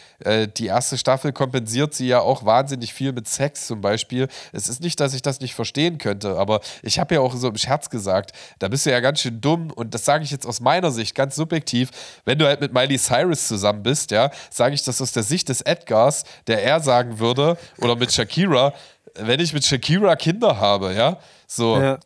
die 0.57 0.67
erste 0.67 0.97
Staffel 0.97 1.33
kompensiert 1.33 1.95
sie 1.95 2.07
ja 2.07 2.21
auch 2.21 2.45
wahnsinnig 2.45 2.95
viel 2.95 3.13
mit 3.13 3.29
Sex 3.29 3.67
zum 3.67 3.81
Beispiel. 3.81 4.29
Es 4.53 4.69
ist 4.69 4.81
nicht, 4.81 4.99
dass 5.01 5.15
ich 5.15 5.23
das 5.23 5.41
nicht 5.41 5.55
verstehen 5.55 5.99
könnte, 5.99 6.37
aber 6.37 6.61
ich 6.83 6.99
habe 6.99 7.15
ja 7.15 7.21
auch 7.21 7.35
so 7.35 7.49
im 7.49 7.57
Scherz 7.57 7.91
gesagt, 7.91 8.33
da 8.59 8.69
bist 8.69 8.87
du 8.87 8.91
ja 8.91 9.01
ganz 9.01 9.21
schön 9.21 9.41
dumm 9.41 9.71
und 9.71 9.95
das 9.95 10.05
sage 10.05 10.25
ich 10.25 10.31
jetzt 10.31 10.47
aus 10.47 10.61
meiner 10.61 10.91
Sicht, 10.91 11.15
ganz 11.15 11.37
subjektiv, 11.37 11.91
wenn 12.25 12.39
du 12.39 12.47
halt 12.47 12.61
mit 12.61 12.73
Miley 12.73 12.99
Cyrus 12.99 13.47
zusammen 13.47 13.83
bist, 13.83 14.11
ja, 14.11 14.31
sage 14.51 14.75
ich 14.75 14.83
das 14.85 15.01
aus 15.01 15.13
der 15.13 15.23
Sicht 15.23 15.49
des 15.49 15.61
Edgars, 15.61 16.25
der 16.47 16.63
er 16.63 16.81
sagen 16.81 17.19
würde, 17.19 17.57
oder 17.79 17.97
mit 17.97 18.13
Shakira, 18.13 18.73
wenn 19.17 19.41
ich 19.41 19.53
mit 19.53 19.65
Shakira 19.65 20.17
Kinder 20.17 20.59
habe, 20.59 20.93
ja, 20.95 21.19
so 21.47 21.77
ja. 21.81 21.99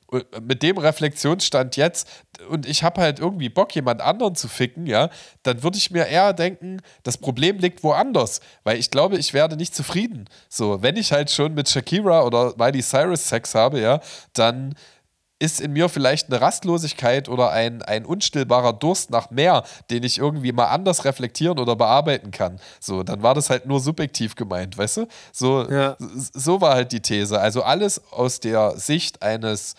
mit 0.42 0.62
dem 0.62 0.78
Reflexionsstand 0.78 1.76
jetzt 1.76 2.08
und 2.48 2.66
ich 2.66 2.82
habe 2.82 3.00
halt 3.00 3.18
irgendwie 3.18 3.48
Bock, 3.48 3.74
jemand 3.74 4.00
anderen 4.00 4.34
zu 4.34 4.48
ficken, 4.48 4.86
ja, 4.86 5.10
dann 5.42 5.62
würde 5.62 5.78
ich 5.78 5.90
mir 5.90 6.06
eher 6.06 6.32
denken, 6.32 6.80
das 7.02 7.18
Problem 7.18 7.58
liegt 7.58 7.82
woanders, 7.82 8.40
weil 8.64 8.78
ich 8.78 8.90
glaube, 8.90 9.16
ich 9.16 9.34
werde 9.34 9.56
nicht 9.56 9.74
zufrieden. 9.74 10.26
So, 10.48 10.82
wenn 10.82 10.96
ich 10.96 11.12
halt 11.12 11.30
schon 11.30 11.54
mit 11.54 11.68
Shakira 11.68 12.22
oder 12.22 12.54
Miley 12.56 12.82
Cyrus 12.82 13.28
Sex 13.28 13.54
habe, 13.54 13.80
ja, 13.80 14.00
dann 14.34 14.74
ist 15.38 15.60
in 15.60 15.72
mir 15.72 15.88
vielleicht 15.88 16.28
eine 16.28 16.40
Rastlosigkeit 16.40 17.28
oder 17.28 17.50
ein, 17.50 17.82
ein 17.82 18.04
unstillbarer 18.04 18.72
Durst 18.72 19.10
nach 19.10 19.30
mehr, 19.30 19.64
den 19.90 20.02
ich 20.02 20.18
irgendwie 20.18 20.52
mal 20.52 20.66
anders 20.66 21.04
reflektieren 21.04 21.58
oder 21.58 21.76
bearbeiten 21.76 22.30
kann. 22.30 22.58
So, 22.80 23.02
dann 23.04 23.22
war 23.22 23.34
das 23.34 23.48
halt 23.48 23.66
nur 23.66 23.80
subjektiv 23.80 24.34
gemeint, 24.34 24.76
weißt 24.76 24.98
du? 24.98 25.08
So, 25.32 25.68
ja. 25.70 25.96
so 25.98 26.60
war 26.60 26.74
halt 26.74 26.90
die 26.92 27.00
These. 27.00 27.40
Also 27.40 27.62
alles 27.62 28.02
aus 28.10 28.40
der 28.40 28.76
Sicht 28.78 29.22
eines 29.22 29.74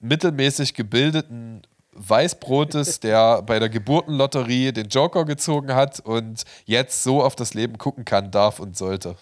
mittelmäßig 0.00 0.74
gebildeten 0.74 1.62
Weißbrotes, 1.92 3.00
der 3.00 3.42
bei 3.42 3.58
der 3.58 3.70
Geburtenlotterie 3.70 4.72
den 4.72 4.88
Joker 4.88 5.24
gezogen 5.24 5.74
hat 5.74 6.00
und 6.00 6.44
jetzt 6.66 7.02
so 7.02 7.22
auf 7.22 7.34
das 7.34 7.54
Leben 7.54 7.78
gucken 7.78 8.04
kann, 8.04 8.30
darf 8.30 8.60
und 8.60 8.76
sollte. 8.76 9.16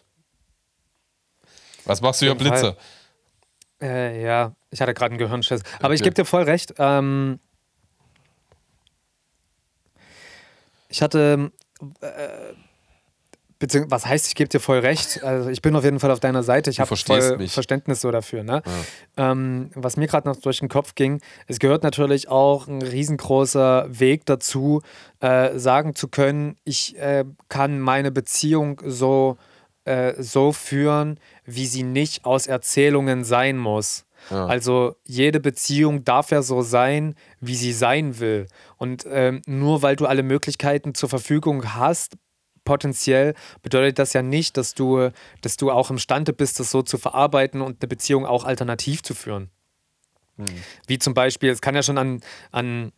Was 1.84 2.00
machst 2.00 2.20
du 2.20 2.26
hier, 2.26 2.34
Blitze? 2.34 2.76
Äh, 3.80 4.24
ja, 4.24 4.52
ich 4.76 4.82
hatte 4.82 4.92
gerade 4.92 5.12
einen 5.12 5.18
Gehirnschiss. 5.18 5.62
Aber 5.80 5.94
ich 5.94 6.02
gebe 6.02 6.14
dir 6.14 6.26
voll 6.26 6.42
recht. 6.42 6.74
Ähm, 6.76 7.40
ich 10.90 11.00
hatte. 11.00 11.50
Äh, 12.02 12.08
beziehungsweise, 13.58 13.90
was 13.90 14.04
heißt, 14.04 14.26
ich 14.28 14.34
gebe 14.34 14.50
dir 14.50 14.60
voll 14.60 14.80
recht? 14.80 15.24
Also 15.24 15.48
ich 15.48 15.62
bin 15.62 15.74
auf 15.76 15.84
jeden 15.84 15.98
Fall 15.98 16.10
auf 16.10 16.20
deiner 16.20 16.42
Seite. 16.42 16.68
Ich 16.68 16.78
habe 16.78 16.94
voll 16.94 17.38
mich. 17.38 17.52
Verständnis 17.54 18.02
so 18.02 18.10
dafür. 18.10 18.42
Ne? 18.42 18.62
Ja. 19.16 19.32
Ähm, 19.32 19.70
was 19.74 19.96
mir 19.96 20.08
gerade 20.08 20.28
noch 20.28 20.36
durch 20.36 20.58
den 20.58 20.68
Kopf 20.68 20.94
ging, 20.94 21.22
es 21.46 21.58
gehört 21.58 21.82
natürlich 21.82 22.28
auch 22.28 22.68
ein 22.68 22.82
riesengroßer 22.82 23.86
Weg 23.88 24.26
dazu, 24.26 24.82
äh, 25.20 25.58
sagen 25.58 25.94
zu 25.94 26.08
können, 26.08 26.58
ich 26.64 26.98
äh, 26.98 27.24
kann 27.48 27.80
meine 27.80 28.10
Beziehung 28.10 28.82
so, 28.84 29.38
äh, 29.86 30.12
so 30.22 30.52
führen, 30.52 31.18
wie 31.46 31.64
sie 31.64 31.82
nicht 31.82 32.26
aus 32.26 32.46
Erzählungen 32.46 33.24
sein 33.24 33.56
muss. 33.56 34.05
Ja. 34.30 34.46
Also 34.46 34.96
jede 35.04 35.40
Beziehung 35.40 36.04
darf 36.04 36.30
ja 36.30 36.42
so 36.42 36.62
sein, 36.62 37.14
wie 37.40 37.54
sie 37.54 37.72
sein 37.72 38.18
will. 38.18 38.46
Und 38.76 39.06
ähm, 39.08 39.42
nur 39.46 39.82
weil 39.82 39.96
du 39.96 40.06
alle 40.06 40.22
Möglichkeiten 40.22 40.94
zur 40.94 41.08
Verfügung 41.08 41.74
hast, 41.74 42.16
potenziell, 42.64 43.34
bedeutet 43.62 43.98
das 43.98 44.12
ja 44.12 44.22
nicht, 44.22 44.56
dass 44.56 44.74
du, 44.74 45.10
dass 45.40 45.56
du 45.56 45.70
auch 45.70 45.90
imstande 45.90 46.32
bist, 46.32 46.60
das 46.60 46.70
so 46.70 46.82
zu 46.82 46.98
verarbeiten 46.98 47.62
und 47.62 47.82
eine 47.82 47.88
Beziehung 47.88 48.26
auch 48.26 48.44
alternativ 48.44 49.02
zu 49.02 49.14
führen. 49.14 49.50
Hm. 50.36 50.46
Wie 50.86 50.98
zum 50.98 51.14
Beispiel, 51.14 51.50
es 51.50 51.62
kann 51.62 51.74
ja 51.74 51.82
schon 51.82 51.96
an, 51.96 52.20
an 52.50 52.92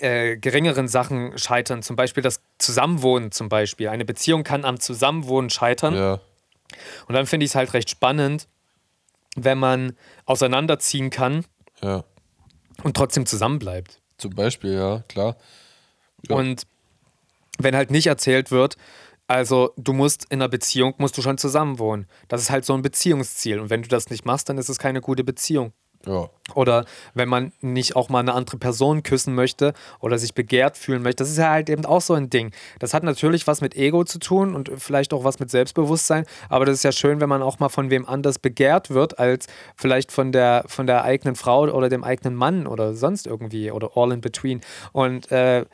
äh, 0.00 0.36
geringeren 0.36 0.88
Sachen 0.88 1.36
scheitern, 1.38 1.82
zum 1.82 1.96
Beispiel 1.96 2.22
das 2.22 2.40
Zusammenwohnen 2.58 3.32
zum 3.32 3.48
Beispiel. 3.48 3.88
Eine 3.88 4.04
Beziehung 4.04 4.44
kann 4.44 4.64
am 4.64 4.78
Zusammenwohnen 4.78 5.50
scheitern. 5.50 5.94
Ja. 5.94 6.20
Und 7.06 7.14
dann 7.14 7.26
finde 7.26 7.44
ich 7.44 7.52
es 7.52 7.54
halt 7.54 7.72
recht 7.74 7.90
spannend, 7.90 8.46
wenn 9.36 9.58
man 9.58 9.96
auseinanderziehen 10.26 11.10
kann 11.10 11.44
ja. 11.82 12.04
und 12.82 12.96
trotzdem 12.96 13.26
zusammenbleibt. 13.26 14.00
Zum 14.18 14.34
Beispiel, 14.34 14.74
ja, 14.74 15.04
klar. 15.08 15.36
Ja. 16.28 16.36
Und 16.36 16.66
wenn 17.58 17.74
halt 17.74 17.90
nicht 17.90 18.06
erzählt 18.06 18.50
wird, 18.50 18.76
also 19.26 19.72
du 19.76 19.92
musst 19.92 20.24
in 20.30 20.40
einer 20.40 20.48
Beziehung, 20.48 20.94
musst 20.98 21.16
du 21.16 21.22
schon 21.22 21.38
zusammenwohnen. 21.38 22.06
Das 22.28 22.42
ist 22.42 22.50
halt 22.50 22.64
so 22.64 22.74
ein 22.74 22.82
Beziehungsziel. 22.82 23.60
Und 23.60 23.70
wenn 23.70 23.82
du 23.82 23.88
das 23.88 24.10
nicht 24.10 24.24
machst, 24.24 24.48
dann 24.48 24.58
ist 24.58 24.68
es 24.68 24.78
keine 24.78 25.00
gute 25.00 25.22
Beziehung. 25.24 25.72
Ja. 26.06 26.30
Oder 26.54 26.86
wenn 27.14 27.28
man 27.28 27.52
nicht 27.60 27.94
auch 27.94 28.08
mal 28.08 28.20
eine 28.20 28.32
andere 28.32 28.56
Person 28.56 29.02
küssen 29.02 29.34
möchte 29.34 29.74
oder 30.00 30.18
sich 30.18 30.34
begehrt 30.34 30.76
fühlen 30.76 31.02
möchte. 31.02 31.22
Das 31.22 31.30
ist 31.30 31.36
ja 31.38 31.50
halt 31.50 31.68
eben 31.68 31.84
auch 31.84 32.00
so 32.00 32.14
ein 32.14 32.30
Ding. 32.30 32.52
Das 32.78 32.94
hat 32.94 33.02
natürlich 33.02 33.46
was 33.46 33.60
mit 33.60 33.76
Ego 33.76 34.04
zu 34.04 34.18
tun 34.18 34.54
und 34.54 34.70
vielleicht 34.78 35.12
auch 35.12 35.24
was 35.24 35.38
mit 35.38 35.50
Selbstbewusstsein. 35.50 36.24
Aber 36.48 36.64
das 36.64 36.76
ist 36.76 36.82
ja 36.84 36.92
schön, 36.92 37.20
wenn 37.20 37.28
man 37.28 37.42
auch 37.42 37.58
mal 37.58 37.68
von 37.68 37.90
wem 37.90 38.06
anders 38.06 38.38
begehrt 38.38 38.90
wird, 38.90 39.18
als 39.18 39.46
vielleicht 39.76 40.10
von 40.10 40.32
der, 40.32 40.64
von 40.66 40.86
der 40.86 41.04
eigenen 41.04 41.36
Frau 41.36 41.68
oder 41.68 41.88
dem 41.88 42.02
eigenen 42.02 42.34
Mann 42.34 42.66
oder 42.66 42.94
sonst 42.94 43.26
irgendwie 43.26 43.70
oder 43.70 43.90
all 43.94 44.10
in 44.10 44.22
between. 44.22 44.62
Und 44.92 45.30
äh, 45.30 45.66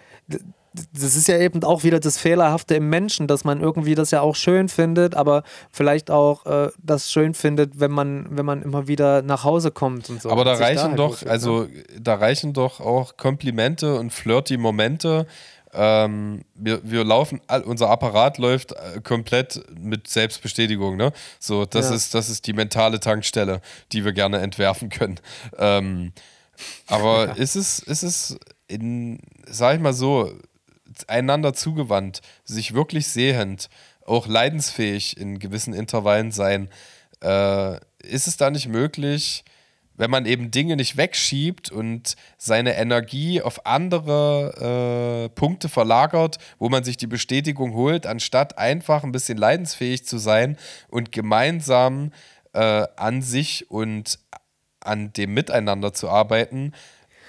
das 0.92 1.16
ist 1.16 1.28
ja 1.28 1.38
eben 1.38 1.62
auch 1.64 1.84
wieder 1.84 2.00
das 2.00 2.18
Fehlerhafte 2.18 2.74
im 2.74 2.88
Menschen, 2.88 3.26
dass 3.26 3.44
man 3.44 3.60
irgendwie 3.60 3.94
das 3.94 4.10
ja 4.10 4.20
auch 4.20 4.36
schön 4.36 4.68
findet, 4.68 5.14
aber 5.14 5.42
vielleicht 5.70 6.10
auch 6.10 6.46
äh, 6.46 6.70
das 6.82 7.10
schön 7.10 7.34
findet, 7.34 7.80
wenn 7.80 7.90
man, 7.90 8.26
wenn 8.30 8.46
man 8.46 8.62
immer 8.62 8.88
wieder 8.88 9.22
nach 9.22 9.44
Hause 9.44 9.70
kommt 9.70 10.10
und 10.10 10.22
so. 10.22 10.30
Aber 10.30 10.44
da 10.44 10.54
reichen 10.54 10.76
da 10.76 10.88
halt 10.88 10.98
doch, 10.98 11.26
also 11.26 11.66
da 11.98 12.14
reichen 12.14 12.52
doch 12.52 12.80
auch 12.80 13.16
Komplimente 13.16 13.96
und 13.96 14.12
flirty 14.12 14.56
Momente. 14.56 15.26
Ähm, 15.72 16.44
wir, 16.54 16.80
wir 16.84 17.04
laufen, 17.04 17.40
unser 17.64 17.90
Apparat 17.90 18.38
läuft 18.38 18.72
äh, 18.72 19.00
komplett 19.02 19.62
mit 19.78 20.08
Selbstbestätigung, 20.08 20.96
ne? 20.96 21.12
So, 21.38 21.66
das 21.66 21.90
ja. 21.90 21.96
ist, 21.96 22.14
das 22.14 22.30
ist 22.30 22.46
die 22.46 22.54
mentale 22.54 22.98
Tankstelle, 22.98 23.60
die 23.92 24.04
wir 24.04 24.12
gerne 24.12 24.38
entwerfen 24.38 24.88
können. 24.88 25.20
Ähm, 25.58 26.12
aber 26.86 27.26
ja. 27.26 27.32
ist 27.34 27.56
es, 27.56 27.78
ist 27.80 28.02
es 28.02 28.38
in, 28.68 29.18
sag 29.46 29.76
ich 29.76 29.80
mal 29.82 29.92
so, 29.92 30.32
einander 31.08 31.52
zugewandt, 31.52 32.20
sich 32.44 32.74
wirklich 32.74 33.08
sehend, 33.08 33.68
auch 34.04 34.26
leidensfähig 34.26 35.16
in 35.16 35.38
gewissen 35.38 35.74
Intervallen 35.74 36.32
sein, 36.32 36.68
äh, 37.22 37.76
ist 38.02 38.26
es 38.26 38.36
da 38.36 38.50
nicht 38.50 38.68
möglich, 38.68 39.44
wenn 39.96 40.10
man 40.10 40.26
eben 40.26 40.50
Dinge 40.50 40.76
nicht 40.76 40.96
wegschiebt 40.96 41.70
und 41.70 42.16
seine 42.36 42.76
Energie 42.76 43.40
auf 43.40 43.64
andere 43.66 45.24
äh, 45.24 45.34
Punkte 45.34 45.68
verlagert, 45.68 46.38
wo 46.58 46.68
man 46.68 46.84
sich 46.84 46.96
die 46.96 47.06
Bestätigung 47.06 47.72
holt, 47.74 48.06
anstatt 48.06 48.58
einfach 48.58 49.04
ein 49.04 49.12
bisschen 49.12 49.38
leidensfähig 49.38 50.04
zu 50.06 50.18
sein 50.18 50.58
und 50.88 51.12
gemeinsam 51.12 52.12
äh, 52.52 52.86
an 52.96 53.22
sich 53.22 53.70
und 53.70 54.18
an 54.80 55.12
dem 55.14 55.34
Miteinander 55.34 55.92
zu 55.92 56.08
arbeiten, 56.08 56.72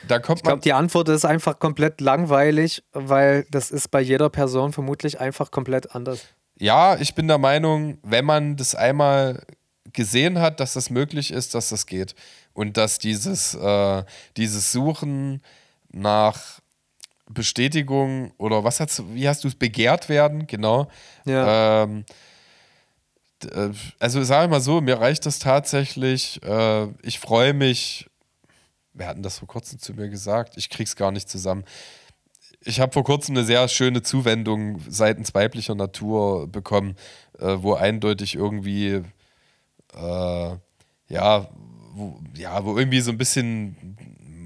da 0.08 0.20
kommt 0.20 0.40
ich 0.40 0.44
glaube, 0.44 0.62
die 0.62 0.74
Antwort 0.74 1.10
ist 1.10 1.26
einfach 1.26 1.60
komplett 1.60 2.02
langweilig, 2.02 2.84
weil 2.94 3.46
das 3.52 3.72
ist 3.72 3.90
bei 3.90 4.02
jeder 4.02 4.30
Person 4.30 4.74
vermutlich 4.74 5.20
einfach 5.20 5.52
komplett 5.52 5.96
anders. 5.96 6.22
Ja, 6.60 6.98
ich 6.98 7.14
bin 7.16 7.28
der 7.28 7.38
Meinung, 7.38 8.00
wenn 8.04 8.26
man 8.26 8.56
das 8.58 8.76
einmal 8.76 9.44
gesehen 9.94 10.40
hat, 10.40 10.60
dass 10.60 10.74
das 10.74 10.90
möglich 10.90 11.32
ist, 11.32 11.56
dass 11.56 11.70
das 11.70 11.86
geht. 11.86 12.16
Und 12.54 12.78
dass 12.78 13.00
dieses, 13.00 13.54
äh, 13.54 14.04
dieses 14.36 14.72
Suchen 14.72 15.42
nach 15.92 16.60
Bestätigung 17.30 18.32
oder 18.38 18.64
was 18.64 18.80
hast 18.80 19.00
du, 19.00 19.14
wie 19.14 19.28
hast 19.28 19.44
du 19.44 19.48
es 19.48 19.56
begehrt 19.56 20.10
werden, 20.10 20.48
genau. 20.48 20.88
Ja. 21.26 21.84
Ähm, 21.84 22.06
äh, 23.44 23.70
also 24.00 24.24
sage 24.24 24.46
ich 24.46 24.52
mal 24.52 24.62
so, 24.62 24.82
mir 24.82 25.00
reicht 25.00 25.26
das 25.26 25.40
tatsächlich. 25.40 26.42
Äh, 26.44 26.88
ich 27.04 27.20
freue 27.20 27.54
mich 27.54 28.07
wer 28.98 29.08
hatten 29.08 29.24
das 29.24 29.40
vor 29.40 29.48
kurzem 29.48 29.80
zu 29.80 29.94
mir 29.94 30.10
gesagt? 30.10 30.58
Ich 30.58 30.70
krieg's 30.70 30.96
gar 30.96 31.12
nicht 31.12 31.30
zusammen. 31.30 31.64
Ich 32.62 32.80
habe 32.80 32.92
vor 32.92 33.04
kurzem 33.04 33.38
eine 33.38 33.46
sehr 33.46 33.68
schöne 33.68 34.02
Zuwendung 34.02 34.82
seitens 34.90 35.34
weiblicher 35.34 35.76
Natur 35.76 36.48
bekommen, 36.48 36.96
äh, 37.40 37.58
wo 37.60 37.76
eindeutig 37.76 38.36
irgendwie, 38.36 39.04
äh, 39.94 40.56
ja, 41.10 41.50
wo, 41.94 42.20
ja, 42.36 42.66
wo 42.66 42.78
irgendwie 42.78 43.02
so 43.02 43.12
ein 43.12 43.18
bisschen 43.18 43.98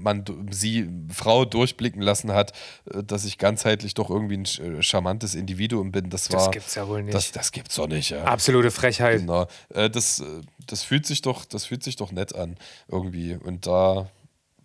man 0.02 0.24
sie, 0.50 0.88
Frau, 1.12 1.44
durchblicken 1.44 2.02
lassen 2.02 2.32
hat, 2.32 2.52
äh, 2.92 3.02
dass 3.02 3.24
ich 3.24 3.38
ganzheitlich 3.38 3.94
doch 3.94 4.10
irgendwie 4.10 4.38
ein 4.38 4.44
äh, 4.44 4.82
charmantes 4.82 5.34
Individuum 5.34 5.92
bin. 5.92 6.10
Das, 6.10 6.30
war, 6.30 6.40
das 6.40 6.50
gibt's 6.50 6.74
ja 6.74 6.88
wohl 6.88 7.02
nicht. 7.02 7.14
Das, 7.14 7.32
das 7.32 7.52
gibt's 7.52 7.76
doch 7.76 7.88
nicht. 7.88 8.10
Ja. 8.10 8.24
Absolute 8.24 8.70
Frechheit. 8.70 9.20
Genau. 9.20 9.46
Äh, 9.70 9.88
das, 9.88 10.22
das, 10.66 10.82
fühlt 10.82 11.06
sich 11.06 11.22
doch, 11.22 11.44
das 11.44 11.66
fühlt 11.66 11.82
sich 11.82 11.96
doch 11.96 12.12
nett 12.12 12.34
an, 12.34 12.56
irgendwie. 12.88 13.34
Und 13.36 13.66
da 13.66 14.10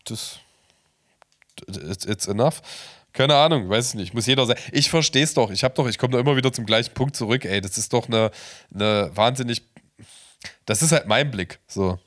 das 0.09 0.39
it's, 2.05 2.27
enough. 2.27 2.61
Keine 3.13 3.35
Ahnung, 3.35 3.69
weiß 3.69 3.89
ich 3.89 3.95
nicht. 3.95 4.13
Muss 4.13 4.27
jeder 4.27 4.45
sein. 4.45 4.57
Ich 4.71 4.89
verstehe 4.89 5.23
es 5.23 5.34
doch. 5.34 5.49
Ich 5.49 5.63
habe 5.63 5.73
doch, 5.73 5.88
ich 5.88 5.97
komme 5.97 6.13
da 6.13 6.19
immer 6.19 6.35
wieder 6.35 6.53
zum 6.53 6.65
gleichen 6.65 6.93
Punkt 6.93 7.15
zurück. 7.15 7.45
Ey, 7.45 7.61
das 7.61 7.77
ist 7.77 7.93
doch 7.93 8.07
eine, 8.07 8.31
eine 8.73 9.11
wahnsinnig. 9.15 9.63
Das 10.65 10.81
ist 10.81 10.91
halt 10.91 11.07
mein 11.07 11.31
Blick. 11.31 11.59
So. 11.67 11.97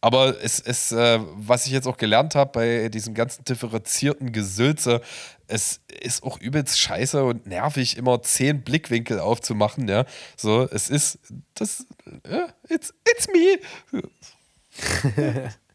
Aber 0.00 0.40
es 0.42 0.60
ist, 0.60 0.92
äh, 0.92 1.18
was 1.34 1.66
ich 1.66 1.72
jetzt 1.72 1.88
auch 1.88 1.96
gelernt 1.96 2.34
habe 2.34 2.52
bei 2.52 2.88
diesem 2.88 3.12
ganzen 3.12 3.44
differenzierten 3.44 4.30
Gesülze, 4.32 5.00
es 5.48 5.80
ist 6.00 6.22
auch 6.22 6.38
übelst 6.38 6.78
scheiße 6.78 7.24
und 7.24 7.46
nervig, 7.46 7.96
immer 7.96 8.22
zehn 8.22 8.62
Blickwinkel 8.62 9.18
aufzumachen, 9.18 9.88
ja. 9.88 10.04
So, 10.36 10.68
es 10.70 10.90
ist, 10.90 11.18
das, 11.54 11.86
uh, 12.28 12.46
it's, 12.68 12.94
it's 13.04 13.26
me. 13.28 13.58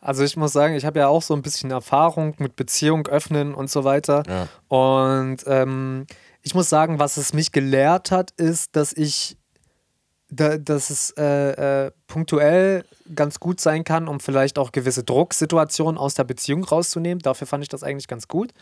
Also 0.00 0.24
ich 0.24 0.36
muss 0.36 0.52
sagen, 0.52 0.74
ich 0.74 0.84
habe 0.86 0.98
ja 0.98 1.08
auch 1.08 1.22
so 1.22 1.34
ein 1.34 1.42
bisschen 1.42 1.70
Erfahrung 1.70 2.34
mit 2.38 2.56
Beziehung 2.56 3.06
öffnen 3.06 3.54
und 3.54 3.70
so 3.70 3.84
weiter. 3.84 4.22
Ja. 4.26 4.48
Und 4.68 5.38
ähm, 5.46 6.06
ich 6.42 6.54
muss 6.54 6.70
sagen, 6.70 6.98
was 6.98 7.16
es 7.16 7.32
mich 7.34 7.52
gelehrt 7.52 8.10
hat, 8.10 8.30
ist, 8.32 8.76
dass 8.76 8.92
ich 8.92 9.36
da, 10.30 10.58
dass 10.58 10.90
es 10.90 11.10
äh, 11.18 11.86
äh, 11.86 11.90
punktuell 12.06 12.84
ganz 13.14 13.40
gut 13.40 13.60
sein 13.60 13.84
kann, 13.84 14.08
um 14.08 14.20
vielleicht 14.20 14.58
auch 14.58 14.72
gewisse 14.72 15.02
Drucksituationen 15.02 15.98
aus 15.98 16.14
der 16.14 16.24
Beziehung 16.24 16.64
rauszunehmen. 16.64 17.20
Dafür 17.20 17.46
fand 17.46 17.64
ich 17.64 17.68
das 17.68 17.82
eigentlich 17.82 18.06
ganz 18.06 18.28
gut. 18.28 18.52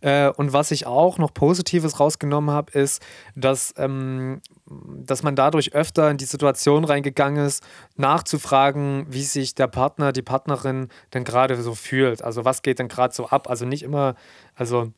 Äh, 0.00 0.28
und 0.30 0.52
was 0.52 0.70
ich 0.70 0.86
auch 0.86 1.18
noch 1.18 1.34
Positives 1.34 2.00
rausgenommen 2.00 2.50
habe, 2.50 2.78
ist, 2.78 3.02
dass, 3.36 3.74
ähm, 3.76 4.40
dass 4.66 5.22
man 5.22 5.36
dadurch 5.36 5.74
öfter 5.74 6.10
in 6.10 6.16
die 6.16 6.24
Situation 6.24 6.84
reingegangen 6.84 7.44
ist, 7.44 7.62
nachzufragen, 7.96 9.06
wie 9.10 9.22
sich 9.22 9.54
der 9.54 9.68
Partner, 9.68 10.12
die 10.12 10.22
Partnerin 10.22 10.88
denn 11.12 11.24
gerade 11.24 11.60
so 11.60 11.74
fühlt. 11.74 12.22
Also 12.22 12.44
was 12.44 12.62
geht 12.62 12.78
denn 12.78 12.88
gerade 12.88 13.14
so 13.14 13.26
ab? 13.28 13.50
Also 13.50 13.66
nicht 13.66 13.82
immer, 13.82 14.14
also 14.54 14.92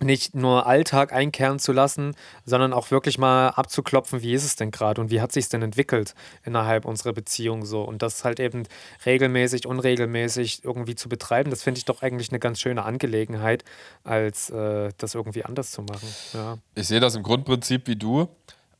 nicht 0.00 0.34
nur 0.34 0.66
Alltag 0.66 1.12
einkehren 1.12 1.58
zu 1.58 1.72
lassen, 1.72 2.14
sondern 2.44 2.72
auch 2.72 2.90
wirklich 2.90 3.18
mal 3.18 3.48
abzuklopfen, 3.48 4.22
wie 4.22 4.34
ist 4.34 4.44
es 4.44 4.56
denn 4.56 4.70
gerade 4.70 5.00
und 5.00 5.10
wie 5.10 5.20
hat 5.20 5.32
sich 5.32 5.48
denn 5.48 5.62
entwickelt 5.62 6.14
innerhalb 6.44 6.84
unserer 6.84 7.12
Beziehung 7.12 7.64
so 7.64 7.82
und 7.82 8.02
das 8.02 8.24
halt 8.24 8.38
eben 8.38 8.64
regelmäßig, 9.06 9.66
unregelmäßig 9.66 10.64
irgendwie 10.64 10.94
zu 10.94 11.08
betreiben, 11.08 11.50
das 11.50 11.62
finde 11.62 11.78
ich 11.78 11.86
doch 11.86 12.02
eigentlich 12.02 12.30
eine 12.30 12.38
ganz 12.38 12.60
schöne 12.60 12.84
Angelegenheit, 12.84 13.64
als 14.04 14.50
äh, 14.50 14.90
das 14.98 15.14
irgendwie 15.14 15.44
anders 15.44 15.70
zu 15.70 15.82
machen. 15.82 16.08
Ja. 16.34 16.58
Ich 16.74 16.88
sehe 16.88 17.00
das 17.00 17.14
im 17.14 17.22
Grundprinzip 17.22 17.86
wie 17.86 17.96
du. 17.96 18.28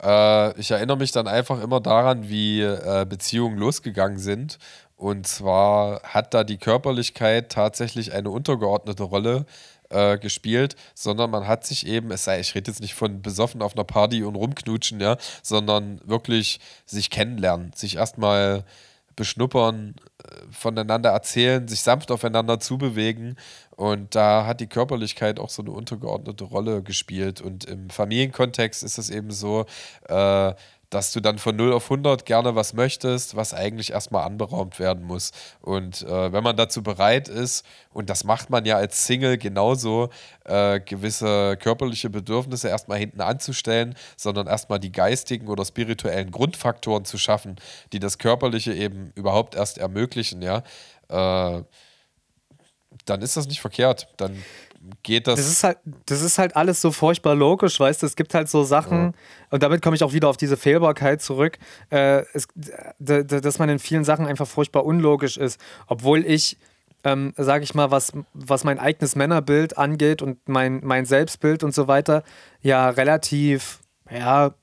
Äh, 0.01 0.59
ich 0.59 0.69
erinnere 0.69 0.97
mich 0.97 1.11
dann 1.11 1.27
einfach 1.27 1.61
immer 1.61 1.79
daran, 1.79 2.29
wie 2.29 2.61
äh, 2.61 3.05
Beziehungen 3.09 3.57
losgegangen 3.57 4.19
sind 4.19 4.59
und 4.97 5.27
zwar 5.27 6.01
hat 6.01 6.33
da 6.33 6.43
die 6.43 6.57
Körperlichkeit 6.57 7.51
tatsächlich 7.51 8.13
eine 8.13 8.31
untergeordnete 8.31 9.03
Rolle 9.03 9.45
äh, 9.89 10.17
gespielt, 10.17 10.75
sondern 10.93 11.31
man 11.31 11.47
hat 11.47 11.65
sich 11.65 11.87
eben, 11.87 12.11
es 12.11 12.23
sei, 12.23 12.39
ich 12.39 12.55
rede 12.55 12.71
jetzt 12.71 12.81
nicht 12.81 12.93
von 12.93 13.21
besoffen 13.21 13.61
auf 13.61 13.73
einer 13.73 13.83
Party 13.83 14.23
und 14.23 14.35
rumknutschen, 14.35 14.99
ja, 14.99 15.17
sondern 15.41 16.01
wirklich 16.05 16.59
sich 16.85 17.09
kennenlernen, 17.09 17.71
sich 17.73 17.97
erstmal 17.97 18.63
beschnuppern, 19.17 19.95
äh, 20.23 20.27
voneinander 20.51 21.09
erzählen, 21.09 21.67
sich 21.67 21.81
sanft 21.81 22.11
aufeinander 22.11 22.59
zubewegen 22.61 23.35
Und 23.75 24.15
da 24.15 24.45
hat 24.45 24.61
die 24.61 24.67
Körperlichkeit 24.67 25.39
auch 25.39 25.49
so 25.49 25.61
eine 25.61 25.71
untergeordnete 25.71 26.45
Rolle 26.45 26.81
gespielt. 26.83 27.41
Und 27.41 27.65
im 27.65 27.89
Familienkontext 27.89 28.83
ist 28.83 28.97
es 28.97 29.09
eben 29.09 29.31
so, 29.31 29.65
äh, 30.07 30.53
dass 30.89 31.11
du 31.11 31.19
dann 31.19 31.37
von 31.37 31.55
0 31.55 31.73
auf 31.73 31.85
100 31.85 32.25
gerne 32.25 32.55
was 32.55 32.73
möchtest, 32.73 33.35
was 33.35 33.53
eigentlich 33.53 33.91
erstmal 33.91 34.25
anberaumt 34.25 34.79
werden 34.79 35.03
muss. 35.03 35.31
Und 35.61 36.03
äh, 36.03 36.31
wenn 36.31 36.43
man 36.43 36.55
dazu 36.55 36.81
bereit 36.81 37.27
ist, 37.27 37.65
und 37.91 38.09
das 38.09 38.23
macht 38.23 38.49
man 38.49 38.65
ja 38.65 38.77
als 38.77 39.05
Single 39.05 39.37
genauso, 39.37 40.09
äh, 40.45 40.79
gewisse 40.79 41.57
körperliche 41.57 42.09
Bedürfnisse 42.09 42.69
erstmal 42.69 42.99
hinten 42.99 43.21
anzustellen, 43.21 43.95
sondern 44.15 44.47
erstmal 44.47 44.79
die 44.79 44.91
geistigen 44.91 45.47
oder 45.47 45.65
spirituellen 45.65 46.31
Grundfaktoren 46.31 47.03
zu 47.05 47.17
schaffen, 47.17 47.57
die 47.91 47.99
das 47.99 48.17
Körperliche 48.17 48.73
eben 48.73 49.11
überhaupt 49.15 49.55
erst 49.55 49.77
ermöglichen, 49.77 50.41
ja, 50.41 50.63
äh, 51.09 51.63
dann 53.05 53.21
ist 53.21 53.37
das 53.37 53.47
nicht 53.47 53.61
verkehrt. 53.61 54.07
Dann 54.17 54.43
geht 55.03 55.27
das. 55.27 55.35
Das 55.35 55.47
ist 55.47 55.63
halt, 55.63 55.77
das 56.05 56.21
ist 56.21 56.37
halt 56.37 56.55
alles 56.55 56.81
so 56.81 56.91
furchtbar 56.91 57.35
logisch, 57.35 57.79
weißt 57.79 58.01
du? 58.01 58.05
Es 58.05 58.15
gibt 58.15 58.33
halt 58.33 58.49
so 58.49 58.63
Sachen, 58.63 58.97
ja. 58.97 59.11
und 59.51 59.63
damit 59.63 59.81
komme 59.81 59.95
ich 59.95 60.03
auch 60.03 60.13
wieder 60.13 60.29
auf 60.29 60.37
diese 60.37 60.57
Fehlbarkeit 60.57 61.21
zurück, 61.21 61.57
äh, 61.89 62.23
es, 62.33 62.47
dass 62.99 63.59
man 63.59 63.69
in 63.69 63.79
vielen 63.79 64.03
Sachen 64.03 64.25
einfach 64.25 64.47
furchtbar 64.47 64.85
unlogisch 64.85 65.37
ist. 65.37 65.59
Obwohl 65.87 66.25
ich, 66.25 66.57
ähm, 67.03 67.33
sage 67.37 67.63
ich 67.63 67.75
mal, 67.75 67.91
was, 67.91 68.13
was 68.33 68.63
mein 68.63 68.79
eigenes 68.79 69.15
Männerbild 69.15 69.77
angeht 69.77 70.21
und 70.21 70.47
mein, 70.47 70.81
mein 70.83 71.05
Selbstbild 71.05 71.63
und 71.63 71.73
so 71.73 71.87
weiter, 71.87 72.23
ja 72.61 72.89
relativ, 72.89 73.79
ja, 74.11 74.53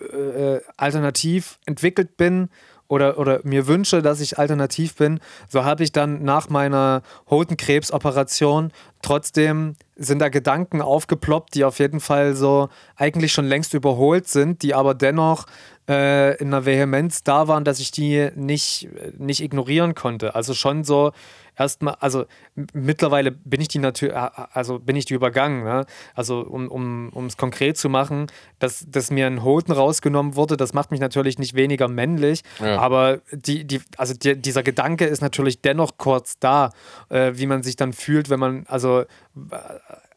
äh, 0.00 0.60
alternativ 0.76 1.58
entwickelt 1.66 2.16
bin 2.16 2.48
oder, 2.88 3.18
oder 3.18 3.40
mir 3.44 3.66
wünsche, 3.66 4.02
dass 4.02 4.20
ich 4.20 4.38
alternativ 4.38 4.94
bin, 4.96 5.20
so 5.48 5.64
habe 5.64 5.84
ich 5.84 5.92
dann 5.92 6.22
nach 6.22 6.48
meiner 6.48 7.02
Hodenkrebsoperation 7.30 8.72
trotzdem 9.02 9.76
sind 9.96 10.18
da 10.18 10.28
Gedanken 10.28 10.82
aufgeploppt, 10.82 11.54
die 11.54 11.64
auf 11.64 11.78
jeden 11.78 12.00
Fall 12.00 12.34
so 12.34 12.68
eigentlich 12.96 13.32
schon 13.32 13.44
längst 13.44 13.74
überholt 13.74 14.28
sind, 14.28 14.62
die 14.62 14.74
aber 14.74 14.94
dennoch 14.94 15.46
äh, 15.88 16.36
in 16.38 16.48
einer 16.48 16.64
Vehemenz 16.64 17.22
da 17.22 17.46
waren, 17.46 17.64
dass 17.64 17.78
ich 17.78 17.90
die 17.90 18.30
nicht, 18.34 18.88
nicht 19.18 19.40
ignorieren 19.40 19.94
konnte. 19.94 20.34
Also 20.34 20.54
schon 20.54 20.84
so 20.84 21.12
erstmal, 21.56 21.96
also 22.00 22.24
mittlerweile 22.72 23.30
bin 23.30 23.60
ich 23.60 23.68
die 23.68 23.78
natürlich, 23.78 24.16
also 24.16 24.78
bin 24.78 24.96
ich 24.96 25.04
die 25.04 25.14
übergangen. 25.14 25.64
Ne? 25.64 25.86
Also 26.14 26.40
um 26.40 27.06
es 27.06 27.14
um, 27.14 27.28
konkret 27.36 27.76
zu 27.76 27.88
machen, 27.88 28.26
dass, 28.58 28.84
dass 28.88 29.10
mir 29.10 29.26
ein 29.26 29.42
Hoden 29.42 29.72
rausgenommen 29.72 30.36
wurde, 30.36 30.56
das 30.56 30.72
macht 30.72 30.90
mich 30.90 31.00
natürlich 31.00 31.38
nicht 31.38 31.54
weniger 31.54 31.88
männlich, 31.88 32.42
ja. 32.60 32.78
aber 32.78 33.20
die, 33.32 33.64
die, 33.64 33.80
also 33.96 34.14
die, 34.14 34.36
dieser 34.36 34.62
Gedanke 34.62 35.06
ist 35.06 35.20
natürlich 35.20 35.60
dennoch 35.60 35.98
kurz 35.98 36.38
da, 36.38 36.70
äh, 37.08 37.32
wie 37.34 37.46
man 37.46 37.62
sich 37.62 37.76
dann 37.76 37.92
fühlt, 37.92 38.30
wenn 38.30 38.40
man, 38.40 38.64
also 38.68 39.04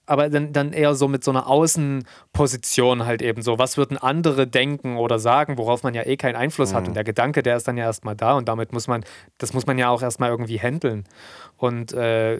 aber 0.08 0.30
dann, 0.30 0.54
dann 0.54 0.74
eher 0.74 0.96
so 0.96 1.08
mit 1.08 1.24
so 1.24 1.32
einer 1.32 1.48
Außenposition 1.48 3.06
halt 3.06 3.22
eben 3.22 3.42
so. 3.42 3.60
Was 3.60 3.78
würden 3.78 3.98
andere 3.98 4.48
denken 4.48 4.98
oder 4.98 5.20
sagen, 5.20 5.58
worauf 5.58 5.84
man 5.84 5.94
ja 5.94 6.06
eh 6.06 6.18
keinen 6.18 6.38
Einfluss 6.38 6.72
mhm. 6.72 6.76
hat. 6.76 6.88
Und 6.88 6.94
der 6.96 7.04
Gedanke, 7.04 7.44
der 7.44 7.58
ist 7.58 7.68
dann 7.68 7.78
ja 7.78 7.84
erstmal 7.84 8.16
da 8.16 8.34
und 8.34 8.48
damit 8.48 8.74
muss 8.74 8.88
man, 8.88 9.04
das 9.38 9.54
muss 9.54 9.68
man 9.68 9.78
ja 9.78 9.90
auch 9.90 10.02
erstmal 10.02 10.30
irgendwie 10.30 10.60
handeln. 10.60 11.04
Und 11.58 11.94
äh, 11.94 12.38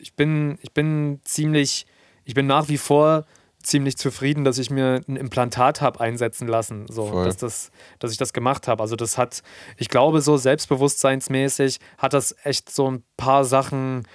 ich 0.00 0.14
bin, 0.16 0.58
ich 0.62 0.72
bin 0.72 1.20
ziemlich, 1.22 1.86
ich 2.24 2.34
bin 2.34 2.46
nach 2.46 2.68
wie 2.68 2.78
vor 2.78 3.26
ziemlich 3.66 3.98
zufrieden, 3.98 4.44
dass 4.44 4.58
ich 4.58 4.70
mir 4.70 5.02
ein 5.08 5.16
Implantat 5.16 5.80
habe 5.80 6.00
einsetzen 6.00 6.46
lassen, 6.46 6.86
so 6.88 7.24
dass 7.24 7.36
das, 7.36 7.70
dass 7.98 8.12
ich 8.12 8.16
das 8.16 8.32
gemacht 8.32 8.68
habe. 8.68 8.82
Also 8.82 8.96
das 8.96 9.18
hat, 9.18 9.42
ich 9.76 9.88
glaube, 9.88 10.20
so 10.20 10.36
selbstbewusstseinsmäßig 10.36 11.78
hat 11.98 12.12
das 12.14 12.34
echt 12.44 12.70
so 12.70 12.90
ein 12.90 13.02
paar 13.16 13.44
Sachen 13.44 14.06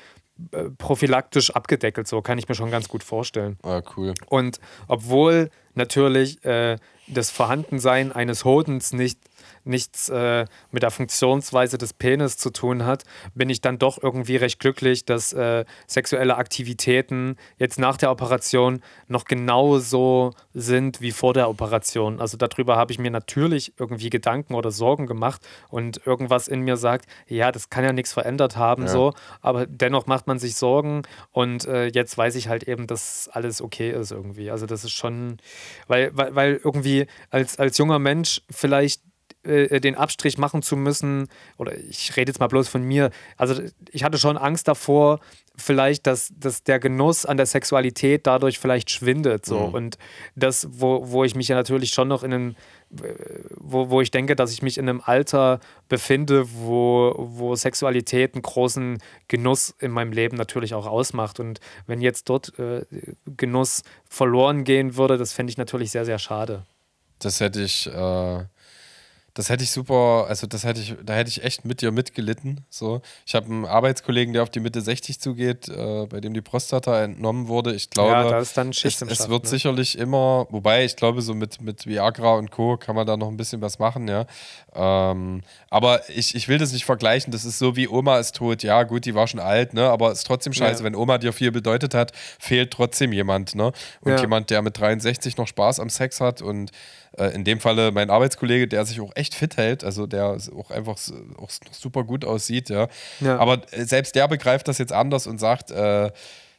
prophylaktisch 0.77 1.51
abgedeckelt, 1.51 2.07
so 2.07 2.21
kann 2.21 2.37
ich 2.37 2.47
mir 2.47 2.55
schon 2.55 2.71
ganz 2.71 2.87
gut 2.87 3.03
vorstellen. 3.03 3.57
Ah, 3.63 3.81
cool. 3.95 4.13
Und 4.27 4.59
obwohl 4.87 5.49
natürlich 5.75 6.43
äh, 6.45 6.77
das 7.07 7.29
Vorhandensein 7.29 8.11
eines 8.11 8.45
Hodens 8.45 8.93
nicht 8.93 9.19
nichts 9.63 10.09
äh, 10.09 10.45
mit 10.71 10.83
der 10.83 10.91
Funktionsweise 10.91 11.77
des 11.77 11.93
Penis 11.93 12.37
zu 12.37 12.49
tun 12.49 12.85
hat, 12.85 13.03
bin 13.35 13.49
ich 13.49 13.61
dann 13.61 13.77
doch 13.77 14.01
irgendwie 14.01 14.35
recht 14.35 14.59
glücklich, 14.59 15.05
dass 15.05 15.33
äh, 15.33 15.65
sexuelle 15.87 16.37
Aktivitäten 16.37 17.37
jetzt 17.57 17.79
nach 17.79 17.97
der 17.97 18.11
Operation 18.11 18.81
noch 19.07 19.25
genauso 19.25 20.31
sind 20.53 21.01
wie 21.01 21.11
vor 21.11 21.33
der 21.33 21.49
Operation. 21.49 22.19
Also 22.19 22.37
darüber 22.37 22.77
habe 22.77 22.91
ich 22.91 22.99
mir 22.99 23.11
natürlich 23.11 23.73
irgendwie 23.77 24.09
Gedanken 24.09 24.55
oder 24.55 24.71
Sorgen 24.71 25.07
gemacht 25.07 25.41
und 25.69 26.05
irgendwas 26.05 26.47
in 26.47 26.61
mir 26.61 26.77
sagt, 26.77 27.05
ja, 27.27 27.51
das 27.51 27.69
kann 27.69 27.83
ja 27.83 27.93
nichts 27.93 28.13
verändert 28.13 28.55
haben, 28.57 28.83
ja. 28.83 28.89
so, 28.89 29.13
aber 29.41 29.65
dennoch 29.65 30.07
macht 30.07 30.27
man 30.27 30.39
sich 30.39 30.55
Sorgen 30.55 31.03
und 31.31 31.65
äh, 31.65 31.87
jetzt 31.87 32.17
weiß 32.17 32.35
ich 32.35 32.47
halt 32.47 32.63
eben, 32.63 32.87
dass 32.87 33.29
alles 33.31 33.61
okay 33.61 33.91
ist 33.91 34.11
irgendwie. 34.11 34.51
Also 34.51 34.65
das 34.65 34.83
ist 34.83 34.91
schon, 34.91 35.37
weil, 35.87 36.11
weil, 36.13 36.35
weil 36.35 36.61
irgendwie 36.63 37.07
als, 37.29 37.59
als 37.59 37.77
junger 37.77 37.99
Mensch 37.99 38.41
vielleicht 38.49 39.01
äh, 39.43 39.79
den 39.79 39.95
Abstrich 39.95 40.37
machen 40.37 40.61
zu 40.61 40.75
müssen, 40.75 41.27
oder 41.57 41.77
ich 41.77 42.15
rede 42.15 42.29
jetzt 42.29 42.39
mal 42.39 42.47
bloß 42.47 42.67
von 42.67 42.83
mir, 42.83 43.11
also 43.37 43.61
ich 43.91 44.03
hatte 44.03 44.17
schon 44.17 44.37
Angst 44.37 44.67
davor, 44.67 45.19
vielleicht, 45.55 46.07
dass, 46.07 46.31
dass 46.37 46.63
der 46.63 46.79
Genuss 46.79 47.25
an 47.25 47.37
der 47.37 47.45
Sexualität 47.45 48.25
dadurch 48.27 48.59
vielleicht 48.59 48.89
schwindet. 48.89 49.45
So. 49.45 49.67
Mhm. 49.67 49.73
Und 49.73 49.97
das, 50.35 50.67
wo, 50.71 51.11
wo 51.11 51.23
ich 51.23 51.35
mich 51.35 51.47
ja 51.47 51.55
natürlich 51.55 51.91
schon 51.91 52.07
noch 52.07 52.23
in 52.23 52.33
einem, 52.33 52.55
wo, 53.57 53.89
wo 53.89 54.01
ich 54.01 54.11
denke, 54.11 54.35
dass 54.35 54.51
ich 54.51 54.61
mich 54.61 54.77
in 54.77 54.87
einem 54.87 55.01
Alter 55.03 55.59
befinde, 55.87 56.45
wo, 56.53 57.13
wo 57.17 57.55
Sexualität 57.55 58.33
einen 58.33 58.41
großen 58.41 58.97
Genuss 59.27 59.75
in 59.79 59.91
meinem 59.91 60.11
Leben 60.11 60.37
natürlich 60.37 60.73
auch 60.73 60.87
ausmacht. 60.87 61.39
Und 61.39 61.59
wenn 61.85 62.01
jetzt 62.01 62.29
dort 62.29 62.57
äh, 62.59 62.85
Genuss 63.37 63.83
verloren 64.09 64.63
gehen 64.63 64.95
würde, 64.95 65.17
das 65.17 65.33
fände 65.33 65.51
ich 65.51 65.57
natürlich 65.57 65.91
sehr, 65.91 66.05
sehr 66.05 66.19
schade. 66.19 66.63
Das 67.19 67.39
hätte 67.39 67.61
ich. 67.61 67.87
Äh 67.87 68.45
das 69.33 69.49
hätte 69.49 69.63
ich 69.63 69.71
super, 69.71 70.25
also 70.27 70.45
das 70.45 70.65
hätte 70.65 70.81
ich, 70.81 70.95
da 71.03 71.13
hätte 71.13 71.29
ich 71.29 71.43
echt 71.43 71.63
mit 71.63 71.81
dir 71.81 71.91
mitgelitten. 71.91 72.65
So. 72.69 73.01
Ich 73.25 73.33
habe 73.33 73.45
einen 73.45 73.65
Arbeitskollegen, 73.65 74.33
der 74.33 74.43
auf 74.43 74.49
die 74.49 74.59
Mitte 74.59 74.81
60 74.81 75.21
zugeht, 75.21 75.69
äh, 75.69 76.05
bei 76.07 76.19
dem 76.19 76.33
die 76.33 76.41
Prostata 76.41 77.01
entnommen 77.03 77.47
wurde. 77.47 77.73
Ich 77.73 77.89
glaube, 77.89 78.11
ja, 78.11 78.29
da 78.29 78.39
ist 78.39 78.57
dann 78.57 78.73
Schicht 78.73 79.01
es, 79.01 79.09
es 79.09 79.29
wird 79.29 79.43
ne? 79.43 79.49
sicherlich 79.49 79.97
immer, 79.97 80.47
wobei 80.49 80.83
ich 80.83 80.97
glaube, 80.97 81.21
so 81.21 81.33
mit, 81.33 81.61
mit 81.61 81.87
Viagra 81.87 82.35
und 82.35 82.51
Co. 82.51 82.75
kann 82.75 82.95
man 82.95 83.07
da 83.07 83.15
noch 83.15 83.29
ein 83.29 83.37
bisschen 83.37 83.61
was 83.61 83.79
machen, 83.79 84.07
ja. 84.09 84.25
Ähm, 84.73 85.41
aber 85.69 86.09
ich, 86.09 86.35
ich 86.35 86.49
will 86.49 86.57
das 86.57 86.73
nicht 86.73 86.85
vergleichen. 86.85 87.31
Das 87.31 87.45
ist 87.45 87.57
so 87.57 87.75
wie 87.77 87.87
Oma 87.87 88.19
ist 88.19 88.35
tot. 88.35 88.63
Ja, 88.63 88.83
gut, 88.83 89.05
die 89.05 89.15
war 89.15 89.27
schon 89.27 89.39
alt, 89.39 89.73
ne? 89.73 89.89
Aber 89.89 90.11
es 90.11 90.19
ist 90.19 90.27
trotzdem 90.27 90.51
scheiße. 90.51 90.79
Ja. 90.79 90.85
Wenn 90.85 90.95
Oma 90.95 91.17
dir 91.17 91.31
viel 91.31 91.51
bedeutet 91.51 91.93
hat, 91.93 92.11
fehlt 92.39 92.71
trotzdem 92.71 93.13
jemand, 93.13 93.55
ne? 93.55 93.71
Und 94.01 94.11
ja. 94.11 94.19
jemand, 94.19 94.49
der 94.49 94.61
mit 94.61 94.77
63 94.77 95.37
noch 95.37 95.47
Spaß 95.47 95.79
am 95.79 95.89
Sex 95.89 96.19
hat 96.19 96.41
und 96.41 96.71
in 97.17 97.43
dem 97.43 97.59
Falle 97.59 97.91
mein 97.91 98.09
Arbeitskollege, 98.09 98.67
der 98.67 98.85
sich 98.85 99.01
auch 99.01 99.11
echt 99.15 99.35
fit 99.35 99.57
hält, 99.57 99.83
also 99.83 100.07
der 100.07 100.37
auch 100.55 100.71
einfach 100.71 100.95
auch 101.37 101.49
super 101.71 102.03
gut 102.03 102.23
aussieht, 102.23 102.69
ja. 102.69 102.87
ja. 103.19 103.37
Aber 103.37 103.61
äh, 103.71 103.85
selbst 103.85 104.15
der 104.15 104.27
begreift 104.27 104.67
das 104.67 104.77
jetzt 104.77 104.93
anders 104.93 105.27
und 105.27 105.37
sagt, 105.37 105.71
äh, 105.71 106.11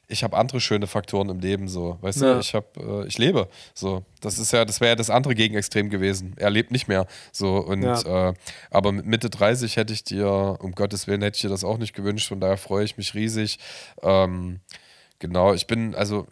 ich 0.08 0.22
habe 0.22 0.36
andere 0.36 0.60
schöne 0.60 0.86
Faktoren 0.86 1.30
im 1.30 1.40
Leben, 1.40 1.68
so, 1.68 1.96
weißt 2.02 2.20
ja. 2.20 2.34
du, 2.34 2.40
ich 2.40 2.54
habe, 2.54 2.66
äh, 2.76 3.06
ich 3.06 3.16
lebe, 3.16 3.48
so, 3.72 4.04
das 4.20 4.38
ist 4.38 4.52
ja, 4.52 4.64
das 4.66 4.80
wäre 4.80 4.90
ja 4.90 4.96
das 4.96 5.08
andere 5.08 5.34
Gegenextrem 5.34 5.88
gewesen. 5.88 6.34
Er 6.36 6.50
lebt 6.50 6.70
nicht 6.70 6.86
mehr, 6.86 7.06
so 7.32 7.56
und, 7.56 7.82
ja. 7.82 8.28
äh, 8.28 8.34
aber 8.70 8.92
mit 8.92 9.06
Mitte 9.06 9.30
30 9.30 9.76
hätte 9.76 9.94
ich 9.94 10.04
dir, 10.04 10.58
um 10.60 10.72
Gottes 10.72 11.06
Willen, 11.06 11.22
hätte 11.22 11.36
ich 11.36 11.42
dir 11.42 11.48
das 11.48 11.64
auch 11.64 11.78
nicht 11.78 11.94
gewünscht, 11.94 12.28
von 12.28 12.40
daher 12.40 12.58
freue 12.58 12.84
ich 12.84 12.98
mich 12.98 13.14
riesig. 13.14 13.58
Ähm, 14.02 14.60
genau, 15.18 15.54
ich 15.54 15.66
bin, 15.66 15.94
also 15.94 16.26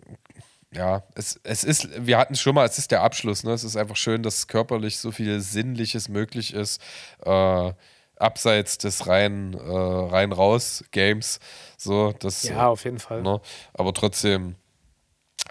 ja, 0.73 1.03
es, 1.15 1.41
es 1.43 1.65
ist, 1.65 2.07
wir 2.07 2.19
hatten 2.19 2.35
es 2.35 2.41
schon 2.41 2.55
mal, 2.55 2.67
es 2.67 2.79
ist 2.79 2.91
der 2.91 3.03
Abschluss, 3.03 3.43
ne? 3.43 3.53
Es 3.53 3.65
ist 3.65 3.77
einfach 3.77 3.97
schön, 3.97 4.23
dass 4.23 4.47
körperlich 4.47 4.99
so 4.99 5.11
viel 5.11 5.41
Sinnliches 5.41 6.09
möglich 6.09 6.55
ist, 6.55 6.81
äh, 7.25 7.73
abseits 8.17 8.79
des 8.79 9.07
rein, 9.09 9.55
äh, 9.55 9.59
rein 9.59 10.33
raus 10.33 10.85
Games. 10.93 11.41
So, 11.77 12.13
das, 12.13 12.45
ja, 12.45 12.69
auf 12.69 12.85
jeden 12.85 13.01
Fall. 13.01 13.23
Ne? 13.23 13.41
Aber 13.75 13.93
trotzdem, 13.95 14.55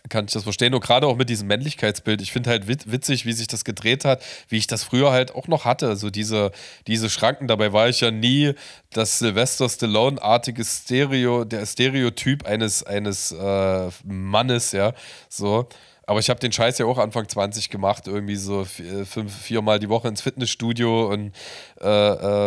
kann 0.09 0.25
ich 0.25 0.33
das 0.33 0.43
verstehen. 0.43 0.73
Und 0.73 0.81
gerade 0.81 1.07
auch 1.07 1.15
mit 1.15 1.29
diesem 1.29 1.47
Männlichkeitsbild. 1.47 2.21
Ich 2.21 2.31
finde 2.31 2.49
halt 2.49 2.67
witzig, 2.67 3.25
wie 3.25 3.33
sich 3.33 3.47
das 3.47 3.63
gedreht 3.65 4.05
hat, 4.05 4.21
wie 4.47 4.57
ich 4.57 4.67
das 4.67 4.83
früher 4.83 5.11
halt 5.11 5.33
auch 5.33 5.47
noch 5.47 5.65
hatte. 5.65 5.95
So 5.95 6.09
diese, 6.09 6.51
diese 6.87 7.09
Schranken. 7.09 7.47
Dabei 7.47 7.73
war 7.73 7.89
ich 7.89 8.01
ja 8.01 8.11
nie 8.11 8.53
das 8.91 9.19
Sylvester 9.19 9.69
Stallone-artige 9.69 10.63
Stereo, 10.63 11.43
der 11.43 11.65
Stereotyp 11.65 12.45
eines, 12.45 12.83
eines 12.83 13.31
äh, 13.31 13.89
Mannes, 14.03 14.71
ja. 14.71 14.93
So. 15.27 15.67
Aber 16.05 16.19
ich 16.19 16.31
habe 16.31 16.39
den 16.39 16.51
Scheiß 16.51 16.79
ja 16.79 16.87
auch 16.87 16.97
Anfang 16.97 17.29
20 17.29 17.69
gemacht, 17.69 18.07
irgendwie 18.07 18.35
so 18.35 18.63
äh, 18.63 19.05
fünf, 19.05 19.31
viermal 19.31 19.77
die 19.77 19.89
Woche 19.89 20.07
ins 20.07 20.21
Fitnessstudio 20.21 21.07
und 21.07 21.33
äh, 21.79 21.87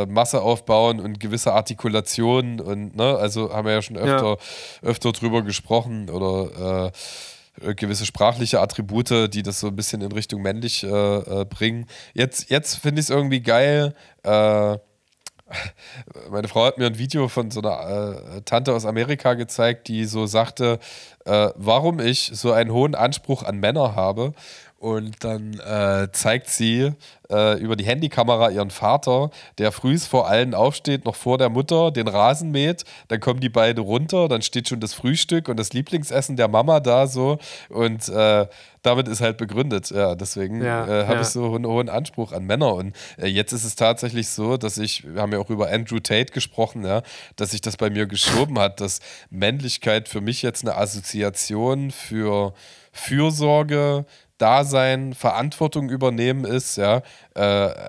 äh, 0.02 0.06
Masse 0.06 0.43
aufbauen 0.43 0.98
und 0.98 1.20
gewisse 1.20 1.52
Artikulationen 1.52 2.60
und, 2.60 2.97
ne, 2.97 3.16
also 3.16 3.55
haben 3.55 3.66
wir 3.66 3.74
ja 3.74 3.82
schon 3.82 3.97
öfter, 3.97 4.39
ja. 4.82 4.89
öfter 4.89 5.12
drüber 5.12 5.43
gesprochen 5.43 6.10
oder 6.10 6.89
äh, 6.89 6.89
äh, 6.89 6.93
gewisse 7.76 8.06
sprachliche 8.06 8.60
Attribute, 8.60 9.32
die 9.32 9.42
das 9.42 9.60
so 9.60 9.68
ein 9.68 9.76
bisschen 9.76 10.00
in 10.00 10.12
Richtung 10.12 10.42
männlich 10.42 10.84
äh, 10.84 10.88
äh, 10.88 11.44
bringen. 11.44 11.86
Jetzt, 12.14 12.50
jetzt 12.50 12.76
finde 12.76 13.00
ich 13.00 13.06
es 13.06 13.10
irgendwie 13.10 13.40
geil. 13.40 13.94
Äh, 14.22 14.78
meine 16.30 16.48
Frau 16.48 16.64
hat 16.64 16.78
mir 16.78 16.86
ein 16.86 16.98
Video 16.98 17.28
von 17.28 17.50
so 17.50 17.60
einer 17.60 18.36
äh, 18.36 18.42
Tante 18.42 18.72
aus 18.72 18.86
Amerika 18.86 19.34
gezeigt, 19.34 19.88
die 19.88 20.04
so 20.04 20.26
sagte, 20.26 20.78
äh, 21.24 21.50
warum 21.56 22.00
ich 22.00 22.30
so 22.32 22.52
einen 22.52 22.72
hohen 22.72 22.94
Anspruch 22.94 23.42
an 23.42 23.58
Männer 23.58 23.94
habe. 23.94 24.32
Und 24.82 25.22
dann 25.22 25.60
äh, 25.60 26.09
zeigt 26.10 26.48
sie 26.48 26.90
äh, 27.30 27.56
über 27.60 27.76
die 27.76 27.84
Handykamera 27.84 28.50
ihren 28.50 28.72
Vater, 28.72 29.30
der 29.59 29.70
frühs 29.70 30.09
vor 30.09 30.26
allen 30.26 30.54
aufsteht, 30.54 31.04
noch 31.04 31.14
vor 31.14 31.38
der 31.38 31.50
Mutter, 31.50 31.92
den 31.92 32.09
Rasen 32.09 32.50
mäht. 32.50 32.82
Dann 33.06 33.20
kommen 33.20 33.38
die 33.38 33.48
beiden 33.48 33.80
runter, 33.80 34.26
dann 34.26 34.42
steht 34.42 34.68
schon 34.68 34.80
das 34.80 34.92
Frühstück 34.92 35.48
und 35.48 35.56
das 35.56 35.72
Lieblingsessen 35.72 36.34
der 36.36 36.48
Mama 36.48 36.80
da 36.80 37.06
so. 37.06 37.38
Und 37.68 38.09
äh, 38.09 38.48
damit 38.82 39.06
ist 39.06 39.20
halt 39.20 39.36
begründet. 39.36 39.88
Ja, 39.90 40.16
deswegen 40.16 40.60
Ja, 40.60 40.84
äh, 40.84 41.04
habe 41.04 41.14
ja. 41.14 41.20
ich 41.20 41.28
so 41.28 41.54
einen 41.54 41.64
hohen 41.64 41.88
Anspruch 41.88 42.32
an 42.32 42.44
Männer. 42.44 42.74
Und 42.74 42.96
äh, 43.18 43.28
jetzt 43.28 43.52
ist 43.52 43.62
es 43.62 43.76
tatsächlich 43.76 44.30
so, 44.30 44.56
dass 44.56 44.78
ich, 44.78 45.04
wir 45.14 45.22
haben 45.22 45.30
ja 45.30 45.38
auch 45.38 45.50
über 45.50 45.70
Andrew 45.70 46.00
Tate 46.00 46.32
gesprochen, 46.32 46.84
ja, 46.84 47.02
dass 47.36 47.52
sich 47.52 47.60
das 47.60 47.76
bei 47.76 47.88
mir 47.88 48.06
geschoben 48.06 48.59
hat, 48.59 48.80
dass 48.80 48.98
Männlichkeit 49.30 50.09
für 50.09 50.20
mich 50.20 50.42
jetzt 50.42 50.64
eine 50.66 50.76
Assoziation 50.76 51.92
für 51.92 52.52
Fürsorge, 52.90 54.06
Dasein, 54.43 55.14
Verantwortung 55.14 55.89
übernehmen 55.89 56.44
ist, 56.44 56.77
ja, 56.77 57.02
äh, 57.36 57.43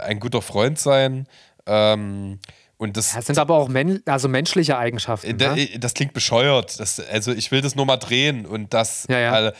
ein 0.06 0.20
guter 0.20 0.44
Freund 0.44 0.78
sein. 0.78 1.28
Ähm, 1.66 2.40
und 2.78 2.96
das, 2.96 3.14
Das 3.14 3.26
sind 3.26 3.40
aber 3.40 3.56
auch 3.56 3.70
men 3.70 4.04
also 4.06 4.28
menschliche 4.28 4.78
Eigenschaften. 4.78 5.38
da, 5.38 5.56
ne? 5.56 5.68
das 5.80 5.94
klingt 5.96 6.14
bescheuert. 6.14 6.80
Das, 6.80 7.00
also 7.00 7.32
ich 7.32 7.50
will 7.50 7.62
das 7.62 7.76
nur 7.76 7.86
mal 7.86 7.98
drehen 7.98 8.46
und 8.46 8.74
das 8.74 9.08
Ja, 9.10 9.20
ja. 9.20 9.48
äh, 9.48 9.54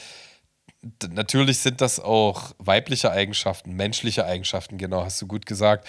natürlich 1.10 1.60
sind 1.60 1.82
das 1.82 2.00
auch 2.00 2.52
weibliche 2.60 3.12
Eigenschaften, 3.12 3.74
menschliche 3.74 4.26
Eigenschaften, 4.26 4.78
genau, 4.78 5.04
hast 5.04 5.22
du 5.22 5.28
gut 5.28 5.46
gesagt. 5.48 5.88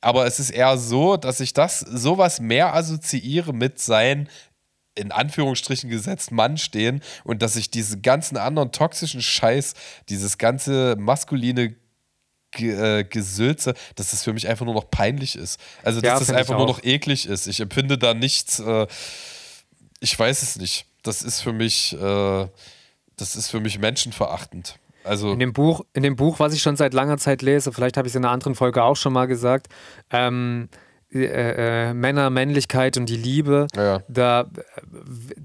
Aber 0.00 0.26
es 0.26 0.40
ist 0.40 0.50
eher 0.50 0.78
so, 0.78 1.16
dass 1.16 1.40
ich 1.40 1.52
das 1.52 1.80
sowas 1.80 2.40
mehr 2.40 2.74
assoziiere 2.74 3.52
mit 3.52 3.78
sein 3.78 4.28
in 4.98 5.12
Anführungsstrichen 5.12 5.88
gesetzt 5.88 6.32
Mann 6.32 6.58
stehen 6.58 7.02
und 7.24 7.40
dass 7.42 7.56
ich 7.56 7.70
diese 7.70 8.00
ganzen 8.00 8.36
anderen 8.36 8.72
toxischen 8.72 9.22
Scheiß, 9.22 9.74
dieses 10.08 10.38
ganze 10.38 10.96
maskuline 10.98 11.74
Ge- 12.50 13.00
äh, 13.00 13.04
Gesülze, 13.04 13.74
dass 13.96 14.10
das 14.10 14.24
für 14.24 14.32
mich 14.32 14.48
einfach 14.48 14.64
nur 14.64 14.74
noch 14.74 14.90
peinlich 14.90 15.36
ist. 15.36 15.60
Also, 15.82 16.00
dass 16.00 16.08
Ja, 16.08 16.18
das 16.18 16.30
einfach 16.30 16.56
nur 16.56 16.66
noch 16.66 16.82
eklig 16.82 17.26
ist. 17.26 17.46
Ich 17.46 17.60
empfinde 17.60 17.98
da 17.98 18.14
nichts, 18.14 18.58
äh, 18.58 18.86
ich 20.00 20.18
weiß 20.18 20.42
es 20.42 20.56
nicht. 20.56 20.86
Das 21.02 21.20
ist 21.22 21.40
für 21.40 21.52
mich, 21.52 21.92
äh, 21.92 22.48
das 23.16 23.36
ist 23.36 23.48
für 23.48 23.60
mich 23.60 23.78
menschenverachtend. 23.78 24.78
Also, 25.04 25.32
In 25.32 25.38
dem 25.40 25.52
Buch, 25.52 25.84
in 25.92 26.02
dem 26.02 26.16
Buch, 26.16 26.38
was 26.38 26.54
ich 26.54 26.62
schon 26.62 26.76
seit 26.76 26.94
langer 26.94 27.18
Zeit 27.18 27.42
lese, 27.42 27.70
vielleicht 27.72 27.96
habe 27.98 28.08
ich 28.08 28.12
es 28.12 28.16
in 28.16 28.24
einer 28.24 28.32
anderen 28.32 28.54
Folge 28.54 28.82
auch 28.82 28.96
schon 28.96 29.12
mal 29.12 29.26
gesagt, 29.26 29.68
ähm, 30.10 30.68
äh, 31.12 31.88
äh, 31.88 31.94
Männer, 31.94 32.28
Männlichkeit 32.30 32.96
und 32.98 33.06
die 33.08 33.16
Liebe, 33.16 33.66
Ja. 33.74 34.00
da, 34.08 34.46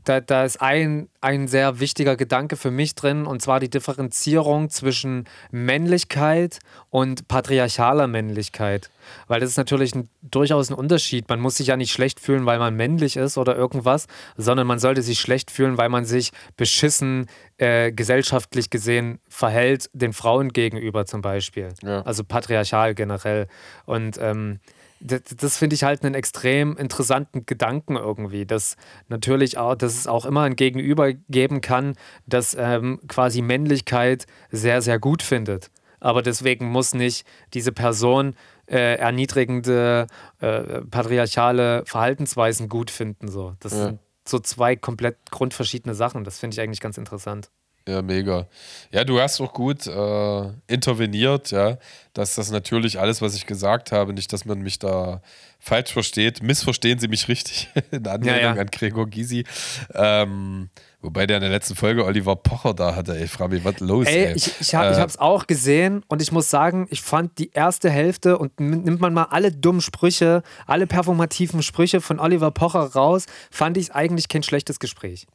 da, 0.03 0.19
da 0.19 0.43
ist 0.43 0.61
ein, 0.61 1.07
ein 1.21 1.47
sehr 1.47 1.79
wichtiger 1.79 2.17
Gedanke 2.17 2.57
für 2.57 2.69
mich 2.71 2.95
drin, 2.95 3.25
und 3.25 3.41
zwar 3.41 3.59
die 3.61 3.69
Differenzierung 3.69 4.69
zwischen 4.69 5.25
Männlichkeit 5.51 6.59
und 6.89 7.27
patriarchaler 7.27 8.07
Männlichkeit. 8.07 8.89
Weil 9.27 9.39
das 9.39 9.49
ist 9.49 9.57
natürlich 9.57 9.95
ein, 9.95 10.09
durchaus 10.21 10.69
ein 10.69 10.73
Unterschied. 10.75 11.27
Man 11.29 11.39
muss 11.39 11.57
sich 11.57 11.67
ja 11.67 11.77
nicht 11.77 11.91
schlecht 11.91 12.19
fühlen, 12.19 12.45
weil 12.45 12.59
man 12.59 12.75
männlich 12.75 13.15
ist 13.17 13.37
oder 13.37 13.55
irgendwas, 13.55 14.07
sondern 14.37 14.67
man 14.67 14.79
sollte 14.79 15.01
sich 15.01 15.19
schlecht 15.19 15.51
fühlen, 15.51 15.77
weil 15.77 15.89
man 15.89 16.05
sich 16.05 16.31
beschissen 16.57 17.27
äh, 17.57 17.91
gesellschaftlich 17.91 18.69
gesehen 18.69 19.19
verhält, 19.27 19.89
den 19.93 20.13
Frauen 20.13 20.49
gegenüber 20.49 21.05
zum 21.05 21.21
Beispiel. 21.21 21.69
Ja. 21.83 22.01
Also 22.01 22.23
patriarchal 22.23 22.95
generell. 22.95 23.47
Und 23.85 24.17
ähm, 24.21 24.59
das, 25.05 25.21
das 25.37 25.57
finde 25.57 25.75
ich 25.75 25.83
halt 25.83 26.03
einen 26.03 26.15
extrem 26.15 26.77
interessanten 26.77 27.45
Gedanken 27.45 27.95
irgendwie, 27.97 28.45
dass 28.45 28.75
natürlich 29.09 29.57
auch, 29.57 29.75
dass 29.75 29.93
es 29.95 30.07
auch 30.07 30.25
immer 30.25 30.43
ein 30.43 30.55
Gegenüber 30.55 31.13
geben 31.13 31.61
kann, 31.61 31.95
das 32.25 32.55
ähm, 32.57 32.99
quasi 33.07 33.41
Männlichkeit 33.41 34.25
sehr, 34.51 34.81
sehr 34.81 34.99
gut 34.99 35.21
findet. 35.21 35.69
Aber 35.99 36.21
deswegen 36.21 36.69
muss 36.69 36.93
nicht 36.93 37.25
diese 37.53 37.71
Person 37.71 38.35
äh, 38.65 38.95
erniedrigende, 38.97 40.07
äh, 40.39 40.81
patriarchale 40.89 41.83
Verhaltensweisen 41.85 42.69
gut 42.69 42.89
finden. 42.91 43.27
So. 43.29 43.55
Das 43.59 43.73
Ja. 43.73 43.85
sind 43.85 43.99
so 44.25 44.39
zwei 44.39 44.75
komplett 44.75 45.17
grundverschiedene 45.31 45.95
Sachen. 45.95 46.23
Das 46.23 46.39
finde 46.39 46.55
ich 46.55 46.61
eigentlich 46.61 46.79
ganz 46.81 46.97
interessant. 46.97 47.49
Ja, 47.87 48.01
mega. 48.01 48.47
Ja, 48.91 49.03
du 49.03 49.19
hast 49.19 49.41
auch 49.41 49.51
gut 49.51 49.87
äh, 49.87 50.43
interveniert, 50.67 51.51
ja, 51.51 51.77
dass 52.13 52.35
das 52.35 52.49
natürlich 52.49 52.97
alles, 52.97 53.21
was 53.21 53.35
ich 53.35 53.45
gesagt 53.45 53.91
habe, 53.91 54.13
nicht, 54.13 54.31
dass 54.31 54.45
man 54.45 54.59
mich 54.61 54.79
da 54.79 55.21
falsch 55.59 55.91
versteht. 55.91 56.41
Missverstehen 56.41 56.99
Sie 56.99 57.09
mich 57.09 57.27
richtig 57.27 57.69
in 57.91 58.07
Anlehnung 58.07 58.39
Ja, 58.39 58.55
ja. 58.55 58.61
an 58.61 58.67
Gregor 58.67 59.07
Gysi. 59.07 59.43
Ähm, 59.95 60.69
wobei 61.01 61.25
der 61.27 61.37
in 61.37 61.41
der 61.41 61.49
letzten 61.51 61.75
Folge 61.75 62.05
Oliver 62.05 62.37
Pocher 62.37 62.73
da 62.73 62.95
hatte. 62.95 63.17
Ey, 63.17 63.27
frag 63.27 63.49
mich, 63.51 63.65
was 63.65 63.79
los, 63.81 64.07
ey. 64.07 64.27
Ey, 64.27 64.33
ich, 64.35 64.51
ich, 64.61 64.75
hab, 64.75 64.89
ich 64.89 64.97
Äh, 64.97 65.01
habe 65.01 65.09
es 65.09 65.19
auch 65.19 65.45
gesehen 65.47 66.03
und 66.07 66.21
ich 66.21 66.31
muss 66.31 66.49
sagen, 66.49 66.87
ich 66.89 67.01
fand 67.01 67.37
die 67.37 67.51
erste 67.51 67.89
Hälfte 67.89 68.37
und 68.37 68.57
nimmt 68.61 69.01
man 69.01 69.13
mal 69.13 69.25
alle 69.25 69.51
dummen 69.51 69.81
Sprüche, 69.81 70.41
alle 70.67 70.87
performativen 70.87 71.61
Sprüche 71.63 71.99
von 71.99 72.19
Oliver 72.19 72.51
Pocher 72.51 72.85
raus, 72.93 73.25
fand 73.51 73.75
ich 73.75 73.85
es 73.87 73.91
eigentlich 73.91 74.29
kein 74.29 74.43
schlechtes 74.43 74.79
Gespräch. 74.79 75.27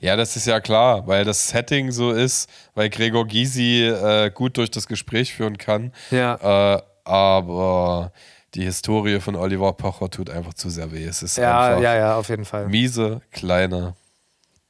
Ja, 0.00 0.16
das 0.16 0.34
ist 0.36 0.46
ja 0.46 0.60
klar, 0.60 1.06
weil 1.06 1.24
das 1.24 1.48
Setting 1.48 1.92
so 1.92 2.10
ist, 2.10 2.48
weil 2.74 2.88
Gregor 2.88 3.26
Gysi 3.26 3.84
äh, 3.84 4.30
gut 4.30 4.56
durch 4.56 4.70
das 4.70 4.86
Gespräch 4.86 5.34
führen 5.34 5.58
kann. 5.58 5.92
Ja. 6.10 6.76
Äh, 6.76 6.82
aber 7.04 8.12
die 8.54 8.64
Historie 8.64 9.20
von 9.20 9.36
Oliver 9.36 9.72
Pocher 9.74 10.10
tut 10.10 10.30
einfach 10.30 10.54
zu 10.54 10.70
sehr 10.70 10.90
weh. 10.92 11.04
Es 11.04 11.22
ist 11.22 11.36
Ja, 11.36 11.66
einfach 11.66 11.82
ja, 11.82 11.96
ja, 11.96 12.16
auf 12.16 12.28
jeden 12.28 12.44
Fall. 12.44 12.66
miese, 12.68 13.20
kleine 13.30 13.94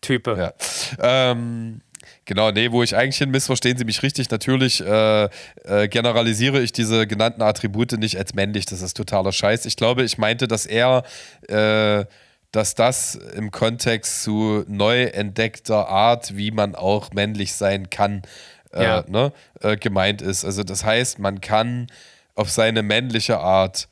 Type. 0.01 0.37
Ja. 0.39 0.53
Ähm, 1.31 1.81
genau, 2.25 2.51
nee, 2.51 2.73
wo 2.73 2.83
ich 2.83 2.97
eigentlich 2.97 3.19
hin 3.19 3.31
missverstehen 3.31 3.77
Sie 3.79 3.85
mich 3.85 4.03
richtig. 4.03 4.31
Natürlich 4.31 4.81
äh, 4.85 5.25
äh, 5.65 5.89
generalisiere 5.89 6.61
ich 6.61 6.73
diese 6.73 7.07
genannten 7.07 7.43
Attribute 7.43 7.93
nicht 7.93 8.19
als 8.19 8.35
männlich. 8.35 8.67
Das 8.67 8.83
ist 8.83 8.97
totaler 8.97 9.33
Scheiß. 9.33 9.65
Ich 9.67 9.77
glaube, 9.77 10.03
ich 10.03 10.19
meinte, 10.19 10.49
dass 10.49 10.67
er, 10.67 11.05
äh, 11.49 12.05
dass 12.53 12.75
das 12.75 13.15
im 13.15 13.51
Kontext 13.51 14.23
zu 14.25 14.65
neu 14.67 15.05
entdeckter 15.05 15.89
Art, 15.89 16.37
wie 16.37 16.51
man 16.51 16.75
auch 16.75 17.13
männlich 17.13 17.55
sein 17.55 17.91
kann, 17.91 18.23
äh, 18.73 18.83
Ja. 18.83 19.05
ne, 19.09 19.33
äh, 19.61 19.77
gemeint 19.77 20.23
ist. 20.23 20.45
Also 20.45 20.63
das 20.65 20.85
heißt, 20.85 21.19
man 21.19 21.41
kann 21.41 21.87
auf 22.35 22.51
seine 22.51 22.83
männliche 22.83 23.39
Art 23.39 23.89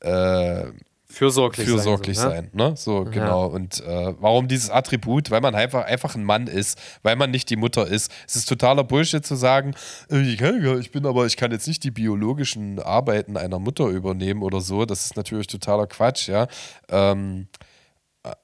äh, 0.00 0.64
Fürsorglich, 1.12 1.66
fürsorglich 1.66 2.16
sein. 2.18 2.30
sein. 2.30 2.50
Ne? 2.52 2.74
So, 2.76 3.02
genau. 3.04 3.46
Und 3.46 3.80
äh, 3.84 4.14
warum 4.20 4.46
dieses 4.46 4.70
Attribut? 4.70 5.32
Weil 5.32 5.40
man 5.40 5.56
einfach, 5.56 5.84
einfach 5.84 6.14
ein 6.14 6.22
Mann 6.22 6.46
ist, 6.46 6.78
weil 7.02 7.16
man 7.16 7.32
nicht 7.32 7.50
die 7.50 7.56
Mutter 7.56 7.84
ist. 7.88 8.12
Es 8.28 8.36
ist 8.36 8.48
totaler 8.48 8.84
Bullshit 8.84 9.26
zu 9.26 9.34
sagen, 9.34 9.74
äh, 10.08 10.20
ich, 10.20 10.38
kann, 10.38 10.62
ja- 10.64 10.78
ich 10.78 10.92
bin 10.92 11.04
aber, 11.06 11.26
ich 11.26 11.36
kann 11.36 11.50
jetzt 11.50 11.66
nicht 11.66 11.82
die 11.82 11.90
biologischen 11.90 12.78
Arbeiten 12.78 13.36
einer 13.36 13.58
Mutter 13.58 13.86
übernehmen 13.88 14.42
oder 14.42 14.60
so. 14.60 14.84
Das 14.84 15.04
ist 15.04 15.16
natürlich 15.16 15.48
totaler 15.48 15.88
Quatsch, 15.88 16.28
ja. 16.28 16.46
Ähm, 16.88 17.48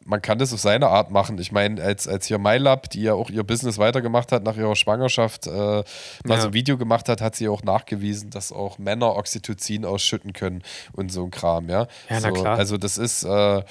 man 0.04 0.22
kann 0.22 0.38
das 0.38 0.54
auf 0.54 0.60
seine 0.60 0.88
Art 0.88 1.10
machen. 1.10 1.38
Ich 1.38 1.52
meine, 1.52 1.82
als, 1.82 2.08
als 2.08 2.26
hier 2.26 2.38
MyLab, 2.38 2.88
die 2.90 3.02
ja 3.02 3.12
auch 3.14 3.28
ihr 3.28 3.42
Business 3.44 3.76
weitergemacht 3.76 4.32
hat 4.32 4.42
nach 4.42 4.56
ihrer 4.56 4.74
Schwangerschaft, 4.76 5.46
äh, 5.46 5.50
mal 5.50 5.84
Ja. 6.26 6.40
so 6.40 6.46
ein 6.48 6.52
Video 6.54 6.78
gemacht 6.78 7.08
hat, 7.10 7.20
hat 7.20 7.36
sie 7.36 7.48
auch 7.48 7.62
nachgewiesen, 7.62 8.30
dass 8.30 8.52
auch 8.52 8.78
Männer 8.78 9.16
Oxytocin 9.16 9.84
ausschütten 9.84 10.32
können 10.32 10.62
und 10.92 11.12
so 11.12 11.24
ein 11.24 11.30
Kram, 11.30 11.68
ja. 11.68 11.82
Ja, 12.08 12.20
na 12.20 12.20
so, 12.20 12.32
klar. 12.32 12.56
Also 12.56 12.78
das 12.78 12.96
ist, 12.96 13.24
äh, 13.24 13.62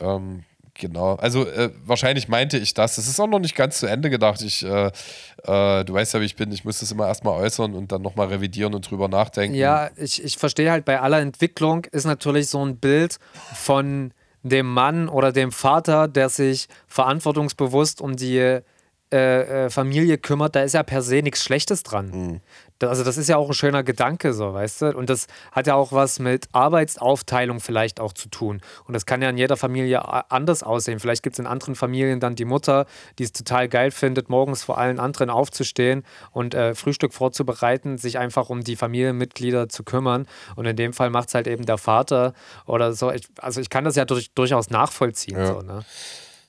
ähm, 0.00 0.44
genau, 0.74 1.14
also 1.14 1.46
äh, 1.46 1.70
wahrscheinlich 1.86 2.28
meinte 2.28 2.58
ich 2.58 2.74
das. 2.74 2.96
Das 2.96 3.08
ist 3.08 3.18
auch 3.18 3.26
noch 3.26 3.38
nicht 3.38 3.54
ganz 3.54 3.78
zu 3.78 3.86
Ende 3.86 4.10
gedacht. 4.10 4.42
Ich, 4.42 4.62
äh, 4.62 4.88
äh, 4.88 5.84
du 5.84 5.94
weißt 5.94 6.12
ja, 6.12 6.20
wie 6.20 6.26
ich 6.26 6.36
bin, 6.36 6.52
ich 6.52 6.66
muss 6.66 6.80
das 6.80 6.92
immer 6.92 7.06
erstmal 7.08 7.40
äußern 7.40 7.72
und 7.74 7.92
dann 7.92 8.02
nochmal 8.02 8.26
revidieren 8.26 8.74
und 8.74 8.90
drüber 8.90 9.08
nachdenken. 9.08 9.56
Ja, 9.56 9.88
ich, 9.96 10.22
ich 10.22 10.36
verstehe 10.36 10.70
halt, 10.70 10.84
bei 10.84 11.00
aller 11.00 11.20
Entwicklung 11.20 11.86
ist 11.92 12.04
natürlich 12.04 12.48
so 12.48 12.62
ein 12.62 12.76
Bild 12.76 13.16
von 13.54 14.12
dem 14.48 14.66
Mann 14.72 15.08
oder 15.08 15.32
dem 15.32 15.52
Vater, 15.52 16.08
der 16.08 16.28
sich 16.28 16.68
verantwortungsbewusst 16.86 18.00
um 18.00 18.16
die 18.16 18.38
äh, 18.38 18.62
äh, 19.12 19.70
Familie 19.70 20.18
kümmert, 20.18 20.56
da 20.56 20.62
ist 20.62 20.72
ja 20.74 20.82
per 20.82 21.00
se 21.02 21.22
nichts 21.22 21.42
Schlechtes 21.44 21.82
dran. 21.84 22.10
Da- 22.10 22.40
Also 22.80 23.04
das 23.04 23.16
ist 23.16 23.28
ja 23.28 23.36
auch 23.36 23.48
ein 23.48 23.54
schöner 23.54 23.82
Gedanke, 23.82 24.32
so, 24.32 24.52
weißt 24.52 24.82
du? 24.82 24.96
Und 24.96 25.08
das 25.08 25.26
hat 25.52 25.66
ja 25.66 25.74
auch 25.74 25.92
was 25.92 26.18
mit 26.18 26.48
Arbeitsaufteilung 26.52 27.60
vielleicht 27.60 28.00
auch 28.00 28.12
zu 28.12 28.28
tun. 28.28 28.60
Und 28.86 28.94
das 28.94 29.06
kann 29.06 29.22
ja 29.22 29.30
in 29.30 29.38
jeder 29.38 29.56
Familie 29.56 30.04
a- 30.04 30.26
anders 30.28 30.62
aussehen. 30.62 31.00
Vielleicht 31.00 31.22
gibt 31.22 31.34
es 31.34 31.38
in 31.38 31.46
anderen 31.46 31.74
Familien 31.74 32.20
dann 32.20 32.34
die 32.34 32.44
Mutter, 32.44 32.86
die 33.18 33.24
es 33.24 33.32
total 33.32 33.68
geil 33.68 33.90
findet, 33.90 34.28
morgens 34.28 34.62
vor 34.62 34.78
allen 34.78 35.00
anderen 35.00 35.30
aufzustehen 35.30 36.04
und 36.32 36.54
äh, 36.54 36.74
Frühstück 36.74 37.14
vorzubereiten, 37.14 37.98
sich 37.98 38.18
einfach 38.18 38.50
um 38.50 38.62
die 38.62 38.76
Familienmitglieder 38.76 39.68
zu 39.68 39.82
kümmern. 39.82 40.26
Und 40.54 40.66
in 40.66 40.76
dem 40.76 40.92
Fall 40.92 41.10
macht 41.10 41.28
es 41.28 41.34
halt 41.34 41.46
eben 41.46 41.66
der 41.66 41.78
Vater 41.78 42.34
oder 42.66 42.92
so. 42.92 43.10
Ich, 43.10 43.26
also 43.40 43.60
ich 43.60 43.70
kann 43.70 43.84
das 43.84 43.96
ja 43.96 44.04
durch, 44.04 44.32
durchaus 44.32 44.70
nachvollziehen. 44.70 45.38
Ja. 45.38 45.46
So, 45.46 45.62
ne? 45.62 45.84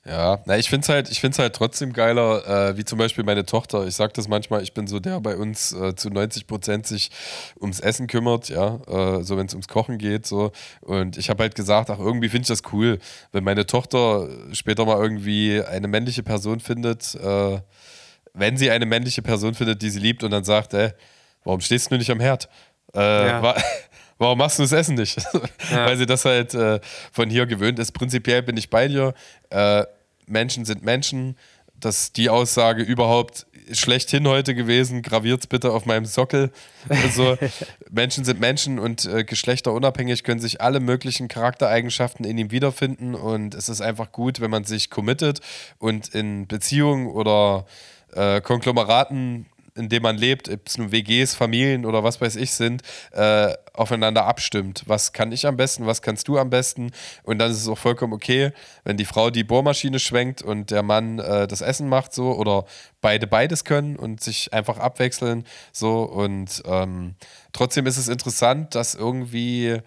Ja, 0.07 0.39
na, 0.45 0.57
ich 0.57 0.69
finde 0.69 0.85
es 0.85 0.89
halt, 0.89 1.11
ich 1.11 1.19
find's 1.19 1.37
halt 1.37 1.53
trotzdem 1.53 1.91
geiler, 1.91 2.69
äh, 2.69 2.77
wie 2.77 2.85
zum 2.85 2.97
Beispiel 2.97 3.25
meine 3.25 3.45
Tochter. 3.45 3.85
Ich 3.85 3.95
sage 3.95 4.13
das 4.15 4.29
manchmal, 4.29 4.63
ich 4.63 4.73
bin 4.73 4.87
so 4.87 5.01
der 5.01 5.19
bei 5.19 5.35
uns 5.35 5.73
äh, 5.73 5.95
zu 5.95 6.09
90 6.09 6.47
Prozent 6.47 6.87
sich 6.87 7.11
ums 7.59 7.81
Essen 7.81 8.07
kümmert, 8.07 8.47
ja, 8.47 8.79
äh, 8.87 9.23
so 9.23 9.35
wenn 9.35 9.47
es 9.47 9.53
ums 9.53 9.67
Kochen 9.67 9.97
geht, 9.97 10.25
so. 10.25 10.51
Und 10.79 11.17
ich 11.17 11.29
habe 11.29 11.43
halt 11.43 11.55
gesagt, 11.55 11.89
ach, 11.89 11.99
irgendwie 11.99 12.29
finde 12.29 12.43
ich 12.43 12.47
das 12.47 12.61
cool, 12.71 12.99
wenn 13.33 13.43
meine 13.43 13.65
Tochter 13.65 14.29
später 14.53 14.85
mal 14.85 14.97
irgendwie 14.97 15.61
eine 15.61 15.89
männliche 15.89 16.23
Person 16.23 16.61
findet, 16.61 17.13
äh, 17.15 17.59
wenn 18.33 18.55
sie 18.55 18.71
eine 18.71 18.85
männliche 18.85 19.21
Person 19.21 19.55
findet, 19.55 19.81
die 19.81 19.89
sie 19.89 19.99
liebt 19.99 20.23
und 20.23 20.31
dann 20.31 20.45
sagt, 20.45 20.73
ey, 20.73 20.91
warum 21.43 21.59
stehst 21.59 21.91
du 21.91 21.97
nicht 21.97 22.11
am 22.11 22.21
Herd? 22.21 22.47
Äh, 22.95 23.27
ja. 23.27 23.55
warum 24.17 24.37
machst 24.37 24.57
du 24.57 24.63
das 24.63 24.71
Essen 24.71 24.95
nicht? 24.95 25.17
Ja. 25.69 25.85
Weil 25.85 25.97
sie 25.97 26.05
das 26.05 26.23
halt 26.23 26.53
äh, 26.53 26.79
von 27.11 27.29
hier 27.29 27.45
gewöhnt 27.45 27.77
ist. 27.77 27.91
Prinzipiell 27.91 28.41
bin 28.41 28.55
ich 28.55 28.69
bei 28.69 28.87
dir. 28.87 29.13
Äh, 29.49 29.83
Menschen 30.27 30.65
sind 30.65 30.83
Menschen. 30.83 31.35
dass 31.79 32.11
die 32.11 32.31
Aussage 32.31 32.81
überhaupt 32.81 33.45
schlechthin 33.71 34.27
heute 34.27 34.55
gewesen. 34.55 35.01
Graviert 35.01 35.41
es 35.41 35.47
bitte 35.47 35.71
auf 35.71 35.85
meinem 35.85 36.05
Sockel. 36.05 36.51
Also, 36.89 37.37
Menschen 37.91 38.25
sind 38.25 38.39
Menschen 38.39 38.79
und 38.79 39.05
äh, 39.05 39.23
geschlechterunabhängig 39.23 40.23
können 40.23 40.39
sich 40.39 40.61
alle 40.61 40.79
möglichen 40.79 41.27
Charaktereigenschaften 41.27 42.25
in 42.25 42.37
ihm 42.37 42.51
wiederfinden. 42.51 43.15
Und 43.15 43.53
es 43.55 43.69
ist 43.69 43.81
einfach 43.81 44.11
gut, 44.11 44.39
wenn 44.39 44.51
man 44.51 44.63
sich 44.63 44.89
committet 44.89 45.41
und 45.79 46.09
in 46.09 46.47
Beziehungen 46.47 47.07
oder 47.07 47.65
äh, 48.13 48.41
Konglomeraten 48.41 49.45
in 49.77 49.89
dem 49.89 50.03
man 50.03 50.17
lebt, 50.17 50.49
ob 50.49 50.67
es 50.67 50.77
nun 50.77 50.91
WGs, 50.91 51.35
Familien 51.35 51.85
oder 51.85 52.03
was 52.03 52.19
weiß 52.19 52.35
ich 52.35 52.51
sind, 52.51 52.81
äh, 53.11 53.53
aufeinander 53.73 54.25
abstimmt. 54.25 54.83
Was 54.87 55.13
kann 55.13 55.31
ich 55.31 55.45
am 55.45 55.57
besten, 55.57 55.85
was 55.85 56.01
kannst 56.01 56.27
du 56.27 56.37
am 56.37 56.49
besten? 56.49 56.91
Und 57.23 57.39
dann 57.39 57.51
ist 57.51 57.61
es 57.61 57.67
auch 57.67 57.77
vollkommen 57.77 58.13
okay, 58.13 58.51
wenn 58.83 58.97
die 58.97 59.05
Frau 59.05 59.29
die 59.29 59.43
Bohrmaschine 59.43 59.99
schwenkt 59.99 60.41
und 60.41 60.71
der 60.71 60.83
Mann 60.83 61.19
äh, 61.19 61.47
das 61.47 61.61
Essen 61.61 61.87
macht 61.87 62.13
so 62.13 62.33
oder 62.33 62.65
beide 63.01 63.27
beides 63.27 63.63
können 63.63 63.95
und 63.95 64.21
sich 64.21 64.53
einfach 64.53 64.79
abwechseln 64.79 65.45
so. 65.71 66.01
Und 66.03 66.63
ähm, 66.65 67.15
trotzdem 67.53 67.85
ist 67.85 67.97
es 67.97 68.07
interessant, 68.07 68.75
dass 68.75 68.95
irgendwie 68.95 69.79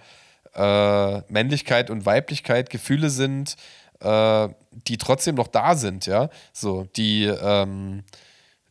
äh, 0.55 1.21
Männlichkeit 1.33 1.91
und 1.91 2.07
Weiblichkeit 2.07 2.71
Gefühle 2.71 3.11
sind, 3.11 3.57
äh, 4.01 4.49
die 4.73 4.99
trotzdem 4.99 5.35
noch 5.35 5.49
da 5.49 5.75
sind, 5.75 6.07
ja. 6.07 6.31
So, 6.53 6.87
die 6.97 7.25
ähm, 7.25 8.05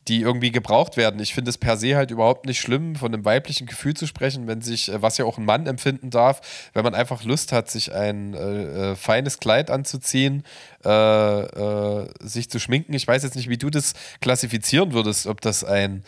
die 0.08 0.22
irgendwie 0.22 0.50
gebraucht 0.50 0.96
werden. 0.96 1.20
Ich 1.20 1.34
finde 1.34 1.50
es 1.50 1.58
per 1.58 1.76
se 1.76 1.96
halt 1.96 2.10
überhaupt 2.10 2.46
nicht 2.46 2.60
schlimm, 2.60 2.96
von 2.96 3.12
einem 3.12 3.24
weiblichen 3.24 3.66
Gefühl 3.66 3.94
zu 3.94 4.06
sprechen, 4.06 4.46
wenn 4.46 4.62
sich, 4.62 4.90
äh, 4.90 5.02
was 5.02 5.18
ja 5.18 5.24
auch 5.24 5.38
ein 5.38 5.44
Mann 5.44 5.66
empfinden 5.66 6.10
darf, 6.10 6.70
wenn 6.72 6.84
man 6.84 6.94
einfach 6.94 7.24
Lust 7.24 7.52
hat, 7.52 7.70
sich 7.70 7.92
ein 7.92 8.34
äh, 8.34 8.92
äh, 8.92 8.96
feines 8.96 9.38
Kleid 9.38 9.70
anzuziehen, 9.70 10.44
äh, 10.84 10.90
äh, 10.90 12.08
sich 12.20 12.50
zu 12.50 12.58
schminken. 12.58 12.94
Ich 12.94 13.06
weiß 13.06 13.22
jetzt 13.22 13.36
nicht, 13.36 13.48
wie 13.48 13.58
du 13.58 13.70
das 13.70 13.94
klassifizieren 14.20 14.92
würdest, 14.92 15.26
ob 15.26 15.40
das 15.40 15.64
ein 15.64 16.02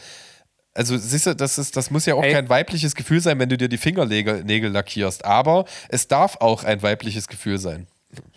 also 0.74 0.96
siehst 0.96 1.26
du, 1.26 1.36
das, 1.36 1.58
ist, 1.58 1.76
das 1.76 1.90
muss 1.90 2.06
ja 2.06 2.14
auch 2.14 2.24
Ey. 2.24 2.32
kein 2.32 2.48
weibliches 2.48 2.94
Gefühl 2.94 3.20
sein, 3.20 3.38
wenn 3.38 3.50
du 3.50 3.58
dir 3.58 3.68
die 3.68 3.76
Fingernägel 3.76 4.70
lackierst. 4.70 5.22
Aber 5.22 5.66
es 5.90 6.08
darf 6.08 6.38
auch 6.40 6.64
ein 6.64 6.82
weibliches 6.82 7.28
Gefühl 7.28 7.58
sein. 7.58 7.86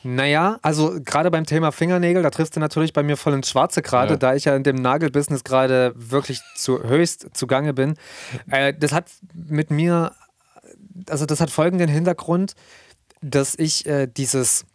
Naja, 0.04 0.60
also 0.62 1.00
gerade 1.04 1.32
beim 1.32 1.46
Thema 1.46 1.72
Fingernägel, 1.72 2.24
da 2.24 2.30
triffst 2.30 2.56
du 2.56 2.60
natürlich 2.60 2.94
bei 2.94 3.04
mir 3.04 3.18
voll 3.18 3.34
ins 3.34 3.50
Schwarze 3.50 3.82
gerade, 3.82 4.14
ja. 4.14 4.18
da 4.18 4.36
ich 4.36 4.46
ja 4.46 4.56
in 4.56 4.64
dem 4.64 4.76
Nagelbusiness 4.76 5.44
gerade 5.44 5.94
wirklich 5.96 6.42
zu 6.56 6.84
höchst 6.84 7.30
zugange 7.34 7.74
bin. 7.74 7.96
Äh, 8.50 8.74
das 8.74 8.94
hat 8.94 9.12
mit 9.34 9.72
mir, 9.72 10.14
also 11.10 11.26
das 11.26 11.42
hat 11.42 11.50
folgenden 11.50 11.90
Hintergrund, 11.90 12.54
dass 13.22 13.56
ich 13.58 13.86
äh, 13.86 14.08
dieses 14.08 14.66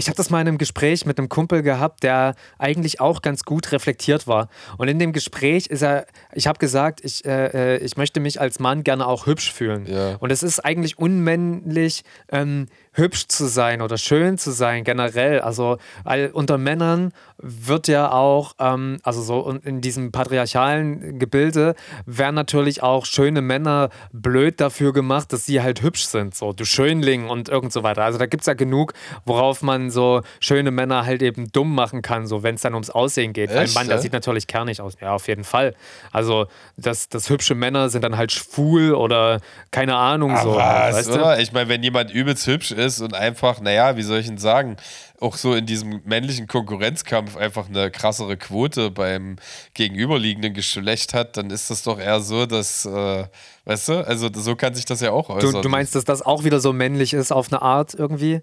ich 0.00 0.06
habe 0.08 0.16
das 0.16 0.30
mal 0.30 0.40
in 0.40 0.48
einem 0.48 0.58
Gespräch 0.58 1.04
mit 1.04 1.18
einem 1.18 1.28
Kumpel 1.28 1.62
gehabt, 1.62 2.02
der 2.02 2.34
eigentlich 2.58 3.00
auch 3.00 3.22
ganz 3.22 3.44
gut 3.44 3.70
reflektiert 3.70 4.26
war. 4.26 4.48
Und 4.78 4.88
in 4.88 4.98
dem 4.98 5.12
Gespräch 5.12 5.66
ist 5.66 5.82
er, 5.82 6.06
ich 6.32 6.46
habe 6.46 6.58
gesagt, 6.58 7.04
ich, 7.04 7.24
äh, 7.24 7.76
äh, 7.76 7.84
ich 7.84 7.96
möchte 7.96 8.18
mich 8.18 8.40
als 8.40 8.60
Mann 8.60 8.82
gerne 8.82 9.06
auch 9.06 9.26
hübsch 9.26 9.52
fühlen. 9.52 9.86
Ja. 9.86 10.16
Und 10.16 10.32
es 10.32 10.42
ist 10.42 10.60
eigentlich 10.60 10.98
unmännlich, 10.98 12.02
ähm, 12.30 12.66
hübsch 12.92 13.28
zu 13.28 13.46
sein 13.46 13.82
oder 13.82 13.98
schön 13.98 14.36
zu 14.36 14.50
sein 14.50 14.84
generell. 14.84 15.40
Also 15.40 15.78
all, 16.04 16.30
unter 16.32 16.58
Männern 16.58 17.12
wird 17.38 17.88
ja 17.88 18.10
auch, 18.10 18.54
ähm, 18.58 18.98
also 19.02 19.22
so 19.22 19.58
in 19.64 19.80
diesem 19.80 20.10
patriarchalen 20.12 21.18
Gebilde, 21.18 21.74
werden 22.04 22.34
natürlich 22.34 22.82
auch 22.82 23.06
schöne 23.06 23.42
Männer 23.42 23.90
blöd 24.12 24.60
dafür 24.60 24.92
gemacht, 24.92 25.32
dass 25.32 25.46
sie 25.46 25.62
halt 25.62 25.82
hübsch 25.82 26.04
sind. 26.04 26.34
So, 26.34 26.52
du 26.52 26.64
Schönling 26.64 27.28
und 27.28 27.48
irgend 27.48 27.72
so 27.72 27.82
weiter. 27.82 28.02
Also 28.02 28.18
da 28.18 28.26
gibt 28.26 28.42
es 28.42 28.46
ja 28.46 28.54
genug, 28.54 28.92
worauf 29.24 29.62
man 29.62 29.90
so 29.90 30.22
schöne 30.40 30.70
Männer 30.70 31.06
halt 31.06 31.22
eben 31.22 31.50
dumm 31.52 31.74
machen 31.74 32.02
kann, 32.02 32.26
so 32.26 32.42
wenn 32.42 32.56
es 32.56 32.62
dann 32.62 32.74
ums 32.74 32.90
Aussehen 32.90 33.32
geht. 33.32 33.50
Echt, 33.50 33.70
Ein 33.70 33.74
Mann, 33.74 33.88
der 33.88 33.98
sieht 33.98 34.12
natürlich 34.12 34.48
kernig 34.48 34.80
aus. 34.80 34.96
Ja, 35.00 35.14
auf 35.14 35.28
jeden 35.28 35.44
Fall. 35.44 35.74
Also, 36.10 36.46
dass 36.76 37.08
das 37.08 37.30
hübsche 37.30 37.54
Männer 37.54 37.88
sind 37.88 38.02
dann 38.02 38.16
halt 38.16 38.32
schwul 38.32 38.94
oder 38.94 39.40
keine 39.70 39.94
Ahnung 39.96 40.32
Ach 40.34 40.42
so. 40.42 40.54
Was, 40.56 40.96
weißt 40.96 41.14
du? 41.14 41.42
Ich 41.42 41.52
meine, 41.52 41.68
wenn 41.68 41.82
jemand 41.82 42.10
übelst 42.10 42.46
hübsch 42.46 42.72
ist 42.72 42.79
und 43.00 43.14
einfach, 43.14 43.60
naja, 43.60 43.96
wie 43.96 44.02
soll 44.02 44.20
ich 44.20 44.26
denn 44.26 44.38
sagen, 44.38 44.76
auch 45.20 45.36
so 45.36 45.54
in 45.54 45.66
diesem 45.66 46.00
männlichen 46.04 46.46
Konkurrenzkampf 46.46 47.36
einfach 47.36 47.68
eine 47.68 47.90
krassere 47.90 48.36
Quote 48.36 48.90
beim 48.90 49.36
gegenüberliegenden 49.74 50.54
Geschlecht 50.54 51.14
hat, 51.14 51.36
dann 51.36 51.50
ist 51.50 51.70
das 51.70 51.82
doch 51.82 51.98
eher 51.98 52.20
so, 52.20 52.46
dass, 52.46 52.86
äh, 52.86 53.24
weißt 53.64 53.88
du, 53.88 54.06
also 54.06 54.28
so 54.32 54.56
kann 54.56 54.74
sich 54.74 54.84
das 54.84 55.00
ja 55.00 55.10
auch 55.10 55.28
äußern. 55.28 55.52
Du, 55.52 55.60
du 55.60 55.68
meinst, 55.68 55.94
dass 55.94 56.04
das 56.04 56.22
auch 56.22 56.44
wieder 56.44 56.60
so 56.60 56.72
männlich 56.72 57.12
ist 57.12 57.32
auf 57.32 57.52
eine 57.52 57.62
Art 57.62 57.94
irgendwie? 57.94 58.40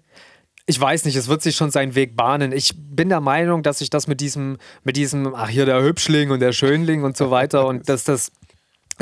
Ich 0.66 0.78
weiß 0.78 1.06
nicht, 1.06 1.16
es 1.16 1.28
wird 1.28 1.40
sich 1.40 1.56
schon 1.56 1.70
seinen 1.70 1.94
Weg 1.94 2.14
bahnen. 2.14 2.52
Ich 2.52 2.74
bin 2.76 3.08
der 3.08 3.20
Meinung, 3.20 3.62
dass 3.62 3.78
sich 3.78 3.88
das 3.88 4.06
mit 4.06 4.20
diesem, 4.20 4.58
mit 4.84 4.96
diesem, 4.96 5.34
ach 5.34 5.48
hier 5.48 5.64
der 5.64 5.82
Hübschling 5.82 6.30
und 6.30 6.40
der 6.40 6.52
Schönling 6.52 7.04
und 7.04 7.16
so 7.16 7.30
weiter 7.30 7.66
und 7.66 7.88
dass 7.88 8.04
das 8.04 8.30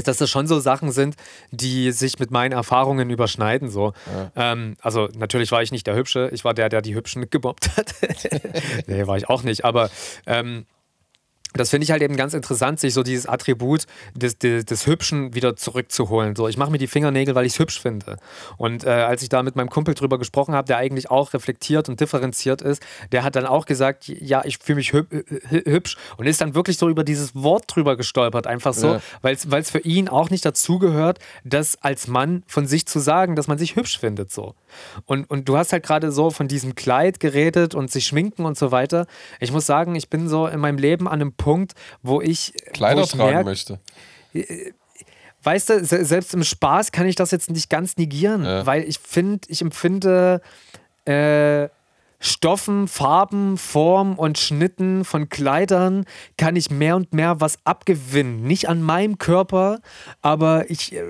dass 0.05 0.19
das 0.19 0.31
schon 0.31 0.47
so 0.47 0.61
Sachen 0.61 0.93
sind, 0.93 1.17
die 1.51 1.91
sich 1.93 2.19
mit 2.19 2.31
meinen 2.31 2.53
Erfahrungen 2.53 3.11
überschneiden. 3.11 3.69
So. 3.69 3.93
Ja. 4.35 4.53
Ähm, 4.53 4.77
also 4.81 5.09
natürlich 5.17 5.53
war 5.53 5.63
ich 5.63 5.73
nicht 5.73 5.87
der 5.87 5.97
Hübsche, 5.97 6.31
ich 6.33 6.45
war 6.45 6.55
der, 6.55 6.69
der 6.69 6.83
die 6.83 6.95
Hübschen 6.95 7.29
gemobbt 7.31 7.77
hat. 7.77 7.95
nee, 8.87 9.07
war 9.07 9.17
ich 9.17 9.29
auch 9.29 9.43
nicht. 9.43 9.65
Aber 9.65 9.91
ähm, 10.27 10.67
das 11.57 11.71
finde 11.71 11.85
ich 11.85 11.91
halt 11.91 12.03
eben 12.03 12.17
ganz 12.17 12.35
interessant, 12.35 12.81
sich 12.81 12.95
so 12.95 13.03
dieses 13.03 13.27
Attribut 13.27 13.87
des, 14.15 14.39
des, 14.39 14.65
des 14.65 14.87
Hübschen 14.87 15.35
wieder 15.35 15.57
zurückzuholen. 15.57 16.37
So, 16.37 16.49
ich 16.49 16.57
mache 16.57 16.71
mir 16.71 16.79
die 16.79 16.87
Fingernägel, 16.87 17.35
weil 17.35 17.47
ich 17.47 17.55
es 17.55 17.59
hübsch 17.59 17.81
finde. 17.81 18.17
Und 18.57 18.85
äh, 18.85 18.91
als 18.91 19.23
ich 19.23 19.29
da 19.29 19.43
mit 19.43 19.57
meinem 19.57 19.71
Kumpel 19.71 19.95
drüber 19.95 20.19
gesprochen 20.19 20.55
habe, 20.55 20.67
der 20.67 20.79
eigentlich 20.79 21.11
auch 21.11 21.35
reflektiert 21.35 21.89
und 21.89 22.01
differenziert 22.01 22.63
ist, 22.63 22.83
der 23.13 23.25
hat 23.25 23.37
dann 23.37 23.47
auch 23.47 23.67
gesagt, 23.67 24.09
ja, 24.09 24.45
ich 24.45 24.59
fühle 24.59 24.77
mich 24.77 24.93
hübsch 24.93 25.97
und 26.17 26.27
ist 26.27 26.41
dann 26.41 26.55
wirklich 26.55 26.79
so 26.79 26.89
über 26.89 27.05
dieses 27.05 27.35
Wort 27.35 27.65
drüber 27.69 27.97
gestolpert, 27.97 28.47
einfach 28.47 28.75
so, 28.75 28.95
ja. 28.95 29.01
weil 29.23 29.35
es 29.35 29.71
für 29.71 29.81
ihn 29.81 30.09
auch 30.09 30.31
nicht 30.31 30.45
dazugehört, 30.45 31.19
das 31.45 31.83
als 31.83 32.09
Mann 32.09 32.43
von 32.47 32.67
sich 32.67 32.87
zu 32.87 32.99
sagen, 32.99 33.37
dass 33.37 33.49
man 33.49 33.59
sich 33.59 33.77
hübsch 33.77 33.99
findet. 33.99 34.33
So. 34.33 34.55
Und, 35.05 35.29
und 35.31 35.49
du 35.49 35.57
hast 35.57 35.73
halt 35.73 35.85
gerade 35.85 36.13
so 36.13 36.31
von 36.31 36.49
diesem 36.49 36.75
Kleid 36.75 37.21
geredet 37.21 37.75
und 37.75 37.91
sich 37.91 38.07
schminken 38.07 38.45
und 38.45 38.57
so 38.59 38.71
weiter. 38.71 39.07
Ich 39.41 39.53
muss 39.53 39.67
sagen, 39.67 39.95
ich 39.95 40.09
bin 40.09 40.29
so 40.29 40.47
in 40.47 40.61
meinem 40.61 40.79
Leben 40.79 41.09
an 41.09 41.15
einem 41.15 41.33
Punkt, 41.33 41.46
Punkt, 41.47 41.75
wo 42.03 42.21
ich. 42.21 42.53
Kleider 42.73 43.03
wo 43.03 43.05
ich 43.05 43.11
tragen 43.11 43.35
merk, 43.35 43.45
möchte. 43.47 43.79
Äh, 44.35 44.73
weißt 45.45 45.71
du, 45.71 45.85
selbst 45.85 46.35
im 46.35 46.43
Spaß 46.43 46.91
kann 46.91 47.07
ich 47.07 47.15
das 47.15 47.31
jetzt 47.31 47.51
nicht 47.51 47.71
ganz 47.71 47.97
negieren, 47.97 48.45
ja. 48.45 48.67
weil 48.67 48.83
ich 48.83 48.99
finde, 48.99 49.47
ich 49.49 49.63
empfinde. 49.63 50.41
Äh, 51.05 51.69
Stoffen, 52.19 52.89
Farben, 52.89 53.59
Form 53.59 54.19
und 54.19 54.39
Schnitten 54.39 55.05
von 55.05 55.29
Kleidern 55.29 56.05
kann 56.37 56.57
ich 56.57 56.71
mehr 56.71 56.97
und 56.97 57.13
mehr 57.13 57.41
was 57.41 57.59
abgewinnen. 57.65 58.43
Nicht 58.43 58.69
an 58.69 58.83
meinem 58.83 59.19
Körper, 59.19 59.81
aber 60.23 60.71
ich, 60.71 60.95
äh, 60.95 61.03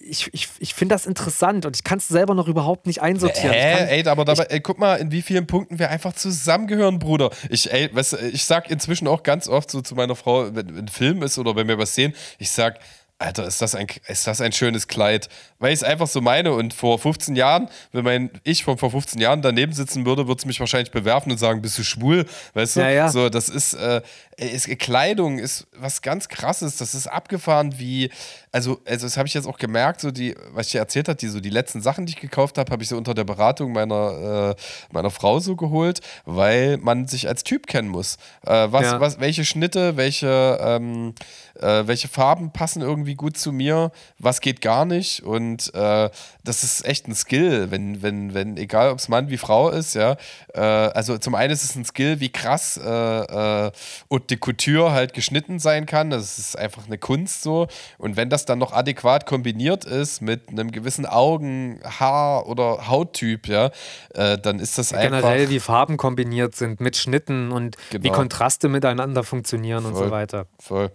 ich, 0.00 0.28
ich, 0.32 0.48
ich 0.58 0.74
finde 0.74 0.94
das 0.94 1.06
interessant 1.06 1.66
und 1.66 1.76
ich 1.76 1.84
kann 1.84 1.98
es 1.98 2.08
selber 2.08 2.34
noch 2.34 2.48
überhaupt 2.48 2.86
nicht 2.86 3.00
einsortieren. 3.00 3.52
Kann, 3.52 3.88
ey, 3.88 4.06
aber 4.06 4.24
dabei, 4.24 4.44
ey, 4.44 4.60
guck 4.60 4.78
mal, 4.78 4.96
in 4.96 5.12
wie 5.12 5.22
vielen 5.22 5.46
Punkten 5.46 5.78
wir 5.78 5.90
einfach 5.90 6.12
zusammengehören, 6.14 6.98
Bruder. 6.98 7.30
Ich, 7.48 7.72
ey, 7.72 7.94
weißt, 7.94 8.14
ich 8.32 8.44
sag 8.44 8.70
inzwischen 8.70 9.06
auch 9.06 9.22
ganz 9.22 9.48
oft 9.48 9.70
so 9.70 9.80
zu 9.80 9.94
meiner 9.94 10.16
Frau, 10.16 10.54
wenn 10.54 10.76
ein 10.76 10.88
Film 10.88 11.22
ist 11.22 11.38
oder 11.38 11.56
wenn 11.56 11.68
wir 11.68 11.78
was 11.78 11.94
sehen, 11.94 12.14
ich 12.38 12.50
sag, 12.50 12.78
Alter, 13.20 13.46
ist 13.46 13.60
das 13.60 13.74
ein, 13.74 13.86
ist 14.08 14.26
das 14.26 14.40
ein 14.40 14.52
schönes 14.52 14.88
Kleid? 14.88 15.28
Weil 15.58 15.74
ich 15.74 15.80
es 15.80 15.84
einfach 15.84 16.06
so 16.06 16.22
meine. 16.22 16.54
Und 16.54 16.72
vor 16.72 16.98
15 16.98 17.36
Jahren, 17.36 17.68
wenn 17.92 18.04
mein 18.04 18.30
ich 18.44 18.64
von 18.64 18.78
vor 18.78 18.90
15 18.90 19.20
Jahren 19.20 19.42
daneben 19.42 19.74
sitzen 19.74 20.06
würde, 20.06 20.26
würde 20.26 20.38
es 20.38 20.46
mich 20.46 20.58
wahrscheinlich 20.58 20.90
bewerfen 20.90 21.30
und 21.30 21.36
sagen, 21.36 21.60
bist 21.60 21.78
du 21.78 21.84
schwul? 21.84 22.24
Weißt 22.54 22.76
du? 22.76 22.80
Ja, 22.80 22.90
ja. 22.90 23.08
So, 23.10 23.28
das 23.28 23.50
ist, 23.50 23.74
äh, 23.74 24.00
ist, 24.40 24.66
Kleidung 24.78 25.38
ist 25.38 25.66
was 25.76 26.02
ganz 26.02 26.28
krasses. 26.28 26.76
Das 26.76 26.94
ist 26.94 27.06
abgefahren, 27.06 27.78
wie, 27.78 28.10
also, 28.52 28.80
also 28.86 29.06
das 29.06 29.16
habe 29.16 29.28
ich 29.28 29.34
jetzt 29.34 29.46
auch 29.46 29.58
gemerkt, 29.58 30.00
so 30.00 30.10
die, 30.10 30.34
was 30.52 30.66
ich 30.66 30.72
dir 30.72 30.78
erzählt 30.78 31.08
habe, 31.08 31.16
die 31.16 31.28
so 31.28 31.40
die 31.40 31.50
letzten 31.50 31.82
Sachen, 31.82 32.06
die 32.06 32.14
ich 32.14 32.20
gekauft 32.20 32.56
habe, 32.58 32.72
habe 32.72 32.82
ich 32.82 32.88
so 32.88 32.96
unter 32.96 33.14
der 33.14 33.24
Beratung 33.24 33.72
meiner, 33.72 34.54
äh, 34.56 34.62
meiner 34.92 35.10
Frau 35.10 35.40
so 35.40 35.56
geholt, 35.56 36.00
weil 36.24 36.78
man 36.78 37.06
sich 37.06 37.28
als 37.28 37.44
Typ 37.44 37.66
kennen 37.66 37.88
muss. 37.88 38.16
Äh, 38.46 38.68
was, 38.70 38.82
ja. 38.82 39.00
was, 39.00 39.20
welche 39.20 39.44
Schnitte, 39.44 39.96
welche, 39.96 40.58
ähm, 40.62 41.14
äh, 41.60 41.86
welche 41.86 42.08
Farben 42.08 42.52
passen 42.52 42.80
irgendwie 42.80 43.16
gut 43.16 43.36
zu 43.36 43.52
mir, 43.52 43.92
was 44.18 44.40
geht 44.40 44.60
gar 44.62 44.84
nicht. 44.86 45.22
Und 45.22 45.72
äh, 45.74 46.08
das 46.44 46.64
ist 46.64 46.86
echt 46.86 47.08
ein 47.08 47.14
Skill, 47.14 47.70
wenn, 47.70 48.02
wenn, 48.02 48.32
wenn, 48.32 48.56
egal 48.56 48.90
ob 48.90 48.98
es 48.98 49.08
Mann 49.08 49.28
wie 49.28 49.38
Frau 49.38 49.68
ist, 49.68 49.94
ja. 49.94 50.16
Äh, 50.54 50.60
also 50.60 51.18
zum 51.18 51.34
einen 51.34 51.52
ist 51.52 51.64
es 51.64 51.76
ein 51.76 51.84
Skill, 51.84 52.20
wie 52.20 52.30
krass 52.30 52.80
äh, 52.82 53.66
äh, 53.66 53.70
Haute 54.10 54.29
de 54.30 54.38
Couture 54.38 54.92
halt 54.92 55.12
geschnitten 55.12 55.58
sein 55.58 55.86
kann. 55.86 56.10
Das 56.10 56.38
ist 56.38 56.58
einfach 56.58 56.86
eine 56.86 56.98
Kunst 56.98 57.42
so. 57.42 57.66
Und 57.98 58.16
wenn 58.16 58.30
das 58.30 58.44
dann 58.44 58.58
noch 58.58 58.72
adäquat 58.72 59.26
kombiniert 59.26 59.84
ist 59.84 60.22
mit 60.22 60.48
einem 60.48 60.70
gewissen 60.70 61.06
Augen-, 61.06 61.80
Haar- 61.84 62.46
oder 62.46 62.88
Hauttyp, 62.88 63.48
ja, 63.48 63.70
äh, 64.14 64.38
dann 64.38 64.58
ist 64.58 64.78
das 64.78 64.90
Generell, 64.90 65.14
einfach. 65.14 65.28
Generell, 65.30 65.50
wie 65.50 65.60
Farben 65.60 65.96
kombiniert 65.96 66.54
sind 66.54 66.80
mit 66.80 66.96
Schnitten 66.96 67.52
und 67.52 67.76
genau. 67.90 68.04
wie 68.04 68.10
Kontraste 68.10 68.68
miteinander 68.68 69.24
funktionieren 69.24 69.82
voll, 69.82 69.92
und 69.92 69.98
so 69.98 70.10
weiter. 70.10 70.46
Voll. 70.58 70.90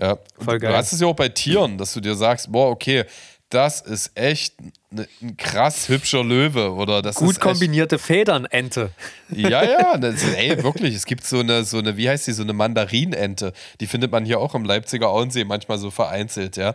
Ja. 0.00 0.16
Voll 0.38 0.58
geil. 0.58 0.70
Du 0.70 0.76
hast 0.76 0.92
es 0.92 1.00
ja 1.00 1.08
auch 1.08 1.16
bei 1.16 1.28
Tieren, 1.28 1.76
dass 1.76 1.92
du 1.92 2.00
dir 2.00 2.14
sagst, 2.14 2.52
boah, 2.52 2.70
okay, 2.70 3.04
das 3.50 3.80
ist 3.80 4.10
echt 4.14 4.54
ne, 4.90 5.08
ein 5.22 5.36
krass 5.38 5.88
hübscher 5.88 6.22
Löwe 6.22 6.72
oder 6.72 7.00
das 7.00 7.16
gut 7.16 7.40
kombinierte 7.40 7.98
Federnente. 7.98 8.90
Ja, 9.30 9.64
ja, 9.64 9.96
das, 9.98 10.22
ey, 10.22 10.62
wirklich. 10.62 10.94
Es 10.94 11.06
gibt 11.06 11.24
so 11.24 11.40
eine, 11.40 11.64
so 11.64 11.78
eine, 11.78 11.96
wie 11.96 12.08
heißt 12.08 12.26
die, 12.26 12.32
so 12.32 12.42
eine 12.42 12.52
Mandarinente. 12.52 13.52
Die 13.80 13.86
findet 13.86 14.12
man 14.12 14.26
hier 14.26 14.38
auch 14.38 14.54
im 14.54 14.64
Leipziger 14.64 15.08
Auensee 15.08 15.44
manchmal 15.44 15.78
so 15.78 15.90
vereinzelt, 15.90 16.56
ja. 16.56 16.74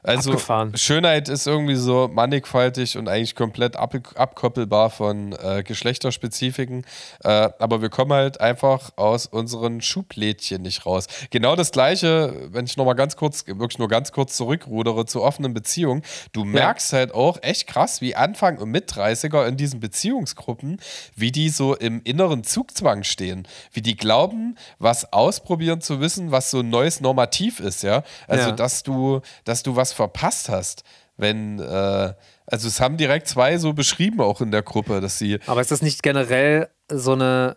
Also 0.06 0.30
Abgefahren. 0.30 0.76
Schönheit 0.76 1.28
ist 1.28 1.48
irgendwie 1.48 1.74
so 1.74 2.08
mannigfaltig 2.12 2.96
und 2.96 3.08
eigentlich 3.08 3.34
komplett 3.34 3.74
ab, 3.74 3.94
abkoppelbar 4.14 4.90
von 4.90 5.32
äh, 5.32 5.64
Geschlechterspezifiken. 5.64 6.84
Äh, 7.24 7.48
aber 7.58 7.82
wir 7.82 7.88
kommen 7.88 8.12
halt 8.12 8.40
einfach 8.40 8.90
aus 8.94 9.26
unseren 9.26 9.80
Schublädchen 9.80 10.62
nicht 10.62 10.86
raus. 10.86 11.08
Genau 11.30 11.56
das 11.56 11.72
gleiche, 11.72 12.48
wenn 12.52 12.66
ich 12.66 12.76
nochmal 12.76 12.94
ganz 12.94 13.16
kurz, 13.16 13.46
wirklich 13.48 13.78
nur 13.78 13.88
ganz 13.88 14.12
kurz 14.12 14.36
zurückrudere 14.36 15.06
zu 15.06 15.22
offenen 15.22 15.54
Beziehungen. 15.54 16.02
Du 16.32 16.44
merkst 16.44 16.92
ja. 16.92 16.98
halt 16.98 17.12
auch 17.12 17.42
echt 17.42 17.66
krass, 17.66 18.00
wie 18.00 18.14
Anfang- 18.14 18.58
und 18.58 18.70
Mit-30er 18.70 19.44
in 19.46 19.56
diesen 19.56 19.80
Beziehungsgruppen, 19.80 20.80
wie 21.16 21.32
die 21.32 21.48
so 21.48 21.74
im 21.74 22.00
inneren 22.04 22.44
Zugzwang 22.44 23.02
stehen. 23.02 23.48
Wie 23.72 23.82
die 23.82 23.96
glauben, 23.96 24.56
was 24.78 25.12
ausprobieren 25.12 25.80
zu 25.80 26.00
wissen, 26.00 26.30
was 26.30 26.52
so 26.52 26.60
ein 26.60 26.70
neues 26.70 27.00
Normativ 27.00 27.58
ist, 27.58 27.82
ja. 27.82 28.04
Also, 28.28 28.50
ja. 28.50 28.54
dass 28.54 28.84
du, 28.84 29.20
dass 29.44 29.64
du 29.64 29.74
was 29.74 29.95
verpasst 29.96 30.48
hast, 30.48 30.84
wenn, 31.16 31.58
äh, 31.58 32.14
also 32.46 32.68
es 32.68 32.80
haben 32.80 32.96
direkt 32.96 33.26
zwei 33.26 33.58
so 33.58 33.72
beschrieben 33.72 34.20
auch 34.20 34.40
in 34.40 34.50
der 34.50 34.62
Gruppe, 34.62 35.00
dass 35.00 35.18
sie. 35.18 35.38
Aber 35.46 35.60
ist 35.60 35.70
das 35.70 35.82
nicht 35.82 36.02
generell 36.02 36.68
so 36.90 37.12
eine, 37.12 37.56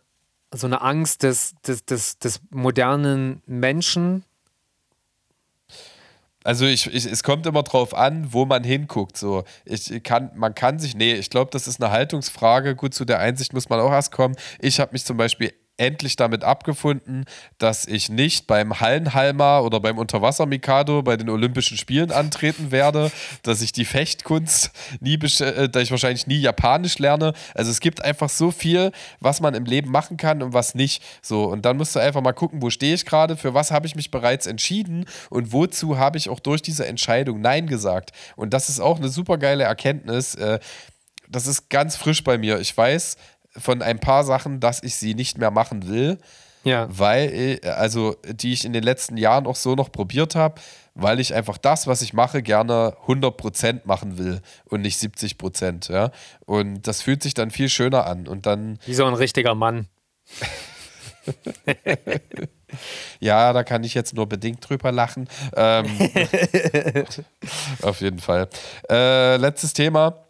so 0.51 0.65
eine 0.65 0.81
Angst 0.81 1.23
des, 1.23 1.53
des, 1.65 1.85
des, 1.85 2.17
des 2.17 2.41
modernen 2.49 3.41
Menschen? 3.45 4.23
Also 6.43 6.65
ich, 6.65 6.91
ich, 6.91 7.05
es 7.05 7.21
kommt 7.21 7.45
immer 7.45 7.63
drauf 7.63 7.93
an, 7.93 8.33
wo 8.33 8.45
man 8.45 8.63
hinguckt. 8.63 9.17
So, 9.17 9.43
ich 9.65 10.01
kann, 10.03 10.31
man 10.35 10.55
kann 10.55 10.79
sich, 10.79 10.95
nee, 10.95 11.13
ich 11.13 11.29
glaube, 11.29 11.51
das 11.51 11.67
ist 11.67 11.81
eine 11.81 11.91
Haltungsfrage. 11.91 12.75
Gut, 12.75 12.93
zu 12.93 13.03
der 13.03 13.19
Einsicht 13.19 13.53
muss 13.53 13.69
man 13.69 13.79
auch 13.79 13.91
erst 13.91 14.11
kommen. 14.11 14.35
Ich 14.59 14.79
habe 14.79 14.93
mich 14.93 15.03
zum 15.03 15.17
Beispiel 15.17 15.53
endlich 15.79 16.15
damit 16.15 16.43
abgefunden, 16.43 17.25
dass 17.57 17.87
ich 17.87 18.09
nicht 18.09 18.47
beim 18.47 18.79
Hallenhalmer 18.79 19.63
oder 19.63 19.79
beim 19.79 19.97
Unterwasser-Mikado 19.97 21.01
bei 21.01 21.17
den 21.17 21.29
Olympischen 21.29 21.77
Spielen 21.77 22.11
antreten 22.11 22.71
werde, 22.71 23.11
dass 23.43 23.61
ich 23.61 23.71
die 23.71 23.85
Fechtkunst 23.85 24.71
nie, 24.99 25.15
äh, 25.15 25.69
dass 25.69 25.83
ich 25.83 25.91
wahrscheinlich 25.91 26.27
nie 26.27 26.39
Japanisch 26.39 26.99
lerne. 26.99 27.33
Also 27.55 27.71
es 27.71 27.79
gibt 27.79 28.03
einfach 28.03 28.29
so 28.29 28.51
viel, 28.51 28.91
was 29.19 29.41
man 29.41 29.53
im 29.53 29.65
Leben 29.65 29.89
machen 29.91 30.17
kann 30.17 30.43
und 30.43 30.53
was 30.53 30.75
nicht. 30.75 31.01
So, 31.21 31.45
und 31.45 31.65
dann 31.65 31.77
musst 31.77 31.95
du 31.95 31.99
einfach 31.99 32.21
mal 32.21 32.33
gucken, 32.33 32.61
wo 32.61 32.69
stehe 32.69 32.93
ich 32.93 33.05
gerade, 33.05 33.37
für 33.37 33.53
was 33.53 33.71
habe 33.71 33.87
ich 33.87 33.95
mich 33.95 34.11
bereits 34.11 34.47
entschieden 34.47 35.05
und 35.29 35.53
wozu 35.53 35.97
habe 35.97 36.17
ich 36.17 36.29
auch 36.29 36.39
durch 36.39 36.61
diese 36.61 36.85
Entscheidung 36.85 37.41
Nein 37.41 37.67
gesagt. 37.67 38.11
Und 38.35 38.53
das 38.53 38.69
ist 38.69 38.79
auch 38.79 38.97
eine 38.97 39.09
super 39.09 39.37
geile 39.37 39.63
Erkenntnis. 39.63 40.35
Äh, 40.35 40.59
das 41.29 41.47
ist 41.47 41.69
ganz 41.69 41.95
frisch 41.95 42.23
bei 42.23 42.37
mir. 42.37 42.59
Ich 42.59 42.75
weiß, 42.75 43.15
von 43.59 43.81
ein 43.81 43.99
paar 43.99 44.23
Sachen, 44.23 44.59
dass 44.59 44.83
ich 44.83 44.95
sie 44.95 45.13
nicht 45.13 45.37
mehr 45.37 45.51
machen 45.51 45.87
will. 45.87 46.17
Ja. 46.63 46.87
Weil, 46.89 47.59
also, 47.63 48.17
die 48.25 48.53
ich 48.53 48.65
in 48.65 48.73
den 48.73 48.83
letzten 48.83 49.17
Jahren 49.17 49.47
auch 49.47 49.55
so 49.55 49.75
noch 49.75 49.91
probiert 49.91 50.35
habe, 50.35 50.55
weil 50.93 51.19
ich 51.19 51.33
einfach 51.33 51.57
das, 51.57 51.87
was 51.87 52.01
ich 52.01 52.13
mache, 52.13 52.41
gerne 52.41 52.95
100% 53.07 53.81
machen 53.85 54.17
will 54.17 54.41
und 54.65 54.81
nicht 54.81 54.99
70%. 55.01 55.91
Ja? 55.91 56.11
Und 56.45 56.87
das 56.87 57.01
fühlt 57.01 57.23
sich 57.23 57.33
dann 57.33 57.51
viel 57.51 57.69
schöner 57.69 58.05
an. 58.05 58.27
Und 58.27 58.45
dann. 58.45 58.79
Wie 58.85 58.93
so 58.93 59.05
ein 59.05 59.13
richtiger 59.13 59.55
Mann. 59.55 59.87
ja, 63.19 63.53
da 63.53 63.63
kann 63.63 63.83
ich 63.83 63.93
jetzt 63.93 64.13
nur 64.13 64.27
bedingt 64.27 64.67
drüber 64.67 64.91
lachen. 64.91 65.29
Ähm, 65.55 65.85
auf 67.81 68.01
jeden 68.01 68.19
Fall. 68.19 68.49
Äh, 68.89 69.37
letztes 69.37 69.73
Thema. 69.73 70.28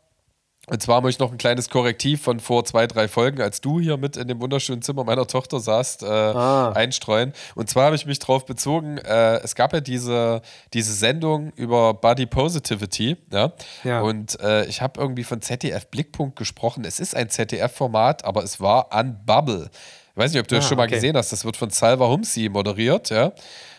Und 0.70 0.82
zwar 0.82 1.02
möchte 1.02 1.18
ich 1.24 1.28
noch 1.28 1.32
ein 1.32 1.38
kleines 1.38 1.70
Korrektiv 1.70 2.22
von 2.22 2.40
vor 2.40 2.64
zwei, 2.64 2.86
drei 2.86 3.08
Folgen, 3.08 3.42
als 3.42 3.62
du 3.62 3.80
hier 3.80 3.98
mit 3.98 4.18
in 4.18 4.28
dem 4.28 4.40
wunderschönen 4.40 4.82
Zimmer 4.82 5.04
meiner 5.04 5.26
Tochter 5.26 5.60
saßt, 5.60 6.04
äh, 6.04 6.06
ah. 6.06 6.72
einstreuen. 6.72 7.34
Und 7.56 7.70
zwar 7.70 7.86
habe 7.86 7.96
ich 7.96 8.06
mich 8.06 8.20
darauf 8.20 8.46
bezogen, 8.46 8.98
äh, 9.00 9.38
es 9.38 9.56
gab 9.56 9.74
ja 9.74 9.82
diese, 9.82 10.42
diese 10.74 10.94
Sendung 10.94 11.52
über 11.56 11.94
Body 11.96 12.28
Positivity. 12.28 13.18
Ja? 13.32 13.54
ja. 13.84 14.02
Und 14.02 14.40
äh, 14.42 14.66
ich 14.66 14.82
habe 14.82 15.00
irgendwie 15.00 15.24
von 15.24 15.42
ZDF 15.42 15.88
Blickpunkt 15.88 16.36
gesprochen. 16.36 16.86
Es 16.86 17.00
ist 17.00 17.16
ein 17.16 17.30
ZDF-Format, 17.30 18.24
aber 18.26 18.44
es 18.44 18.60
war 18.60 18.94
Unbubble. 18.94 19.70
Ich 20.12 20.18
weiß 20.18 20.34
nicht, 20.34 20.42
ob 20.42 20.48
du 20.48 20.56
ah, 20.56 20.60
das 20.60 20.68
schon 20.68 20.78
mal 20.78 20.84
okay. 20.84 20.96
gesehen 20.96 21.16
hast. 21.16 21.32
Das 21.32 21.46
wird 21.46 21.58
von 21.58 21.70
Salva 21.70 22.08
Humsi 22.08 22.50
moderiert, 22.50 23.10
ja. 23.10 23.32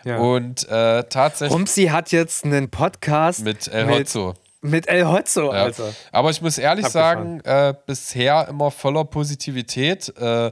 ja. 0.04 0.18
Und 0.18 0.68
äh, 0.68 1.04
tatsächlich. 1.04 1.54
Humsi 1.54 1.86
hat 1.86 2.12
jetzt 2.12 2.44
einen 2.44 2.70
Podcast 2.70 3.44
mit 3.44 3.68
El 3.68 3.88
Hotzo. 3.88 4.34
Mit 4.62 4.88
El 4.88 5.06
Hotzo, 5.06 5.52
ja. 5.52 5.64
Alter. 5.64 5.94
Aber 6.12 6.30
ich 6.30 6.42
muss 6.42 6.58
ehrlich 6.58 6.84
Abgefahren. 6.86 7.40
sagen, 7.44 7.70
äh, 7.70 7.74
bisher 7.86 8.48
immer 8.48 8.70
voller 8.70 9.04
Positivität. 9.04 10.12
Äh, 10.18 10.50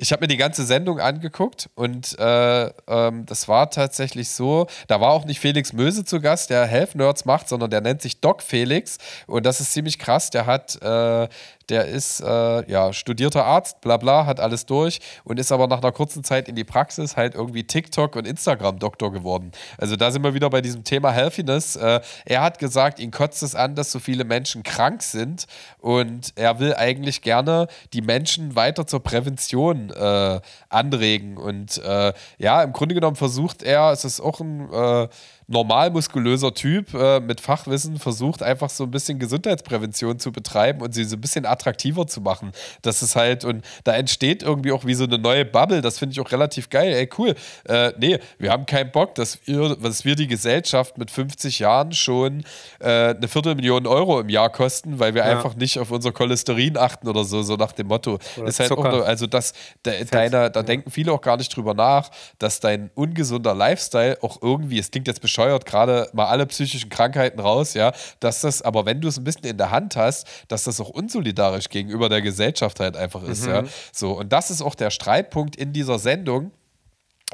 ich 0.00 0.12
habe 0.12 0.22
mir 0.22 0.28
die 0.28 0.36
ganze 0.36 0.64
Sendung 0.64 1.00
angeguckt 1.00 1.70
und 1.74 2.16
äh, 2.20 2.66
ähm, 2.86 3.26
das 3.26 3.48
war 3.48 3.68
tatsächlich 3.68 4.30
so. 4.30 4.68
Da 4.86 5.00
war 5.00 5.10
auch 5.10 5.24
nicht 5.24 5.40
Felix 5.40 5.72
Möse 5.72 6.04
zu 6.04 6.20
Gast, 6.20 6.50
der 6.50 6.66
Health 6.66 6.94
Nerds 6.94 7.24
macht, 7.24 7.48
sondern 7.48 7.70
der 7.70 7.80
nennt 7.80 8.00
sich 8.00 8.20
Doc 8.20 8.42
Felix 8.42 8.98
und 9.26 9.44
das 9.44 9.60
ist 9.60 9.72
ziemlich 9.72 9.98
krass. 9.98 10.30
Der 10.30 10.46
hat 10.46 10.80
äh, 10.82 11.28
der 11.68 11.86
ist 11.86 12.20
äh, 12.20 12.70
ja 12.70 12.92
studierter 12.92 13.44
Arzt, 13.44 13.80
bla 13.80 13.96
bla, 13.96 14.26
hat 14.26 14.40
alles 14.40 14.66
durch 14.66 15.00
und 15.24 15.38
ist 15.38 15.52
aber 15.52 15.66
nach 15.66 15.78
einer 15.78 15.92
kurzen 15.92 16.24
Zeit 16.24 16.48
in 16.48 16.54
die 16.54 16.64
Praxis 16.64 17.16
halt 17.16 17.34
irgendwie 17.34 17.64
TikTok 17.64 18.16
und 18.16 18.26
Instagram-Doktor 18.26 19.12
geworden. 19.12 19.52
Also 19.76 19.96
da 19.96 20.10
sind 20.10 20.22
wir 20.22 20.34
wieder 20.34 20.50
bei 20.50 20.60
diesem 20.60 20.84
Thema 20.84 21.10
Healthiness. 21.12 21.76
Äh, 21.76 22.00
er 22.24 22.42
hat 22.42 22.58
gesagt, 22.58 22.98
ihn 22.98 23.10
kotzt 23.10 23.42
es 23.42 23.54
an, 23.54 23.74
dass 23.74 23.92
so 23.92 23.98
viele 23.98 24.24
Menschen 24.24 24.62
krank 24.62 25.02
sind 25.02 25.46
und 25.78 26.32
er 26.36 26.58
will 26.58 26.74
eigentlich 26.74 27.22
gerne 27.22 27.68
die 27.92 28.02
Menschen 28.02 28.56
weiter 28.56 28.86
zur 28.86 29.02
Prävention 29.02 29.90
äh, 29.90 30.40
anregen. 30.68 31.36
Und 31.36 31.78
äh, 31.78 32.12
ja, 32.38 32.62
im 32.62 32.72
Grunde 32.72 32.94
genommen 32.94 33.16
versucht 33.16 33.62
er, 33.62 33.92
es 33.92 34.04
ist 34.04 34.20
auch 34.20 34.40
ein 34.40 34.72
äh, 34.72 35.08
normal 35.48 35.90
muskulöser 35.90 36.52
Typ 36.52 36.92
äh, 36.92 37.20
mit 37.20 37.40
Fachwissen 37.40 37.98
versucht 37.98 38.42
einfach 38.42 38.68
so 38.68 38.84
ein 38.84 38.90
bisschen 38.90 39.18
Gesundheitsprävention 39.18 40.18
zu 40.18 40.30
betreiben 40.30 40.82
und 40.82 40.94
sie 40.94 41.04
so 41.04 41.16
ein 41.16 41.22
bisschen 41.22 41.46
attraktiver 41.46 42.06
zu 42.06 42.20
machen. 42.20 42.52
Das 42.82 43.02
ist 43.02 43.16
halt, 43.16 43.46
und 43.46 43.64
da 43.84 43.94
entsteht 43.94 44.42
irgendwie 44.42 44.72
auch 44.72 44.84
wie 44.84 44.92
so 44.92 45.04
eine 45.04 45.18
neue 45.18 45.46
Bubble. 45.46 45.80
Das 45.80 45.98
finde 45.98 46.12
ich 46.12 46.20
auch 46.20 46.30
relativ 46.30 46.68
geil. 46.68 46.92
Ey, 46.92 47.08
cool. 47.16 47.34
Äh, 47.66 47.92
nee, 47.98 48.18
wir 48.38 48.52
haben 48.52 48.66
keinen 48.66 48.92
Bock, 48.92 49.14
dass 49.14 49.38
wir, 49.46 49.74
dass 49.76 50.04
wir 50.04 50.16
die 50.16 50.26
Gesellschaft 50.26 50.98
mit 50.98 51.10
50 51.10 51.60
Jahren 51.60 51.92
schon 51.92 52.44
äh, 52.80 53.14
eine 53.14 53.26
Viertelmillion 53.26 53.86
Euro 53.86 54.20
im 54.20 54.28
Jahr 54.28 54.50
kosten, 54.50 54.98
weil 54.98 55.14
wir 55.14 55.24
ja. 55.24 55.30
einfach 55.30 55.56
nicht 55.56 55.78
auf 55.78 55.90
unser 55.90 56.12
Cholesterin 56.12 56.76
achten 56.76 57.08
oder 57.08 57.24
so, 57.24 57.42
so 57.42 57.56
nach 57.56 57.72
dem 57.72 57.86
Motto. 57.86 58.18
Oder 58.36 58.48
ist 58.48 58.60
halt 58.60 58.72
auch 58.72 58.84
nur, 58.84 59.06
also 59.06 59.26
das, 59.26 59.54
de, 59.86 60.04
deine, 60.04 60.50
da 60.50 60.60
ja. 60.60 60.62
denken 60.62 60.90
viele 60.90 61.10
auch 61.10 61.22
gar 61.22 61.38
nicht 61.38 61.56
drüber 61.56 61.72
nach, 61.72 62.10
dass 62.38 62.60
dein 62.60 62.90
ungesunder 62.94 63.54
Lifestyle 63.54 64.18
auch 64.20 64.42
irgendwie, 64.42 64.78
es 64.78 64.90
klingt 64.90 65.06
jetzt 65.06 65.22
bescheuert, 65.38 65.66
gerade 65.66 66.08
mal 66.12 66.26
alle 66.26 66.46
psychischen 66.46 66.90
Krankheiten 66.90 67.40
raus, 67.40 67.74
ja, 67.74 67.92
dass 68.20 68.40
das, 68.40 68.62
aber 68.62 68.86
wenn 68.86 69.00
du 69.00 69.08
es 69.08 69.18
ein 69.18 69.24
bisschen 69.24 69.44
in 69.44 69.56
der 69.58 69.70
Hand 69.70 69.96
hast, 69.96 70.26
dass 70.48 70.64
das 70.64 70.80
auch 70.80 70.90
unsolidarisch 70.90 71.68
gegenüber 71.68 72.08
der 72.08 72.22
Gesellschaft 72.22 72.80
halt 72.80 72.96
einfach 72.96 73.22
ist, 73.22 73.46
mhm. 73.46 73.52
ja. 73.52 73.64
So, 73.92 74.12
und 74.18 74.32
das 74.32 74.50
ist 74.50 74.62
auch 74.62 74.74
der 74.74 74.90
Streitpunkt 74.90 75.56
in 75.56 75.72
dieser 75.72 75.98
Sendung 75.98 76.50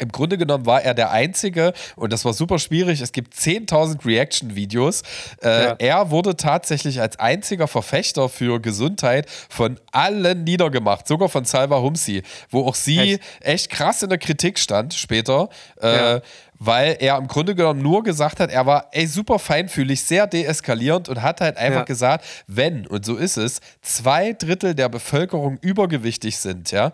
im 0.01 0.11
Grunde 0.11 0.37
genommen 0.37 0.67
war 0.67 0.83
er 0.83 0.93
der 0.93 1.13
Einzige 1.13 1.73
und 1.95 2.13
das 2.13 2.25
war 2.25 2.33
super 2.33 2.59
schwierig. 2.59 3.01
Es 3.01 3.13
gibt 3.13 3.35
10.000 3.35 4.05
Reaction-Videos. 4.05 5.03
Äh, 5.41 5.65
ja. 5.65 5.77
Er 5.79 6.11
wurde 6.11 6.37
tatsächlich 6.37 7.01
als 7.01 7.19
einziger 7.21 7.69
Verfechter 7.69 8.29
für 8.29 8.61
Gesundheit 8.61 9.27
von 9.49 9.79
allen 9.93 10.43
niedergemacht, 10.43 11.07
sogar 11.07 11.29
von 11.29 11.45
Salva 11.45 11.81
Humsi, 11.81 12.23
wo 12.51 12.67
auch 12.67 12.75
sie 12.75 13.15
echt, 13.15 13.23
echt 13.41 13.71
krass 13.71 14.03
in 14.03 14.09
der 14.09 14.19
Kritik 14.19 14.59
stand 14.59 14.95
später. 14.95 15.49
Äh, 15.81 15.97
ja. 15.97 16.21
Weil 16.59 16.97
er 17.01 17.19
im 17.19 17.27
Grunde 17.27 17.55
genommen 17.55 17.83
nur 17.83 18.03
gesagt 18.05 18.41
hat, 18.41 18.51
er 18.51 18.65
war 18.65 18.89
ey, 18.93 19.07
super 19.07 19.39
feinfühlig, 19.39 20.03
sehr 20.03 20.27
deeskalierend 20.27 21.09
und 21.09 21.21
hat 21.21 21.41
halt 21.41 21.57
einfach 21.57 21.81
ja. 21.81 21.85
gesagt, 21.85 22.25
wenn, 22.47 22.87
und 22.87 23.05
so 23.05 23.17
ist 23.17 23.37
es, 23.37 23.61
zwei 23.83 24.33
Drittel 24.33 24.75
der 24.75 24.89
Bevölkerung 24.89 25.59
übergewichtig 25.61 26.39
sind, 26.39 26.71
ja, 26.71 26.93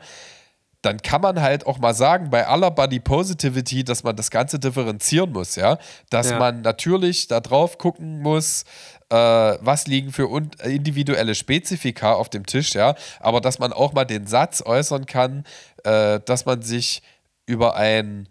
dann 0.82 1.02
kann 1.02 1.20
man 1.20 1.40
halt 1.40 1.66
auch 1.66 1.78
mal 1.78 1.94
sagen, 1.94 2.30
bei 2.30 2.46
aller 2.46 2.70
Body 2.70 3.00
Positivity, 3.00 3.84
dass 3.84 4.02
man 4.02 4.16
das 4.16 4.30
Ganze 4.30 4.58
differenzieren 4.58 5.32
muss, 5.32 5.56
ja. 5.56 5.78
Dass 6.08 6.30
ja. 6.30 6.38
man 6.38 6.62
natürlich 6.62 7.28
da 7.28 7.40
drauf 7.40 7.76
gucken 7.76 8.20
muss, 8.22 8.64
äh, 9.10 9.14
was 9.14 9.86
liegen 9.86 10.12
für 10.12 10.30
individuelle 10.64 11.34
Spezifika 11.34 12.14
auf 12.14 12.30
dem 12.30 12.46
Tisch, 12.46 12.74
ja. 12.74 12.94
Aber 13.18 13.40
dass 13.40 13.58
man 13.58 13.72
auch 13.72 13.92
mal 13.92 14.06
den 14.06 14.26
Satz 14.26 14.62
äußern 14.64 15.04
kann, 15.06 15.44
äh, 15.84 16.20
dass 16.24 16.46
man 16.46 16.62
sich 16.62 17.02
über 17.44 17.76
ein 17.76 18.28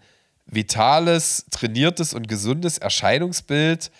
vitales, 0.48 1.46
trainiertes 1.52 2.14
und 2.16 2.28
gesundes 2.28 2.80
Erscheinungsbild 2.80 3.92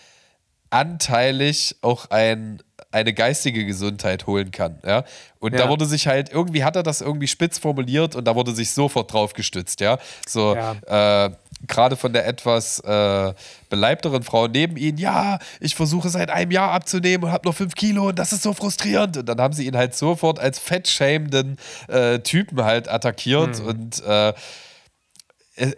anteilig 0.72 1.78
auch 1.82 2.10
ein 2.10 2.62
eine 2.92 3.14
geistige 3.14 3.66
Gesundheit 3.66 4.26
holen 4.26 4.52
kann. 4.52 4.80
Ja? 4.86 5.04
Und 5.40 5.54
ja. 5.54 5.60
da 5.60 5.70
wurde 5.70 5.86
sich 5.86 6.08
halt, 6.08 6.32
irgendwie 6.32 6.64
hat 6.64 6.76
er 6.76 6.84
das 6.84 7.02
irgendwie 7.02 7.28
spitz 7.28 7.60
formuliert 7.60 8.16
und 8.16 8.26
da 8.26 8.36
wurde 8.36 8.54
sich 8.54 8.72
sofort 8.72 9.14
drauf 9.14 9.34
gestützt, 9.34 9.80
ja. 9.80 10.00
So, 10.28 10.56
ja. 10.56 11.26
äh, 11.26 11.32
gerade 11.68 11.96
von 11.96 12.14
der 12.14 12.26
etwas 12.28 12.80
äh, 12.80 13.34
beleibteren 13.70 14.24
Frau 14.24 14.48
neben 14.48 14.76
ihm, 14.76 14.98
ja, 14.98 15.38
ich 15.60 15.76
versuche 15.76 16.10
seit 16.10 16.32
einem 16.32 16.52
Jahr 16.52 16.72
abzunehmen 16.72 17.26
und 17.26 17.32
habe 17.32 17.48
noch 17.48 17.56
fünf 17.56 17.76
Kilo 17.76 18.08
und 18.10 18.18
das 18.18 18.34
ist 18.34 18.42
so 18.42 18.54
frustrierend. 18.54 19.18
Und 19.18 19.26
dann 19.28 19.40
haben 19.40 19.54
sie 19.54 19.68
ihn 19.68 19.78
halt 19.78 19.96
sofort 19.96 20.40
als 20.40 20.58
fettschämenden 20.58 21.58
äh, 21.88 22.20
Typen 22.20 22.64
halt 22.64 22.90
attackiert 22.90 23.60
mhm. 23.60 23.66
und 23.66 24.04
äh, 24.04 24.34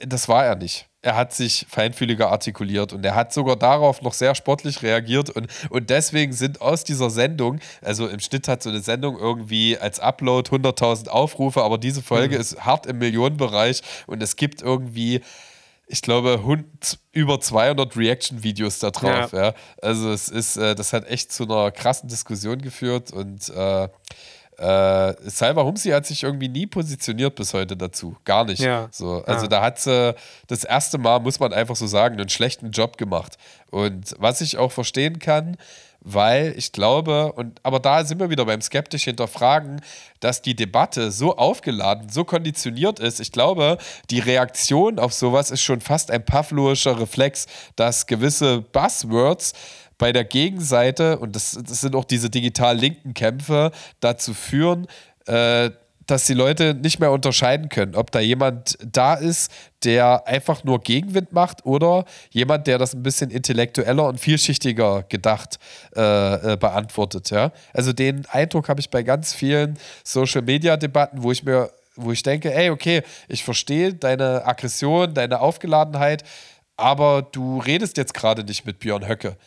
das 0.06 0.28
war 0.30 0.46
er 0.46 0.56
nicht 0.56 0.91
er 1.02 1.16
hat 1.16 1.34
sich 1.34 1.66
feinfühliger 1.70 2.30
artikuliert 2.30 2.94
und 2.94 3.04
er 3.04 3.16
hat 3.16 3.34
sogar 3.34 3.56
darauf 3.56 4.02
noch 4.02 4.14
sehr 4.14 4.36
sportlich 4.36 4.84
reagiert 4.84 5.30
und, 5.32 5.48
und 5.70 5.90
deswegen 5.90 6.34
sind 6.34 6.62
aus 6.62 6.84
dieser 6.84 7.10
Sendung, 7.10 7.60
also 7.82 8.08
im 8.08 8.20
Schnitt 8.20 8.48
hat 8.48 8.62
so 8.62 8.70
eine 8.70 8.82
Sendung 8.82 9.18
irgendwie 9.18 9.78
als 9.78 10.00
Upload 10.00 10.50
100.000 10.50 11.08
Aufrufe, 11.08 11.64
aber 11.64 11.78
diese 11.78 12.02
Folge 12.02 12.36
mhm. 12.36 12.42
ist 12.42 12.66
hart 12.66 12.86
im 12.86 13.00
Millionenbereich 13.00 13.82
und 14.08 14.22
es 14.22 14.36
gibt 14.36 14.62
irgendwie 14.62 15.22
ich 15.88 16.02
glaube, 16.02 16.40
über 17.12 17.42
200 17.42 17.98
Reaction-Videos 17.98 18.80
da 18.80 18.92
drauf. 18.92 19.34
Ja. 19.34 19.48
ja. 19.48 19.54
Also 19.82 20.12
es 20.14 20.30
ist, 20.30 20.56
äh, 20.56 20.74
das 20.74 20.94
hat 20.94 21.06
echt 21.08 21.34
zu 21.34 21.44
einer 21.44 21.70
krassen 21.70 22.08
Diskussion 22.08 22.62
geführt 22.62 23.12
und 23.12 23.50
äh, 23.50 23.90
äh, 24.62 25.16
Salva 25.26 25.64
Humsi 25.64 25.90
hat 25.90 26.06
sich 26.06 26.22
irgendwie 26.22 26.48
nie 26.48 26.68
positioniert 26.68 27.34
bis 27.34 27.54
heute 27.54 27.76
dazu. 27.76 28.16
Gar 28.26 28.46
nicht. 28.46 28.62
Ja. 28.62 28.90
So, 28.92 29.24
also 29.26 29.46
ja. 29.46 29.48
da 29.48 29.62
hat 29.64 29.80
sie 29.80 30.14
das 30.48 30.64
erste 30.64 31.00
Mal, 31.00 31.20
muss 31.20 31.40
man 31.40 31.52
einfach 31.52 31.76
so 31.76 31.88
sagen, 31.88 32.20
einen 32.20 32.30
schlechten 32.30 32.70
Job 32.70 32.98
gemacht. 32.98 33.38
Und 33.72 34.16
was 34.20 34.40
ich 34.42 34.58
auch 34.58 34.72
verstehen 34.72 35.18
kann, 35.18 35.58
weil 36.04 36.54
ich 36.58 36.72
glaube, 36.72 37.32
und 37.34 37.60
aber 37.64 37.80
da 37.80 38.04
sind 38.06 38.20
wir 38.20 38.30
wieder 38.30 38.46
beim 38.46 38.62
skeptisch 38.62 39.04
hinterfragen, 39.04 39.82
dass 40.20 40.42
die 40.42 40.56
Debatte 40.56 41.12
so 41.12 41.38
aufgeladen, 41.38 42.10
so 42.10 42.24
konditioniert 42.24 43.00
ist. 43.00 43.20
Ich 43.20 43.32
glaube, 43.32 43.78
die 44.10 44.20
Reaktion 44.20 45.00
auf 45.00 45.14
sowas 45.14 45.52
ist 45.52 45.62
schon 45.62 45.82
fast 45.82 46.12
ein 46.12 46.26
pavloischer 46.26 47.00
Reflex, 47.00 47.46
dass 47.76 48.08
gewisse 48.08 48.62
Buzzwords 48.62 49.54
bei 50.02 50.12
der 50.12 50.24
Gegenseite, 50.24 51.20
und 51.20 51.36
das, 51.36 51.60
das 51.64 51.82
sind 51.82 51.96
auch 51.96 52.06
diese 52.06 52.32
digital 52.32 52.76
linken 52.76 53.14
Kämpfe, 53.14 53.72
dazu 54.00 54.34
führen, 54.34 54.88
äh, 55.28 55.70
dass 56.08 56.26
die 56.26 56.34
Leute 56.34 56.74
nicht 56.74 57.00
mehr 57.00 57.12
unterscheiden 57.12 57.70
können, 57.70 57.94
ob 57.94 58.10
da 58.10 58.20
jemand 58.20 58.80
da 58.84 59.14
ist, 59.14 59.52
der 59.84 60.28
einfach 60.28 60.64
nur 60.64 60.82
Gegenwind 60.82 61.34
macht 61.34 61.68
oder 61.68 62.06
jemand, 62.32 62.66
der 62.66 62.80
das 62.80 62.96
ein 62.96 63.04
bisschen 63.04 63.30
intellektueller 63.30 64.08
und 64.08 64.20
vielschichtiger 64.20 65.04
gedacht 65.04 65.60
äh, 65.96 66.54
äh, 66.54 66.58
beantwortet. 66.58 67.30
Ja? 67.30 67.52
Also 67.72 67.94
den 67.94 68.26
Eindruck 68.26 68.70
habe 68.70 68.80
ich 68.80 68.90
bei 68.90 69.04
ganz 69.04 69.36
vielen 69.36 69.78
Social-Media-Debatten, 70.04 71.22
wo 71.22 71.32
ich 71.32 71.44
mir, 71.44 71.70
wo 71.96 72.12
ich 72.12 72.24
denke, 72.24 72.52
ey, 72.52 72.72
okay, 72.72 73.04
ich 73.28 73.44
verstehe 73.44 73.94
deine 73.94 74.48
Aggression, 74.48 75.14
deine 75.14 75.42
Aufgeladenheit, 75.42 76.24
aber 76.76 77.22
du 77.22 77.60
redest 77.60 77.98
jetzt 77.98 78.16
gerade 78.16 78.44
nicht 78.44 78.66
mit 78.66 78.80
Björn 78.80 79.08
Höcke. 79.08 79.38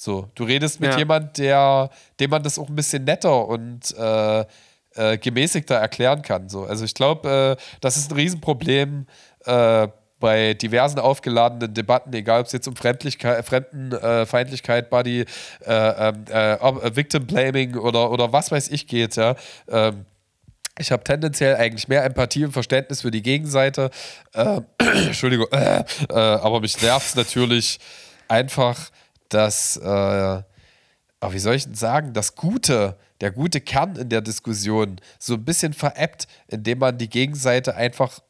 So, 0.00 0.30
du 0.36 0.44
redest 0.44 0.78
mit 0.78 0.92
ja. 0.92 0.98
jemand, 0.98 1.38
der, 1.38 1.90
dem 2.20 2.30
man 2.30 2.40
das 2.44 2.56
auch 2.56 2.68
ein 2.68 2.76
bisschen 2.76 3.02
netter 3.02 3.48
und 3.48 3.92
äh, 3.98 4.44
äh, 4.94 5.18
gemäßigter 5.18 5.74
erklären 5.74 6.22
kann. 6.22 6.48
So. 6.48 6.62
Also 6.62 6.84
ich 6.84 6.94
glaube, 6.94 7.56
äh, 7.58 7.62
das 7.80 7.96
ist 7.96 8.12
ein 8.12 8.14
Riesenproblem 8.14 9.06
äh, 9.44 9.88
bei 10.20 10.54
diversen 10.54 11.00
aufgeladenen 11.00 11.74
Debatten, 11.74 12.12
egal 12.12 12.42
ob 12.42 12.46
es 12.46 12.52
jetzt 12.52 12.68
um 12.68 12.76
Fremdlichkeit, 12.76 13.44
Fremdenfeindlichkeit, 13.44 14.86
äh, 14.92 15.24
ähm, 15.66 16.24
äh, 16.30 16.96
Victim 16.96 17.26
Blaming 17.26 17.74
oder, 17.74 18.12
oder 18.12 18.32
was 18.32 18.52
weiß 18.52 18.68
ich 18.68 18.86
geht, 18.86 19.16
ja. 19.16 19.34
Ähm, 19.68 20.04
ich 20.78 20.92
habe 20.92 21.02
tendenziell 21.02 21.56
eigentlich 21.56 21.88
mehr 21.88 22.04
Empathie 22.04 22.44
und 22.44 22.52
Verständnis 22.52 23.00
für 23.00 23.10
die 23.10 23.22
Gegenseite. 23.22 23.90
Ähm, 24.32 24.64
Entschuldigung, 24.78 25.48
aber 26.08 26.60
mich 26.60 26.80
nervt 26.80 27.08
es 27.08 27.16
natürlich 27.16 27.80
einfach, 28.28 28.92
dass, 29.28 29.76
äh, 29.76 30.42
wie 31.30 31.38
soll 31.38 31.54
ich 31.54 31.64
denn 31.64 31.74
sagen, 31.74 32.12
das 32.12 32.34
Gute, 32.34 32.96
der 33.20 33.30
gute 33.30 33.60
Kern 33.60 33.96
in 33.96 34.08
der 34.08 34.20
Diskussion 34.20 35.00
so 35.18 35.34
ein 35.34 35.44
bisschen 35.44 35.72
veräppt, 35.72 36.28
indem 36.46 36.78
man 36.78 36.98
die 36.98 37.08
Gegenseite 37.08 37.74
einfach 37.74 38.20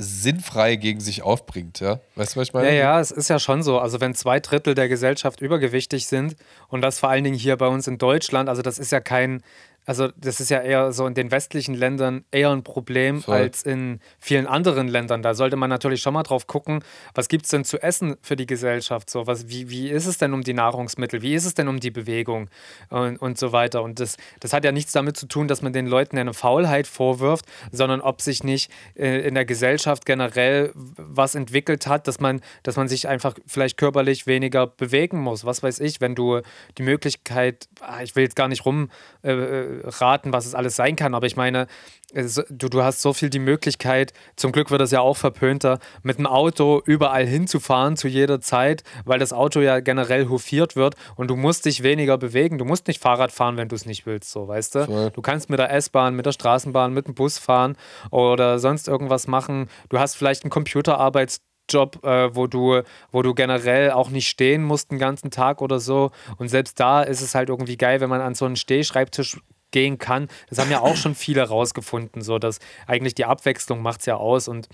sinnfrei 0.00 0.76
gegen 0.76 1.00
sich 1.00 1.22
aufbringt, 1.22 1.80
ja? 1.80 2.00
Weißt 2.14 2.34
du, 2.34 2.40
was 2.40 2.48
ich 2.48 2.54
meine? 2.54 2.68
Ja, 2.68 2.74
ja, 2.74 3.00
es 3.00 3.10
ist 3.10 3.28
ja 3.28 3.38
schon 3.38 3.62
so. 3.62 3.78
Also 3.78 4.00
wenn 4.00 4.14
zwei 4.14 4.40
Drittel 4.40 4.74
der 4.74 4.88
Gesellschaft 4.88 5.42
übergewichtig 5.42 6.06
sind 6.06 6.36
und 6.68 6.80
das 6.80 6.98
vor 6.98 7.10
allen 7.10 7.22
Dingen 7.22 7.36
hier 7.36 7.56
bei 7.56 7.66
uns 7.66 7.86
in 7.86 7.98
Deutschland, 7.98 8.48
also 8.48 8.62
das 8.62 8.78
ist 8.78 8.92
ja 8.92 9.00
kein, 9.00 9.42
also 9.86 10.08
das 10.16 10.40
ist 10.40 10.50
ja 10.50 10.60
eher 10.60 10.92
so 10.92 11.06
in 11.06 11.14
den 11.14 11.30
westlichen 11.30 11.74
Ländern 11.74 12.24
eher 12.30 12.50
ein 12.50 12.62
Problem 12.62 13.22
Voll. 13.22 13.34
als 13.34 13.62
in 13.62 14.00
vielen 14.18 14.46
anderen 14.46 14.88
Ländern. 14.88 15.22
Da 15.22 15.34
sollte 15.34 15.56
man 15.56 15.70
natürlich 15.70 16.02
schon 16.02 16.14
mal 16.14 16.22
drauf 16.22 16.46
gucken, 16.46 16.84
was 17.14 17.28
gibt 17.28 17.46
es 17.46 17.50
denn 17.50 17.64
zu 17.64 17.82
essen 17.82 18.16
für 18.22 18.36
die 18.36 18.46
Gesellschaft? 18.46 19.08
So, 19.08 19.26
was, 19.26 19.48
wie, 19.48 19.70
wie 19.70 19.88
ist 19.88 20.06
es 20.06 20.18
denn 20.18 20.34
um 20.34 20.42
die 20.42 20.52
Nahrungsmittel? 20.52 21.22
Wie 21.22 21.34
ist 21.34 21.46
es 21.46 21.54
denn 21.54 21.66
um 21.66 21.80
die 21.80 21.90
Bewegung 21.90 22.50
und, 22.90 23.16
und 23.16 23.38
so 23.38 23.52
weiter? 23.52 23.82
Und 23.82 24.00
das, 24.00 24.16
das 24.40 24.52
hat 24.52 24.64
ja 24.64 24.72
nichts 24.72 24.92
damit 24.92 25.16
zu 25.16 25.26
tun, 25.26 25.48
dass 25.48 25.62
man 25.62 25.72
den 25.72 25.86
Leuten 25.86 26.18
eine 26.18 26.34
Faulheit 26.34 26.86
vorwirft, 26.86 27.46
sondern 27.72 28.00
ob 28.00 28.20
sich 28.20 28.44
nicht 28.44 28.70
äh, 28.96 29.26
in 29.26 29.34
der 29.34 29.46
Gesellschaft 29.46 30.04
generell 30.04 30.72
was 30.74 31.34
entwickelt 31.34 31.86
hat, 31.86 32.06
dass 32.06 32.20
man, 32.20 32.42
dass 32.62 32.76
man 32.76 32.86
sich 32.86 33.08
einfach 33.08 33.34
vielleicht 33.46 33.78
körperlich 33.78 34.26
weniger 34.26 34.66
bewegen 34.66 35.18
muss. 35.18 35.44
Was 35.44 35.62
weiß 35.62 35.80
ich, 35.80 36.00
wenn 36.00 36.14
du 36.14 36.42
die 36.76 36.82
Möglichkeit, 36.82 37.68
ah, 37.80 38.02
ich 38.02 38.14
will 38.14 38.24
jetzt 38.24 38.36
gar 38.36 38.48
nicht 38.48 38.66
rum. 38.66 38.90
Äh, 39.22 39.32
äh 39.32 39.69
raten, 39.84 40.32
was 40.32 40.46
es 40.46 40.54
alles 40.54 40.76
sein 40.76 40.96
kann. 40.96 41.14
Aber 41.14 41.26
ich 41.26 41.36
meine, 41.36 41.66
du, 42.12 42.68
du 42.68 42.82
hast 42.82 43.02
so 43.02 43.12
viel 43.12 43.30
die 43.30 43.38
Möglichkeit, 43.38 44.12
zum 44.36 44.52
Glück 44.52 44.70
wird 44.70 44.80
das 44.80 44.90
ja 44.90 45.00
auch 45.00 45.16
verpönter, 45.16 45.78
mit 46.02 46.18
dem 46.18 46.26
Auto 46.26 46.82
überall 46.84 47.26
hinzufahren 47.26 47.96
zu 47.96 48.08
jeder 48.08 48.40
Zeit, 48.40 48.82
weil 49.04 49.18
das 49.18 49.32
Auto 49.32 49.60
ja 49.60 49.80
generell 49.80 50.28
hofiert 50.28 50.76
wird 50.76 50.96
und 51.16 51.28
du 51.28 51.36
musst 51.36 51.64
dich 51.64 51.82
weniger 51.82 52.18
bewegen. 52.18 52.58
Du 52.58 52.64
musst 52.64 52.88
nicht 52.88 53.00
Fahrrad 53.00 53.32
fahren, 53.32 53.56
wenn 53.56 53.68
du 53.68 53.76
es 53.76 53.86
nicht 53.86 54.06
willst, 54.06 54.30
so, 54.30 54.48
weißt 54.48 54.74
du? 54.74 54.84
Voll. 54.86 55.10
Du 55.10 55.22
kannst 55.22 55.50
mit 55.50 55.58
der 55.58 55.72
S-Bahn, 55.72 56.14
mit 56.14 56.26
der 56.26 56.32
Straßenbahn, 56.32 56.92
mit 56.92 57.06
dem 57.06 57.14
Bus 57.14 57.38
fahren 57.38 57.76
oder 58.10 58.58
sonst 58.58 58.88
irgendwas 58.88 59.26
machen. 59.26 59.68
Du 59.88 59.98
hast 59.98 60.16
vielleicht 60.16 60.44
einen 60.44 60.50
Computerarbeits 60.50 61.40
Schnittjob, 61.70 62.04
äh, 62.04 62.34
wo, 62.34 62.46
du, 62.46 62.82
wo 63.12 63.22
du 63.22 63.34
generell 63.34 63.90
auch 63.90 64.10
nicht 64.10 64.28
stehen 64.28 64.62
musst 64.62 64.90
den 64.90 64.98
ganzen 64.98 65.30
Tag 65.30 65.62
oder 65.62 65.78
so. 65.78 66.10
Und 66.36 66.48
selbst 66.48 66.78
da 66.80 67.02
ist 67.02 67.20
es 67.20 67.34
halt 67.34 67.48
irgendwie 67.48 67.76
geil, 67.76 68.00
wenn 68.00 68.10
man 68.10 68.20
an 68.20 68.34
so 68.34 68.44
einen 68.44 68.56
Stehschreibtisch 68.56 69.38
gehen 69.70 69.98
kann. 69.98 70.28
Das 70.48 70.58
haben 70.58 70.70
ja 70.70 70.80
auch 70.80 70.96
schon 70.96 71.14
viele 71.14 71.42
rausgefunden, 71.42 72.22
so 72.22 72.38
dass 72.38 72.58
eigentlich 72.86 73.14
die 73.14 73.24
Abwechslung 73.24 73.82
macht 73.82 74.00
es 74.00 74.06
ja 74.06 74.16
aus 74.16 74.48
und 74.48 74.68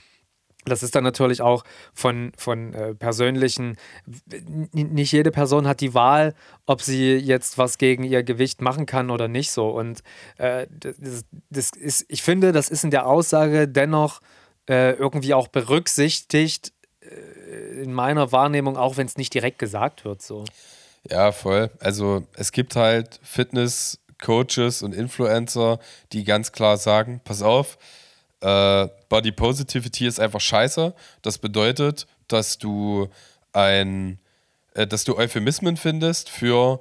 das 0.66 0.82
ist 0.82 0.94
dann 0.94 1.04
natürlich 1.04 1.40
auch 1.40 1.64
von, 1.94 2.32
von 2.36 2.74
äh, 2.74 2.94
persönlichen, 2.94 3.76
nicht 4.72 5.12
jede 5.12 5.30
Person 5.30 5.66
hat 5.66 5.80
die 5.80 5.94
Wahl, 5.94 6.34
ob 6.66 6.82
sie 6.82 7.14
jetzt 7.14 7.56
was 7.56 7.78
gegen 7.78 8.02
ihr 8.02 8.22
Gewicht 8.24 8.60
machen 8.60 8.84
kann 8.84 9.10
oder 9.10 9.28
nicht 9.28 9.52
so. 9.52 9.68
Und 9.68 10.02
äh, 10.38 10.66
das, 10.70 11.24
das, 11.50 11.70
ist, 11.70 12.04
ich 12.08 12.22
finde, 12.22 12.52
das 12.52 12.68
ist 12.68 12.84
in 12.84 12.90
der 12.90 13.06
Aussage 13.06 13.68
dennoch 13.68 14.20
äh, 14.68 14.92
irgendwie 14.94 15.34
auch 15.34 15.48
berücksichtigt, 15.48 16.72
äh, 17.00 17.82
in 17.82 17.92
meiner 17.92 18.32
Wahrnehmung, 18.32 18.76
auch 18.76 18.96
wenn 18.96 19.06
es 19.06 19.16
nicht 19.16 19.32
direkt 19.32 19.60
gesagt 19.60 20.04
wird. 20.04 20.20
So. 20.20 20.44
Ja, 21.08 21.30
voll. 21.30 21.70
Also 21.78 22.26
es 22.34 22.50
gibt 22.50 22.74
halt 22.74 23.20
Fitness-Coaches 24.16 24.82
und 24.82 24.94
Influencer, 24.94 25.78
die 26.12 26.24
ganz 26.24 26.52
klar 26.52 26.76
sagen, 26.76 27.20
pass 27.24 27.42
auf, 27.42 27.78
äh, 28.40 28.88
Body 29.08 29.32
Positivity 29.32 30.06
ist 30.06 30.20
einfach 30.20 30.40
scheiße. 30.40 30.94
Das 31.22 31.38
bedeutet, 31.38 32.06
dass 32.28 32.58
du 32.58 33.08
ein, 33.52 34.18
äh, 34.74 34.86
dass 34.86 35.04
du 35.04 35.16
Euphemismen 35.16 35.76
findest 35.76 36.28
für 36.28 36.80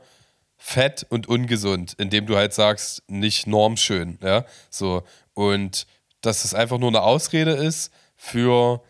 fett 0.57 1.05
und 1.09 1.27
ungesund, 1.27 1.93
indem 1.97 2.25
du 2.25 2.35
halt 2.35 2.53
sagst, 2.53 3.03
nicht 3.07 3.47
normschön, 3.47 4.17
ja, 4.21 4.45
so. 4.69 5.03
Und 5.33 5.85
dass 6.21 6.45
es 6.45 6.53
einfach 6.53 6.77
nur 6.77 6.89
eine 6.89 7.01
Ausrede 7.01 7.51
ist 7.51 7.91
für 8.15 8.81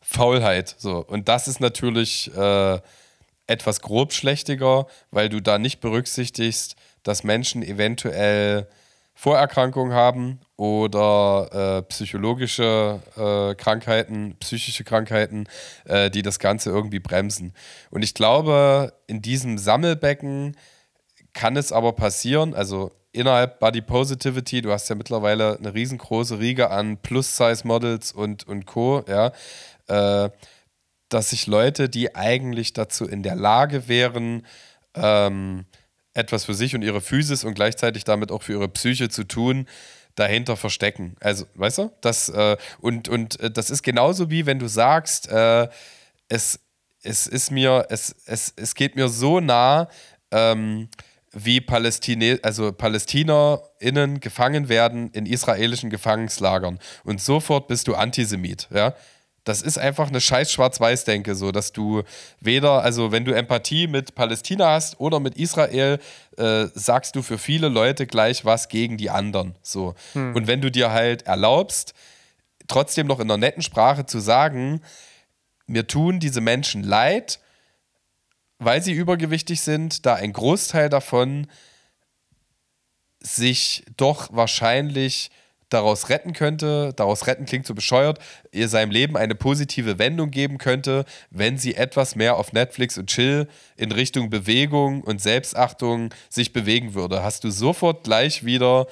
Faulheit, 0.00 0.76
so. 0.78 1.04
Und 1.04 1.28
das 1.28 1.48
ist 1.48 1.60
natürlich 1.60 2.34
äh, 2.36 2.80
etwas 3.46 3.80
grobschlächtiger, 3.80 4.86
weil 5.10 5.28
du 5.28 5.40
da 5.40 5.58
nicht 5.58 5.80
berücksichtigst, 5.80 6.76
dass 7.02 7.24
Menschen 7.24 7.62
eventuell 7.62 8.68
Vorerkrankungen 9.14 9.92
haben 9.92 10.38
oder 10.56 11.78
äh, 11.78 11.82
psychologische 11.88 13.00
äh, 13.16 13.56
Krankheiten, 13.56 14.36
psychische 14.38 14.84
Krankheiten, 14.84 15.46
äh, 15.86 16.08
die 16.08 16.22
das 16.22 16.38
Ganze 16.38 16.70
irgendwie 16.70 17.00
bremsen. 17.00 17.52
Und 17.90 18.02
ich 18.02 18.14
glaube, 18.14 18.92
in 19.08 19.20
diesem 19.20 19.58
Sammelbecken 19.58 20.56
kann 21.32 21.56
es 21.56 21.72
aber 21.72 21.94
passieren, 21.94 22.54
also 22.54 22.92
innerhalb 23.10 23.58
Body 23.58 23.80
Positivity, 23.80 24.62
du 24.62 24.70
hast 24.70 24.88
ja 24.88 24.94
mittlerweile 24.94 25.58
eine 25.58 25.74
riesengroße 25.74 26.38
Riege 26.38 26.70
an 26.70 26.98
Plus-Size-Models 26.98 28.12
und, 28.12 28.46
und 28.46 28.66
Co., 28.66 29.04
ja, 29.08 29.32
äh, 29.88 30.30
dass 31.08 31.30
sich 31.30 31.46
Leute, 31.48 31.88
die 31.88 32.14
eigentlich 32.14 32.72
dazu 32.72 33.04
in 33.06 33.22
der 33.22 33.34
Lage 33.34 33.88
wären, 33.88 34.46
ähm, 34.94 35.64
etwas 36.18 36.44
für 36.44 36.54
sich 36.54 36.74
und 36.74 36.82
ihre 36.82 37.00
Physis 37.00 37.44
und 37.44 37.54
gleichzeitig 37.54 38.04
damit 38.04 38.30
auch 38.30 38.42
für 38.42 38.52
ihre 38.52 38.68
Psyche 38.68 39.08
zu 39.08 39.24
tun, 39.24 39.66
dahinter 40.14 40.56
verstecken. 40.56 41.16
Also, 41.20 41.46
weißt 41.54 41.78
du? 41.78 41.92
Das, 42.00 42.28
äh, 42.28 42.56
und 42.80 43.08
und 43.08 43.38
äh, 43.40 43.50
das 43.50 43.70
ist 43.70 43.82
genauso 43.82 44.30
wie 44.30 44.46
wenn 44.46 44.58
du 44.58 44.66
sagst, 44.66 45.28
äh, 45.30 45.68
es, 46.28 46.60
es 47.02 47.26
ist 47.26 47.50
mir, 47.50 47.86
es, 47.90 48.14
es, 48.26 48.52
es 48.56 48.74
geht 48.74 48.96
mir 48.96 49.08
so 49.08 49.40
nah, 49.40 49.88
ähm, 50.30 50.88
wie 51.32 51.60
Palästine, 51.60 52.40
also 52.42 52.72
PalästinierInnen 52.72 54.20
gefangen 54.20 54.68
werden 54.68 55.10
in 55.12 55.26
israelischen 55.26 55.90
Gefängnislagern. 55.90 56.78
Und 57.04 57.20
sofort 57.20 57.68
bist 57.68 57.86
du 57.86 57.94
Antisemit, 57.94 58.68
ja. 58.74 58.94
Das 59.48 59.62
ist 59.62 59.78
einfach 59.78 60.08
eine 60.08 60.20
scheiß 60.20 60.52
Schwarz-Weiß-Denke, 60.52 61.34
so 61.34 61.52
dass 61.52 61.72
du 61.72 62.02
weder, 62.38 62.82
also 62.82 63.12
wenn 63.12 63.24
du 63.24 63.32
Empathie 63.32 63.86
mit 63.86 64.14
Palästina 64.14 64.72
hast 64.72 65.00
oder 65.00 65.20
mit 65.20 65.38
Israel, 65.38 66.00
äh, 66.36 66.66
sagst 66.74 67.16
du 67.16 67.22
für 67.22 67.38
viele 67.38 67.68
Leute 67.68 68.06
gleich 68.06 68.44
was 68.44 68.68
gegen 68.68 68.98
die 68.98 69.08
anderen. 69.08 69.54
So. 69.62 69.94
Hm. 70.12 70.36
Und 70.36 70.48
wenn 70.48 70.60
du 70.60 70.70
dir 70.70 70.92
halt 70.92 71.22
erlaubst, 71.22 71.94
trotzdem 72.66 73.06
noch 73.06 73.20
in 73.20 73.30
einer 73.30 73.38
netten 73.38 73.62
Sprache 73.62 74.04
zu 74.04 74.20
sagen, 74.20 74.82
mir 75.66 75.86
tun 75.86 76.20
diese 76.20 76.42
Menschen 76.42 76.82
leid, 76.82 77.40
weil 78.58 78.82
sie 78.82 78.92
übergewichtig 78.92 79.62
sind, 79.62 80.04
da 80.04 80.14
ein 80.14 80.34
Großteil 80.34 80.90
davon 80.90 81.46
sich 83.20 83.82
doch 83.96 84.28
wahrscheinlich 84.30 85.30
daraus 85.68 86.08
retten 86.08 86.32
könnte, 86.32 86.92
daraus 86.96 87.26
retten 87.26 87.44
klingt 87.44 87.66
so 87.66 87.74
bescheuert, 87.74 88.18
ihr 88.52 88.68
seinem 88.68 88.90
Leben 88.90 89.16
eine 89.16 89.34
positive 89.34 89.98
Wendung 89.98 90.30
geben 90.30 90.58
könnte, 90.58 91.04
wenn 91.30 91.58
sie 91.58 91.74
etwas 91.74 92.16
mehr 92.16 92.36
auf 92.36 92.52
Netflix 92.52 92.98
und 92.98 93.08
Chill 93.08 93.48
in 93.76 93.92
Richtung 93.92 94.30
Bewegung 94.30 95.02
und 95.02 95.20
Selbstachtung 95.20 96.14
sich 96.28 96.52
bewegen 96.52 96.94
würde. 96.94 97.22
Hast 97.22 97.44
du 97.44 97.50
sofort 97.50 98.04
gleich 98.04 98.44
wieder 98.44 98.86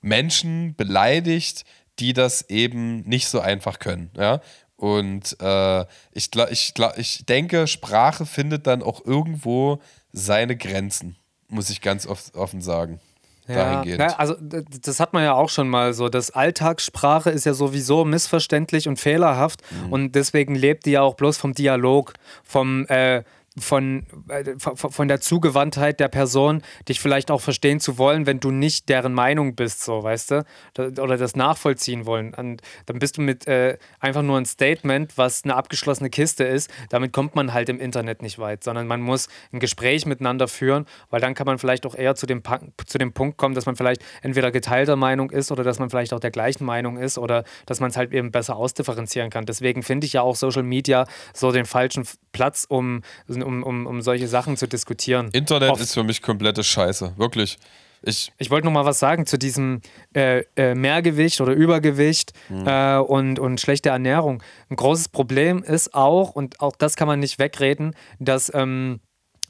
Menschen 0.00 0.74
beleidigt, 0.74 1.64
die 1.98 2.12
das 2.12 2.48
eben 2.48 3.00
nicht 3.00 3.28
so 3.28 3.40
einfach 3.40 3.78
können. 3.78 4.10
Ja? 4.16 4.40
Und 4.76 5.36
äh, 5.40 5.82
ich, 6.12 6.30
ich, 6.50 6.74
ich 6.96 7.26
denke, 7.26 7.66
Sprache 7.66 8.26
findet 8.26 8.66
dann 8.66 8.82
auch 8.82 9.04
irgendwo 9.04 9.80
seine 10.12 10.56
Grenzen, 10.56 11.16
muss 11.48 11.70
ich 11.70 11.80
ganz 11.80 12.06
offen 12.06 12.62
sagen 12.62 13.00
Ja, 13.48 14.16
also 14.18 14.34
das 14.40 15.00
hat 15.00 15.12
man 15.12 15.24
ja 15.24 15.34
auch 15.34 15.48
schon 15.48 15.68
mal 15.68 15.94
so. 15.94 16.08
Das 16.08 16.30
Alltagssprache 16.30 17.30
ist 17.30 17.46
ja 17.46 17.54
sowieso 17.54 18.04
missverständlich 18.04 18.88
und 18.88 18.98
fehlerhaft 18.98 19.62
mhm. 19.70 19.92
und 19.92 20.12
deswegen 20.14 20.54
lebt 20.54 20.86
die 20.86 20.92
ja 20.92 21.02
auch 21.02 21.14
bloß 21.14 21.38
vom 21.38 21.54
Dialog, 21.54 22.14
vom 22.44 22.86
äh, 22.86 23.22
von, 23.60 24.06
äh, 24.28 24.54
von 24.58 25.08
der 25.08 25.20
Zugewandtheit 25.20 26.00
der 26.00 26.08
Person, 26.08 26.62
dich 26.88 27.00
vielleicht 27.00 27.30
auch 27.30 27.40
verstehen 27.40 27.80
zu 27.80 27.98
wollen, 27.98 28.26
wenn 28.26 28.40
du 28.40 28.50
nicht 28.50 28.88
deren 28.88 29.14
Meinung 29.14 29.54
bist, 29.54 29.82
so, 29.82 30.02
weißt 30.02 30.30
du? 30.30 30.44
Oder 30.78 31.16
das 31.16 31.36
nachvollziehen 31.36 32.06
wollen. 32.06 32.34
Und 32.34 32.62
dann 32.86 32.98
bist 32.98 33.16
du 33.16 33.22
mit 33.22 33.46
äh, 33.46 33.78
einfach 34.00 34.22
nur 34.22 34.38
ein 34.38 34.46
Statement, 34.46 35.16
was 35.16 35.44
eine 35.44 35.56
abgeschlossene 35.56 36.10
Kiste 36.10 36.44
ist. 36.44 36.70
Damit 36.90 37.12
kommt 37.12 37.34
man 37.34 37.52
halt 37.52 37.68
im 37.68 37.80
Internet 37.80 38.22
nicht 38.22 38.38
weit, 38.38 38.64
sondern 38.64 38.86
man 38.86 39.00
muss 39.00 39.28
ein 39.52 39.60
Gespräch 39.60 40.06
miteinander 40.06 40.48
führen, 40.48 40.86
weil 41.10 41.20
dann 41.20 41.34
kann 41.34 41.46
man 41.46 41.58
vielleicht 41.58 41.86
auch 41.86 41.94
eher 41.94 42.14
zu 42.14 42.26
dem, 42.26 42.42
zu 42.86 42.98
dem 42.98 43.12
Punkt 43.12 43.38
kommen, 43.38 43.54
dass 43.54 43.66
man 43.66 43.76
vielleicht 43.76 44.02
entweder 44.22 44.50
geteilter 44.50 44.96
Meinung 44.96 45.30
ist 45.30 45.50
oder 45.50 45.64
dass 45.64 45.78
man 45.78 45.90
vielleicht 45.90 46.12
auch 46.12 46.20
der 46.20 46.30
gleichen 46.30 46.64
Meinung 46.64 46.96
ist 46.96 47.18
oder 47.18 47.44
dass 47.66 47.80
man 47.80 47.90
es 47.90 47.96
halt 47.96 48.12
eben 48.12 48.30
besser 48.30 48.56
ausdifferenzieren 48.56 49.30
kann. 49.30 49.46
Deswegen 49.46 49.82
finde 49.82 50.06
ich 50.06 50.12
ja 50.14 50.22
auch 50.22 50.36
Social 50.36 50.62
Media 50.62 51.06
so 51.34 51.52
den 51.52 51.66
falschen 51.66 52.06
Platz, 52.32 52.66
um, 52.68 53.02
um, 53.28 53.42
um, 53.48 53.86
um 53.86 54.02
solche 54.02 54.28
Sachen 54.28 54.56
zu 54.56 54.66
diskutieren. 54.66 55.30
Internet 55.32 55.70
Oft. 55.70 55.82
ist 55.82 55.94
für 55.94 56.04
mich 56.04 56.22
komplette 56.22 56.62
Scheiße, 56.62 57.14
wirklich. 57.16 57.58
Ich, 58.02 58.32
ich 58.38 58.50
wollte 58.50 58.66
noch 58.66 58.72
mal 58.72 58.84
was 58.84 58.98
sagen 58.98 59.26
zu 59.26 59.38
diesem 59.38 59.80
äh, 60.14 60.44
äh, 60.56 60.74
Mehrgewicht 60.74 61.40
oder 61.40 61.52
Übergewicht 61.52 62.32
mhm. 62.48 62.66
äh, 62.66 62.98
und, 62.98 63.38
und 63.38 63.60
schlechte 63.60 63.88
Ernährung. 63.88 64.42
Ein 64.70 64.76
großes 64.76 65.08
Problem 65.08 65.62
ist 65.62 65.94
auch, 65.94 66.30
und 66.30 66.60
auch 66.60 66.76
das 66.76 66.96
kann 66.96 67.08
man 67.08 67.18
nicht 67.20 67.38
wegreden, 67.38 67.94
dass, 68.20 68.52
ähm, 68.54 69.00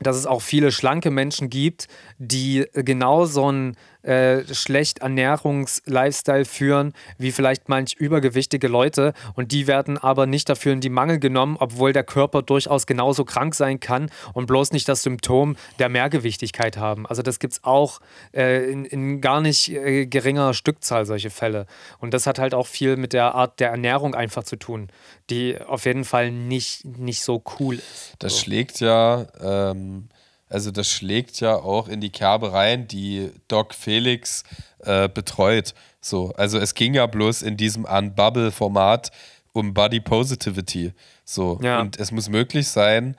dass 0.01 0.17
es 0.17 0.27
auch 0.27 0.41
viele 0.41 0.73
schlanke 0.73 1.11
Menschen 1.11 1.51
gibt, 1.51 1.89
die 2.19 2.67
genau 2.73 3.27
so 3.27 3.51
ein 3.53 3.77
äh, 4.09 4.43
schlecht 4.55 5.01
Ernährungs-Lifestyle 5.01 6.47
führen, 6.47 6.95
wie 7.19 7.31
vielleicht 7.31 7.69
manch 7.69 7.95
übergewichtige 7.95 8.67
Leute. 8.67 9.13
Und 9.35 9.53
die 9.53 9.67
werden 9.67 9.99
aber 9.99 10.25
nicht 10.25 10.49
dafür 10.49 10.73
in 10.73 10.81
die 10.81 10.89
Mangel 10.89 11.19
genommen, 11.19 11.57
obwohl 11.61 11.93
der 11.93 12.05
Körper 12.05 12.41
durchaus 12.41 12.87
genauso 12.87 13.27
krank 13.27 13.55
sein 13.55 13.81
kann 13.81 14.11
und 14.33 14.47
bloß 14.47 14.73
nicht 14.73 14.89
das 14.89 15.03
Symptom 15.03 15.57
der 15.79 15.91
Mehrgewichtigkeit 15.91 16.79
haben. 16.79 17.07
Also 17.07 17.21
das 17.21 17.39
gibt 17.39 17.53
es 17.53 17.65
auch 17.65 18.01
äh, 18.35 18.71
in, 18.71 18.87
in, 18.87 19.21
gar 19.21 19.43
nicht 19.43 19.69
äh, 19.71 20.07
geringer 20.07 20.55
Stückzahl, 20.55 21.05
solche 21.05 21.29
Fälle. 21.29 21.67
Und 21.99 22.15
das 22.15 22.27
hat 22.27 22.39
halt 22.39 22.55
auch 22.55 22.67
viel 22.67 22.97
mit 22.97 23.13
der 23.13 23.35
Art 23.35 23.61
der 23.61 23.69
Ernährung 23.69 24.15
einfach 24.15 24.45
zu 24.45 24.57
tun, 24.57 24.89
die 25.29 25.61
auf 25.61 25.85
jeden 25.85 26.05
Fall 26.05 26.31
nicht, 26.31 26.87
nicht 26.87 27.23
so 27.23 27.43
cool 27.61 27.75
ist. 27.75 28.15
Das 28.21 28.33
so. 28.33 28.45
schlägt 28.45 28.81
ja. 28.81 29.27
Ähm 29.43 30.09
also 30.49 30.71
das 30.71 30.91
schlägt 30.91 31.41
ja 31.41 31.57
auch 31.57 31.89
in 31.89 32.01
die 32.01 32.11
Kerbe 32.11 32.53
rein, 32.53 32.89
die 32.89 33.31
Doc 33.49 33.75
Felix 33.75 34.45
äh, 34.81 35.09
betreut. 35.09 35.75
So, 36.01 36.33
also 36.37 36.59
es 36.59 36.75
ging 36.75 36.95
ja 36.95 37.07
bloß 37.07 37.43
in 37.43 37.57
diesem 37.57 37.85
Unbubble-Format 37.85 39.11
um 39.53 39.75
Body 39.75 40.01
Positivity. 40.01 40.93
So, 41.25 41.59
ja. 41.63 41.81
und 41.81 41.99
es 41.99 42.13
muss 42.13 42.29
möglich 42.29 42.69
sein, 42.69 43.17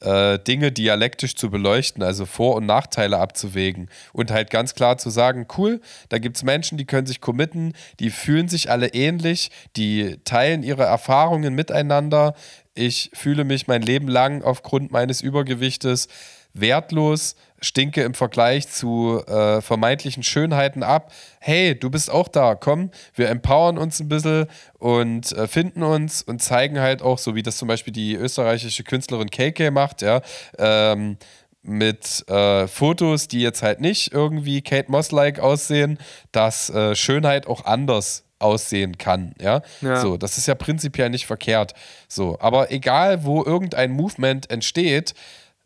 äh, 0.00 0.38
Dinge 0.38 0.72
dialektisch 0.72 1.34
zu 1.34 1.50
beleuchten, 1.50 2.02
also 2.02 2.24
Vor- 2.24 2.56
und 2.56 2.66
Nachteile 2.66 3.18
abzuwägen 3.18 3.90
und 4.12 4.30
halt 4.30 4.48
ganz 4.50 4.74
klar 4.74 4.96
zu 4.96 5.10
sagen, 5.10 5.46
cool, 5.58 5.80
da 6.08 6.18
gibt 6.18 6.36
es 6.36 6.42
Menschen, 6.42 6.78
die 6.78 6.86
können 6.86 7.06
sich 7.06 7.20
committen, 7.20 7.74
die 7.98 8.10
fühlen 8.10 8.48
sich 8.48 8.70
alle 8.70 8.88
ähnlich, 8.94 9.50
die 9.76 10.16
teilen 10.24 10.62
ihre 10.62 10.84
Erfahrungen 10.84 11.54
miteinander. 11.54 12.34
Ich 12.74 13.10
fühle 13.12 13.44
mich 13.44 13.66
mein 13.66 13.82
Leben 13.82 14.08
lang 14.08 14.42
aufgrund 14.42 14.90
meines 14.90 15.20
Übergewichtes 15.20 16.08
wertlos, 16.54 17.36
stinke 17.60 18.02
im 18.02 18.14
Vergleich 18.14 18.68
zu 18.68 19.22
äh, 19.26 19.60
vermeintlichen 19.60 20.22
Schönheiten 20.22 20.82
ab. 20.82 21.12
Hey, 21.40 21.78
du 21.78 21.90
bist 21.90 22.10
auch 22.10 22.28
da, 22.28 22.54
komm, 22.54 22.90
wir 23.14 23.28
empowern 23.28 23.78
uns 23.78 24.00
ein 24.00 24.08
bisschen 24.08 24.46
und 24.78 25.32
äh, 25.32 25.46
finden 25.46 25.82
uns 25.82 26.22
und 26.22 26.42
zeigen 26.42 26.80
halt 26.80 27.02
auch, 27.02 27.18
so 27.18 27.34
wie 27.34 27.42
das 27.42 27.56
zum 27.56 27.68
Beispiel 27.68 27.92
die 27.92 28.14
österreichische 28.14 28.84
Künstlerin 28.84 29.30
KK 29.30 29.70
macht, 29.70 30.02
ja, 30.02 30.22
ähm, 30.58 31.18
mit 31.62 32.26
äh, 32.28 32.66
Fotos, 32.66 33.28
die 33.28 33.42
jetzt 33.42 33.62
halt 33.62 33.80
nicht 33.80 34.12
irgendwie 34.12 34.62
Kate 34.62 34.90
Moss-like 34.90 35.40
aussehen, 35.40 35.98
dass 36.32 36.70
äh, 36.70 36.94
Schönheit 36.94 37.46
auch 37.46 37.66
anders 37.66 38.24
aussehen 38.38 38.96
kann, 38.96 39.34
ja? 39.38 39.60
ja? 39.82 40.00
So, 40.00 40.16
das 40.16 40.38
ist 40.38 40.48
ja 40.48 40.54
prinzipiell 40.54 41.10
nicht 41.10 41.26
verkehrt. 41.26 41.74
So, 42.08 42.38
aber 42.40 42.72
egal, 42.72 43.24
wo 43.24 43.44
irgendein 43.44 43.92
Movement 43.92 44.50
entsteht, 44.50 45.14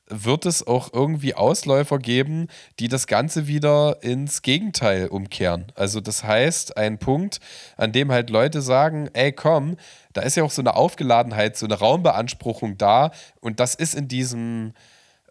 wird 0.08 0.46
es 0.46 0.66
auch 0.66 0.92
irgendwie 0.92 1.34
Ausläufer 1.34 1.98
geben, 1.98 2.48
die 2.78 2.88
das 2.88 3.06
Ganze 3.06 3.46
wieder 3.46 4.02
ins 4.02 4.42
Gegenteil 4.42 5.08
umkehren. 5.08 5.72
Also 5.74 6.00
das 6.00 6.24
heißt, 6.24 6.76
ein 6.76 6.98
Punkt, 6.98 7.40
an 7.76 7.92
dem 7.92 8.12
halt 8.12 8.30
Leute 8.30 8.60
sagen, 8.60 9.08
ey 9.14 9.32
komm, 9.32 9.76
da 10.12 10.22
ist 10.22 10.36
ja 10.36 10.44
auch 10.44 10.50
so 10.50 10.62
eine 10.62 10.76
Aufgeladenheit, 10.76 11.56
so 11.56 11.66
eine 11.66 11.78
Raumbeanspruchung 11.78 12.76
da 12.76 13.12
und 13.40 13.60
das 13.60 13.74
ist 13.74 13.94
in 13.94 14.08
diesem 14.08 14.74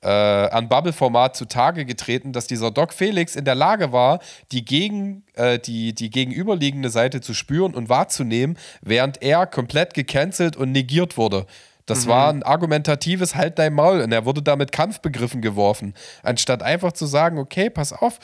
äh, 0.03 0.07
an 0.07 0.67
Bubble-Format 0.67 1.35
zutage 1.35 1.85
getreten, 1.85 2.33
dass 2.33 2.47
dieser 2.47 2.71
Doc 2.71 2.93
Felix 2.93 3.35
in 3.35 3.45
der 3.45 3.55
Lage 3.55 3.91
war, 3.91 4.19
die, 4.51 4.65
gegen, 4.65 5.23
äh, 5.35 5.59
die, 5.59 5.93
die 5.93 6.09
gegenüberliegende 6.09 6.89
Seite 6.89 7.21
zu 7.21 7.33
spüren 7.33 7.73
und 7.73 7.89
wahrzunehmen, 7.89 8.57
während 8.81 9.21
er 9.21 9.47
komplett 9.47 9.93
gecancelt 9.93 10.57
und 10.57 10.71
negiert 10.71 11.17
wurde. 11.17 11.45
Das 11.85 12.05
mhm. 12.05 12.09
war 12.09 12.29
ein 12.29 12.43
argumentatives 12.43 13.35
Halt 13.35 13.59
dein 13.59 13.73
Maul 13.73 14.01
und 14.01 14.11
er 14.11 14.25
wurde 14.25 14.41
da 14.41 14.55
mit 14.55 14.71
Kampfbegriffen 14.71 15.41
geworfen, 15.41 15.93
anstatt 16.21 16.63
einfach 16.63 16.93
zu 16.93 17.05
sagen, 17.05 17.37
okay, 17.37 17.69
pass 17.69 17.93
auf, 17.93 18.19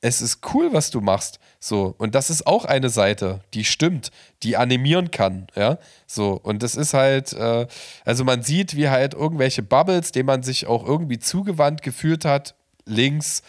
es 0.00 0.20
ist 0.20 0.40
cool, 0.54 0.72
was 0.72 0.90
du 0.90 1.00
machst. 1.00 1.38
So, 1.58 1.94
und 1.98 2.14
das 2.14 2.30
ist 2.30 2.46
auch 2.46 2.64
eine 2.64 2.90
Seite, 2.90 3.40
die 3.54 3.64
stimmt, 3.64 4.10
die 4.42 4.56
animieren 4.56 5.10
kann, 5.10 5.46
ja. 5.56 5.78
So, 6.06 6.38
und 6.42 6.62
das 6.62 6.76
ist 6.76 6.94
halt, 6.94 7.32
äh, 7.32 7.66
also 8.04 8.24
man 8.24 8.42
sieht, 8.42 8.76
wie 8.76 8.88
halt 8.88 9.14
irgendwelche 9.14 9.62
Bubbles, 9.62 10.12
denen 10.12 10.26
man 10.26 10.42
sich 10.42 10.66
auch 10.66 10.86
irgendwie 10.86 11.18
zugewandt 11.18 11.82
gefühlt 11.82 12.24
hat, 12.24 12.54
links, 12.84 13.42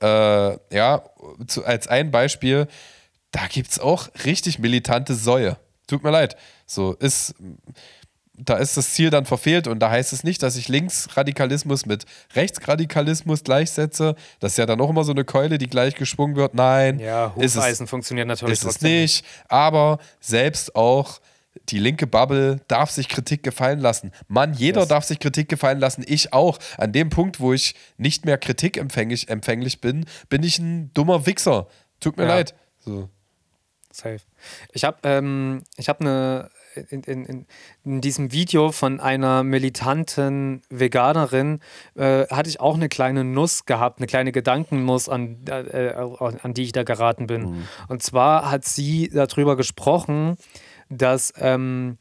äh, 0.00 0.06
ja, 0.74 1.02
zu, 1.46 1.64
als 1.64 1.88
ein 1.88 2.10
Beispiel, 2.10 2.68
da 3.30 3.46
gibt 3.48 3.70
es 3.70 3.80
auch 3.80 4.08
richtig 4.24 4.58
militante 4.58 5.14
Säue. 5.14 5.56
Tut 5.86 6.04
mir 6.04 6.10
leid. 6.10 6.36
So, 6.66 6.94
ist 6.94 7.34
da 8.38 8.56
ist 8.56 8.76
das 8.76 8.92
Ziel 8.92 9.10
dann 9.10 9.24
verfehlt 9.24 9.66
und 9.66 9.80
da 9.80 9.90
heißt 9.90 10.12
es 10.12 10.24
nicht, 10.24 10.42
dass 10.42 10.56
ich 10.56 10.68
Linksradikalismus 10.68 11.86
mit 11.86 12.04
Rechtsradikalismus 12.34 13.44
gleichsetze. 13.44 14.14
Das 14.40 14.52
ist 14.52 14.58
ja 14.58 14.66
dann 14.66 14.80
auch 14.80 14.90
immer 14.90 15.04
so 15.04 15.12
eine 15.12 15.24
Keule, 15.24 15.58
die 15.58 15.68
gleich 15.68 15.94
geschwungen 15.94 16.36
wird. 16.36 16.54
Nein, 16.54 16.98
ja, 16.98 17.32
Hufeisen 17.34 17.84
es, 17.84 17.90
funktioniert 17.90 18.28
natürlich 18.28 18.54
ist 18.54 18.64
es 18.64 18.80
nicht. 18.80 19.24
Aber 19.48 19.98
selbst 20.20 20.76
auch 20.76 21.20
die 21.70 21.78
linke 21.78 22.06
Bubble 22.06 22.60
darf 22.68 22.90
sich 22.90 23.08
Kritik 23.08 23.42
gefallen 23.42 23.80
lassen. 23.80 24.12
Mann, 24.28 24.52
jeder 24.54 24.80
yes. 24.80 24.88
darf 24.88 25.04
sich 25.04 25.18
Kritik 25.18 25.48
gefallen 25.48 25.78
lassen. 25.78 26.04
Ich 26.06 26.32
auch. 26.32 26.58
An 26.76 26.92
dem 26.92 27.08
Punkt, 27.08 27.40
wo 27.40 27.52
ich 27.52 27.74
nicht 27.96 28.24
mehr 28.24 28.38
kritikempfänglich 28.38 29.28
empfänglich 29.28 29.80
bin, 29.80 30.04
bin 30.28 30.42
ich 30.42 30.58
ein 30.58 30.92
dummer 30.92 31.26
Wichser. 31.26 31.66
Tut 32.00 32.16
mir 32.16 32.24
ja. 32.24 32.36
leid. 32.36 32.54
So. 32.80 33.08
Safe. 33.90 34.20
Ich 34.72 34.84
habe 34.84 34.98
ähm, 35.04 35.64
hab 35.78 36.00
eine 36.00 36.50
in, 36.90 37.02
in, 37.02 37.46
in, 37.84 38.00
diesem 38.00 38.32
Video 38.32 38.72
von 38.72 39.00
einer 39.00 39.42
militanten 39.42 40.62
Veganerin 40.70 41.60
äh, 41.94 42.26
hatte 42.28 42.48
ich 42.48 42.60
auch 42.60 42.74
eine 42.74 42.88
kleine 42.88 43.24
Nuss 43.24 43.64
gehabt, 43.64 43.98
eine 43.98 44.06
kleine 44.06 44.32
Gedankennuss, 44.32 45.08
an, 45.08 45.38
äh, 45.46 45.94
an 45.94 46.54
die 46.54 46.64
ich 46.64 46.72
da 46.72 46.82
geraten 46.82 47.26
bin. 47.26 47.42
Mhm. 47.42 47.68
Und 47.88 48.02
zwar 48.02 48.50
hat 48.50 48.64
sie 48.64 49.08
darüber 49.08 49.56
gesprochen, 49.56 50.36
dass, 50.88 51.32
ähm, 51.38 51.98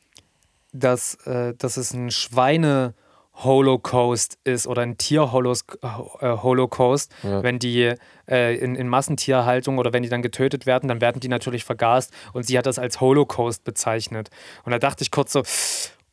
dass, 0.74 1.16
äh, 1.26 1.54
dass 1.56 1.78
es 1.78 1.94
ein 1.94 2.12
Schweine- 2.12 2.94
Holocaust 3.36 4.38
ist 4.44 4.68
oder 4.68 4.82
ein 4.82 4.98
Tier-Holocaust, 4.98 7.12
äh, 7.24 7.28
ja. 7.28 7.44
wenn 7.44 7.60
die 7.60 7.94
äh, 8.30 8.57
in, 8.57 8.76
in 8.76 8.88
Massentierhaltung 8.88 9.78
oder 9.78 9.94
wenn 9.94 10.03
die 10.03 10.10
dann 10.10 10.22
getötet 10.22 10.66
werden, 10.66 10.88
dann 10.88 11.02
werden 11.02 11.20
die 11.20 11.28
natürlich 11.28 11.66
vergast 11.66 12.14
und 12.34 12.45
sie 12.45 12.57
hat 12.57 12.66
das 12.66 12.80
als 12.80 13.02
Holocaust 13.02 13.64
bezeichnet. 13.64 14.30
Und 14.64 14.72
da 14.72 14.80
dachte 14.80 15.03
ich 15.03 15.12
kurz 15.12 15.34
so, 15.34 15.44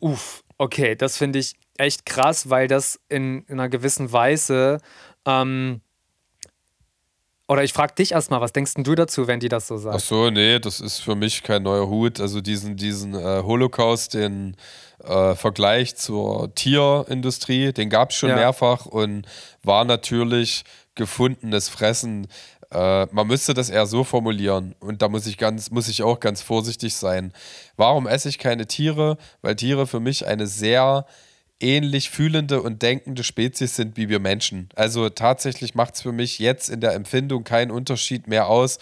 uff, 0.01 0.43
okay, 0.59 0.97
das 0.97 1.17
finde 1.17 1.39
ich 1.39 1.55
echt 1.79 2.07
krass, 2.07 2.51
weil 2.51 2.67
das 2.67 2.99
in, 3.09 3.45
in 3.47 3.61
einer 3.61 3.69
gewissen 3.69 4.13
Weise 4.13 4.79
ähm, 5.27 5.81
oder 7.49 7.65
ich 7.65 7.73
frage 7.73 7.95
dich 7.95 8.13
erstmal, 8.13 8.41
was 8.41 8.53
denkst 8.53 8.75
du 8.77 8.95
dazu, 8.95 9.27
wenn 9.27 9.41
die 9.41 9.49
das 9.49 9.67
so 9.67 9.77
sagen? 9.77 9.97
Ach 9.97 10.05
so, 10.05 10.31
nee, 10.31 10.59
das 10.59 10.81
ist 10.81 11.01
für 11.01 11.15
mich 11.15 11.43
kein 11.43 11.63
neuer 11.63 11.89
Hut. 11.89 12.21
Also 12.21 12.41
diesen, 12.41 12.77
diesen 12.77 13.15
äh, 13.15 13.43
Holocaust, 13.43 14.15
den 14.15 14.57
äh, 15.03 15.35
Vergleich 15.35 15.97
zur 15.97 16.55
Tierindustrie, 16.55 17.73
den 17.73 17.91
gab 17.91 18.11
es 18.11 18.17
schon 18.17 18.31
ja. 18.31 18.37
mehrfach 18.37 18.87
und 18.87 19.27
war 19.63 19.85
natürlich 19.85 20.65
gefundenes 20.95 21.69
Fressen. 21.69 22.29
Äh, 22.71 23.07
man 23.13 23.27
müsste 23.27 23.55
das 23.55 23.71
eher 23.71 23.87
so 23.87 24.05
formulieren 24.05 24.75
und 24.81 25.03
da 25.03 25.09
muss 25.09 25.27
ich 25.27 25.37
ganz, 25.37 25.71
muss 25.71 25.89
ich 25.89 26.03
auch 26.03 26.21
ganz 26.21 26.43
vorsichtig 26.43 26.95
sein. 26.95 27.33
Warum 27.77 28.07
esse 28.07 28.29
ich 28.29 28.39
keine 28.39 28.67
Tiere? 28.67 29.19
Weil 29.43 29.57
Tiere 29.57 29.87
für 29.87 30.01
mich 30.01 30.27
eine 30.27 30.47
sehr 30.47 31.07
ähnlich 31.63 32.11
fühlende 32.11 32.63
und 32.63 32.83
denkende 32.83 33.25
Spezies 33.25 33.77
sind 33.77 33.97
wie 33.97 34.09
wir 34.09 34.19
Menschen. 34.19 34.69
Also 34.75 35.09
tatsächlich 35.09 35.75
macht 35.75 35.95
es 35.95 36.03
für 36.03 36.13
mich 36.13 36.39
jetzt 36.39 36.69
in 36.69 36.81
der 36.81 36.95
Empfindung 36.95 37.45
keinen 37.45 37.71
Unterschied 37.71 38.27
mehr 38.27 38.49
aus, 38.49 38.79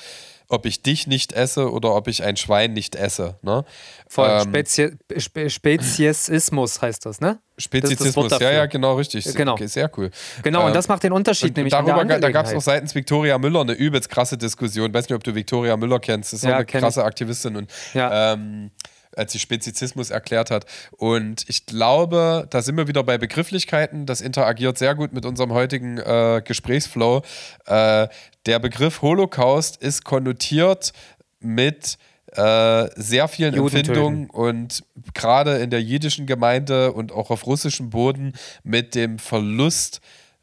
ob 0.50 0.66
ich 0.66 0.82
dich 0.82 1.06
nicht 1.06 1.32
esse 1.32 1.70
oder 1.70 1.94
ob 1.94 2.08
ich 2.08 2.24
ein 2.24 2.36
Schwein 2.36 2.72
nicht 2.72 2.96
esse. 2.96 3.36
Ne? 3.42 3.64
Voll, 4.08 4.28
ähm, 4.28 4.48
Spezi 4.48 4.98
Spe 5.16 5.48
Speziesismus 5.48 6.82
heißt 6.82 7.06
das, 7.06 7.20
ne? 7.20 7.38
Speziesismus, 7.56 8.28
das 8.28 8.38
das 8.38 8.40
ja, 8.40 8.52
ja, 8.52 8.66
genau, 8.66 8.96
richtig. 8.96 9.32
Genau. 9.34 9.52
Okay, 9.52 9.66
sehr 9.66 9.90
cool. 9.96 10.10
Genau, 10.42 10.62
ähm, 10.62 10.66
und 10.66 10.74
das 10.74 10.88
macht 10.88 11.04
den 11.04 11.12
Unterschied 11.12 11.56
nämlich. 11.56 11.70
Darüber, 11.70 12.04
da 12.04 12.30
gab 12.30 12.46
es 12.46 12.54
auch 12.54 12.60
seitens 12.60 12.94
Victoria 12.94 13.38
Müller 13.38 13.60
eine 13.60 13.72
übelst 13.72 14.08
krasse 14.08 14.36
Diskussion. 14.36 14.88
Ich 14.88 14.94
weiß 14.94 15.08
nicht, 15.08 15.14
ob 15.14 15.22
du 15.22 15.34
Victoria 15.34 15.76
Müller 15.76 16.00
kennst. 16.00 16.32
Das 16.32 16.40
ist 16.42 16.48
ja, 16.48 16.56
eine 16.56 16.66
krasse. 16.66 17.04
Aktivistin 17.04 17.56
und 17.56 17.70
ja. 17.94 18.32
ähm, 18.32 18.70
als 19.16 19.32
sie 19.32 19.38
Spezizismus 19.38 20.10
erklärt 20.10 20.50
hat. 20.50 20.66
Und 20.92 21.44
ich 21.48 21.66
glaube, 21.66 22.46
da 22.50 22.62
sind 22.62 22.76
wir 22.76 22.88
wieder 22.88 23.02
bei 23.02 23.18
Begrifflichkeiten. 23.18 24.06
Das 24.06 24.20
interagiert 24.20 24.78
sehr 24.78 24.94
gut 24.94 25.12
mit 25.12 25.24
unserem 25.24 25.52
heutigen 25.52 25.98
äh, 25.98 26.42
Gesprächsflow. 26.44 27.22
Äh, 27.66 28.08
der 28.46 28.58
Begriff 28.58 29.02
Holocaust 29.02 29.76
ist 29.76 30.04
konnotiert 30.04 30.92
mit 31.40 31.98
äh, 32.32 32.88
sehr 32.94 33.26
vielen 33.28 33.54
Empfindungen 33.54 34.30
und 34.30 34.84
gerade 35.14 35.56
in 35.58 35.70
der 35.70 35.82
jüdischen 35.82 36.26
Gemeinde 36.26 36.92
und 36.92 37.10
auch 37.10 37.30
auf 37.30 37.46
russischem 37.46 37.90
Boden 37.90 38.34
mit 38.62 38.94
dem 38.94 39.18
Verlust 39.18 40.00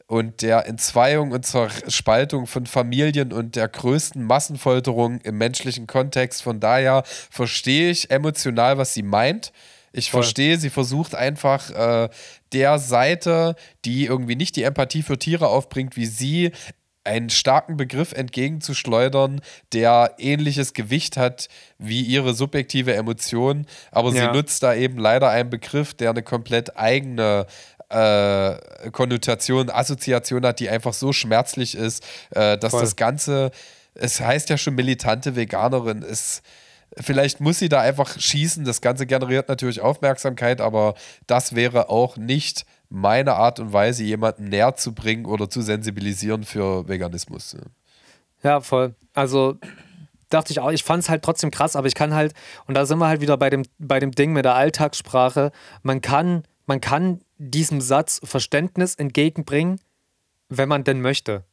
und 0.07 0.41
der 0.41 0.65
Entzweiung 0.67 1.31
und 1.31 1.45
zur 1.45 1.69
Spaltung 1.89 2.47
von 2.47 2.65
Familien 2.65 3.33
und 3.33 3.55
der 3.55 3.67
größten 3.67 4.23
Massenfolterung 4.23 5.19
im 5.21 5.37
menschlichen 5.37 5.85
Kontext. 5.85 6.41
Von 6.41 6.59
daher 6.59 7.03
verstehe 7.05 7.91
ich 7.91 8.09
emotional, 8.09 8.77
was 8.77 8.93
sie 8.93 9.03
meint. 9.03 9.51
Ich 9.91 10.11
Voll. 10.11 10.23
verstehe, 10.23 10.57
sie 10.57 10.69
versucht 10.69 11.13
einfach 11.13 11.69
äh, 11.71 12.09
der 12.53 12.79
Seite, 12.79 13.55
die 13.83 14.05
irgendwie 14.05 14.35
nicht 14.35 14.55
die 14.55 14.63
Empathie 14.63 15.03
für 15.03 15.17
Tiere 15.17 15.47
aufbringt, 15.49 15.97
wie 15.97 16.05
sie, 16.05 16.51
einen 17.07 17.29
starken 17.29 17.77
Begriff 17.77 18.11
entgegenzuschleudern, 18.11 19.41
der 19.73 20.15
ähnliches 20.19 20.73
Gewicht 20.73 21.17
hat 21.17 21.47
wie 21.79 22.01
ihre 22.01 22.33
subjektive 22.33 22.93
Emotion. 22.93 23.65
Aber 23.91 24.13
ja. 24.13 24.25
sie 24.25 24.37
nutzt 24.37 24.61
da 24.61 24.75
eben 24.75 24.97
leider 24.99 25.29
einen 25.29 25.49
Begriff, 25.49 25.93
der 25.93 26.11
eine 26.11 26.21
komplett 26.21 26.77
eigene 26.77 27.47
äh, 27.89 28.89
Konnotation, 28.91 29.69
Assoziation 29.69 30.45
hat, 30.45 30.59
die 30.59 30.69
einfach 30.69 30.93
so 30.93 31.13
schmerzlich 31.13 31.75
ist, 31.75 32.05
äh, 32.31 32.57
dass 32.57 32.71
Voll. 32.71 32.81
das 32.81 32.95
Ganze, 32.95 33.51
es 33.95 34.19
heißt 34.19 34.49
ja 34.49 34.57
schon 34.57 34.75
militante 34.75 35.35
Veganerin, 35.35 36.01
ist. 36.01 36.41
Vielleicht 36.99 37.41
muss 37.41 37.59
sie 37.59 37.69
da 37.69 37.81
einfach 37.81 38.19
schießen. 38.19 38.63
Das 38.63 38.81
Ganze 38.81 39.05
generiert 39.05 39.49
natürlich 39.49 39.81
Aufmerksamkeit, 39.81 40.61
aber 40.61 40.95
das 41.27 41.53
wäre 41.53 41.89
auch 41.89 42.17
nicht 42.17 42.65
meine 42.89 43.33
Art 43.33 43.59
und 43.59 43.73
Weise, 43.73 44.03
jemanden 44.03 44.49
näher 44.49 44.75
zu 44.75 44.93
bringen 44.93 45.25
oder 45.25 45.49
zu 45.49 45.61
sensibilisieren 45.61 46.43
für 46.43 46.87
Veganismus. 46.87 47.57
Ja, 48.43 48.61
voll. 48.61 48.95
Also 49.13 49.57
dachte 50.29 50.51
ich 50.51 50.59
auch, 50.59 50.71
ich 50.71 50.83
fand 50.83 51.03
es 51.03 51.09
halt 51.09 51.23
trotzdem 51.23 51.51
krass, 51.51 51.75
aber 51.75 51.87
ich 51.87 51.95
kann 51.95 52.13
halt, 52.13 52.33
und 52.65 52.75
da 52.75 52.85
sind 52.85 52.99
wir 52.99 53.07
halt 53.07 53.21
wieder 53.21 53.37
bei 53.37 53.49
dem, 53.49 53.63
bei 53.79 53.99
dem 53.99 54.11
Ding 54.11 54.33
mit 54.33 54.45
der 54.45 54.55
Alltagssprache, 54.55 55.51
man 55.83 56.01
kann, 56.01 56.43
man 56.65 56.81
kann 56.81 57.21
diesem 57.37 57.81
Satz 57.81 58.19
Verständnis 58.23 58.95
entgegenbringen, 58.95 59.79
wenn 60.49 60.69
man 60.69 60.83
denn 60.83 61.01
möchte. 61.01 61.43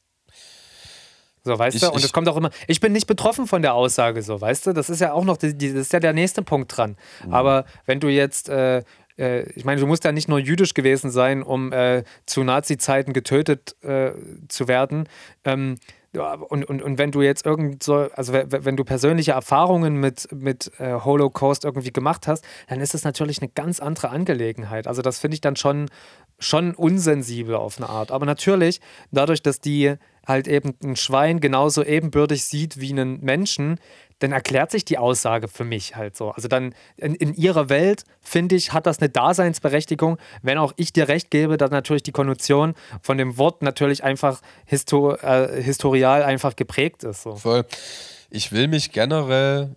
So, 1.47 1.59
weißt 1.59 1.77
ich, 1.77 1.82
du? 1.82 1.90
Und 1.90 2.02
es 2.02 2.12
kommt 2.12 2.27
auch 2.28 2.39
immer, 2.39 2.51
ich 2.66 2.81
bin 2.81 2.93
nicht 2.93 3.06
betroffen 3.06 3.47
von 3.47 3.61
der 3.61 3.74
Aussage, 3.74 4.23
so, 4.23 4.40
weißt 4.40 4.66
du? 4.66 4.73
Das 4.73 4.89
ist 4.89 5.01
ja 5.01 5.12
auch 5.12 5.24
noch, 5.24 5.36
die, 5.36 5.56
das 5.56 5.82
ist 5.82 5.93
ja 5.93 6.01
der 6.01 6.15
nächste 6.15 6.43
Punkt 6.43 6.74
dran. 6.74 6.97
Mhm. 7.24 7.35
Aber 7.35 7.66
wenn 7.85 8.01
du 8.01 8.09
jetzt 8.09 8.48
äh, 8.48 8.82
äh, 9.18 9.42
ich 9.52 9.64
meine, 9.64 9.80
du 9.80 9.86
musst 9.86 10.04
ja 10.04 10.12
nicht 10.12 10.28
nur 10.28 10.38
jüdisch 10.38 10.74
gewesen 10.74 11.10
sein, 11.10 11.42
um 11.42 11.72
äh, 11.72 12.04
zu 12.26 12.42
Nazi-Zeiten 12.42 13.12
getötet 13.12 13.76
äh, 13.82 14.12
zu 14.48 14.68
werden. 14.68 15.08
Ähm, 15.44 15.76
und, 16.16 16.64
und, 16.64 16.80
und 16.80 16.98
wenn 16.98 17.10
du 17.10 17.22
jetzt 17.22 17.44
irgend 17.44 17.82
so, 17.82 18.08
also 18.14 18.32
wenn 18.32 18.76
du 18.76 18.84
persönliche 18.84 19.32
Erfahrungen 19.32 19.96
mit, 19.96 20.28
mit 20.32 20.70
äh, 20.78 21.00
Holocaust 21.00 21.64
irgendwie 21.64 21.92
gemacht 21.92 22.28
hast, 22.28 22.44
dann 22.68 22.80
ist 22.80 22.94
es 22.94 23.02
natürlich 23.02 23.40
eine 23.40 23.50
ganz 23.50 23.80
andere 23.80 24.10
Angelegenheit. 24.10 24.86
Also 24.86 25.02
das 25.02 25.18
finde 25.18 25.34
ich 25.34 25.40
dann 25.40 25.56
schon, 25.56 25.88
schon 26.38 26.74
unsensibel 26.74 27.56
auf 27.56 27.78
eine 27.78 27.88
Art. 27.88 28.12
Aber 28.12 28.26
natürlich, 28.26 28.80
dadurch, 29.10 29.42
dass 29.42 29.60
die 29.60 29.94
halt 30.26 30.48
eben 30.48 30.74
ein 30.82 30.96
Schwein 30.96 31.40
genauso 31.40 31.84
ebenbürtig 31.84 32.44
sieht 32.44 32.80
wie 32.80 32.92
einen 32.92 33.20
Menschen, 33.20 33.78
dann 34.18 34.32
erklärt 34.32 34.70
sich 34.70 34.84
die 34.84 34.98
Aussage 34.98 35.48
für 35.48 35.64
mich 35.64 35.96
halt 35.96 36.16
so. 36.16 36.30
Also 36.30 36.48
dann 36.48 36.74
in, 36.96 37.14
in 37.14 37.34
ihrer 37.34 37.68
Welt, 37.68 38.04
finde 38.20 38.54
ich, 38.56 38.72
hat 38.72 38.86
das 38.86 38.98
eine 39.00 39.08
Daseinsberechtigung, 39.08 40.18
wenn 40.42 40.58
auch 40.58 40.72
ich 40.76 40.92
dir 40.92 41.08
recht 41.08 41.30
gebe, 41.30 41.56
dass 41.56 41.70
natürlich 41.70 42.02
die 42.02 42.12
Konnotation 42.12 42.74
von 43.02 43.18
dem 43.18 43.36
Wort 43.38 43.62
natürlich 43.62 44.04
einfach 44.04 44.40
histor 44.66 45.22
äh, 45.22 45.62
historial 45.62 46.22
einfach 46.22 46.56
geprägt 46.56 47.04
ist. 47.04 47.22
So. 47.22 47.36
Voll. 47.36 47.64
Ich 48.30 48.52
will 48.52 48.68
mich 48.68 48.92
generell 48.92 49.76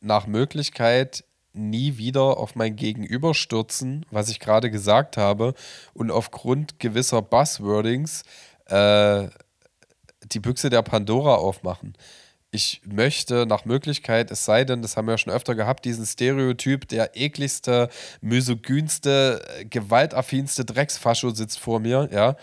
nach 0.00 0.26
Möglichkeit 0.26 1.24
nie 1.52 1.98
wieder 1.98 2.38
auf 2.38 2.54
mein 2.54 2.76
Gegenüber 2.76 3.34
stürzen, 3.34 4.06
was 4.10 4.28
ich 4.28 4.38
gerade 4.40 4.70
gesagt 4.70 5.16
habe, 5.16 5.54
und 5.94 6.10
aufgrund 6.10 6.78
gewisser 6.78 7.22
Buzzwordings 7.22 8.22
äh, 8.66 9.28
die 10.32 10.38
Büchse 10.38 10.70
der 10.70 10.82
Pandora 10.82 11.34
aufmachen 11.34 11.94
ich 12.52 12.80
möchte 12.84 13.46
nach 13.46 13.64
Möglichkeit, 13.64 14.30
es 14.30 14.44
sei 14.44 14.64
denn, 14.64 14.82
das 14.82 14.96
haben 14.96 15.06
wir 15.06 15.12
ja 15.12 15.18
schon 15.18 15.32
öfter 15.32 15.54
gehabt, 15.54 15.84
diesen 15.84 16.04
Stereotyp, 16.04 16.88
der 16.88 17.16
ekligste, 17.16 17.88
misogynste, 18.20 19.40
gewaltaffinste 19.70 20.64
Drecksfascho 20.64 21.30
sitzt 21.30 21.60
vor 21.60 21.78
mir, 21.80 22.08
ja, 22.12 22.36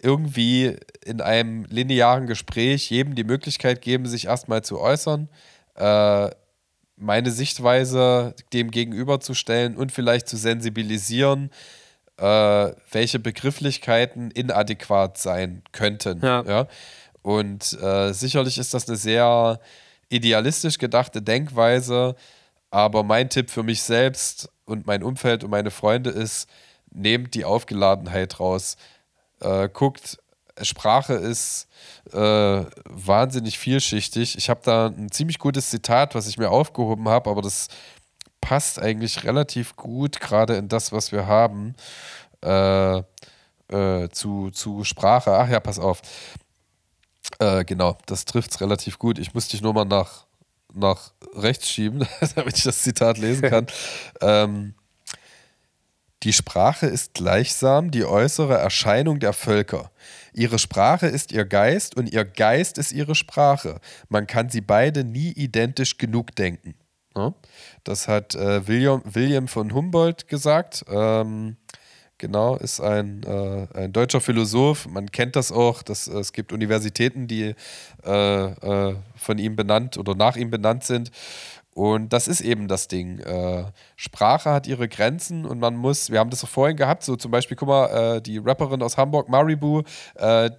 irgendwie 0.00 0.76
in 1.04 1.20
einem 1.20 1.64
linearen 1.64 2.26
Gespräch 2.28 2.90
jedem 2.90 3.16
die 3.16 3.24
Möglichkeit 3.24 3.82
geben, 3.82 4.06
sich 4.06 4.26
erstmal 4.26 4.62
zu 4.62 4.78
äußern, 4.80 5.28
äh, 5.74 6.30
meine 6.94 7.30
Sichtweise 7.32 8.34
dem 8.52 8.70
gegenüberzustellen 8.70 9.76
und 9.76 9.90
vielleicht 9.90 10.28
zu 10.28 10.36
sensibilisieren, 10.36 11.50
äh, 12.18 12.72
welche 12.90 13.18
Begrifflichkeiten 13.18 14.30
inadäquat 14.30 15.18
sein 15.18 15.62
könnten. 15.72 16.20
Ja. 16.22 16.42
ja? 16.42 16.68
Und 17.22 17.72
äh, 17.80 18.12
sicherlich 18.12 18.58
ist 18.58 18.74
das 18.74 18.88
eine 18.88 18.96
sehr 18.96 19.60
idealistisch 20.08 20.78
gedachte 20.78 21.20
Denkweise, 21.20 22.14
aber 22.70 23.02
mein 23.02 23.28
Tipp 23.28 23.50
für 23.50 23.62
mich 23.62 23.82
selbst 23.82 24.50
und 24.64 24.86
mein 24.86 25.02
Umfeld 25.02 25.44
und 25.44 25.50
meine 25.50 25.70
Freunde 25.70 26.10
ist, 26.10 26.48
nehmt 26.90 27.34
die 27.34 27.44
Aufgeladenheit 27.44 28.40
raus. 28.40 28.76
Äh, 29.40 29.68
guckt, 29.68 30.18
Sprache 30.62 31.14
ist 31.14 31.68
äh, 32.12 32.64
wahnsinnig 32.84 33.58
vielschichtig. 33.58 34.36
Ich 34.36 34.50
habe 34.50 34.60
da 34.64 34.86
ein 34.86 35.10
ziemlich 35.10 35.38
gutes 35.38 35.70
Zitat, 35.70 36.14
was 36.14 36.26
ich 36.26 36.38
mir 36.38 36.50
aufgehoben 36.50 37.08
habe, 37.08 37.30
aber 37.30 37.42
das 37.42 37.68
passt 38.40 38.80
eigentlich 38.80 39.24
relativ 39.24 39.76
gut 39.76 40.20
gerade 40.20 40.56
in 40.56 40.68
das, 40.68 40.92
was 40.92 41.12
wir 41.12 41.26
haben. 41.26 41.74
Äh, 42.42 43.02
äh, 43.70 44.08
zu, 44.10 44.50
zu 44.50 44.84
Sprache. 44.84 45.32
Ach 45.32 45.48
ja, 45.48 45.60
pass 45.60 45.78
auf. 45.78 46.00
Äh, 47.38 47.64
genau, 47.64 47.98
das 48.06 48.24
trifft 48.24 48.50
es 48.50 48.60
relativ 48.60 48.98
gut. 48.98 49.18
Ich 49.18 49.34
muss 49.34 49.48
dich 49.48 49.62
nur 49.62 49.74
mal 49.74 49.84
nach, 49.84 50.26
nach 50.74 51.12
rechts 51.34 51.68
schieben, 51.68 52.06
damit 52.34 52.58
ich 52.58 52.64
das 52.64 52.82
Zitat 52.82 53.18
lesen 53.18 53.48
kann. 53.48 53.66
ähm, 54.20 54.74
die 56.24 56.32
Sprache 56.32 56.86
ist 56.86 57.14
gleichsam 57.14 57.92
die 57.92 58.04
äußere 58.04 58.58
Erscheinung 58.58 59.20
der 59.20 59.32
Völker. 59.32 59.92
Ihre 60.32 60.58
Sprache 60.58 61.06
ist 61.06 61.30
ihr 61.30 61.44
Geist 61.44 61.96
und 61.96 62.12
ihr 62.12 62.24
Geist 62.24 62.76
ist 62.76 62.90
ihre 62.90 63.14
Sprache. 63.14 63.80
Man 64.08 64.26
kann 64.26 64.50
sie 64.50 64.60
beide 64.60 65.04
nie 65.04 65.30
identisch 65.30 65.96
genug 65.96 66.34
denken. 66.34 66.74
Ja? 67.16 67.34
Das 67.84 68.08
hat 68.08 68.34
äh, 68.34 68.66
William, 68.66 69.02
William 69.04 69.46
von 69.46 69.72
Humboldt 69.72 70.26
gesagt. 70.26 70.84
Ähm, 70.88 71.56
Genau, 72.18 72.56
ist 72.56 72.80
ein, 72.80 73.22
äh, 73.22 73.68
ein 73.74 73.92
deutscher 73.92 74.20
Philosoph. 74.20 74.88
Man 74.88 75.12
kennt 75.12 75.36
das 75.36 75.52
auch. 75.52 75.82
Dass, 75.84 76.08
äh, 76.08 76.18
es 76.18 76.32
gibt 76.32 76.52
Universitäten, 76.52 77.28
die 77.28 77.54
äh, 78.04 78.44
äh, 78.44 78.96
von 79.14 79.38
ihm 79.38 79.54
benannt 79.54 79.96
oder 79.96 80.16
nach 80.16 80.34
ihm 80.34 80.50
benannt 80.50 80.82
sind. 80.82 81.12
Und 81.74 82.12
das 82.12 82.26
ist 82.26 82.40
eben 82.40 82.66
das 82.66 82.88
Ding. 82.88 83.20
Äh, 83.20 83.66
Sprache 83.94 84.50
hat 84.50 84.66
ihre 84.66 84.88
Grenzen 84.88 85.46
und 85.46 85.60
man 85.60 85.76
muss, 85.76 86.10
wir 86.10 86.18
haben 86.18 86.30
das 86.30 86.42
auch 86.42 86.48
vorhin 86.48 86.76
gehabt, 86.76 87.04
so 87.04 87.14
zum 87.14 87.30
Beispiel, 87.30 87.56
guck 87.56 87.68
mal, 87.68 88.16
äh, 88.16 88.20
die 88.20 88.38
Rapperin 88.38 88.82
aus 88.82 88.96
Hamburg, 88.96 89.28
Maribu, 89.28 89.82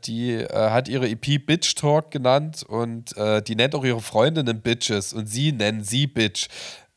die 0.06 0.45
hat 0.49 0.88
ihre 0.88 1.10
EP 1.10 1.45
Bitch 1.45 1.76
Talk 1.76 2.11
genannt 2.11 2.64
und 2.65 3.15
die 3.18 3.56
nennt 3.56 3.76
auch 3.76 3.84
ihre 3.84 3.99
Freundinnen 3.99 4.61
Bitches 4.61 5.11
und 5.11 5.27
sie 5.27 5.52
nennen 5.52 5.84
sie 5.84 6.07
Bitch 6.07 6.48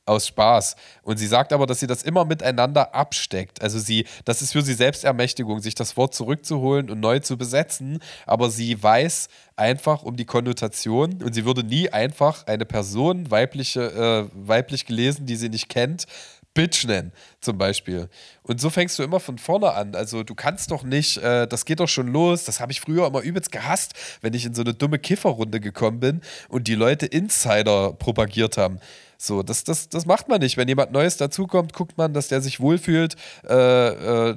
aus 0.04 0.26
Spaß. 0.26 0.76
Und 1.02 1.18
sie 1.18 1.26
sagt 1.26 1.52
aber, 1.52 1.66
dass 1.66 1.80
sie 1.80 1.86
das 1.86 2.02
immer 2.02 2.24
miteinander 2.24 2.94
absteckt. 2.94 3.62
Also 3.62 3.78
sie, 3.78 4.06
das 4.24 4.42
ist 4.42 4.52
für 4.52 4.62
sie 4.62 4.74
Selbstermächtigung, 4.74 5.60
sich 5.60 5.74
das 5.74 5.96
Wort 5.96 6.14
zurückzuholen 6.14 6.90
und 6.90 7.00
neu 7.00 7.20
zu 7.20 7.36
besetzen. 7.36 8.00
Aber 8.26 8.50
sie 8.50 8.82
weiß 8.82 9.28
einfach 9.56 10.02
um 10.02 10.16
die 10.16 10.24
Konnotation 10.24 11.22
und 11.22 11.34
sie 11.34 11.44
würde 11.44 11.62
nie 11.62 11.88
einfach 11.90 12.46
eine 12.46 12.64
Person, 12.64 13.30
weibliche, 13.30 13.82
äh, 13.82 14.28
weiblich 14.34 14.86
gelesen, 14.86 15.26
die 15.26 15.36
sie 15.36 15.48
nicht 15.48 15.68
kennt, 15.68 16.06
Bitch 16.54 16.84
nennen, 16.84 17.12
zum 17.40 17.56
Beispiel. 17.56 18.10
Und 18.42 18.60
so 18.60 18.68
fängst 18.68 18.98
du 18.98 19.02
immer 19.02 19.20
von 19.20 19.38
vorne 19.38 19.72
an. 19.72 19.94
Also 19.94 20.22
du 20.22 20.34
kannst 20.34 20.70
doch 20.70 20.82
nicht, 20.82 21.16
äh, 21.18 21.46
das 21.46 21.64
geht 21.64 21.80
doch 21.80 21.88
schon 21.88 22.08
los. 22.08 22.44
Das 22.44 22.60
habe 22.60 22.72
ich 22.72 22.80
früher 22.80 23.06
immer 23.06 23.22
übelst 23.22 23.52
gehasst, 23.52 23.94
wenn 24.20 24.34
ich 24.34 24.44
in 24.44 24.54
so 24.54 24.60
eine 24.60 24.74
dumme 24.74 24.98
Kifferrunde 24.98 25.60
gekommen 25.60 26.00
bin 26.00 26.20
und 26.48 26.68
die 26.68 26.74
Leute 26.74 27.06
Insider 27.06 27.94
propagiert 27.94 28.58
haben. 28.58 28.80
So, 29.22 29.44
das, 29.44 29.62
das, 29.62 29.88
das 29.88 30.04
macht 30.04 30.28
man 30.28 30.40
nicht. 30.40 30.56
Wenn 30.56 30.66
jemand 30.66 30.90
Neues 30.90 31.16
dazukommt, 31.16 31.72
guckt 31.72 31.96
man, 31.96 32.12
dass 32.12 32.26
der 32.26 32.40
sich 32.40 32.58
wohlfühlt, 32.58 33.14
äh, 33.48 34.30
äh, 34.30 34.36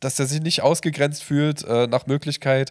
dass 0.00 0.16
der 0.16 0.26
sich 0.26 0.42
nicht 0.42 0.60
ausgegrenzt 0.60 1.24
fühlt 1.24 1.64
äh, 1.64 1.86
nach 1.86 2.06
Möglichkeit. 2.06 2.70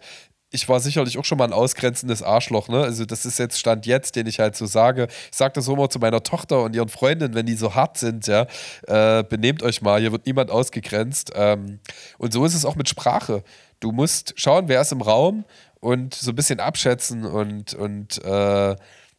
Ich 0.51 0.69
war 0.69 0.79
sicherlich 0.79 1.17
auch 1.17 1.25
schon 1.25 1.39
mal 1.39 1.45
ein 1.45 1.53
ausgrenzendes 1.53 2.21
Arschloch, 2.21 2.67
ne? 2.67 2.83
Also, 2.83 3.05
das 3.05 3.25
ist 3.25 3.39
jetzt 3.39 3.57
Stand 3.57 3.87
jetzt, 3.87 4.15
den 4.15 4.27
ich 4.27 4.39
halt 4.39 4.55
so 4.55 4.67
sage. 4.67 5.07
Ich 5.31 5.35
sage 5.35 5.53
das 5.53 5.67
immer 5.67 5.89
zu 5.89 5.97
meiner 5.97 6.21
Tochter 6.21 6.61
und 6.61 6.75
ihren 6.75 6.89
Freundinnen, 6.89 7.33
wenn 7.33 7.47
die 7.47 7.55
so 7.55 7.73
hart 7.73 7.97
sind, 7.97 8.27
ja, 8.27 8.45
äh, 8.85 9.23
benehmt 9.23 9.63
euch 9.63 9.81
mal, 9.81 9.99
hier 9.99 10.11
wird 10.11 10.27
niemand 10.27 10.51
ausgegrenzt. 10.51 11.31
Ähm, 11.33 11.79
und 12.19 12.33
so 12.33 12.45
ist 12.45 12.53
es 12.53 12.65
auch 12.65 12.75
mit 12.75 12.87
Sprache. 12.87 13.43
Du 13.79 13.91
musst 13.91 14.33
schauen, 14.35 14.67
wer 14.67 14.81
ist 14.81 14.91
im 14.91 15.01
Raum 15.01 15.43
und 15.79 16.13
so 16.13 16.31
ein 16.31 16.35
bisschen 16.35 16.59
abschätzen 16.59 17.25
und, 17.25 17.73
und 17.73 18.23
äh, 18.23 18.75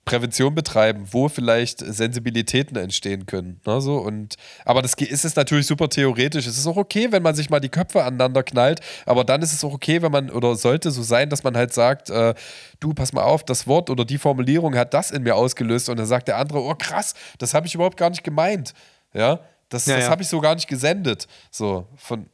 Prävention 0.09 0.55
betreiben, 0.55 1.07
wo 1.11 1.29
vielleicht 1.29 1.81
Sensibilitäten 1.81 2.77
entstehen 2.77 3.27
können. 3.27 3.61
Ne, 3.67 3.81
so. 3.81 3.99
und, 3.99 4.37
aber 4.65 4.83
das 4.83 4.95
ist 4.95 5.25
es 5.25 5.37
natürlich 5.37 5.67
super 5.67 5.89
theoretisch. 5.89 6.47
Es 6.47 6.59
ist 6.59 6.67
auch 6.67 6.77
okay, 6.77 7.09
wenn 7.11 7.23
man 7.23 7.35
sich 7.35 7.51
mal 7.51 7.61
die 7.61 7.69
Köpfe 7.69 8.03
aneinander 8.03 8.43
knallt, 8.43 8.81
aber 9.07 9.25
dann 9.25 9.43
ist 9.43 9.53
es 9.53 9.63
auch 9.65 9.73
okay, 9.73 10.03
wenn 10.03 10.13
man, 10.13 10.31
oder 10.31 10.55
sollte 10.57 10.91
so 10.91 11.03
sein, 11.03 11.31
dass 11.31 11.43
man 11.43 11.57
halt 11.57 11.73
sagt, 11.73 12.11
äh, 12.11 12.35
du, 12.81 12.95
pass 12.95 13.13
mal 13.13 13.23
auf, 13.23 13.45
das 13.45 13.67
Wort 13.67 13.91
oder 13.91 14.05
die 14.05 14.19
Formulierung 14.19 14.77
hat 14.77 14.95
das 14.95 15.11
in 15.11 15.23
mir 15.23 15.37
ausgelöst 15.37 15.89
und 15.89 15.99
dann 15.99 16.07
sagt 16.07 16.29
der 16.29 16.37
andere, 16.39 16.63
oh 16.63 16.75
krass, 16.75 17.15
das 17.39 17.55
habe 17.55 17.67
ich 17.67 17.75
überhaupt 17.75 17.97
gar 17.97 18.11
nicht 18.11 18.25
gemeint. 18.25 18.75
Ja, 19.13 19.41
das, 19.69 19.87
ja, 19.87 19.97
das 19.97 20.05
ja. 20.05 20.11
habe 20.11 20.23
ich 20.23 20.29
so 20.29 20.41
gar 20.41 20.55
nicht 20.55 20.69
gesendet. 20.69 21.27
So, 21.51 21.87
von, 21.97 22.27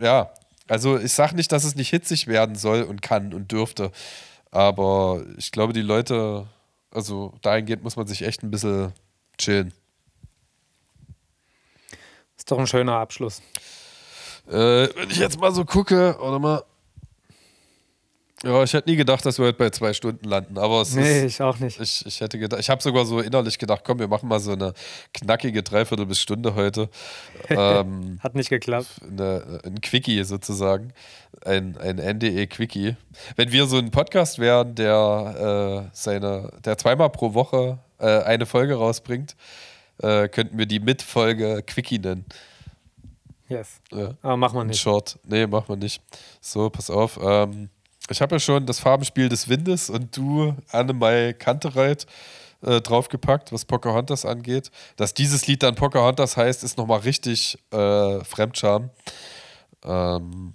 ja, 0.00 0.32
also 0.68 0.98
ich 0.98 1.12
sage 1.12 1.36
nicht, 1.36 1.52
dass 1.52 1.64
es 1.64 1.74
nicht 1.74 1.90
hitzig 1.90 2.26
werden 2.26 2.56
soll 2.56 2.82
und 2.82 3.02
kann 3.02 3.34
und 3.34 3.52
dürfte, 3.52 3.90
aber 4.50 5.22
ich 5.36 5.50
glaube, 5.50 5.72
die 5.72 5.82
Leute 5.82 6.46
also 6.92 7.34
dahingehend 7.42 7.82
muss 7.82 7.96
man 7.96 8.06
sich 8.06 8.22
echt 8.22 8.42
ein 8.42 8.50
bisschen 8.50 8.92
chillen. 9.38 9.72
Ist 12.36 12.50
doch 12.50 12.58
ein 12.58 12.66
schöner 12.66 12.94
Abschluss. 12.94 13.40
Äh, 14.48 14.88
wenn 14.96 15.10
ich 15.10 15.18
jetzt 15.18 15.40
mal 15.40 15.52
so 15.52 15.64
gucke, 15.64 16.16
oder 16.20 16.38
mal. 16.38 16.64
Ja, 18.44 18.62
ich 18.64 18.72
hätte 18.72 18.90
nie 18.90 18.96
gedacht, 18.96 19.24
dass 19.24 19.38
wir 19.38 19.46
heute 19.46 19.58
bei 19.58 19.70
zwei 19.70 19.92
Stunden 19.92 20.28
landen, 20.28 20.58
aber 20.58 20.80
es 20.80 20.94
nee, 20.94 21.24
ist, 21.24 21.34
ich 21.34 21.42
auch 21.42 21.58
nicht. 21.60 21.80
Ich, 21.80 22.04
ich 22.04 22.20
hätte 22.20 22.38
gedacht, 22.38 22.60
ich 22.60 22.68
habe 22.70 22.82
sogar 22.82 23.04
so 23.04 23.20
innerlich 23.20 23.56
gedacht, 23.56 23.82
komm, 23.84 24.00
wir 24.00 24.08
machen 24.08 24.28
mal 24.28 24.40
so 24.40 24.52
eine 24.52 24.74
knackige 25.14 25.62
Dreiviertel 25.62 26.06
bis 26.06 26.18
Stunde 26.18 26.56
heute. 26.56 26.88
ähm, 27.48 28.18
Hat 28.20 28.34
nicht 28.34 28.50
geklappt. 28.50 28.88
Eine, 29.08 29.60
ein 29.64 29.80
Quickie 29.80 30.24
sozusagen, 30.24 30.92
ein, 31.44 31.76
ein 31.78 31.98
NDE-Quickie. 31.98 32.96
Wenn 33.36 33.52
wir 33.52 33.66
so 33.66 33.78
ein 33.78 33.92
Podcast 33.92 34.40
wären, 34.40 34.74
der 34.74 35.86
äh, 35.86 35.96
seine, 35.96 36.50
der 36.64 36.76
zweimal 36.78 37.10
pro 37.10 37.34
Woche 37.34 37.78
äh, 37.98 38.22
eine 38.22 38.46
Folge 38.46 38.74
rausbringt, 38.74 39.36
äh, 39.98 40.26
könnten 40.28 40.58
wir 40.58 40.66
die 40.66 40.80
Mitfolge 40.80 41.62
Quickie 41.64 42.00
nennen. 42.00 42.24
Yes. 43.48 43.80
Ja. 43.92 44.14
Aber 44.22 44.36
machen 44.36 44.58
wir 44.58 44.64
nicht. 44.64 44.80
Short. 44.80 45.18
Nee, 45.24 45.46
machen 45.46 45.68
wir 45.68 45.76
nicht. 45.76 46.02
So, 46.40 46.70
pass 46.70 46.90
auf. 46.90 47.20
Ähm, 47.22 47.68
ich 48.10 48.20
habe 48.20 48.34
ja 48.34 48.38
schon 48.38 48.66
das 48.66 48.80
Farbenspiel 48.80 49.28
des 49.28 49.48
Windes 49.48 49.90
und 49.90 50.16
du, 50.16 50.54
Annemai 50.70 51.34
Kantereit, 51.34 52.06
äh, 52.62 52.80
draufgepackt, 52.80 53.52
was 53.52 53.64
Pocahontas 53.64 54.24
angeht. 54.24 54.70
Dass 54.96 55.14
dieses 55.14 55.46
Lied 55.46 55.62
dann 55.62 55.74
Pocahontas 55.74 56.36
heißt, 56.36 56.64
ist 56.64 56.78
nochmal 56.78 57.00
richtig 57.00 57.58
äh, 57.72 58.24
Fremdscham. 58.24 58.90
Ähm, 59.84 60.52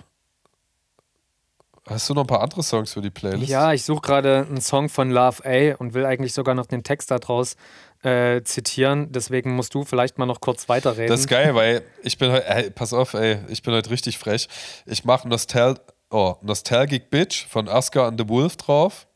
Hast 1.89 2.09
du 2.09 2.13
noch 2.13 2.23
ein 2.23 2.27
paar 2.27 2.41
andere 2.41 2.63
Songs 2.63 2.91
für 2.91 3.01
die 3.01 3.09
Playlist? 3.09 3.49
Ja, 3.49 3.71
ich 3.71 3.85
suche 3.85 4.01
gerade 4.01 4.45
einen 4.45 4.59
Song 4.59 4.89
von 4.89 5.09
Love 5.09 5.43
A 5.45 5.75
und 5.77 5.93
will 5.93 6.05
eigentlich 6.05 6.33
sogar 6.33 6.53
noch 6.53 6.65
den 6.65 6.83
Text 6.83 7.11
daraus 7.11 7.55
äh, 8.03 8.41
zitieren. 8.43 9.11
Deswegen 9.13 9.55
musst 9.55 9.73
du 9.73 9.85
vielleicht 9.85 10.17
mal 10.17 10.25
noch 10.25 10.41
kurz 10.41 10.67
weiterreden. 10.67 11.07
Das 11.07 11.21
ist 11.21 11.29
geil, 11.29 11.55
weil 11.55 11.83
ich 12.03 12.17
bin 12.17 12.31
heute, 12.31 12.71
pass 12.71 12.91
auf, 12.91 13.13
ey, 13.13 13.37
ich 13.47 13.63
bin 13.63 13.73
heute 13.73 13.89
richtig 13.89 14.17
frech. 14.17 14.49
Ich 14.85 15.05
mache 15.05 15.29
Nostal 15.29 15.79
oh, 16.09 16.35
Nostalgic 16.41 17.09
Bitch 17.09 17.47
von 17.47 17.67
Oscar 17.67 18.07
and 18.07 18.19
the 18.19 18.27
Wolf 18.27 18.57
drauf. 18.57 19.07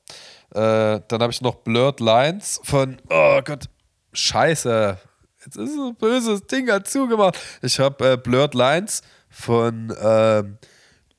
Äh, 0.53 1.01
dann 1.07 1.22
habe 1.22 1.31
ich 1.31 1.41
noch 1.41 1.55
Blurred 1.55 1.99
Lines 1.99 2.59
von, 2.63 2.97
oh 3.09 3.41
Gott, 3.43 3.69
Scheiße. 4.13 4.97
Jetzt 5.45 5.55
ist 5.55 5.77
ein 5.77 5.95
böses 5.95 6.45
Ding 6.45 6.69
hat 6.69 6.88
zugemacht. 6.88 7.38
Ich 7.61 7.80
habe 7.80 8.11
äh, 8.11 8.18
Blurred 8.18 8.53
Lines 8.53 9.01
von, 9.30 9.95
ähm, 10.01 10.57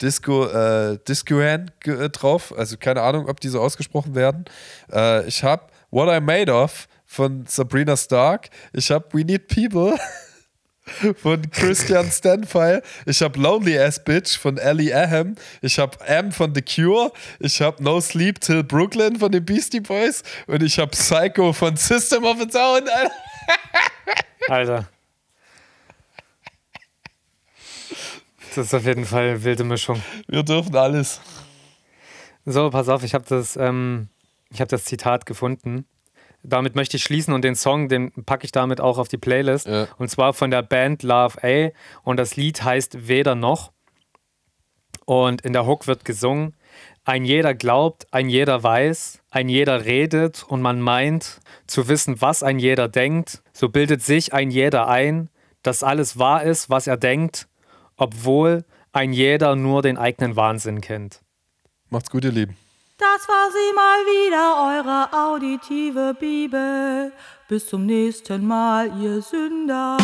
Disco, 0.02 0.46
äh, 0.46 0.98
Discoan 1.08 1.70
äh, 1.84 2.10
drauf. 2.10 2.52
Also 2.56 2.76
keine 2.76 3.02
Ahnung, 3.02 3.28
ob 3.28 3.40
die 3.40 3.48
so 3.48 3.60
ausgesprochen 3.60 4.14
werden. 4.14 4.44
Äh, 4.92 5.26
ich 5.26 5.44
habe 5.44 5.68
What 5.90 6.08
I'm 6.08 6.20
Made 6.20 6.52
Of 6.52 6.88
von 7.06 7.46
Sabrina 7.46 7.96
Stark. 7.96 8.50
Ich 8.72 8.90
habe 8.90 9.06
We 9.12 9.24
Need 9.24 9.48
People 9.48 9.96
von 11.16 11.50
Christian 11.50 12.10
Stanfile. 12.10 12.82
Ich 13.06 13.22
habe 13.22 13.38
Lonely 13.38 13.78
Ass 13.78 14.02
Bitch 14.02 14.36
von 14.36 14.58
Ellie 14.58 14.92
Aham. 14.92 15.36
Ich 15.60 15.78
habe 15.78 15.98
M 16.06 16.32
von 16.32 16.54
The 16.54 16.62
Cure. 16.62 17.12
Ich 17.38 17.60
habe 17.60 17.82
No 17.82 18.00
Sleep 18.00 18.40
Till 18.40 18.64
Brooklyn 18.64 19.16
von 19.18 19.30
den 19.30 19.44
Beastie 19.44 19.80
Boys. 19.80 20.22
Und 20.46 20.62
ich 20.62 20.78
habe 20.78 20.90
Psycho 20.90 21.52
von 21.52 21.76
System 21.76 22.24
of 22.24 22.40
a 22.40 22.44
Down. 22.44 22.88
Alter. 24.48 24.88
Das 28.54 28.66
ist 28.66 28.74
auf 28.74 28.84
jeden 28.84 29.06
Fall 29.06 29.30
eine 29.30 29.44
wilde 29.44 29.64
Mischung. 29.64 30.02
Wir 30.26 30.42
dürfen 30.42 30.76
alles. 30.76 31.20
So, 32.44 32.70
pass 32.70 32.88
auf, 32.88 33.02
ich 33.02 33.14
habe 33.14 33.24
das, 33.26 33.56
ähm, 33.56 34.08
hab 34.58 34.68
das 34.68 34.84
Zitat 34.84 35.26
gefunden. 35.26 35.86
Damit 36.42 36.74
möchte 36.74 36.96
ich 36.96 37.04
schließen 37.04 37.32
und 37.32 37.42
den 37.42 37.54
Song, 37.54 37.88
den 37.88 38.10
packe 38.24 38.44
ich 38.44 38.52
damit 38.52 38.80
auch 38.80 38.98
auf 38.98 39.08
die 39.08 39.18
Playlist. 39.18 39.66
Ja. 39.66 39.88
Und 39.98 40.08
zwar 40.08 40.32
von 40.32 40.50
der 40.50 40.62
Band 40.62 41.02
Love 41.02 41.38
A. 41.42 41.70
Und 42.02 42.16
das 42.16 42.36
Lied 42.36 42.64
heißt 42.64 43.08
Weder 43.08 43.34
noch. 43.34 43.72
Und 45.04 45.42
in 45.42 45.52
der 45.52 45.66
Hook 45.66 45.86
wird 45.86 46.04
gesungen: 46.04 46.54
Ein 47.04 47.24
jeder 47.24 47.54
glaubt, 47.54 48.06
ein 48.12 48.28
jeder 48.28 48.62
weiß, 48.62 49.20
ein 49.30 49.48
jeder 49.48 49.84
redet 49.84 50.44
und 50.44 50.62
man 50.62 50.80
meint 50.80 51.40
zu 51.66 51.88
wissen, 51.88 52.20
was 52.20 52.42
ein 52.42 52.58
jeder 52.58 52.88
denkt. 52.88 53.42
So 53.52 53.68
bildet 53.68 54.02
sich 54.02 54.32
ein 54.32 54.50
jeder 54.50 54.88
ein, 54.88 55.30
dass 55.62 55.82
alles 55.82 56.18
wahr 56.18 56.42
ist, 56.42 56.70
was 56.70 56.86
er 56.86 56.96
denkt 56.96 57.48
obwohl 58.02 58.64
ein 58.92 59.12
jeder 59.12 59.56
nur 59.56 59.82
den 59.82 59.96
eigenen 59.96 60.36
Wahnsinn 60.36 60.80
kennt. 60.80 61.20
Macht's 61.88 62.10
gut, 62.10 62.24
ihr 62.24 62.32
Lieben. 62.32 62.56
Das 63.02 63.28
war 63.28 63.50
sie 63.50 63.72
mal 63.74 64.06
wieder, 64.06 64.78
eure 64.78 65.12
auditive 65.12 66.14
Bibel. 66.14 67.12
Bis 67.48 67.66
zum 67.66 67.84
nächsten 67.84 68.46
Mal, 68.46 68.92
ihr 69.02 69.20
Sünder. 69.20 69.96